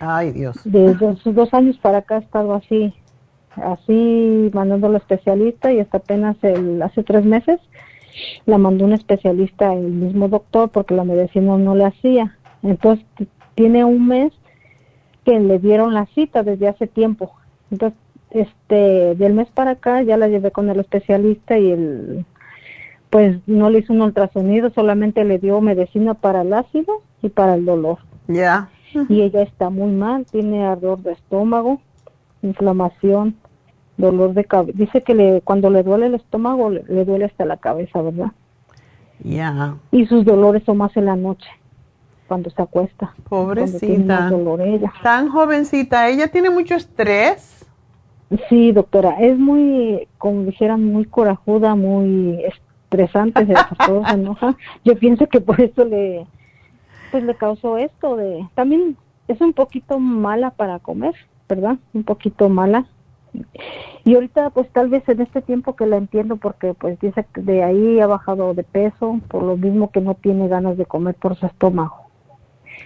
Ay, 0.00 0.32
Dios. 0.32 0.60
Desde 0.64 1.12
esos 1.12 1.34
dos 1.34 1.54
años 1.54 1.78
para 1.78 1.98
acá 1.98 2.16
ha 2.16 2.18
estado 2.18 2.54
así, 2.54 2.92
así 3.56 4.50
mandando 4.52 4.88
al 4.88 4.96
especialista 4.96 5.72
y 5.72 5.78
hasta 5.78 5.98
apenas 5.98 6.36
el, 6.42 6.82
hace 6.82 7.04
tres 7.04 7.24
meses 7.24 7.60
la 8.46 8.58
mandó 8.58 8.84
un 8.84 8.92
especialista, 8.92 9.72
el 9.72 9.90
mismo 9.90 10.28
doctor, 10.28 10.68
porque 10.68 10.94
la 10.94 11.04
medicina 11.04 11.56
no 11.56 11.74
le 11.74 11.84
hacía 11.84 12.36
entonces, 12.64 13.04
tiene 13.54 13.84
un 13.84 14.08
mes 14.08 14.32
que 15.24 15.38
le 15.38 15.58
dieron 15.58 15.94
la 15.94 16.06
cita 16.06 16.42
desde 16.42 16.68
hace 16.68 16.86
tiempo. 16.86 17.32
Entonces, 17.70 17.98
este, 18.30 19.14
del 19.14 19.34
mes 19.34 19.48
para 19.48 19.72
acá 19.72 20.02
ya 20.02 20.16
la 20.16 20.28
llevé 20.28 20.50
con 20.50 20.68
el 20.68 20.80
especialista 20.80 21.58
y 21.58 21.70
el, 21.70 22.24
pues 23.10 23.38
no 23.46 23.70
le 23.70 23.78
hizo 23.78 23.92
un 23.92 24.02
ultrasonido, 24.02 24.70
solamente 24.70 25.24
le 25.24 25.38
dio 25.38 25.60
medicina 25.60 26.14
para 26.14 26.40
el 26.42 26.52
ácido 26.52 27.02
y 27.22 27.28
para 27.28 27.54
el 27.54 27.64
dolor. 27.64 27.98
Ya. 28.26 28.70
Y 29.08 29.22
ella 29.22 29.42
está 29.42 29.70
muy 29.70 29.92
mal, 29.92 30.24
tiene 30.24 30.64
ardor 30.64 31.00
de 31.00 31.12
estómago, 31.12 31.80
inflamación, 32.42 33.36
dolor 33.98 34.32
de 34.32 34.44
cabeza. 34.44 34.78
Dice 34.78 35.02
que 35.02 35.14
le, 35.14 35.40
cuando 35.42 35.68
le 35.68 35.82
duele 35.82 36.06
el 36.06 36.14
estómago 36.14 36.70
le, 36.70 37.04
duele 37.04 37.26
hasta 37.26 37.44
la 37.44 37.56
cabeza, 37.56 38.00
¿verdad? 38.02 38.32
Ya. 39.22 39.76
Y 39.90 40.06
sus 40.06 40.24
dolores 40.24 40.62
son 40.64 40.78
más 40.78 40.96
en 40.96 41.06
la 41.06 41.16
noche 41.16 41.48
cuando 42.26 42.50
se 42.50 42.62
acuesta. 42.62 43.14
Pobrecita. 43.28 44.30
Tan 45.02 45.28
jovencita. 45.30 46.08
¿Ella 46.08 46.28
tiene 46.28 46.50
mucho 46.50 46.74
estrés? 46.74 47.66
Sí, 48.48 48.72
doctora. 48.72 49.16
Es 49.20 49.38
muy, 49.38 50.08
como 50.18 50.42
dijeran, 50.44 50.84
muy 50.84 51.04
corajuda, 51.04 51.74
muy 51.74 52.42
estresante, 52.44 53.46
se, 53.46 53.54
todo 53.86 54.04
se 54.06 54.14
enoja. 54.14 54.56
Yo 54.84 54.98
pienso 54.98 55.26
que 55.28 55.40
por 55.40 55.60
eso 55.60 55.84
le, 55.84 56.26
pues 57.10 57.22
le 57.22 57.34
causó 57.34 57.78
esto 57.78 58.16
de, 58.16 58.48
también 58.54 58.96
es 59.28 59.40
un 59.40 59.52
poquito 59.52 59.98
mala 59.98 60.50
para 60.50 60.78
comer, 60.78 61.14
¿verdad? 61.48 61.76
Un 61.92 62.04
poquito 62.04 62.48
mala. 62.48 62.86
Y 64.04 64.14
ahorita, 64.14 64.50
pues 64.50 64.68
tal 64.70 64.88
vez 64.88 65.08
en 65.08 65.22
este 65.22 65.42
tiempo 65.42 65.74
que 65.74 65.86
la 65.86 65.96
entiendo, 65.96 66.36
porque 66.36 66.74
pues 66.74 66.98
dice 67.00 67.26
que 67.32 67.40
de 67.40 67.64
ahí 67.64 68.00
ha 68.00 68.06
bajado 68.06 68.54
de 68.54 68.62
peso, 68.62 69.20
por 69.28 69.42
lo 69.42 69.56
mismo 69.56 69.90
que 69.90 70.00
no 70.00 70.14
tiene 70.14 70.46
ganas 70.48 70.76
de 70.76 70.86
comer 70.86 71.14
por 71.14 71.36
su 71.36 71.46
estómago. 71.46 72.03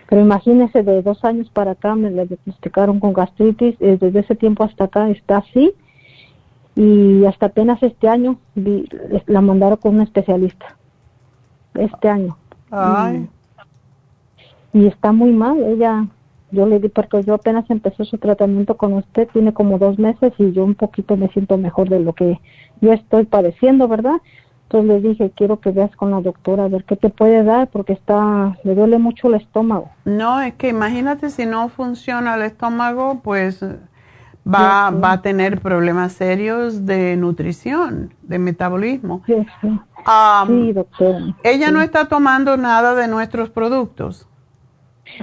Pero 0.09 0.23
imagínese, 0.23 0.83
de 0.83 1.03
dos 1.03 1.25
años 1.25 1.51
para 1.51 1.73
acá 1.73 1.95
me 1.95 2.11
la 2.11 2.25
diagnosticaron 2.25 3.01
con 3.01 3.13
gastritis, 3.13 3.77
eh, 3.81 3.99
desde 4.01 4.21
ese 4.21 4.35
tiempo 4.35 4.65
hasta 4.65 4.85
acá 4.85 5.09
está 5.11 5.39
así 5.39 5.75
y 6.75 7.25
hasta 7.25 7.47
apenas 7.47 7.83
este 7.83 8.09
año 8.09 8.39
la 9.27 9.41
mandaron 9.41 9.79
con 9.79 9.97
un 9.97 10.03
especialista. 10.03 10.77
Este 11.75 12.09
año. 12.09 12.37
Ay. 12.71 13.29
Y, 14.73 14.81
y 14.81 14.87
está 14.87 15.13
muy 15.13 15.33
mal, 15.33 15.63
ella 15.63 16.07
yo 16.51 16.67
le 16.67 16.79
di 16.79 16.89
porque 16.89 17.23
yo 17.25 17.35
apenas 17.35 17.69
empezó 17.71 18.05
su 18.05 18.19
tratamiento 18.19 18.77
con 18.77 18.95
usted, 18.95 19.29
tiene 19.33 19.53
como 19.53 19.79
dos 19.79 19.99
meses 19.99 20.33
y 20.39 20.53
yo 20.53 20.65
un 20.65 20.75
poquito 20.75 21.17
me 21.17 21.29
siento 21.29 21.59
mejor 21.59 21.89
de 21.89 22.01
lo 22.01 22.15
que 22.15 22.41
yo 22.81 22.93
estoy 22.93 23.27
padeciendo, 23.27 23.89
¿verdad? 23.89 24.21
Entonces 24.71 25.03
le 25.03 25.09
dije, 25.09 25.33
quiero 25.35 25.61
que 25.61 25.71
veas 25.71 25.97
con 25.97 26.11
la 26.11 26.21
doctora 26.21 26.65
a 26.65 26.69
ver 26.69 26.85
qué 26.85 26.95
te 26.95 27.09
puede 27.09 27.43
dar 27.43 27.69
porque 27.69 27.95
está, 27.95 28.59
le 28.65 28.75
duele 28.75 28.99
mucho 28.99 29.29
el 29.29 29.35
estómago. 29.37 29.91
No, 30.05 30.43
es 30.43 30.53
que 30.55 30.69
imagínate 30.69 31.31
si 31.31 31.47
no 31.47 31.71
funciona 31.71 32.35
el 32.35 32.43
estómago, 32.43 33.21
pues 33.25 33.65
va, 34.47 34.91
va 34.91 35.13
a 35.13 35.23
tener 35.23 35.63
problemas 35.63 36.13
serios 36.13 36.85
de 36.85 37.17
nutrición, 37.17 38.13
de 38.21 38.39
metabolismo. 38.39 39.23
Sí, 39.25 39.47
sí. 39.63 40.73
doctora. 40.75 41.35
¿Ella 41.45 41.71
no 41.71 41.81
está 41.81 42.09
tomando 42.09 42.59
nada 42.59 42.95
de 42.95 43.09
nuestros 43.09 43.49
productos? 43.49 44.29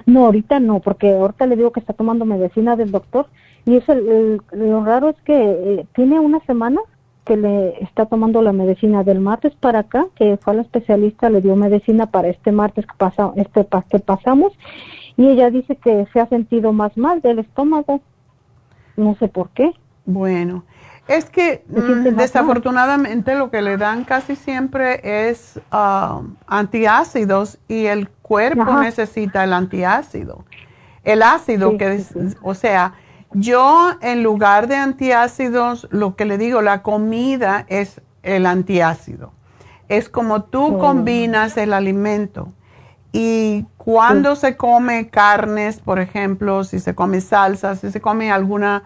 No, 0.07 0.26
ahorita 0.26 0.59
no, 0.59 0.80
porque 0.80 1.13
ahorita 1.13 1.45
le 1.45 1.55
digo 1.55 1.72
que 1.72 1.81
está 1.81 1.93
tomando 1.93 2.26
medicina 2.26 2.76
del 2.76 2.89
doctor 2.89 3.27
y 3.65 3.76
es 3.76 3.88
el, 3.89 4.41
lo 4.53 4.84
raro 4.84 5.09
es 5.09 5.22
que 5.23 5.35
eh, 5.35 5.88
tiene 5.93 6.19
una 6.19 6.39
semana 6.47 6.81
que 7.26 7.35
le 7.35 7.84
está 7.84 8.06
tomando 8.06 8.41
la 8.41 8.53
medicina 8.53 9.03
del 9.03 9.19
martes 9.19 9.53
para 9.56 9.80
acá, 9.80 10.06
que 10.15 10.38
fue 10.38 10.53
la 10.53 10.61
especialista, 10.61 11.30
le 11.30 11.41
dio 11.41 11.56
medicina 11.56 12.06
para 12.06 12.30
este 12.30 12.52
martes 12.52 12.85
que, 12.85 12.93
pasa, 12.97 13.31
este, 13.35 13.68
que 13.89 13.99
pasamos 13.99 14.53
y 15.18 15.27
ella 15.27 15.49
dice 15.49 15.76
que 15.76 16.07
se 16.14 16.19
ha 16.19 16.27
sentido 16.27 16.73
más 16.73 16.97
mal 16.97 17.22
del 17.22 17.39
estómago. 17.39 18.02
No 18.97 19.15
sé 19.15 19.27
por 19.27 19.49
qué. 19.49 19.73
Bueno, 20.06 20.64
es 21.07 21.30
que 21.30 21.64
mm, 21.68 22.15
desafortunadamente 22.15 23.35
lo 23.35 23.49
que 23.49 23.61
le 23.61 23.77
dan 23.77 24.03
casi 24.03 24.35
siempre 24.35 25.30
es 25.30 25.60
ah, 25.72 26.22
antiácidos 26.47 27.57
y 27.68 27.85
el 27.85 28.10
cuerpo 28.10 28.80
necesita 28.81 29.43
el 29.43 29.53
antiácido. 29.53 30.45
El 31.03 31.22
ácido 31.22 31.77
que, 31.77 32.03
o 32.41 32.53
sea, 32.56 32.93
yo 33.38 33.91
en 34.02 34.24
lugar 34.24 34.68
de 34.68 34.78
antiácidos, 34.78 35.90
lo 35.91 36.16
que 36.16 36.24
le 36.24 36.38
digo, 36.38 36.62
la 36.62 36.82
comida 36.82 37.66
es 37.68 38.02
el 38.24 38.45
antiácido. 38.45 39.34
Es 39.90 40.07
como 40.07 40.44
tú 40.44 40.76
oh. 40.76 40.80
combinas 40.80 41.57
el 41.57 41.74
alimento. 41.74 42.53
Y 43.12 43.66
cuando 43.78 44.38
se 44.38 44.56
come 44.56 45.10
carnes, 45.10 45.80
por 45.80 45.99
ejemplo, 45.99 46.64
si 46.64 46.80
se 46.80 46.95
come 46.95 47.20
salsa, 47.20 47.76
si 47.76 47.91
se 47.91 47.99
come 47.99 48.32
alguna 48.32 48.84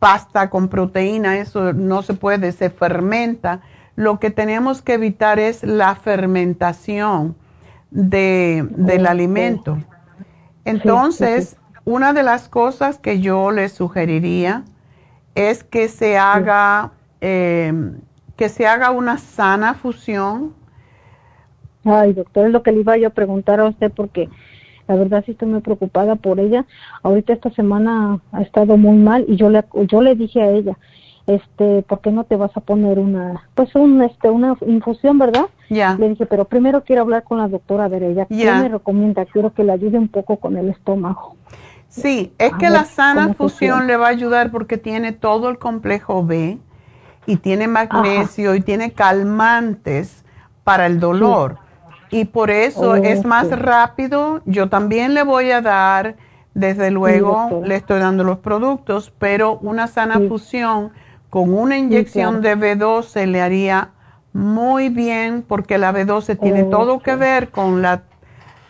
pasta 0.00 0.50
con 0.50 0.66
proteína, 0.66 1.38
eso 1.38 1.72
no 1.72 2.02
se 2.02 2.14
puede, 2.14 2.50
se 2.50 2.70
fermenta. 2.70 3.60
Lo 3.94 4.18
que 4.18 4.30
tenemos 4.30 4.82
que 4.82 4.94
evitar 4.94 5.38
es 5.38 5.62
la 5.62 5.94
fermentación 5.94 7.36
de, 7.92 8.66
del 8.70 9.06
alimento. 9.06 9.78
Entonces, 10.64 11.56
una 11.84 12.12
de 12.12 12.22
las 12.22 12.48
cosas 12.48 12.98
que 12.98 13.20
yo 13.20 13.50
le 13.50 13.68
sugeriría 13.68 14.64
es 15.34 15.64
que 15.64 15.88
se 15.88 16.16
haga, 16.18 16.92
em, 17.20 17.98
que 18.36 18.48
se 18.48 18.66
haga 18.66 18.90
una 18.90 19.18
sana 19.18 19.74
fusión. 19.74 20.54
Ay, 21.84 22.12
doctor, 22.12 22.46
es 22.46 22.52
lo 22.52 22.62
que 22.62 22.72
le 22.72 22.80
iba 22.80 22.96
yo 22.96 23.08
a 23.08 23.10
preguntar 23.10 23.60
a 23.60 23.66
usted 23.66 23.90
porque 23.90 24.28
la 24.86 24.94
verdad 24.94 25.22
sí 25.24 25.32
estoy 25.32 25.48
muy 25.48 25.60
preocupada 25.60 26.16
por 26.16 26.38
ella. 26.38 26.64
Ahorita 27.02 27.32
esta 27.32 27.50
semana 27.50 28.20
ha 28.30 28.42
estado 28.42 28.76
muy 28.76 28.96
mal 28.96 29.24
y 29.26 29.36
yo 29.36 29.50
le, 29.50 29.64
yo 29.88 30.02
le 30.02 30.14
dije 30.14 30.42
a 30.42 30.50
ella, 30.50 30.76
este, 31.26 31.82
¿por 31.82 32.00
qué 32.00 32.10
no 32.10 32.24
te 32.24 32.36
vas 32.36 32.56
a 32.56 32.60
poner 32.60 32.98
una, 32.98 33.48
pues 33.54 33.74
un, 33.74 34.02
este, 34.02 34.28
una 34.30 34.56
infusión, 34.66 35.18
verdad? 35.18 35.46
Ya. 35.70 35.96
Le 35.98 36.10
dije, 36.10 36.26
pero 36.26 36.44
primero 36.44 36.82
quiero 36.84 37.02
hablar 37.02 37.22
con 37.24 37.38
la 37.38 37.48
doctora, 37.48 37.84
a 37.84 37.88
ver, 37.88 38.02
ella, 38.02 38.26
¿qué 38.26 38.34
me 38.34 38.68
recomienda? 38.68 39.24
Quiero 39.24 39.52
que 39.52 39.64
le 39.64 39.72
ayude 39.72 39.98
un 39.98 40.08
poco 40.08 40.36
con 40.36 40.56
el 40.56 40.68
estómago. 40.68 41.36
Sí, 41.92 42.32
es 42.38 42.54
que 42.54 42.70
la 42.70 42.86
sana 42.86 43.34
fusión 43.34 43.86
le 43.86 43.98
va 43.98 44.06
a 44.06 44.10
ayudar 44.10 44.50
porque 44.50 44.78
tiene 44.78 45.12
todo 45.12 45.50
el 45.50 45.58
complejo 45.58 46.24
B 46.24 46.58
y 47.26 47.36
tiene 47.36 47.68
magnesio 47.68 48.54
y 48.54 48.62
tiene 48.62 48.92
calmantes 48.92 50.24
para 50.64 50.86
el 50.86 51.00
dolor. 51.00 51.58
Y 52.10 52.24
por 52.24 52.50
eso 52.50 52.94
es 52.94 53.26
más 53.26 53.50
rápido. 53.50 54.40
Yo 54.46 54.70
también 54.70 55.12
le 55.12 55.22
voy 55.22 55.50
a 55.50 55.60
dar, 55.60 56.16
desde 56.54 56.90
luego, 56.90 57.62
le 57.62 57.76
estoy 57.76 58.00
dando 58.00 58.24
los 58.24 58.38
productos, 58.38 59.12
pero 59.18 59.58
una 59.58 59.86
sana 59.86 60.18
fusión 60.28 60.92
con 61.28 61.52
una 61.52 61.76
inyección 61.76 62.40
de 62.40 62.56
B12 62.56 63.26
le 63.26 63.42
haría 63.42 63.90
muy 64.32 64.88
bien 64.88 65.44
porque 65.46 65.76
la 65.76 65.92
B12 65.92 66.40
tiene 66.40 66.64
todo 66.64 67.00
que 67.00 67.16
ver 67.16 67.50
con 67.50 67.82
la 67.82 68.04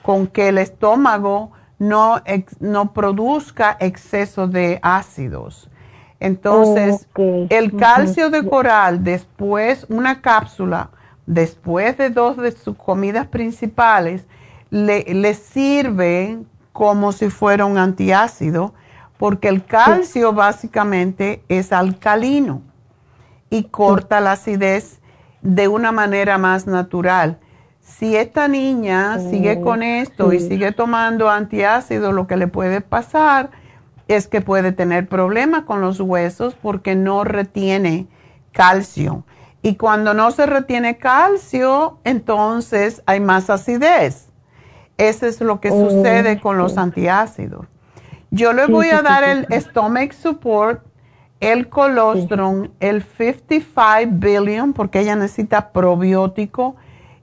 con 0.02 0.26
que 0.26 0.48
el 0.48 0.58
estómago 0.58 1.52
no, 1.82 2.22
no 2.60 2.92
produzca 2.92 3.76
exceso 3.80 4.46
de 4.46 4.78
ácidos. 4.82 5.68
Entonces, 6.20 7.08
el 7.50 7.76
calcio 7.76 8.30
de 8.30 8.46
coral, 8.46 9.02
después 9.02 9.84
una 9.88 10.20
cápsula 10.20 10.90
después 11.26 11.96
de 11.98 12.10
dos 12.10 12.36
de 12.36 12.52
sus 12.52 12.76
comidas 12.76 13.26
principales, 13.26 14.24
le, 14.70 15.34
sirve 15.34 16.38
como 16.72 17.10
si 17.10 17.30
fuera 17.30 17.64
un 17.64 17.78
antiácido, 17.78 18.74
porque 19.18 19.48
el 19.48 19.64
calcio 19.64 20.32
básicamente 20.32 21.42
es 21.48 21.72
alcalino 21.72 22.62
y 23.50 23.64
corta 23.64 24.20
la 24.20 24.32
acidez 24.32 25.00
de 25.42 25.66
una 25.66 25.90
manera 25.90 26.38
más 26.38 26.66
natural. 26.66 27.38
Si 27.98 28.16
esta 28.16 28.48
niña 28.48 29.18
sigue 29.18 29.60
con 29.60 29.80
oh, 29.80 29.84
esto 29.84 30.32
y 30.32 30.40
sigue 30.40 30.72
tomando 30.72 31.28
antiácido, 31.28 32.12
lo 32.12 32.26
que 32.26 32.36
le 32.36 32.48
puede 32.48 32.80
pasar 32.80 33.50
es 34.08 34.28
que 34.28 34.40
puede 34.40 34.72
tener 34.72 35.08
problemas 35.08 35.64
con 35.64 35.80
los 35.80 36.00
huesos 36.00 36.54
porque 36.54 36.94
no 36.94 37.24
retiene 37.24 38.06
calcio. 38.52 39.24
Y 39.62 39.76
cuando 39.76 40.14
no 40.14 40.30
se 40.32 40.46
retiene 40.46 40.98
calcio, 40.98 41.98
entonces 42.04 43.02
hay 43.06 43.20
más 43.20 43.50
acidez. 43.50 44.28
Eso 44.98 45.26
es 45.26 45.40
lo 45.40 45.60
que 45.60 45.70
oh, 45.70 45.88
sucede 45.88 46.40
con 46.40 46.58
los 46.58 46.78
antiácidos. 46.78 47.66
Yo 48.30 48.52
le 48.52 48.66
voy 48.66 48.88
a 48.88 49.02
dar 49.02 49.24
el 49.24 49.46
Stomach 49.60 50.12
Support, 50.12 50.82
el 51.40 51.68
colostrum, 51.68 52.70
el 52.80 53.02
55 53.02 54.10
billion, 54.12 54.72
porque 54.72 55.00
ella 55.00 55.16
necesita 55.16 55.70
probiótico, 55.70 56.76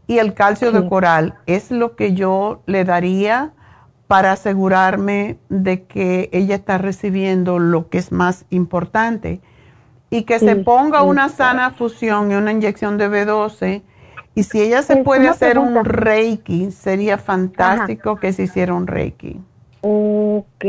y 0.09 0.17
el 0.17 0.33
calcio 0.33 0.71
de 0.71 0.89
coral. 0.89 1.35
Es 1.45 1.69
lo 1.69 1.95
que 1.95 2.15
yo 2.15 2.63
le 2.65 2.83
daría 2.83 3.51
para 4.07 4.31
asegurarme 4.31 5.37
de 5.49 5.83
que 5.83 6.31
ella 6.33 6.55
está 6.55 6.79
recibiendo 6.79 7.59
lo 7.59 7.89
que 7.89 7.99
es 7.99 8.11
más 8.11 8.45
importante 8.49 9.39
y 10.09 10.23
que 10.23 10.39
se 10.39 10.55
ponga 10.55 11.03
una 11.03 11.29
sana 11.29 11.69
fusión 11.69 12.31
y 12.31 12.35
una 12.35 12.51
inyección 12.51 12.97
de 12.97 13.07
B12. 13.07 13.83
Y 14.33 14.43
si 14.43 14.59
ella 14.61 14.81
se 14.81 14.97
puede 15.03 15.27
hacer 15.27 15.59
un 15.59 15.85
Reiki, 15.85 16.71
sería 16.71 17.19
fantástico 17.19 18.15
que 18.15 18.33
se 18.33 18.43
hiciera 18.43 18.73
un 18.73 18.87
Reiki. 18.87 19.39
Ok. 19.81 20.65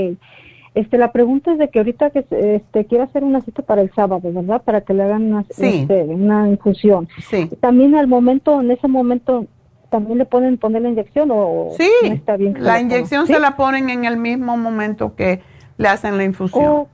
Este, 0.75 0.99
la 0.99 1.11
pregunta 1.11 1.53
es 1.53 1.59
de 1.59 1.69
que 1.69 1.81
ahorita 1.81 2.11
que 2.11 2.25
este, 2.31 2.85
quiere 2.87 3.03
hacer 3.03 3.25
una 3.25 3.41
cita 3.41 3.63
para 3.63 3.83
el 3.83 3.93
sábado, 3.93 4.33
¿verdad? 4.33 4.63
Para 4.63 4.83
que 4.83 4.95
le 4.95 5.03
hagan 5.03 5.33
una, 5.33 5.45
este, 5.49 6.05
una 6.05 6.49
infusión. 6.49 7.09
Sí. 7.29 7.51
También 7.61 7.97
al 7.97 8.07
momento, 8.07 8.61
en 8.61 8.71
ese 8.71 8.87
momento, 8.87 9.47
¿también 9.91 10.19
le 10.19 10.27
pueden 10.27 10.59
poner 10.59 10.83
la 10.83 10.91
inyección 10.91 11.31
o 11.33 11.71
sí, 11.77 11.91
está 12.05 12.37
bien? 12.37 12.55
la 12.59 12.81
inyección 12.81 13.27
se 13.27 13.41
la 13.41 13.57
ponen 13.57 13.91
en 13.91 14.05
el 14.05 14.17
mismo 14.17 14.57
momento 14.57 15.17
que 15.17 15.41
le 15.77 15.89
hacen 15.89 16.17
la 16.17 16.25
infusión. 16.25 16.87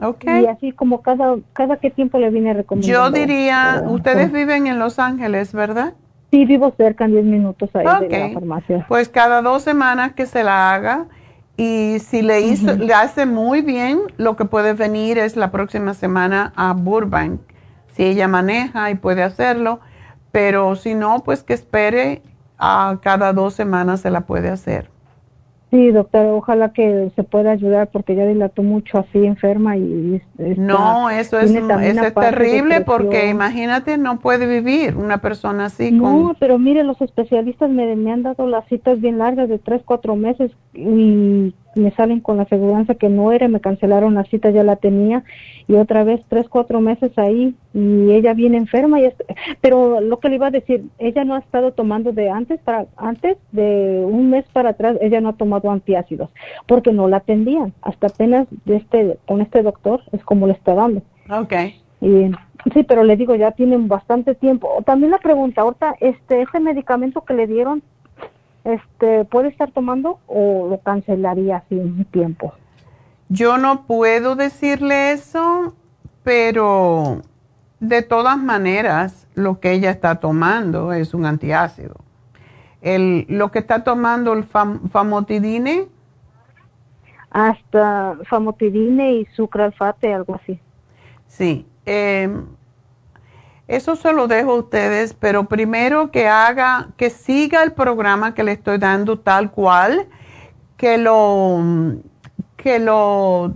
Ok. 0.00 0.24
Y 0.24 0.46
así 0.46 0.72
como 0.72 1.00
cada, 1.00 1.36
cada 1.52 1.76
qué 1.76 1.90
tiempo 1.90 2.18
le 2.18 2.30
viene 2.30 2.52
recomendando. 2.54 2.92
Yo 2.92 3.10
diría, 3.12 3.84
ustedes 3.86 4.32
viven 4.32 4.66
en 4.66 4.80
Los 4.80 4.98
Ángeles, 4.98 5.52
¿verdad? 5.52 5.94
Sí, 6.32 6.44
vivo 6.44 6.72
cerca, 6.76 7.04
en 7.04 7.12
10 7.12 7.24
minutos 7.24 7.70
ahí 7.74 8.08
de 8.08 8.18
la 8.18 8.30
farmacia. 8.30 8.84
Pues 8.88 9.08
cada 9.08 9.42
dos 9.42 9.62
semanas 9.62 10.14
que 10.14 10.26
se 10.26 10.42
la 10.42 10.74
haga 10.74 11.06
y 11.56 11.98
si 12.00 12.22
le, 12.22 12.40
hizo, 12.40 12.72
le 12.74 12.94
hace 12.94 13.26
muy 13.26 13.62
bien, 13.62 14.00
lo 14.16 14.36
que 14.36 14.44
puede 14.44 14.72
venir 14.72 15.18
es 15.18 15.36
la 15.36 15.50
próxima 15.50 15.94
semana 15.94 16.52
a 16.56 16.72
Burbank, 16.72 17.40
si 17.94 18.04
ella 18.04 18.28
maneja 18.28 18.90
y 18.90 18.94
puede 18.94 19.22
hacerlo, 19.22 19.80
pero 20.30 20.76
si 20.76 20.94
no, 20.94 21.20
pues 21.24 21.42
que 21.42 21.52
espere 21.52 22.22
a 22.58 22.98
cada 23.02 23.32
dos 23.32 23.54
semanas 23.54 24.00
se 24.00 24.10
la 24.10 24.22
puede 24.22 24.48
hacer. 24.48 24.91
Sí, 25.72 25.90
doctor, 25.90 26.26
ojalá 26.26 26.74
que 26.74 27.10
se 27.16 27.22
pueda 27.22 27.52
ayudar 27.52 27.88
porque 27.90 28.14
ya 28.14 28.26
dilató 28.26 28.62
mucho 28.62 28.98
así 28.98 29.24
enferma 29.24 29.78
y... 29.78 30.20
no, 30.58 31.08
eso 31.08 31.40
es, 31.40 31.50
es 31.50 32.14
terrible 32.14 32.82
porque 32.82 33.30
imagínate, 33.30 33.96
no 33.96 34.18
puede 34.18 34.44
vivir 34.44 34.94
una 34.98 35.22
persona 35.22 35.64
así. 35.64 35.90
No, 35.90 36.36
pero 36.38 36.58
mire, 36.58 36.84
los 36.84 37.00
especialistas 37.00 37.70
me, 37.70 37.96
me 37.96 38.12
han 38.12 38.22
dado 38.22 38.46
las 38.46 38.66
citas 38.66 39.00
bien 39.00 39.16
largas 39.16 39.48
de 39.48 39.58
tres, 39.58 39.80
cuatro 39.82 40.14
meses 40.14 40.50
y 40.74 41.54
me 41.74 41.90
salen 41.92 42.20
con 42.20 42.36
la 42.36 42.44
aseguranza 42.44 42.94
que 42.94 43.08
no 43.08 43.32
era, 43.32 43.48
me 43.48 43.60
cancelaron 43.60 44.14
la 44.14 44.24
cita, 44.24 44.50
ya 44.50 44.62
la 44.62 44.76
tenía 44.76 45.24
y 45.68 45.74
otra 45.74 46.04
vez 46.04 46.20
tres, 46.28 46.48
cuatro 46.48 46.80
meses 46.80 47.16
ahí 47.16 47.54
y 47.74 48.10
ella 48.12 48.34
viene 48.34 48.58
enferma 48.58 49.00
y 49.00 49.08
pero 49.60 50.00
lo 50.00 50.18
que 50.18 50.28
le 50.28 50.36
iba 50.36 50.48
a 50.48 50.50
decir, 50.50 50.84
ella 50.98 51.24
no 51.24 51.34
ha 51.34 51.38
estado 51.38 51.72
tomando 51.72 52.12
de 52.12 52.30
antes 52.30 52.60
para 52.60 52.86
antes 52.96 53.38
de 53.52 54.04
un 54.06 54.30
mes 54.30 54.44
para 54.52 54.70
atrás, 54.70 54.96
ella 55.00 55.20
no 55.20 55.30
ha 55.30 55.36
tomado 55.36 55.70
antiácidos 55.70 56.30
porque 56.66 56.92
no 56.92 57.08
la 57.08 57.18
atendían, 57.18 57.72
hasta 57.82 58.08
apenas 58.08 58.46
de 58.64 58.76
este 58.76 59.18
con 59.26 59.40
este 59.40 59.62
doctor 59.62 60.00
es 60.12 60.22
como 60.24 60.46
le 60.46 60.52
está 60.52 60.74
dando. 60.74 61.02
Okay. 61.30 61.80
Y 62.00 62.32
sí, 62.72 62.82
pero 62.82 63.04
le 63.04 63.16
digo, 63.16 63.36
ya 63.36 63.52
tienen 63.52 63.86
bastante 63.86 64.34
tiempo. 64.34 64.82
También 64.84 65.12
la 65.12 65.18
pregunta, 65.18 65.62
ahorita 65.62 65.94
este 66.00 66.42
ese 66.42 66.58
medicamento 66.58 67.22
que 67.22 67.34
le 67.34 67.46
dieron 67.46 67.82
este, 68.64 69.24
¿puede 69.24 69.48
estar 69.48 69.70
tomando 69.72 70.20
o 70.26 70.68
lo 70.68 70.78
cancelaría 70.78 71.58
así 71.58 71.74
un 71.74 72.04
tiempo? 72.06 72.54
Yo 73.28 73.58
no 73.58 73.86
puedo 73.86 74.36
decirle 74.36 75.12
eso, 75.12 75.74
pero 76.22 77.22
de 77.80 78.02
todas 78.02 78.38
maneras 78.38 79.26
lo 79.34 79.58
que 79.58 79.72
ella 79.72 79.90
está 79.90 80.16
tomando 80.16 80.92
es 80.92 81.14
un 81.14 81.26
antiácido. 81.26 81.96
El, 82.80 83.26
lo 83.28 83.50
que 83.50 83.60
está 83.60 83.84
tomando 83.84 84.32
el 84.32 84.44
famotidine. 84.44 85.88
Hasta 87.30 88.18
famotidine 88.28 89.12
y 89.14 89.24
sucralfate, 89.26 90.12
algo 90.12 90.34
así. 90.34 90.60
Sí. 91.26 91.66
Eh, 91.86 92.28
eso 93.68 93.96
se 93.96 94.12
lo 94.12 94.26
dejo 94.28 94.52
a 94.52 94.56
ustedes, 94.56 95.14
pero 95.14 95.44
primero 95.44 96.10
que 96.10 96.28
haga, 96.28 96.88
que 96.96 97.10
siga 97.10 97.62
el 97.62 97.72
programa 97.72 98.34
que 98.34 98.42
le 98.42 98.52
estoy 98.52 98.78
dando 98.78 99.18
tal 99.18 99.50
cual, 99.50 100.06
que 100.76 100.98
lo, 100.98 101.60
que 102.56 102.78
lo 102.78 103.52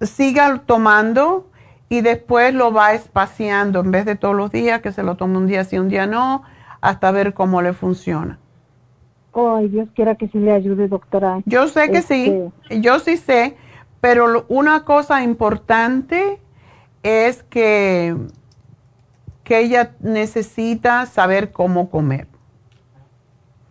siga 0.00 0.62
tomando 0.66 1.48
y 1.88 2.00
después 2.00 2.54
lo 2.54 2.72
va 2.72 2.92
espaciando 2.94 3.80
en 3.80 3.90
vez 3.90 4.04
de 4.04 4.16
todos 4.16 4.34
los 4.34 4.50
días, 4.50 4.80
que 4.80 4.92
se 4.92 5.02
lo 5.02 5.16
tome 5.16 5.38
un 5.38 5.46
día 5.46 5.64
sí, 5.64 5.78
un 5.78 5.88
día 5.88 6.06
no, 6.06 6.42
hasta 6.80 7.10
ver 7.10 7.34
cómo 7.34 7.62
le 7.62 7.72
funciona. 7.72 8.38
Ay, 9.34 9.68
Dios 9.68 9.88
quiera 9.94 10.14
que 10.14 10.28
sí 10.28 10.38
le 10.38 10.52
ayude, 10.52 10.88
doctora. 10.88 11.40
Yo 11.46 11.66
sé 11.68 11.90
que 11.90 12.02
sí, 12.02 12.34
este 12.64 12.80
yo 12.82 12.98
sí 12.98 13.16
sé, 13.16 13.56
pero 14.00 14.44
una 14.48 14.84
cosa 14.84 15.22
importante 15.22 16.38
es 17.02 17.42
que 17.42 18.14
que 19.44 19.58
ella 19.60 19.92
necesita 20.00 21.06
saber 21.06 21.52
cómo 21.52 21.90
comer. 21.90 22.26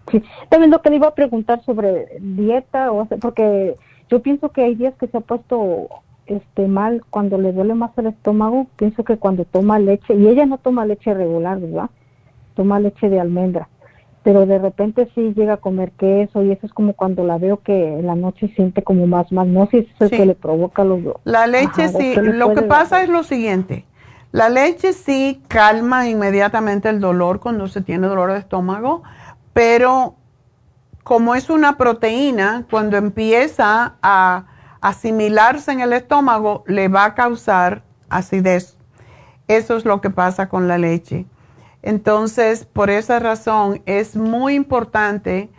Sí, 0.09 0.21
también 0.49 0.71
lo 0.71 0.81
que 0.81 0.89
le 0.89 0.97
iba 0.97 1.07
a 1.07 1.15
preguntar 1.15 1.63
sobre 1.63 2.17
dieta, 2.19 2.91
o 2.91 3.05
porque 3.05 3.77
yo 4.09 4.21
pienso 4.21 4.49
que 4.49 4.63
hay 4.63 4.75
días 4.75 4.93
que 4.99 5.07
se 5.07 5.17
ha 5.17 5.21
puesto 5.21 5.87
este 6.25 6.67
mal 6.67 7.03
cuando 7.09 7.37
le 7.37 7.53
duele 7.53 7.73
más 7.73 7.91
el 7.97 8.07
estómago, 8.07 8.67
pienso 8.75 9.03
que 9.03 9.17
cuando 9.17 9.45
toma 9.45 9.79
leche, 9.79 10.13
y 10.13 10.27
ella 10.27 10.45
no 10.45 10.57
toma 10.57 10.85
leche 10.85 11.13
regular, 11.13 11.59
¿verdad? 11.59 11.89
Toma 12.55 12.79
leche 12.79 13.09
de 13.09 13.19
almendra, 13.19 13.69
pero 14.23 14.45
de 14.45 14.59
repente 14.59 15.09
sí 15.15 15.33
llega 15.33 15.53
a 15.53 15.57
comer 15.57 15.91
queso 15.91 16.43
y 16.43 16.51
eso 16.51 16.65
es 16.65 16.73
como 16.73 16.93
cuando 16.93 17.23
la 17.23 17.37
veo 17.37 17.61
que 17.61 17.99
en 17.99 18.07
la 18.07 18.15
noche 18.15 18.51
siente 18.55 18.83
como 18.83 19.07
más 19.07 19.31
mal, 19.31 19.53
no 19.53 19.67
sé 19.67 19.83
si 19.83 19.91
es 19.99 20.11
el 20.11 20.17
que 20.17 20.25
le 20.25 20.35
provoca 20.35 20.83
los... 20.83 20.99
La 21.23 21.47
leche 21.47 21.87
sí, 21.87 22.15
lo 22.17 22.53
que 22.53 22.63
pasa 22.63 23.01
es 23.01 23.09
lo 23.09 23.23
siguiente, 23.23 23.85
la 24.31 24.49
leche 24.49 24.93
sí 24.93 25.41
calma 25.47 26.07
inmediatamente 26.07 26.89
el 26.89 26.99
dolor 26.99 27.39
cuando 27.39 27.67
se 27.67 27.81
tiene 27.81 28.07
dolor 28.07 28.31
de 28.31 28.39
estómago, 28.39 29.03
pero 29.53 30.15
como 31.03 31.35
es 31.35 31.49
una 31.49 31.77
proteína, 31.77 32.65
cuando 32.69 32.97
empieza 32.97 33.95
a 34.01 34.45
asimilarse 34.79 35.71
en 35.71 35.81
el 35.81 35.93
estómago, 35.93 36.63
le 36.67 36.87
va 36.87 37.05
a 37.05 37.15
causar 37.15 37.83
acidez. 38.09 38.77
Eso 39.47 39.75
es 39.75 39.85
lo 39.85 39.99
que 39.99 40.09
pasa 40.09 40.47
con 40.47 40.67
la 40.67 40.77
leche. 40.77 41.25
Entonces, 41.81 42.65
por 42.65 42.89
esa 42.89 43.19
razón, 43.19 43.81
es 43.85 44.15
muy 44.15 44.55
importante 44.55 45.49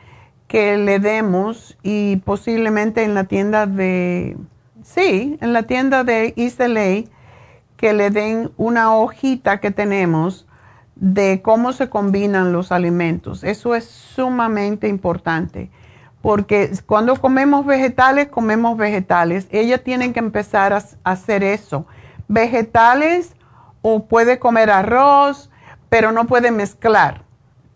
que 0.47 0.77
le 0.79 0.99
demos 0.99 1.77
y 1.83 2.17
posiblemente 2.19 3.03
en 3.03 3.15
la 3.15 3.25
tienda 3.25 3.67
de, 3.67 4.37
sí, 4.83 5.37
en 5.41 5.53
la 5.53 5.65
tienda 5.65 6.05
de 6.05 6.33
Iselay, 6.37 7.09
que 7.83 7.93
le 7.93 8.11
den 8.11 8.53
una 8.57 8.95
hojita 8.95 9.59
que 9.59 9.73
tenemos 9.73 10.47
de 10.95 11.43
cómo 11.43 11.73
se 11.73 11.91
combinan 11.91 12.53
los 12.53 12.71
alimentos. 12.71 13.43
Eso 13.43 13.75
es 13.75 13.85
sumamente 13.85 14.87
importante 14.87 15.69
porque 16.23 16.71
cuando 16.87 17.17
comemos 17.17 17.67
vegetales, 17.67 18.29
comemos 18.29 18.77
vegetales. 18.79 19.49
Ellas 19.51 19.83
tienen 19.83 20.13
que 20.13 20.21
empezar 20.21 20.73
a, 20.73 20.83
hacer 21.03 21.43
eso. 21.43 21.87
Vegetales 22.29 23.35
o 23.83 24.07
puede 24.07 24.39
comer 24.39 24.71
arroz, 24.71 25.51
pero 25.89 26.13
no 26.13 26.29
puede 26.29 26.53
mezclar. 26.53 27.25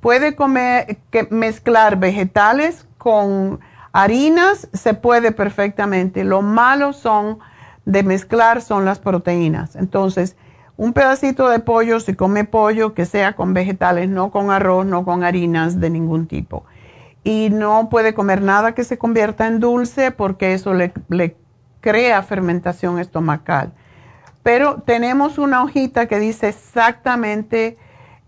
Puede 0.01 0.37
comer, 0.37 0.99
que 1.11 1.27
mezclar 1.31 1.97
vegetales 1.97 2.87
con 2.97 3.59
harinas, 3.93 4.69
se 4.73 4.95
puede 4.95 5.33
perfectamente. 5.33 6.23
Lo 6.23 6.43
malo 6.43 6.93
son 6.93 7.41
de 7.87 8.03
mezclar 8.03 8.61
son 8.61 8.85
las 8.85 8.99
proteínas. 8.99 9.77
Entonces, 9.77 10.37
un 10.77 10.93
pedacito 10.93 11.49
de 11.49 11.61
pollo, 11.61 12.01
si 12.01 12.15
come 12.15 12.45
pollo, 12.45 12.93
que 12.93 13.07
sea 13.07 13.35
con 13.35 13.55
vegetales, 13.55 14.11
no 14.11 14.31
con 14.31 14.51
arroz, 14.51 14.85
no 14.85 15.07
con 15.07 15.25
harinas 15.25 15.81
de 15.81 15.89
ningún 15.89 16.27
tipo. 16.27 16.65
Y 17.25 17.49
no 17.51 17.89
puede 17.89 18.13
comer 18.13 18.43
nada 18.43 18.75
que 18.75 18.85
se 18.85 18.99
convierta 18.99 19.47
en 19.47 19.61
dulce 19.61 20.11
porque 20.11 20.53
eso 20.53 20.75
le, 20.75 20.93
crea 21.81 22.23
fermentación 22.23 22.99
estomacal. 22.99 23.73
Pero 24.43 24.83
tenemos 24.83 25.39
una 25.39 25.63
hojita 25.63 26.07
que 26.07 26.19
dice 26.19 26.49
exactamente 26.49 27.79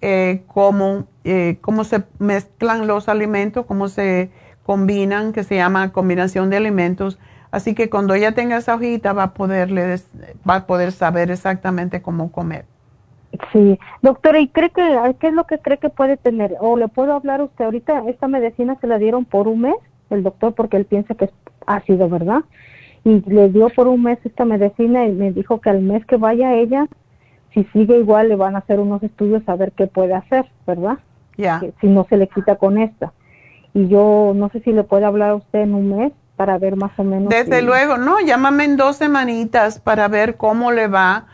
eh, 0.01 0.45
cómo, 0.47 1.07
eh, 1.25 1.59
cómo 1.61 1.85
se 1.85 2.05
mezclan 2.19 2.87
los 2.87 3.09
alimentos, 3.09 3.67
cómo 3.67 3.89
se 3.89 4.31
combinan, 4.65 5.33
que 5.33 5.45
se 5.45 5.57
llama 5.57 5.93
combinación 5.93 6.51
de 6.51 6.57
alimentos 6.57 7.19
Así 7.51 7.75
que 7.75 7.89
cuando 7.89 8.15
ella 8.15 8.33
tenga 8.33 8.59
esa 8.59 8.75
hojita 8.75 9.13
va 9.13 9.25
a, 9.25 9.35
poderle, 9.35 9.97
va 10.49 10.57
a 10.57 10.67
poder 10.67 10.93
saber 10.93 11.31
exactamente 11.31 12.03
cómo 12.03 12.31
comer. 12.31 12.67
Sí, 13.53 13.79
doctora, 14.03 14.41
¿y 14.41 14.49
cree 14.49 14.71
que 14.71 14.83
qué 15.19 15.29
es 15.29 15.35
lo 15.35 15.45
que 15.45 15.59
cree 15.59 15.79
que 15.79 15.91
puede 15.91 16.17
tener? 16.17 16.57
O 16.61 16.77
le 16.77 16.89
puedo 16.89 17.15
hablar 17.15 17.41
a 17.41 17.45
usted 17.45 17.65
ahorita, 17.65 18.05
esta 18.09 18.29
medicina 18.29 18.77
se 18.81 18.87
la 18.87 18.99
dieron 18.99 19.25
por 19.25 19.49
un 19.49 19.63
mes, 19.63 19.77
el 20.11 20.23
doctor, 20.23 20.55
porque 20.55 20.77
él 20.77 20.85
piensa 20.87 21.15
que 21.15 21.27
es 21.27 21.31
ácido, 21.67 22.09
¿verdad? 22.09 22.41
Y 23.05 23.21
le 23.31 23.49
dio 23.51 23.69
por 23.71 23.87
un 23.87 24.03
mes 24.03 24.19
esta 24.25 24.45
medicina 24.45 25.07
y 25.07 25.13
me 25.13 25.33
dijo 25.33 25.61
que 25.61 25.71
al 25.71 25.81
mes 25.81 26.05
que 26.07 26.17
vaya 26.17 26.55
ella, 26.55 26.87
si 27.55 27.65
sigue 27.65 27.99
igual, 27.99 28.29
le 28.29 28.37
van 28.37 28.57
a 28.57 28.61
hacer 28.61 28.81
unos 28.81 29.03
estudios 29.03 29.47
a 29.49 29.57
ver 29.57 29.73
qué 29.73 29.87
puede 29.87 30.15
hacer, 30.15 30.47
¿verdad? 30.67 30.99
Ya. 31.37 31.63
Si 31.81 31.87
no 31.87 32.07
se 32.09 32.17
le 32.17 32.29
quita 32.29 32.57
con 32.57 32.79
esta. 32.79 33.13
Y 33.73 33.89
yo 33.89 34.33
no 34.35 34.49
sé 34.51 34.61
si 34.61 34.73
le 34.73 34.85
puede 34.85 35.05
hablar 35.05 35.31
a 35.31 35.35
usted 35.37 35.61
en 35.61 35.75
un 35.75 35.97
mes 35.97 36.13
para 36.39 36.57
ver 36.57 36.77
más 36.77 36.93
o 36.97 37.05
menos. 37.05 37.29
Desde 37.29 37.63
luego, 37.63 37.99
no, 37.99 38.21
llámame 38.21 38.65
en 38.65 38.77
dos 38.77 38.97
semanitas 38.97 39.81
para 39.81 40.07
ver 40.07 40.37
cómo 40.37 40.71
le 40.71 40.87
va, 40.87 41.27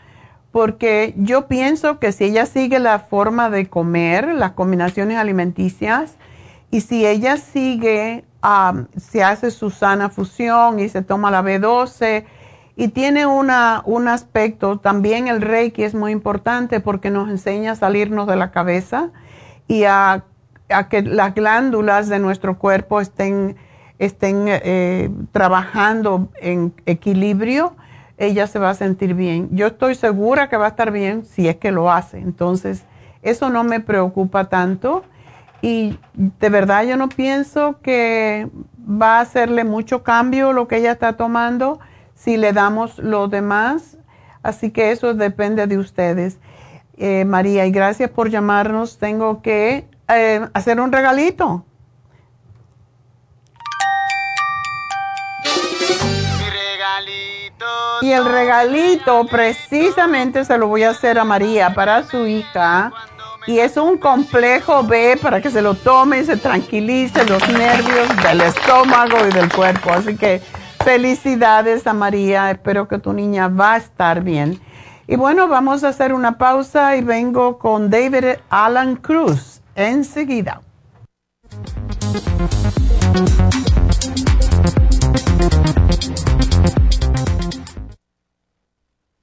porque 0.51 1.13
yo 1.15 1.47
pienso 1.47 1.99
que 1.99 2.11
si 2.11 2.23
ella 2.25 2.47
sigue 2.47 2.79
la 2.79 2.97
forma 2.97 3.51
de 3.51 3.69
comer, 3.69 4.33
las 4.33 4.53
combinaciones 4.53 5.19
alimenticias, 5.19 6.15
y 6.71 6.81
si 6.81 7.05
ella 7.05 7.37
sigue, 7.37 8.25
se 8.97 9.23
hace 9.23 9.51
su 9.51 9.69
sana 9.69 10.09
fusión 10.09 10.79
y 10.79 10.89
se 10.89 11.03
toma 11.03 11.29
la 11.29 11.43
B12, 11.43 12.25
y 12.75 12.87
tiene 12.87 13.27
una, 13.27 13.83
un 13.85 14.07
aspecto, 14.07 14.79
también 14.79 15.27
el 15.27 15.41
Reiki 15.41 15.83
es 15.83 15.93
muy 15.93 16.11
importante 16.11 16.79
porque 16.79 17.11
nos 17.11 17.29
enseña 17.29 17.73
a 17.73 17.75
salirnos 17.75 18.25
de 18.25 18.37
la 18.37 18.49
cabeza 18.49 19.11
y 19.67 19.83
a, 19.83 20.23
a 20.69 20.89
que 20.89 21.03
las 21.03 21.35
glándulas 21.35 22.09
de 22.09 22.17
nuestro 22.17 22.57
cuerpo 22.57 22.99
estén 23.01 23.55
estén 23.99 24.45
eh, 24.47 25.09
trabajando 25.31 26.29
en 26.41 26.73
equilibrio, 26.85 27.75
ella 28.17 28.47
se 28.47 28.59
va 28.59 28.71
a 28.71 28.75
sentir 28.75 29.13
bien. 29.13 29.49
Yo 29.51 29.67
estoy 29.67 29.95
segura 29.95 30.49
que 30.49 30.57
va 30.57 30.65
a 30.65 30.69
estar 30.69 30.91
bien 30.91 31.25
si 31.25 31.47
es 31.47 31.57
que 31.57 31.71
lo 31.71 31.91
hace. 31.91 32.19
Entonces, 32.19 32.85
eso 33.21 33.49
no 33.49 33.63
me 33.63 33.79
preocupa 33.79 34.45
tanto. 34.45 35.03
Y 35.61 35.97
de 36.13 36.49
verdad 36.49 36.83
yo 36.83 36.95
no 36.95 37.09
pienso 37.09 37.79
que 37.81 38.49
va 38.79 39.17
a 39.17 39.21
hacerle 39.21 39.63
mucho 39.63 40.03
cambio 40.03 40.53
lo 40.53 40.67
que 40.67 40.77
ella 40.77 40.91
está 40.91 41.13
tomando 41.13 41.79
si 42.13 42.37
le 42.37 42.53
damos 42.53 42.99
lo 42.99 43.27
demás. 43.27 43.97
Así 44.43 44.69
que 44.69 44.91
eso 44.91 45.13
depende 45.13 45.65
de 45.67 45.77
ustedes. 45.77 46.37
Eh, 46.97 47.25
María, 47.25 47.65
y 47.65 47.71
gracias 47.71 48.09
por 48.09 48.29
llamarnos. 48.29 48.99
Tengo 48.99 49.41
que 49.41 49.87
eh, 50.07 50.47
hacer 50.53 50.79
un 50.79 50.91
regalito. 50.91 51.65
Y 58.05 58.11
el 58.11 58.23
regalito 58.23 59.25
precisamente 59.25 60.45
se 60.45 60.59
lo 60.59 60.67
voy 60.67 60.83
a 60.83 60.91
hacer 60.91 61.17
a 61.17 61.23
María 61.23 61.73
para 61.73 62.03
su 62.03 62.27
hija. 62.27 62.93
Y 63.47 63.57
es 63.57 63.77
un 63.77 63.97
complejo 63.97 64.83
B 64.83 65.17
para 65.19 65.41
que 65.41 65.49
se 65.49 65.59
lo 65.59 65.73
tome 65.73 66.19
y 66.19 66.23
se 66.23 66.37
tranquilice 66.37 67.25
los 67.25 67.49
nervios 67.49 68.07
del 68.21 68.41
estómago 68.41 69.17
y 69.27 69.33
del 69.33 69.51
cuerpo. 69.51 69.91
Así 69.91 70.15
que 70.15 70.39
felicidades 70.83 71.87
a 71.87 71.93
María. 71.93 72.51
Espero 72.51 72.87
que 72.87 72.99
tu 72.99 73.11
niña 73.11 73.47
va 73.47 73.73
a 73.73 73.77
estar 73.77 74.21
bien. 74.21 74.61
Y 75.07 75.15
bueno, 75.15 75.47
vamos 75.47 75.83
a 75.83 75.87
hacer 75.87 76.13
una 76.13 76.37
pausa 76.37 76.97
y 76.97 77.01
vengo 77.01 77.57
con 77.57 77.89
David 77.89 78.37
Alan 78.51 78.97
Cruz 78.97 79.61
enseguida. 79.73 80.61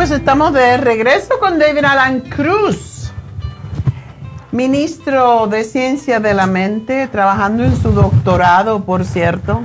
Pues 0.00 0.12
estamos 0.12 0.54
de 0.54 0.78
regreso 0.78 1.38
con 1.38 1.58
David 1.58 1.84
Alan 1.84 2.20
Cruz, 2.20 3.12
ministro 4.50 5.46
de 5.46 5.62
Ciencia 5.62 6.20
de 6.20 6.32
la 6.32 6.46
Mente, 6.46 7.06
trabajando 7.08 7.64
en 7.64 7.76
su 7.76 7.92
doctorado, 7.92 8.82
por 8.86 9.04
cierto. 9.04 9.60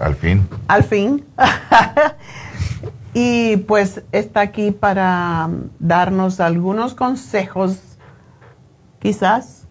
Al 0.00 0.16
fin. 0.16 0.48
Al 0.66 0.82
fin. 0.82 1.24
y 3.14 3.58
pues 3.58 4.02
está 4.10 4.40
aquí 4.40 4.72
para 4.72 5.50
darnos 5.78 6.40
algunos 6.40 6.94
consejos, 6.94 7.78
quizás. 8.98 9.68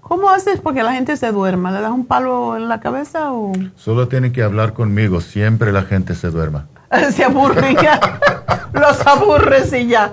¿Cómo 0.00 0.30
haces 0.30 0.60
porque 0.60 0.82
la 0.82 0.94
gente 0.94 1.18
se 1.18 1.30
duerma? 1.30 1.72
¿Le 1.72 1.82
das 1.82 1.92
un 1.92 2.06
palo 2.06 2.56
en 2.56 2.70
la 2.70 2.80
cabeza 2.80 3.34
o...? 3.34 3.52
Solo 3.74 4.08
tiene 4.08 4.32
que 4.32 4.42
hablar 4.42 4.72
conmigo, 4.72 5.20
siempre 5.20 5.72
la 5.72 5.82
gente 5.82 6.14
se 6.14 6.30
duerma. 6.30 6.68
se 7.12 7.24
aburre 7.24 7.74
ya. 7.74 8.20
Los 8.72 9.06
aburres 9.06 9.72
y 9.72 9.88
ya. 9.88 10.12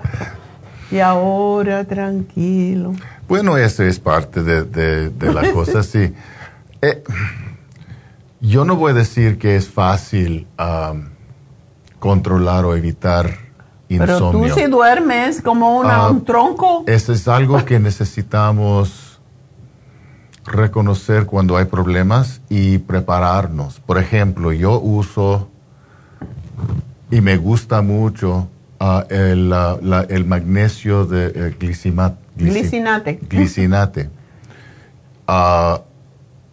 Y 0.91 0.99
ahora 0.99 1.83
tranquilo. 1.85 2.93
Bueno, 3.27 3.57
eso 3.57 3.83
es 3.83 3.99
parte 3.99 4.43
de, 4.43 5.11
la 5.33 5.51
cosa, 5.51 5.83
sí. 5.83 6.13
Eh, 6.85 7.01
yo 8.41 8.65
no 8.65 8.75
voy 8.75 8.91
a 8.91 8.93
decir 8.93 9.37
que 9.37 9.55
es 9.55 9.69
fácil 9.69 10.47
controlar 11.97 12.65
o 12.65 12.75
evitar 12.75 13.37
insomnio. 13.87 14.41
Pero 14.41 14.53
tú 14.53 14.59
si 14.59 14.67
duermes 14.67 15.41
como 15.41 15.79
una, 15.79 15.95
ah, 15.95 16.09
un 16.09 16.25
tronco. 16.25 16.83
Eso 16.85 17.13
es 17.13 17.29
algo 17.29 17.63
que 17.63 17.79
necesitamos 17.79 19.21
reconocer 20.43 21.25
cuando 21.25 21.55
hay 21.55 21.63
problemas 21.63 22.41
y 22.49 22.79
prepararnos. 22.79 23.79
Por 23.79 23.97
ejemplo, 23.97 24.51
yo 24.51 24.77
uso 24.77 25.47
y 27.11 27.21
me 27.21 27.37
gusta 27.37 27.81
mucho 27.81 28.47
uh, 28.79 29.01
el, 29.09 29.53
el, 30.09 30.25
magnesio 30.25 31.05
de 31.05 31.27
eh, 31.27 31.55
glicinate. 31.59 32.17
Glicinate. 33.29 34.09
Uh, 35.27 35.79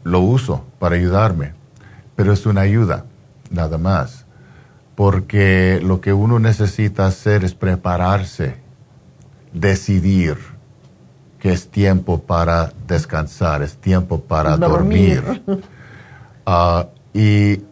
lo 0.05 0.21
uso 0.21 0.65
para 0.79 0.97
ayudarme, 0.97 1.55
pero 2.17 2.33
es 2.33 2.47
una 2.47 2.63
ayuda, 2.63 3.05
nada 3.51 3.79
más. 3.79 4.27
Porque 4.95 5.81
lo 5.83 6.01
que 6.01 6.13
uno 6.13 6.39
necesita 6.39 7.07
hacer 7.07 7.43
es 7.45 7.55
prepararse, 7.55 8.57
decidir 9.53 10.37
que 11.39 11.53
es 11.53 11.69
tiempo 11.69 12.21
para 12.21 12.73
descansar, 12.87 13.63
es 13.63 13.77
tiempo 13.77 14.21
para 14.21 14.59
dormir. 14.59 15.43
Uh, 16.47 16.85
y 17.19 17.63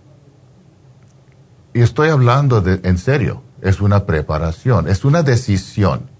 y 1.78 1.82
estoy 1.82 2.08
hablando 2.08 2.60
de, 2.60 2.80
en 2.82 2.98
serio, 2.98 3.44
es 3.62 3.80
una 3.80 4.04
preparación, 4.04 4.88
es 4.88 5.04
una 5.04 5.22
decisión. 5.22 6.10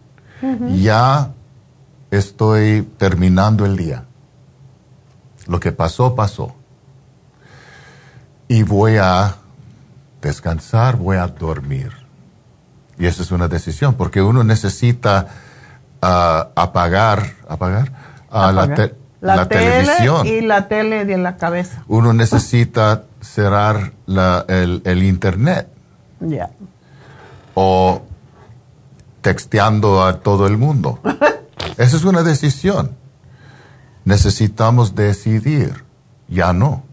Ya 0.70 1.32
estoy 2.12 2.82
terminando 2.97 3.66
el 3.66 3.76
día. 3.76 4.05
Lo 5.48 5.59
que 5.59 5.72
pasó, 5.72 6.14
pasó. 6.14 6.55
Y 8.47 8.62
voy 8.62 8.98
a 8.98 9.35
descansar, 10.22 10.97
voy 10.97 11.16
a 11.16 11.26
dormir. 11.26 11.90
Y 12.97 13.06
esa 13.06 13.24
es 13.24 13.32
una 13.32 13.48
decisión, 13.48 13.94
porque 13.94 14.22
uno 14.22 14.44
necesita 14.44 15.26
ah, 16.01 16.51
apagar, 16.55 17.32
apagar, 17.48 17.90
uh, 18.30 18.52
la, 18.52 18.93
la, 19.20 19.48
televisión. 19.48 20.24
Y 20.24 20.40
la 20.40 20.68
tele 20.68 21.05
de 21.05 21.18
la 21.18 21.36
cabeza. 21.36 21.82
Uno 21.89 22.12
necesita 22.12 23.07
cerrar 23.20 23.93
la, 24.07 24.45
el, 24.49 24.82
el, 24.85 25.03
internet. 25.03 25.69
O 27.55 28.03
texteando 29.20 30.05
a 30.05 30.20
todo 30.20 30.47
el 30.47 30.57
mundo. 30.57 31.01
Esa 31.77 31.97
es 31.97 32.05
una 32.05 32.23
decisión. 32.23 32.97
Necesitamos 34.05 34.95
decidir, 34.95 35.85
ya 36.28 36.53
no. 36.53 36.85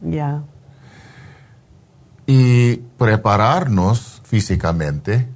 Ya. 0.00 0.42
Y 2.26 2.76
prepararnos 2.98 4.20
físicamente, 4.24 5.28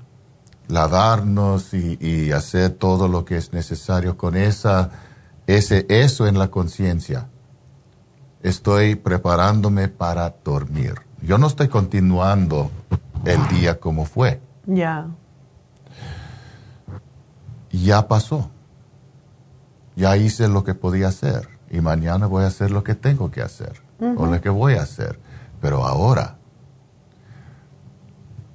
lavarnos 0.69 1.74
y, 1.74 1.98
y, 2.01 2.32
hacer 2.32 2.70
todo 2.70 3.09
lo 3.09 3.24
que 3.24 3.36
es 3.36 3.52
necesario 3.52 4.16
con 4.16 4.36
esa, 4.36 4.90
ese, 5.47 5.86
eso 5.89 6.27
en 6.27 6.39
la 6.39 6.48
conciencia. 6.48 7.28
Estoy 8.45 8.95
preparándome 8.95 9.89
para 9.89 10.29
dormir. 10.45 10.97
Yo 11.23 11.39
no 11.39 11.47
estoy 11.47 11.69
continuando 11.69 12.71
el 13.25 13.49
día 13.49 13.81
como 13.81 14.05
fue. 14.05 14.43
Ya. 14.66 15.09
Ya 17.73 18.07
pasó. 18.07 18.51
Ya 19.97 20.19
hice 20.19 20.49
lo 20.49 20.62
que 20.62 20.75
podía 20.75 21.09
hacer. 21.09 21.49
Y 21.71 21.81
mañana 21.81 22.27
voy 22.27 22.45
a 22.45 22.49
hacer 22.49 22.71
lo 22.71 22.85
que 22.85 22.95
tengo 22.95 23.31
que 23.31 23.41
hacer. 23.41 23.81
O 23.99 24.27
lo 24.27 24.39
que 24.43 24.51
voy 24.51 24.75
a 24.75 24.83
hacer. 24.83 25.19
Pero 25.62 25.87
ahora 25.87 26.37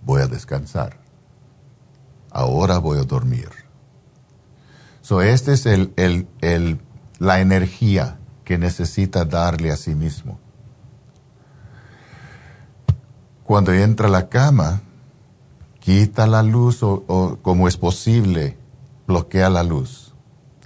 voy 0.05 0.21
a 0.21 0.27
descansar. 0.27 0.99
Ahora 2.29 2.77
voy 2.77 2.99
a 2.99 3.05
dormir. 3.05 3.49
So, 5.01 5.23
esta 5.23 5.51
es 5.51 5.65
el, 5.65 5.93
el, 5.95 6.27
el, 6.41 6.79
la 7.17 7.39
energía 7.39 8.18
que 8.49 8.57
necesita 8.57 9.25
darle 9.25 9.71
a 9.71 9.77
sí 9.77 9.93
mismo. 9.93 10.39
Cuando 13.43 13.71
entra 13.71 14.07
a 14.07 14.09
la 14.09 14.27
cama, 14.27 14.81
quita 15.79 16.25
la 16.25 16.41
luz 16.41 16.81
o, 16.81 17.37
como 17.43 17.67
es 17.67 17.77
posible, 17.77 18.57
bloquea 19.05 19.51
la 19.51 19.61
luz. 19.61 20.15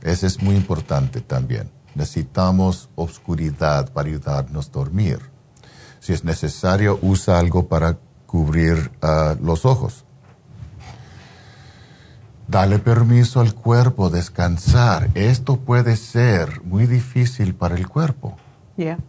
Eso 0.01 0.25
es 0.25 0.41
muy 0.41 0.55
importante 0.55 1.19
también. 1.19 1.69
Necesitamos 1.93 2.87
oscuridad 2.95 3.91
para 3.91 4.07
ayudarnos 4.07 4.69
a 4.69 4.71
dormir. 4.71 5.19
Si 5.99 6.13
es 6.13 6.23
necesario, 6.23 6.97
usa 7.01 7.37
algo 7.37 7.67
para 7.67 7.97
cubrir 8.27 8.93
uh, 9.01 9.45
los 9.45 9.65
ojos. 9.65 10.05
Dale 12.53 12.77
permiso 12.77 13.39
al 13.39 13.55
cuerpo 13.55 14.11
descansar. 14.11 15.09
Esto 15.15 15.57
puede 15.57 15.95
ser 15.95 16.61
muy 16.63 16.85
difícil 16.85 17.55
para 17.55 17.73
el 17.73 17.87
cuerpo. 17.89 18.37
Yeah. 18.77 18.99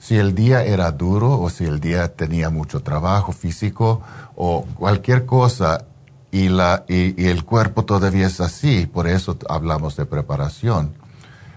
Si 0.00 0.16
el 0.16 0.34
día 0.34 0.64
era 0.64 0.90
duro 0.90 1.38
o 1.40 1.48
si 1.48 1.62
el 1.62 1.78
día 1.78 2.16
tenía 2.16 2.50
mucho 2.50 2.82
trabajo 2.82 3.30
físico 3.30 4.02
o 4.34 4.64
cualquier 4.74 5.26
cosa 5.26 5.84
y, 6.32 6.48
la, 6.48 6.84
y, 6.88 7.22
y 7.22 7.28
el 7.28 7.44
cuerpo 7.44 7.84
todavía 7.84 8.26
es 8.26 8.40
así, 8.40 8.86
por 8.86 9.06
eso 9.06 9.38
hablamos 9.48 9.94
de 9.96 10.04
preparación, 10.04 10.94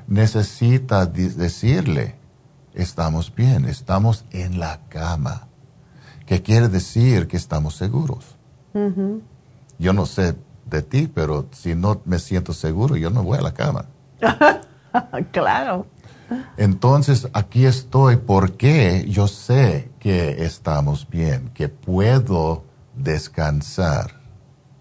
necesita 0.07 1.07
decirle, 1.07 2.17
estamos 2.75 3.33
bien, 3.33 3.65
estamos 3.65 4.25
en 4.29 4.59
la 4.59 4.81
cama, 4.89 5.47
que 6.27 6.43
quiere 6.43 6.69
decir 6.69 7.27
que 7.27 7.37
estamos 7.37 7.75
seguros. 7.75 8.37
Mm 8.75 8.93
-hmm. 8.93 9.21
Yo 9.79 9.93
no 9.93 10.05
sé 10.05 10.35
de 10.69 10.81
ti, 10.81 11.07
pero 11.13 11.47
si 11.51 11.75
no 11.75 12.01
me 12.05 12.19
siento 12.19 12.53
seguro, 12.53 12.95
yo 12.95 13.09
no 13.09 13.23
voy 13.23 13.37
a 13.37 13.41
la 13.41 13.53
cama. 13.53 13.85
claro. 15.31 15.87
Entonces, 16.57 17.27
aquí 17.33 17.65
estoy 17.65 18.17
porque 18.17 19.05
yo 19.09 19.27
sé 19.27 19.91
que 19.99 20.43
estamos 20.45 21.09
bien, 21.09 21.49
que 21.53 21.69
puedo 21.69 22.63
descansar. 22.95 24.19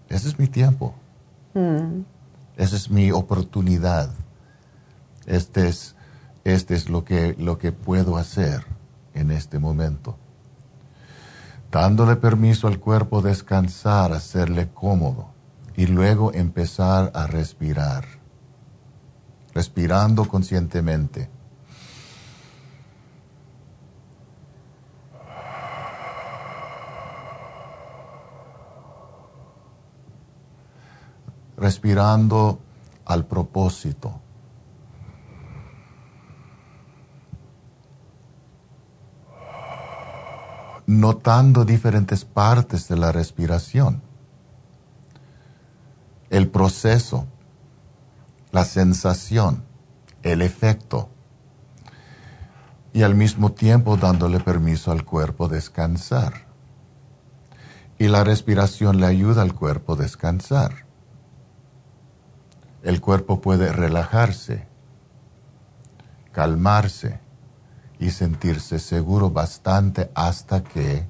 Ese 0.07 0.27
es 0.27 0.39
mi 0.39 0.47
tiempo. 0.47 0.93
Mm. 1.53 2.01
Esa 2.57 2.75
es 2.75 2.89
mi 2.89 3.11
oportunidad. 3.11 4.11
Este 5.25 5.67
es, 5.67 5.95
este 6.43 6.75
es 6.75 6.89
lo, 6.89 7.03
que, 7.03 7.35
lo 7.39 7.57
que 7.57 7.71
puedo 7.71 8.17
hacer 8.17 8.65
en 9.13 9.31
este 9.31 9.59
momento. 9.59 10.17
Dándole 11.71 12.15
permiso 12.15 12.67
al 12.67 12.79
cuerpo 12.79 13.21
descansar, 13.21 14.11
hacerle 14.11 14.69
cómodo 14.73 15.38
y 15.79 15.87
luego 15.87 16.33
empezar 16.33 17.09
a 17.15 17.25
respirar. 17.25 18.03
Respirando 19.53 20.27
conscientemente. 20.27 21.29
Respirando 31.55 32.59
al 33.05 33.25
propósito. 33.25 34.19
Notando 40.87 41.63
diferentes 41.63 42.25
partes 42.25 42.89
de 42.89 42.97
la 42.97 43.13
respiración 43.13 44.08
el 46.29 46.49
proceso, 46.49 47.27
la 48.51 48.65
sensación, 48.65 49.63
el 50.23 50.41
efecto, 50.41 51.09
y 52.93 53.03
al 53.03 53.15
mismo 53.15 53.51
tiempo 53.51 53.97
dándole 53.97 54.39
permiso 54.39 54.91
al 54.91 55.05
cuerpo 55.05 55.47
descansar. 55.47 56.47
Y 57.97 58.07
la 58.07 58.23
respiración 58.23 58.99
le 58.99 59.05
ayuda 59.05 59.41
al 59.41 59.53
cuerpo 59.53 59.95
descansar. 59.95 60.85
El 62.81 63.01
cuerpo 63.01 63.41
puede 63.41 63.71
relajarse, 63.71 64.67
calmarse 66.31 67.19
y 67.99 68.11
sentirse 68.11 68.79
seguro 68.79 69.29
bastante 69.29 70.09
hasta 70.15 70.63
que 70.63 71.05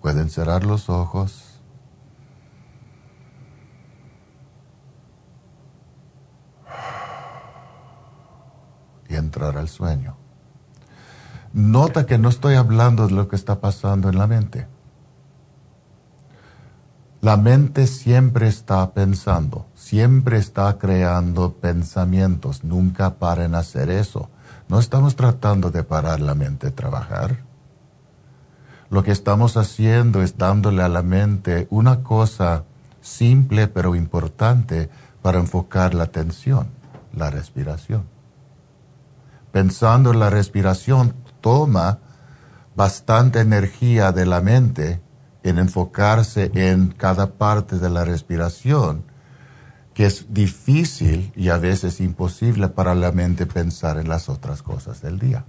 pueden 0.00 0.30
cerrar 0.30 0.64
los 0.64 0.88
ojos 0.88 1.47
y 9.08 9.16
entrar 9.16 9.56
al 9.56 9.68
sueño. 9.68 10.16
Nota 11.52 12.06
que 12.06 12.18
no 12.18 12.28
estoy 12.28 12.54
hablando 12.54 13.06
de 13.06 13.14
lo 13.14 13.28
que 13.28 13.36
está 13.36 13.60
pasando 13.60 14.08
en 14.08 14.18
la 14.18 14.26
mente. 14.26 14.66
La 17.20 17.36
mente 17.36 17.86
siempre 17.86 18.46
está 18.46 18.92
pensando, 18.92 19.66
siempre 19.74 20.38
está 20.38 20.78
creando 20.78 21.54
pensamientos, 21.54 22.62
nunca 22.62 23.18
paren 23.18 23.54
hacer 23.54 23.90
eso. 23.90 24.30
No 24.68 24.78
estamos 24.78 25.16
tratando 25.16 25.70
de 25.70 25.82
parar 25.82 26.20
la 26.20 26.34
mente 26.34 26.68
de 26.68 26.72
trabajar. 26.72 27.42
Lo 28.90 29.02
que 29.02 29.10
estamos 29.10 29.56
haciendo 29.56 30.22
es 30.22 30.38
dándole 30.38 30.82
a 30.82 30.88
la 30.88 31.02
mente 31.02 31.66
una 31.70 32.02
cosa 32.02 32.64
simple 33.00 33.68
pero 33.68 33.96
importante 33.96 34.90
para 35.20 35.40
enfocar 35.40 35.94
la 35.94 36.04
atención, 36.04 36.68
la 37.12 37.30
respiración 37.30 38.17
pensando 39.58 40.12
en 40.12 40.20
la 40.20 40.30
respiración, 40.30 41.14
toma 41.40 41.98
bastante 42.76 43.40
energía 43.40 44.12
de 44.12 44.24
la 44.24 44.40
mente 44.40 45.00
en 45.42 45.58
enfocarse 45.58 46.52
en 46.54 46.92
cada 46.92 47.32
parte 47.32 47.80
de 47.80 47.90
la 47.90 48.04
respiración, 48.04 49.02
que 49.94 50.06
es 50.06 50.32
difícil 50.32 51.32
y 51.34 51.48
a 51.48 51.58
veces 51.58 52.00
imposible 52.00 52.68
para 52.68 52.94
la 52.94 53.10
mente 53.10 53.46
pensar 53.46 53.98
en 53.98 54.08
las 54.08 54.28
otras 54.28 54.62
cosas 54.62 55.02
del 55.02 55.18
día. 55.18 55.44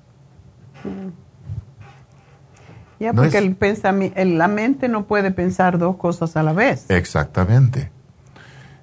Ya, 3.00 3.14
porque 3.14 3.38
el 3.38 4.38
la 4.40 4.48
mente 4.48 4.90
no 4.90 5.06
puede 5.06 5.30
pensar 5.30 5.78
dos 5.78 5.98
cosas 5.98 6.36
a 6.36 6.42
la 6.42 6.54
vez. 6.54 6.90
Exactamente. 6.90 7.92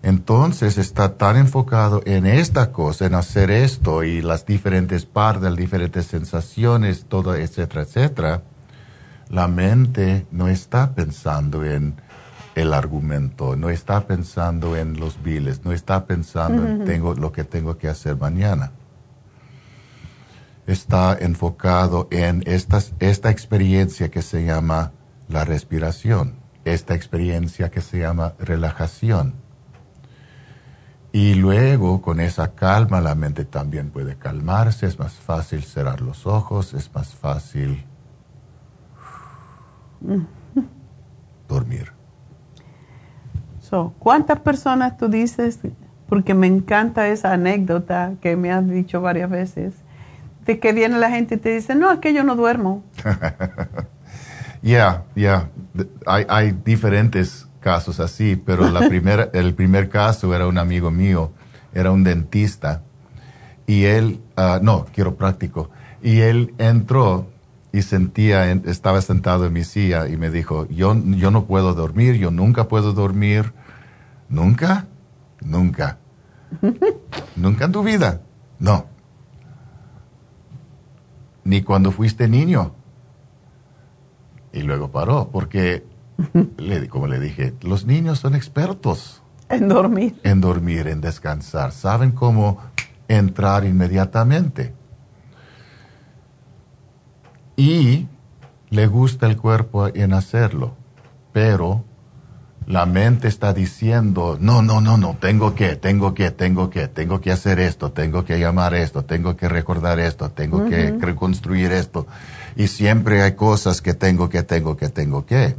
Entonces 0.07 0.79
está 0.79 1.17
tan 1.17 1.37
enfocado 1.37 2.01
en 2.07 2.27
esta 2.27 2.71
cosa, 2.71 3.07
en 3.07 3.17
hacer 3.17 3.51
esto 3.51 4.05
y 4.05 4.23
las 4.23 4.47
diferentes 4.47 5.05
partes, 5.05 5.43
las 5.43 5.57
diferentes 5.57 6.07
sensaciones, 6.07 7.07
todo, 7.09 7.35
etcétera, 7.35 7.83
etcétera. 7.83 8.43
La 9.31 9.49
mente 9.49 10.25
no 10.31 10.47
está 10.47 10.95
pensando 10.95 11.65
en 11.65 11.97
el 12.55 12.73
argumento, 12.73 13.57
no 13.57 13.69
está 13.69 14.07
pensando 14.07 14.77
en 14.77 15.01
los 15.01 15.21
biles, 15.25 15.65
no 15.65 15.73
está 15.73 16.07
pensando 16.07 16.65
en 16.65 16.85
tengo, 16.85 17.15
lo 17.15 17.33
que 17.33 17.43
tengo 17.43 17.77
que 17.77 17.89
hacer 17.89 18.17
mañana. 18.17 18.71
Está 20.69 21.19
enfocado 21.19 22.07
en 22.13 22.45
esta, 22.47 22.81
esta 23.01 23.31
experiencia 23.31 24.09
que 24.09 24.23
se 24.23 24.45
llama 24.45 24.93
la 25.29 25.45
respiración, 25.45 26.37
esta 26.65 26.95
experiencia 26.95 27.73
que 27.73 27.81
se 27.81 27.99
llama 27.99 28.35
relajación 28.39 29.45
y 31.17 31.33
luego 31.33 32.03
con 32.03 32.21
esa 32.21 32.55
calma 32.55 33.01
la 33.01 33.15
mente 33.15 33.47
también 33.47 33.89
puede 33.89 34.17
calmarse, 34.17 34.85
es 34.85 34.99
más 34.99 35.15
fácil 35.15 35.63
cerrar 35.63 36.03
los 36.03 36.27
ojos, 36.27 36.75
es 36.75 36.95
más 36.95 37.15
fácil 37.15 37.87
dormir. 41.49 41.91
So, 43.61 43.95
¿Cuántas 43.99 44.41
personas 44.41 44.99
tú 44.99 45.09
dices, 45.09 45.61
porque 46.07 46.35
me 46.35 46.49
encanta 46.49 47.09
esa 47.09 47.33
anécdota 47.33 48.13
que 48.21 48.37
me 48.37 48.53
has 48.53 48.69
dicho 48.69 49.01
varias 49.01 49.31
veces, 49.31 49.73
de 50.45 50.59
que 50.61 50.75
viene 50.75 50.99
la 50.99 51.09
gente 51.09 51.37
y 51.37 51.39
te 51.39 51.49
dice, 51.49 51.75
no, 51.75 51.91
es 51.91 51.99
que 52.01 52.13
yo 52.13 52.25
no 52.25 52.37
duermo? 52.37 52.85
Ya, 54.63 55.05
ya. 55.15 55.49
Hay, 56.07 56.27
hay 56.29 56.51
diferentes 56.65 57.46
casos 57.67 57.99
así, 57.99 58.37
pero 58.37 58.71
la 58.71 58.89
primera, 58.89 59.29
el 59.33 59.53
primer 59.53 59.89
caso 59.89 60.33
era 60.33 60.47
un 60.47 60.57
amigo 60.57 60.93
mío, 60.93 61.33
era 61.75 61.91
un 61.91 62.05
dentista, 62.05 62.85
y 63.67 63.87
él, 63.87 64.21
ah, 64.37 64.61
no, 64.63 64.87
quiropráctico, 64.87 65.69
y 66.01 66.21
él 66.21 66.55
entró 66.59 67.27
y 67.73 67.83
sentía, 67.83 68.53
estaba 68.53 69.01
sentado 69.01 69.47
en 69.47 69.53
mi 69.53 69.65
silla 69.65 70.07
y 70.07 70.17
me 70.17 70.31
dijo, 70.31 70.69
yo, 70.69 70.95
yo 70.95 71.33
no 71.33 71.47
puedo 71.47 71.75
dormir, 71.75 72.15
yo 72.15 72.31
nunca 72.31 72.69
puedo 72.69 72.93
dormir, 72.93 73.53
nunca, 74.29 74.87
nunca, 75.41 75.99
nunca 77.35 77.65
en 77.65 77.73
tu 77.73 77.83
vida, 77.83 78.21
no, 78.61 78.87
ni 81.43 81.63
cuando 81.63 81.91
fuiste 81.91 82.29
niño. 82.29 82.77
Y 84.53 84.63
luego 84.63 84.93
paró, 84.93 85.31
porque, 85.33 85.85
le, 86.57 86.89
como 86.89 87.07
le 87.07 87.21
dije, 87.21 87.55
los 87.63 87.87
niños 87.87 88.21
son 88.21 88.35
expertos. 88.35 89.23
En 89.49 89.69
dormir. 89.69 90.19
En 90.23 90.41
dormir, 90.41 90.89
en 90.89 91.01
descansar. 91.01 91.73
Saben 91.73 92.11
cómo 92.11 92.59
entrar 93.09 93.65
inmediatamente. 93.65 94.75
Y 97.57 98.07
le 98.71 98.87
gusta 98.87 99.27
el 99.27 99.37
cuerpo 99.37 99.89
en 99.89 100.13
hacerlo, 100.13 100.77
pero 101.33 101.85
la 102.67 102.85
mente 102.85 103.29
está 103.29 103.53
diciendo, 103.53 104.37
no, 104.41 104.61
no, 104.61 104.81
no, 104.81 104.97
no, 104.99 105.17
tengo 105.21 105.55
que, 105.55 105.77
tengo 105.77 106.15
que, 106.15 106.33
tengo 106.33 106.69
que, 106.69 106.89
tengo 106.89 107.21
que 107.21 107.31
hacer 107.31 107.61
esto, 107.61 107.93
tengo 107.93 108.25
que 108.25 108.41
llamar 108.41 108.75
esto, 108.75 109.05
tengo 109.05 109.37
que 109.37 109.49
recordar 109.49 110.01
esto, 110.01 110.31
tengo 110.31 110.69
que 110.69 110.91
reconstruir 110.99 111.71
esto. 111.71 112.07
Y 112.57 112.67
siempre 112.67 113.23
hay 113.23 113.33
cosas 113.33 113.81
que 113.81 113.95
tengo 113.95 114.29
que, 114.29 114.43
tengo 114.43 114.77
que, 114.77 114.89
tengo 114.89 115.25
que. 115.25 115.55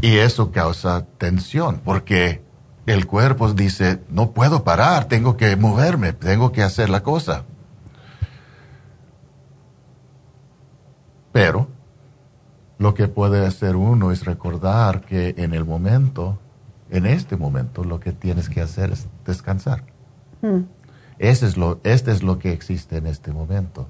Y 0.00 0.16
eso 0.18 0.50
causa 0.50 1.06
tensión, 1.18 1.80
porque 1.84 2.42
el 2.86 3.06
cuerpo 3.06 3.52
dice, 3.52 4.00
no 4.08 4.32
puedo 4.32 4.64
parar, 4.64 5.06
tengo 5.06 5.36
que 5.36 5.56
moverme, 5.56 6.12
tengo 6.12 6.52
que 6.52 6.62
hacer 6.62 6.90
la 6.90 7.02
cosa. 7.02 7.44
Pero 11.32 11.68
lo 12.78 12.94
que 12.94 13.08
puede 13.08 13.46
hacer 13.46 13.76
uno 13.76 14.12
es 14.12 14.24
recordar 14.24 15.02
que 15.02 15.34
en 15.38 15.54
el 15.54 15.64
momento, 15.64 16.38
en 16.90 17.06
este 17.06 17.36
momento, 17.36 17.84
lo 17.84 18.00
que 18.00 18.12
tienes 18.12 18.48
que 18.48 18.60
hacer 18.60 18.90
es 18.90 19.08
descansar. 19.24 19.84
Hmm. 20.42 20.64
Ese 21.18 21.46
es 21.46 21.56
lo, 21.56 21.80
este 21.84 22.10
es 22.10 22.22
lo 22.22 22.38
que 22.38 22.52
existe 22.52 22.96
en 22.96 23.06
este 23.06 23.32
momento 23.32 23.88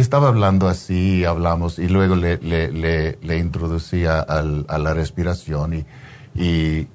estaba 0.00 0.28
hablando 0.28 0.68
así, 0.68 1.24
hablamos, 1.24 1.78
y 1.78 1.88
luego 1.88 2.16
le, 2.16 2.38
le, 2.38 3.18
le, 3.20 3.38
introducía 3.38 4.20
al, 4.20 4.66
a 4.68 4.78
la 4.78 4.94
respiración 4.94 5.74
y, 5.74 5.86
y 6.34 6.88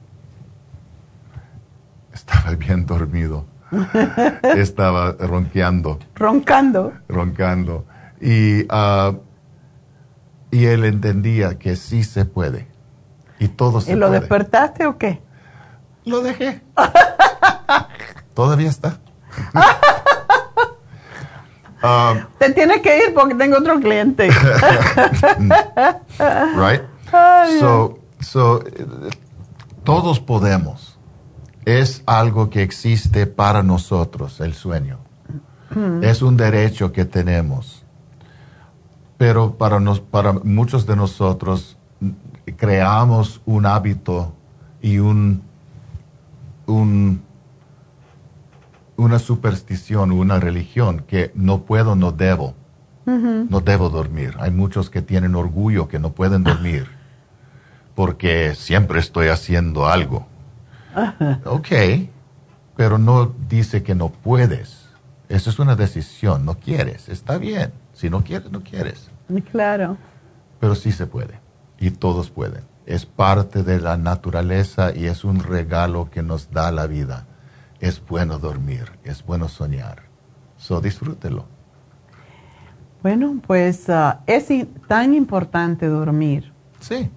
estaba 2.13 2.51
bien 2.55 2.85
dormido. 2.85 3.45
estaba 4.55 5.11
ronqueando. 5.13 5.99
Roncando. 6.15 6.93
Roncando. 7.07 7.85
Y, 8.21 8.65
ah, 8.69 9.13
y 10.51 10.65
él 10.65 10.85
entendía 10.85 11.57
que 11.59 11.75
sí 11.75 12.03
se 12.03 12.25
puede. 12.25 12.67
Y 13.39 13.49
todo 13.49 13.81
se 13.81 13.91
¿Y 13.91 13.95
lo 13.95 14.09
despertaste 14.09 14.85
o 14.85 14.97
qué? 14.97 15.21
Lo 16.05 16.21
dejé. 16.21 16.61
Todavía 18.33 18.69
está. 18.69 18.99
Um, 21.85 22.25
Te 22.39 22.51
tienes 22.51 22.81
que 22.81 22.97
ir 22.97 23.13
porque 23.13 23.35
tengo 23.35 23.57
otro 23.57 23.79
cliente. 23.79 24.29
right? 26.55 26.81
so, 27.59 27.99
so, 28.19 28.63
todos 29.83 30.19
podemos. 30.19 30.97
Es 31.63 32.01
algo 32.07 32.49
que 32.49 32.63
existe 32.63 33.27
para 33.27 33.61
nosotros, 33.61 34.39
el 34.41 34.55
sueño. 34.55 34.97
Hmm. 35.69 36.03
Es 36.03 36.23
un 36.23 36.37
derecho 36.37 36.91
que 36.91 37.05
tenemos. 37.05 37.83
Pero 39.17 39.55
para, 39.55 39.79
nos, 39.79 39.99
para 39.99 40.33
muchos 40.33 40.87
de 40.87 40.95
nosotros 40.95 41.77
creamos 42.57 43.41
un 43.45 43.65
hábito 43.65 44.33
y 44.81 44.97
un, 44.99 45.43
un 46.65 47.21
una 48.97 49.19
superstición, 49.19 50.11
una 50.11 50.39
religión 50.39 51.03
que 51.07 51.31
no 51.35 51.63
puedo, 51.63 51.95
no 51.95 52.11
debo. 52.11 52.55
No 53.05 53.61
debo 53.61 53.91
dormir. 53.91 54.33
Hay 54.39 54.49
muchos 54.49 54.89
que 54.89 55.03
tienen 55.03 55.35
orgullo 55.35 55.87
que 55.87 55.99
no 55.99 56.13
pueden 56.13 56.43
dormir 56.43 56.87
porque 57.93 58.55
siempre 58.55 58.99
estoy 58.99 59.27
haciendo 59.27 59.87
algo. 59.87 60.27
Ok, 61.45 61.69
pero 62.75 62.97
no 62.97 63.33
dice 63.47 63.83
que 63.83 63.95
no 63.95 64.09
puedes. 64.09 64.89
Eso 65.29 65.49
es 65.49 65.59
una 65.59 65.75
decisión. 65.75 66.45
No 66.45 66.55
quieres. 66.55 67.09
Está 67.09 67.37
bien. 67.37 67.73
Si 67.93 68.09
no 68.09 68.23
quieres, 68.23 68.51
no 68.51 68.63
quieres. 68.63 69.09
Claro. 69.51 69.97
Pero 70.59 70.73
sí 70.75 70.91
se 70.91 71.05
puede. 71.05 71.39
Y 71.79 71.91
todos 71.91 72.29
pueden. 72.29 72.63
Es 72.85 73.05
parte 73.05 73.63
de 73.63 73.79
la 73.79 73.97
naturaleza 73.97 74.95
y 74.95 75.05
es 75.05 75.23
un 75.23 75.41
regalo 75.43 76.09
que 76.09 76.23
nos 76.23 76.51
da 76.51 76.71
la 76.71 76.87
vida 76.87 77.25
es 77.85 78.01
bueno 78.03 78.39
dormir, 78.39 78.91
es 79.03 79.23
bueno 79.23 79.47
soñar. 79.47 80.01
So 80.57 80.81
disfrútelo. 80.81 81.45
Bueno, 83.03 83.39
pues 83.45 83.87
ah, 83.91 84.21
es 84.25 84.47
tan 84.87 85.13
importante 85.13 85.85
dormir. 85.85 86.51
Sí, 86.79 87.11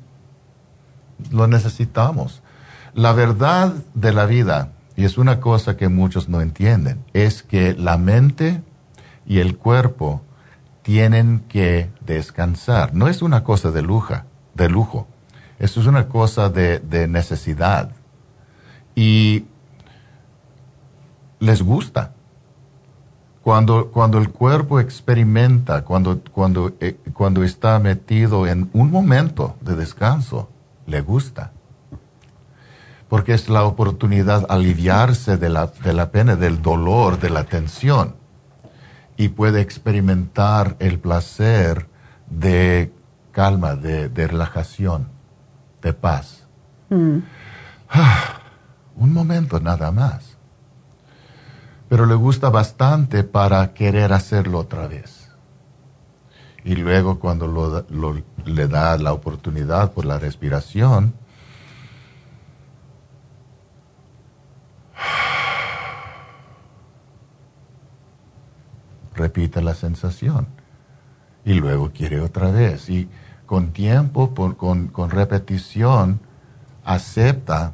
lo 1.30 1.46
necesitamos. 1.46 2.42
La 2.92 3.12
verdad 3.12 3.72
de 3.94 4.12
la 4.12 4.26
vida, 4.26 4.72
y 4.94 5.06
es 5.06 5.16
una 5.16 5.40
cosa 5.40 5.78
que 5.78 5.88
muchos 5.88 6.28
no 6.28 6.42
entienden, 6.42 7.02
es 7.14 7.42
que 7.42 7.72
la 7.72 7.96
mente 7.96 8.60
y 9.24 9.38
el 9.38 9.56
cuerpo 9.56 10.20
tienen 10.82 11.44
que 11.48 11.90
descansar. 12.04 12.92
No 12.92 13.08
es 13.08 13.22
una 13.22 13.42
cosa 13.42 13.70
de 13.70 13.80
lujo, 13.80 14.16
de 14.52 14.68
lujo. 14.68 15.08
Eso 15.58 15.80
es 15.80 15.86
una 15.86 16.08
cosa 16.08 16.50
de, 16.50 16.78
de 16.78 17.08
necesidad. 17.08 17.92
Y 18.94 19.46
les 21.40 21.62
gusta. 21.62 22.12
Cuando, 23.42 23.90
cuando 23.90 24.18
el 24.18 24.30
cuerpo 24.30 24.78
experimenta, 24.80 25.84
cuando, 25.84 26.20
cuando, 26.32 26.74
eh, 26.80 26.98
cuando 27.14 27.44
está 27.44 27.78
metido 27.78 28.46
en 28.46 28.68
un 28.72 28.90
momento 28.90 29.56
de 29.60 29.74
descanso, 29.74 30.50
le 30.86 31.00
gusta. 31.00 31.52
Porque 33.08 33.32
es 33.32 33.48
la 33.48 33.64
oportunidad 33.64 34.40
de 34.40 34.54
aliviarse 34.54 35.38
de 35.38 35.48
la, 35.48 35.66
de 35.66 35.94
la 35.94 36.10
pena, 36.10 36.36
del 36.36 36.60
dolor, 36.60 37.18
de 37.18 37.30
la 37.30 37.44
tensión. 37.44 38.16
Y 39.16 39.28
puede 39.28 39.62
experimentar 39.62 40.76
el 40.78 40.98
placer 40.98 41.88
de 42.28 42.92
calma, 43.32 43.76
de, 43.76 44.08
relajación, 44.26 45.08
de 45.80 45.94
paz. 45.94 46.46
Mm. 46.90 47.18
Ah, 47.88 48.40
un 48.96 49.14
momento 49.14 49.58
nada 49.58 49.90
más 49.90 50.27
pero 51.88 52.06
le 52.06 52.14
gusta 52.14 52.50
bastante 52.50 53.24
para 53.24 53.72
querer 53.72 54.12
hacerlo 54.12 54.58
otra 54.58 54.86
vez. 54.86 55.30
Y 56.64 56.74
luego 56.76 57.18
cuando 57.18 57.82
le 58.44 58.68
da 58.68 58.98
la 58.98 59.14
oportunidad 59.14 59.92
por 59.92 60.04
la 60.04 60.18
respiración, 60.18 61.14
repite 69.14 69.62
la 69.62 69.72
sensación 69.74 70.48
y 71.44 71.54
luego 71.54 71.90
quiere 71.90 72.20
otra 72.20 72.50
vez. 72.50 72.90
Y 72.90 73.08
con 73.46 73.72
tiempo, 73.72 74.34
con, 74.34 74.88
con 74.88 75.10
repetición, 75.10 76.20
acepta 76.84 77.72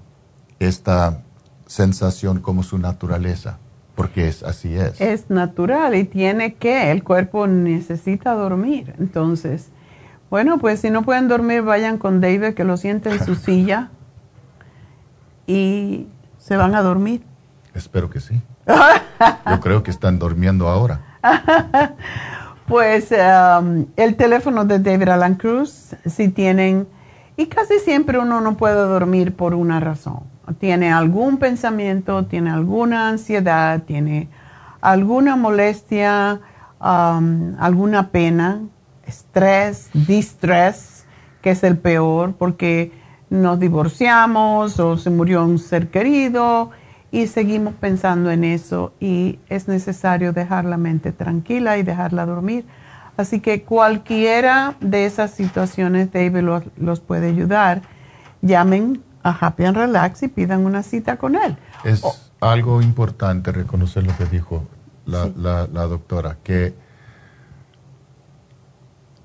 esta 0.61 1.25
sensación 1.67 2.41
como 2.41 2.63
su 2.63 2.79
naturaleza. 2.79 3.59
Porque 3.95 4.29
es 4.29 4.43
así 4.43 4.75
es. 4.75 5.01
Es 5.01 5.31
natural 5.31 5.95
y 5.95 6.05
tiene 6.05 6.55
que, 6.55 6.91
el 6.91 7.05
cuerpo 7.05 7.47
necesita 7.47 8.35
dormir. 8.35 8.95
Entonces, 8.99 9.71
bueno, 10.31 10.59
pues 10.59 10.81
si 10.81 10.91
no 10.91 11.03
pueden 11.03 11.29
dormir, 11.29 11.63
vayan 11.63 11.99
con 11.99 12.21
David 12.21 12.55
que 12.55 12.65
lo 12.65 12.77
siente 12.77 13.11
en 13.11 13.25
su 13.25 13.35
silla 13.37 13.91
y 15.47 16.09
se 16.39 16.57
van 16.57 16.75
a 16.75 16.83
dormir. 16.83 17.23
Espero 17.75 18.11
que 18.11 18.21
sí. 18.21 18.41
Yo 19.51 19.61
creo 19.61 19.83
que 19.83 19.91
están 19.91 20.19
durmiendo 20.19 20.69
ahora. 20.69 21.01
pues 22.67 23.13
um, 23.13 23.87
el 23.97 24.17
teléfono 24.17 24.65
de 24.65 24.79
David 24.79 25.09
Alan 25.09 25.37
Cruz, 25.37 25.95
si 26.05 26.29
tienen 26.29 26.87
Y 27.37 27.47
casi 27.47 27.79
siempre 27.79 28.19
uno 28.19 28.41
no 28.41 28.57
puede 28.57 28.75
dormir 28.75 29.35
por 29.35 29.55
una 29.55 29.81
razón. 29.81 30.34
Tiene 30.59 30.93
algún 30.93 31.39
pensamiento, 31.39 32.27
tiene 32.27 32.51
alguna 32.51 33.09
ansiedad, 33.09 33.83
tiene 33.83 34.29
alguna 34.81 35.37
molestia, 35.37 36.41
alguna 36.79 38.11
pena, 38.11 38.63
estrés, 39.07 39.91
distress, 39.93 41.07
que 41.41 41.51
es 41.51 41.65
el 41.65 41.79
peor 41.79 42.35
porque 42.35 42.93
nos 43.31 43.59
divorciamos 43.59 44.79
o 44.79 44.97
se 44.97 45.11
murió 45.11 45.45
un 45.45 45.59
ser 45.59 45.89
querido 45.89 46.71
y 47.11 47.27
seguimos 47.27 47.75
pensando 47.75 48.31
en 48.31 48.45
eso 48.45 48.93
y 49.01 49.39
es 49.49 49.69
necesario 49.69 50.33
dejar 50.33 50.65
la 50.65 50.77
mente 50.77 51.13
tranquila 51.13 51.79
y 51.79 51.83
dejarla 51.83 52.27
dormir. 52.27 52.67
Así 53.17 53.41
que 53.41 53.63
cualquiera 53.63 54.75
de 54.81 55.07
esas 55.07 55.31
situaciones, 55.31 56.13
David 56.13 56.43
los, 56.77 57.01
puede 57.01 57.29
ayudar. 57.29 57.83
Llamen 58.43 59.03
a 59.25 59.31
Happy 59.31 59.65
and 59.65 59.77
Relax 59.77 60.23
y 60.23 60.29
pidan 60.29 60.65
una 60.65 60.85
cita 60.85 61.17
con 61.17 61.35
él. 61.35 61.57
Es 61.83 62.03
algo 62.41 62.81
importante 62.81 63.51
reconocer 63.51 64.07
lo 64.07 64.17
que 64.17 64.27
dijo 64.27 64.65
la, 65.07 65.27
la 65.37 65.83
doctora, 65.87 66.37
que 66.45 66.75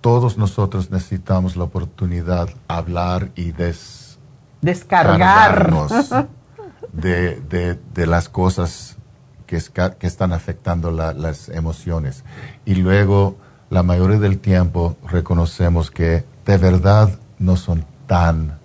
todos 0.01 0.37
nosotros 0.37 0.91
necesitamos 0.91 1.55
la 1.57 1.65
oportunidad 1.65 2.47
de 2.47 2.55
hablar 2.67 3.31
y 3.35 3.51
des 3.51 4.17
descargarnos 4.61 6.09
de, 6.93 7.39
de, 7.41 7.79
de, 7.93 8.07
las 8.07 8.29
cosas 8.29 8.97
que, 9.45 9.61
que 9.97 10.07
están 10.07 10.33
afectando 10.33 10.91
las 10.91 11.49
emociones. 11.49 12.23
Y 12.65 12.75
luego, 12.75 13.37
la 13.69 13.83
mayoría 13.83 14.19
del 14.19 14.39
tiempo, 14.39 14.97
reconocemos 15.07 15.91
que 15.91 16.25
de 16.45 16.57
verdad 16.57 17.09
no 17.37 17.55
son 17.55 17.85
tan 18.07 18.58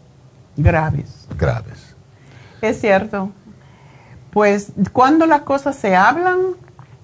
graves. 0.56 1.26
graves. 1.38 1.94
Es 2.60 2.80
cierto. 2.80 3.30
Pues 4.30 4.72
cuando 4.92 5.26
las 5.26 5.42
cosas 5.42 5.76
se 5.76 5.94
hablan, 5.94 6.38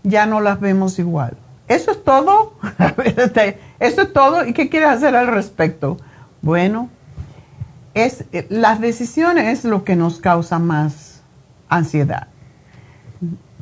ya 0.02 0.26
no 0.26 0.40
las 0.40 0.60
vemos 0.60 0.98
igual. 0.98 1.36
Eso 1.68 1.92
es 1.92 2.02
todo. 2.02 2.54
Eso 3.78 4.02
es 4.02 4.12
todo. 4.12 4.44
¿Y 4.44 4.52
qué 4.52 4.68
quieres 4.68 4.90
hacer 4.90 5.14
al 5.14 5.28
respecto? 5.28 5.96
Bueno, 6.42 6.88
es, 7.94 8.24
eh, 8.32 8.46
las 8.50 8.80
decisiones 8.80 9.58
es 9.58 9.64
lo 9.64 9.84
que 9.84 9.96
nos 9.96 10.18
causa 10.18 10.58
más 10.58 11.22
ansiedad. 11.68 12.28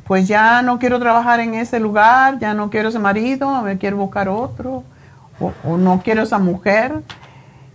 Pues 0.05 0.27
ya 0.27 0.61
no 0.63 0.79
quiero 0.79 0.99
trabajar 0.99 1.39
en 1.39 1.53
ese 1.53 1.79
lugar, 1.79 2.39
ya 2.39 2.53
no 2.53 2.69
quiero 2.69 2.89
ese 2.89 2.97
marido, 2.97 3.61
me 3.61 3.77
quiero 3.77 3.97
buscar 3.97 4.27
otro, 4.27 4.83
o, 5.39 5.77
no 5.77 6.01
quiero 6.03 6.23
esa 6.23 6.39
mujer, 6.39 7.03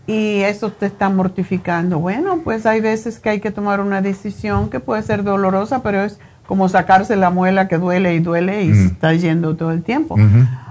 y 0.06 0.40
eso 0.40 0.70
te 0.70 0.86
está 0.86 1.08
mortificando. 1.08 1.98
Bueno, 1.98 2.40
pues 2.44 2.66
hay 2.66 2.80
veces 2.80 3.18
que 3.18 3.30
hay 3.30 3.40
que 3.40 3.50
tomar 3.50 3.80
una 3.80 4.02
decisión 4.02 4.70
que 4.70 4.80
puede 4.80 5.02
ser 5.02 5.24
dolorosa, 5.24 5.82
pero 5.82 6.02
es 6.02 6.18
como 6.46 6.68
sacarse 6.68 7.16
la 7.16 7.30
muela 7.30 7.68
que 7.68 7.78
duele 7.78 8.14
y 8.14 8.20
duele 8.20 8.64
y 8.64 8.74
se 8.74 8.84
está 8.86 9.12
yendo 9.14 9.56
todo 9.56 9.72
el 9.72 9.82
tiempo. 9.82 10.16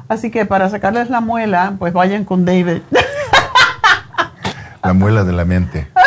Así 0.08 0.30
que 0.30 0.46
para 0.46 0.70
sacarles 0.70 1.10
la 1.10 1.22
muela, 1.22 1.76
pues 1.80 1.94
vayan 1.94 2.26
con 2.26 2.46
David. 2.46 2.82
La 4.84 4.94
muela 4.94 5.24
de 5.24 5.34
la 5.34 5.46
mente. 5.46 5.88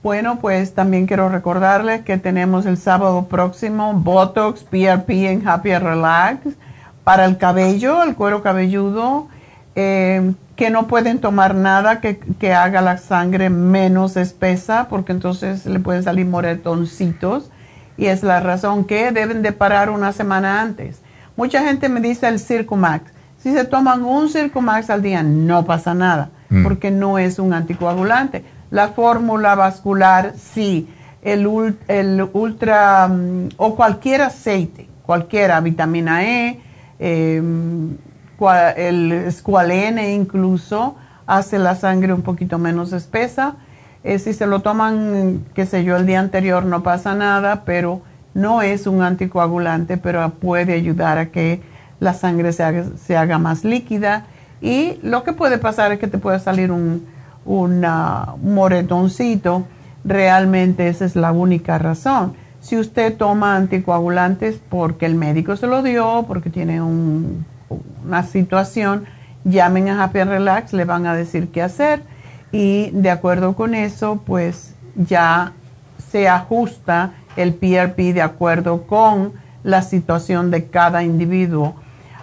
Bueno, 0.08 0.38
pues 0.40 0.72
también 0.72 1.06
quiero 1.06 1.28
recordarles 1.28 2.00
que 2.00 2.16
tenemos 2.16 2.64
el 2.64 2.78
sábado 2.78 3.26
próximo 3.26 3.92
Botox, 3.92 4.64
PRP 4.64 5.10
en 5.26 5.46
Happy 5.46 5.76
Relax 5.76 6.46
para 7.04 7.26
el 7.26 7.36
cabello, 7.36 8.02
el 8.02 8.14
cuero 8.14 8.42
cabelludo, 8.42 9.28
eh, 9.74 10.32
que 10.56 10.70
no 10.70 10.86
pueden 10.86 11.18
tomar 11.18 11.54
nada 11.54 12.00
que, 12.00 12.18
que, 12.18 12.54
haga 12.54 12.80
la 12.80 12.96
sangre 12.96 13.50
menos 13.50 14.16
espesa, 14.16 14.86
porque 14.88 15.12
entonces 15.12 15.66
le 15.66 15.78
pueden 15.78 16.02
salir 16.02 16.24
moretoncitos 16.24 17.50
y 17.98 18.06
es 18.06 18.22
la 18.22 18.40
razón 18.40 18.86
que 18.86 19.12
deben 19.12 19.42
de 19.42 19.52
parar 19.52 19.90
una 19.90 20.12
semana 20.12 20.62
antes. 20.62 21.02
Mucha 21.36 21.62
gente 21.62 21.90
me 21.90 22.00
dice 22.00 22.26
el 22.28 22.40
Circumax. 22.40 23.12
Si 23.42 23.52
se 23.52 23.66
toman 23.66 24.02
un 24.04 24.30
Circumax 24.30 24.88
al 24.88 25.02
día 25.02 25.22
no 25.22 25.66
pasa 25.66 25.92
nada, 25.92 26.30
mm. 26.48 26.62
porque 26.62 26.90
no 26.90 27.18
es 27.18 27.38
un 27.38 27.52
anticoagulante. 27.52 28.56
La 28.70 28.88
fórmula 28.88 29.54
vascular 29.54 30.34
sí, 30.36 30.88
el, 31.22 31.76
el 31.88 32.28
ultra 32.32 33.08
mm, 33.08 33.48
o 33.56 33.74
cualquier 33.74 34.22
aceite, 34.22 34.88
cualquiera, 35.04 35.60
vitamina 35.60 36.24
E, 36.24 36.60
em, 36.98 37.96
el 38.76 39.32
squalene 39.32 40.14
incluso, 40.14 40.96
hace 41.26 41.58
la 41.58 41.74
sangre 41.74 42.12
un 42.12 42.22
poquito 42.22 42.58
menos 42.58 42.92
espesa 42.92 43.56
eh, 44.04 44.18
si 44.18 44.32
se 44.32 44.46
lo 44.46 44.60
toman, 44.60 45.44
qué 45.54 45.66
sé 45.66 45.84
yo, 45.84 45.96
el 45.96 46.06
día 46.06 46.20
anterior 46.20 46.64
no 46.64 46.82
pasa 46.82 47.14
nada, 47.14 47.64
pero 47.64 48.02
no 48.32 48.62
es 48.62 48.86
un 48.86 49.02
anticoagulante, 49.02 49.96
pero 49.96 50.28
puede 50.30 50.74
ayudar 50.74 51.18
a 51.18 51.26
que 51.30 51.60
la 51.98 52.14
sangre 52.14 52.52
se 52.52 53.16
haga, 53.16 53.38
más 53.38 53.64
líquida. 53.64 54.26
Y 54.60 54.98
lo 55.02 55.24
que 55.24 55.32
puede 55.32 55.58
pasar 55.58 55.92
es 55.92 55.98
que 55.98 56.06
te 56.06 56.18
puede 56.18 56.38
salir 56.38 56.70
un, 56.70 57.06
moretoncito. 58.42 59.64
Realmente 60.04 60.88
esa 60.88 61.04
es 61.04 61.16
la 61.16 61.32
única 61.32 61.78
razón. 61.78 62.34
Si 62.60 62.76
usted 62.76 63.16
toma 63.16 63.56
anticoagulantes 63.56 64.60
porque 64.68 65.06
el 65.06 65.14
médico 65.14 65.56
se 65.56 65.66
lo 65.66 65.82
dio, 65.82 66.24
porque 66.26 66.50
tiene 66.50 66.82
una 66.82 68.22
situación, 68.24 69.04
llamen 69.44 69.88
a 69.88 70.02
Happy 70.02 70.22
Relax, 70.22 70.72
le 70.72 70.84
van 70.84 71.06
a 71.06 71.14
decir 71.14 71.48
qué 71.48 71.62
hacer 71.62 72.02
y 72.52 72.90
de 72.90 73.10
acuerdo 73.10 73.54
con 73.54 73.74
eso, 73.74 74.22
pues 74.24 74.74
ya 74.96 75.52
se 76.10 76.28
ajusta 76.28 77.12
el 77.36 77.54
PRP 77.54 78.12
de 78.14 78.22
acuerdo 78.22 78.86
con 78.86 79.32
la 79.62 79.82
situación 79.82 80.50
de 80.50 80.66
cada 80.66 81.02
individuo. 81.04 81.74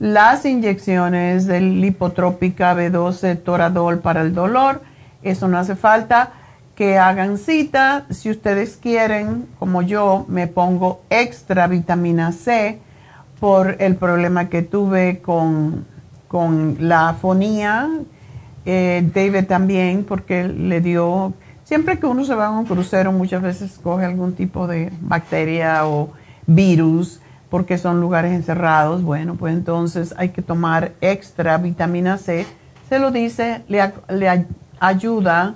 las 0.00 0.46
inyecciones 0.46 1.46
del 1.46 1.82
lipotrópica 1.82 2.74
B12 2.74 3.42
Toradol 3.42 3.98
para 3.98 4.22
el 4.22 4.34
dolor. 4.34 4.80
Eso 5.22 5.46
no 5.46 5.58
hace 5.58 5.76
falta 5.76 6.32
que 6.74 6.96
hagan 6.96 7.36
cita. 7.36 8.06
Si 8.08 8.30
ustedes 8.30 8.78
quieren, 8.78 9.46
como 9.58 9.82
yo, 9.82 10.24
me 10.26 10.46
pongo 10.46 11.02
extra 11.10 11.66
vitamina 11.66 12.32
C 12.32 12.78
por 13.40 13.76
el 13.80 13.96
problema 13.96 14.48
que 14.48 14.62
tuve 14.62 15.20
con, 15.22 15.86
la 16.78 17.08
afonía. 17.08 17.88
Eh, 18.66 19.10
David 19.12 19.46
también, 19.46 20.04
porque 20.04 20.46
le 20.46 20.80
dio, 20.80 21.32
siempre 21.64 21.98
que 21.98 22.06
uno 22.06 22.24
se 22.24 22.34
va 22.34 22.46
a 22.46 22.50
un 22.50 22.66
crucero, 22.66 23.10
muchas 23.10 23.42
veces 23.42 23.80
coge 23.82 24.04
algún 24.04 24.34
tipo 24.34 24.66
de 24.66 24.92
bacteria 25.00 25.86
o 25.86 26.10
virus 26.46 27.20
porque 27.48 27.78
son 27.78 28.00
lugares 28.00 28.32
encerrados, 28.32 29.02
bueno, 29.02 29.34
pues 29.34 29.54
entonces 29.54 30.14
hay 30.16 30.28
que 30.28 30.40
tomar 30.40 30.92
extra 31.00 31.58
vitamina 31.58 32.16
C. 32.16 32.46
Se 32.88 33.00
lo 33.00 33.10
dice, 33.10 33.64
le, 33.66 33.92
le 34.08 34.46
ayuda 34.78 35.54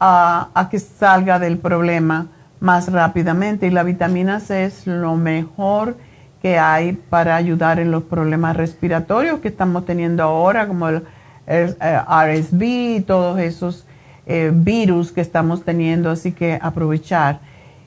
a, 0.00 0.48
a, 0.54 0.68
que 0.70 0.78
salga 0.78 1.38
del 1.38 1.58
problema 1.58 2.28
más 2.60 2.90
rápidamente 2.90 3.66
y 3.66 3.70
la 3.70 3.82
vitamina 3.82 4.40
C 4.40 4.64
es 4.64 4.86
lo 4.86 5.16
mejor 5.16 5.96
que 6.44 6.58
hay 6.58 6.92
para 6.92 7.34
ayudar 7.36 7.80
en 7.80 7.90
los 7.90 8.02
problemas 8.02 8.54
respiratorios 8.54 9.40
que 9.40 9.48
estamos 9.48 9.86
teniendo 9.86 10.24
ahora, 10.24 10.68
como 10.68 10.90
el, 10.90 11.02
RSV 11.46 12.62
y 12.62 13.00
todos 13.00 13.40
esos 13.40 13.86
eh, 14.26 14.50
virus 14.52 15.10
que 15.10 15.22
estamos 15.22 15.64
teniendo, 15.64 16.10
así 16.10 16.32
que 16.32 16.58
aprovechar. 16.60 17.40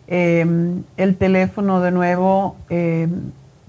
Em, 0.08 0.82
el 0.98 1.18
teléfono 1.18 1.82
de 1.82 1.92
nuevo, 1.92 2.56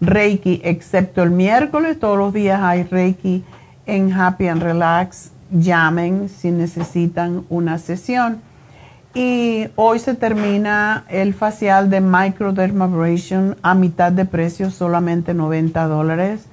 Reiki, 0.00 0.60
excepto 0.64 1.22
el 1.22 1.30
miércoles. 1.30 1.98
Todos 1.98 2.18
los 2.18 2.34
días 2.34 2.60
hay 2.60 2.82
Reiki 2.82 3.44
en 3.86 4.12
Happy 4.12 4.48
and 4.48 4.62
Relax. 4.62 5.30
Llamen 5.50 6.28
si 6.28 6.50
necesitan 6.50 7.44
una 7.48 7.78
sesión. 7.78 8.40
Y 9.16 9.68
hoy 9.76 9.98
se 9.98 10.12
termina 10.12 11.06
el 11.08 11.32
facial 11.32 11.88
de 11.88 12.02
microdermabrasion 12.02 13.56
a 13.62 13.74
mitad 13.74 14.12
de 14.12 14.26
precio, 14.26 14.70
solamente 14.70 15.32
90 15.32 15.86
dólares. 15.86 16.44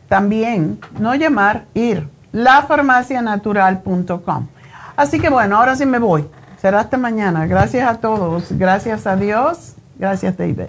También, 0.09 0.79
no 1.01 1.17
llamar, 1.17 1.65
ir. 1.75 2.09
lafarmacianatural.com. 2.31 4.47
Así 4.95 5.19
que 5.19 5.29
bueno, 5.29 5.57
ahora 5.57 5.75
sí 5.75 5.87
me 5.87 5.99
voy. 5.99 6.25
Será 6.63 6.79
hasta 6.79 6.97
mañana. 6.97 7.49
Gracias 7.49 7.91
a 7.91 7.97
todos. 7.97 8.45
Gracias 8.51 9.09
a 9.09 9.17
Dios. 9.17 9.75
Gracias, 9.99 10.37
David. 10.37 10.69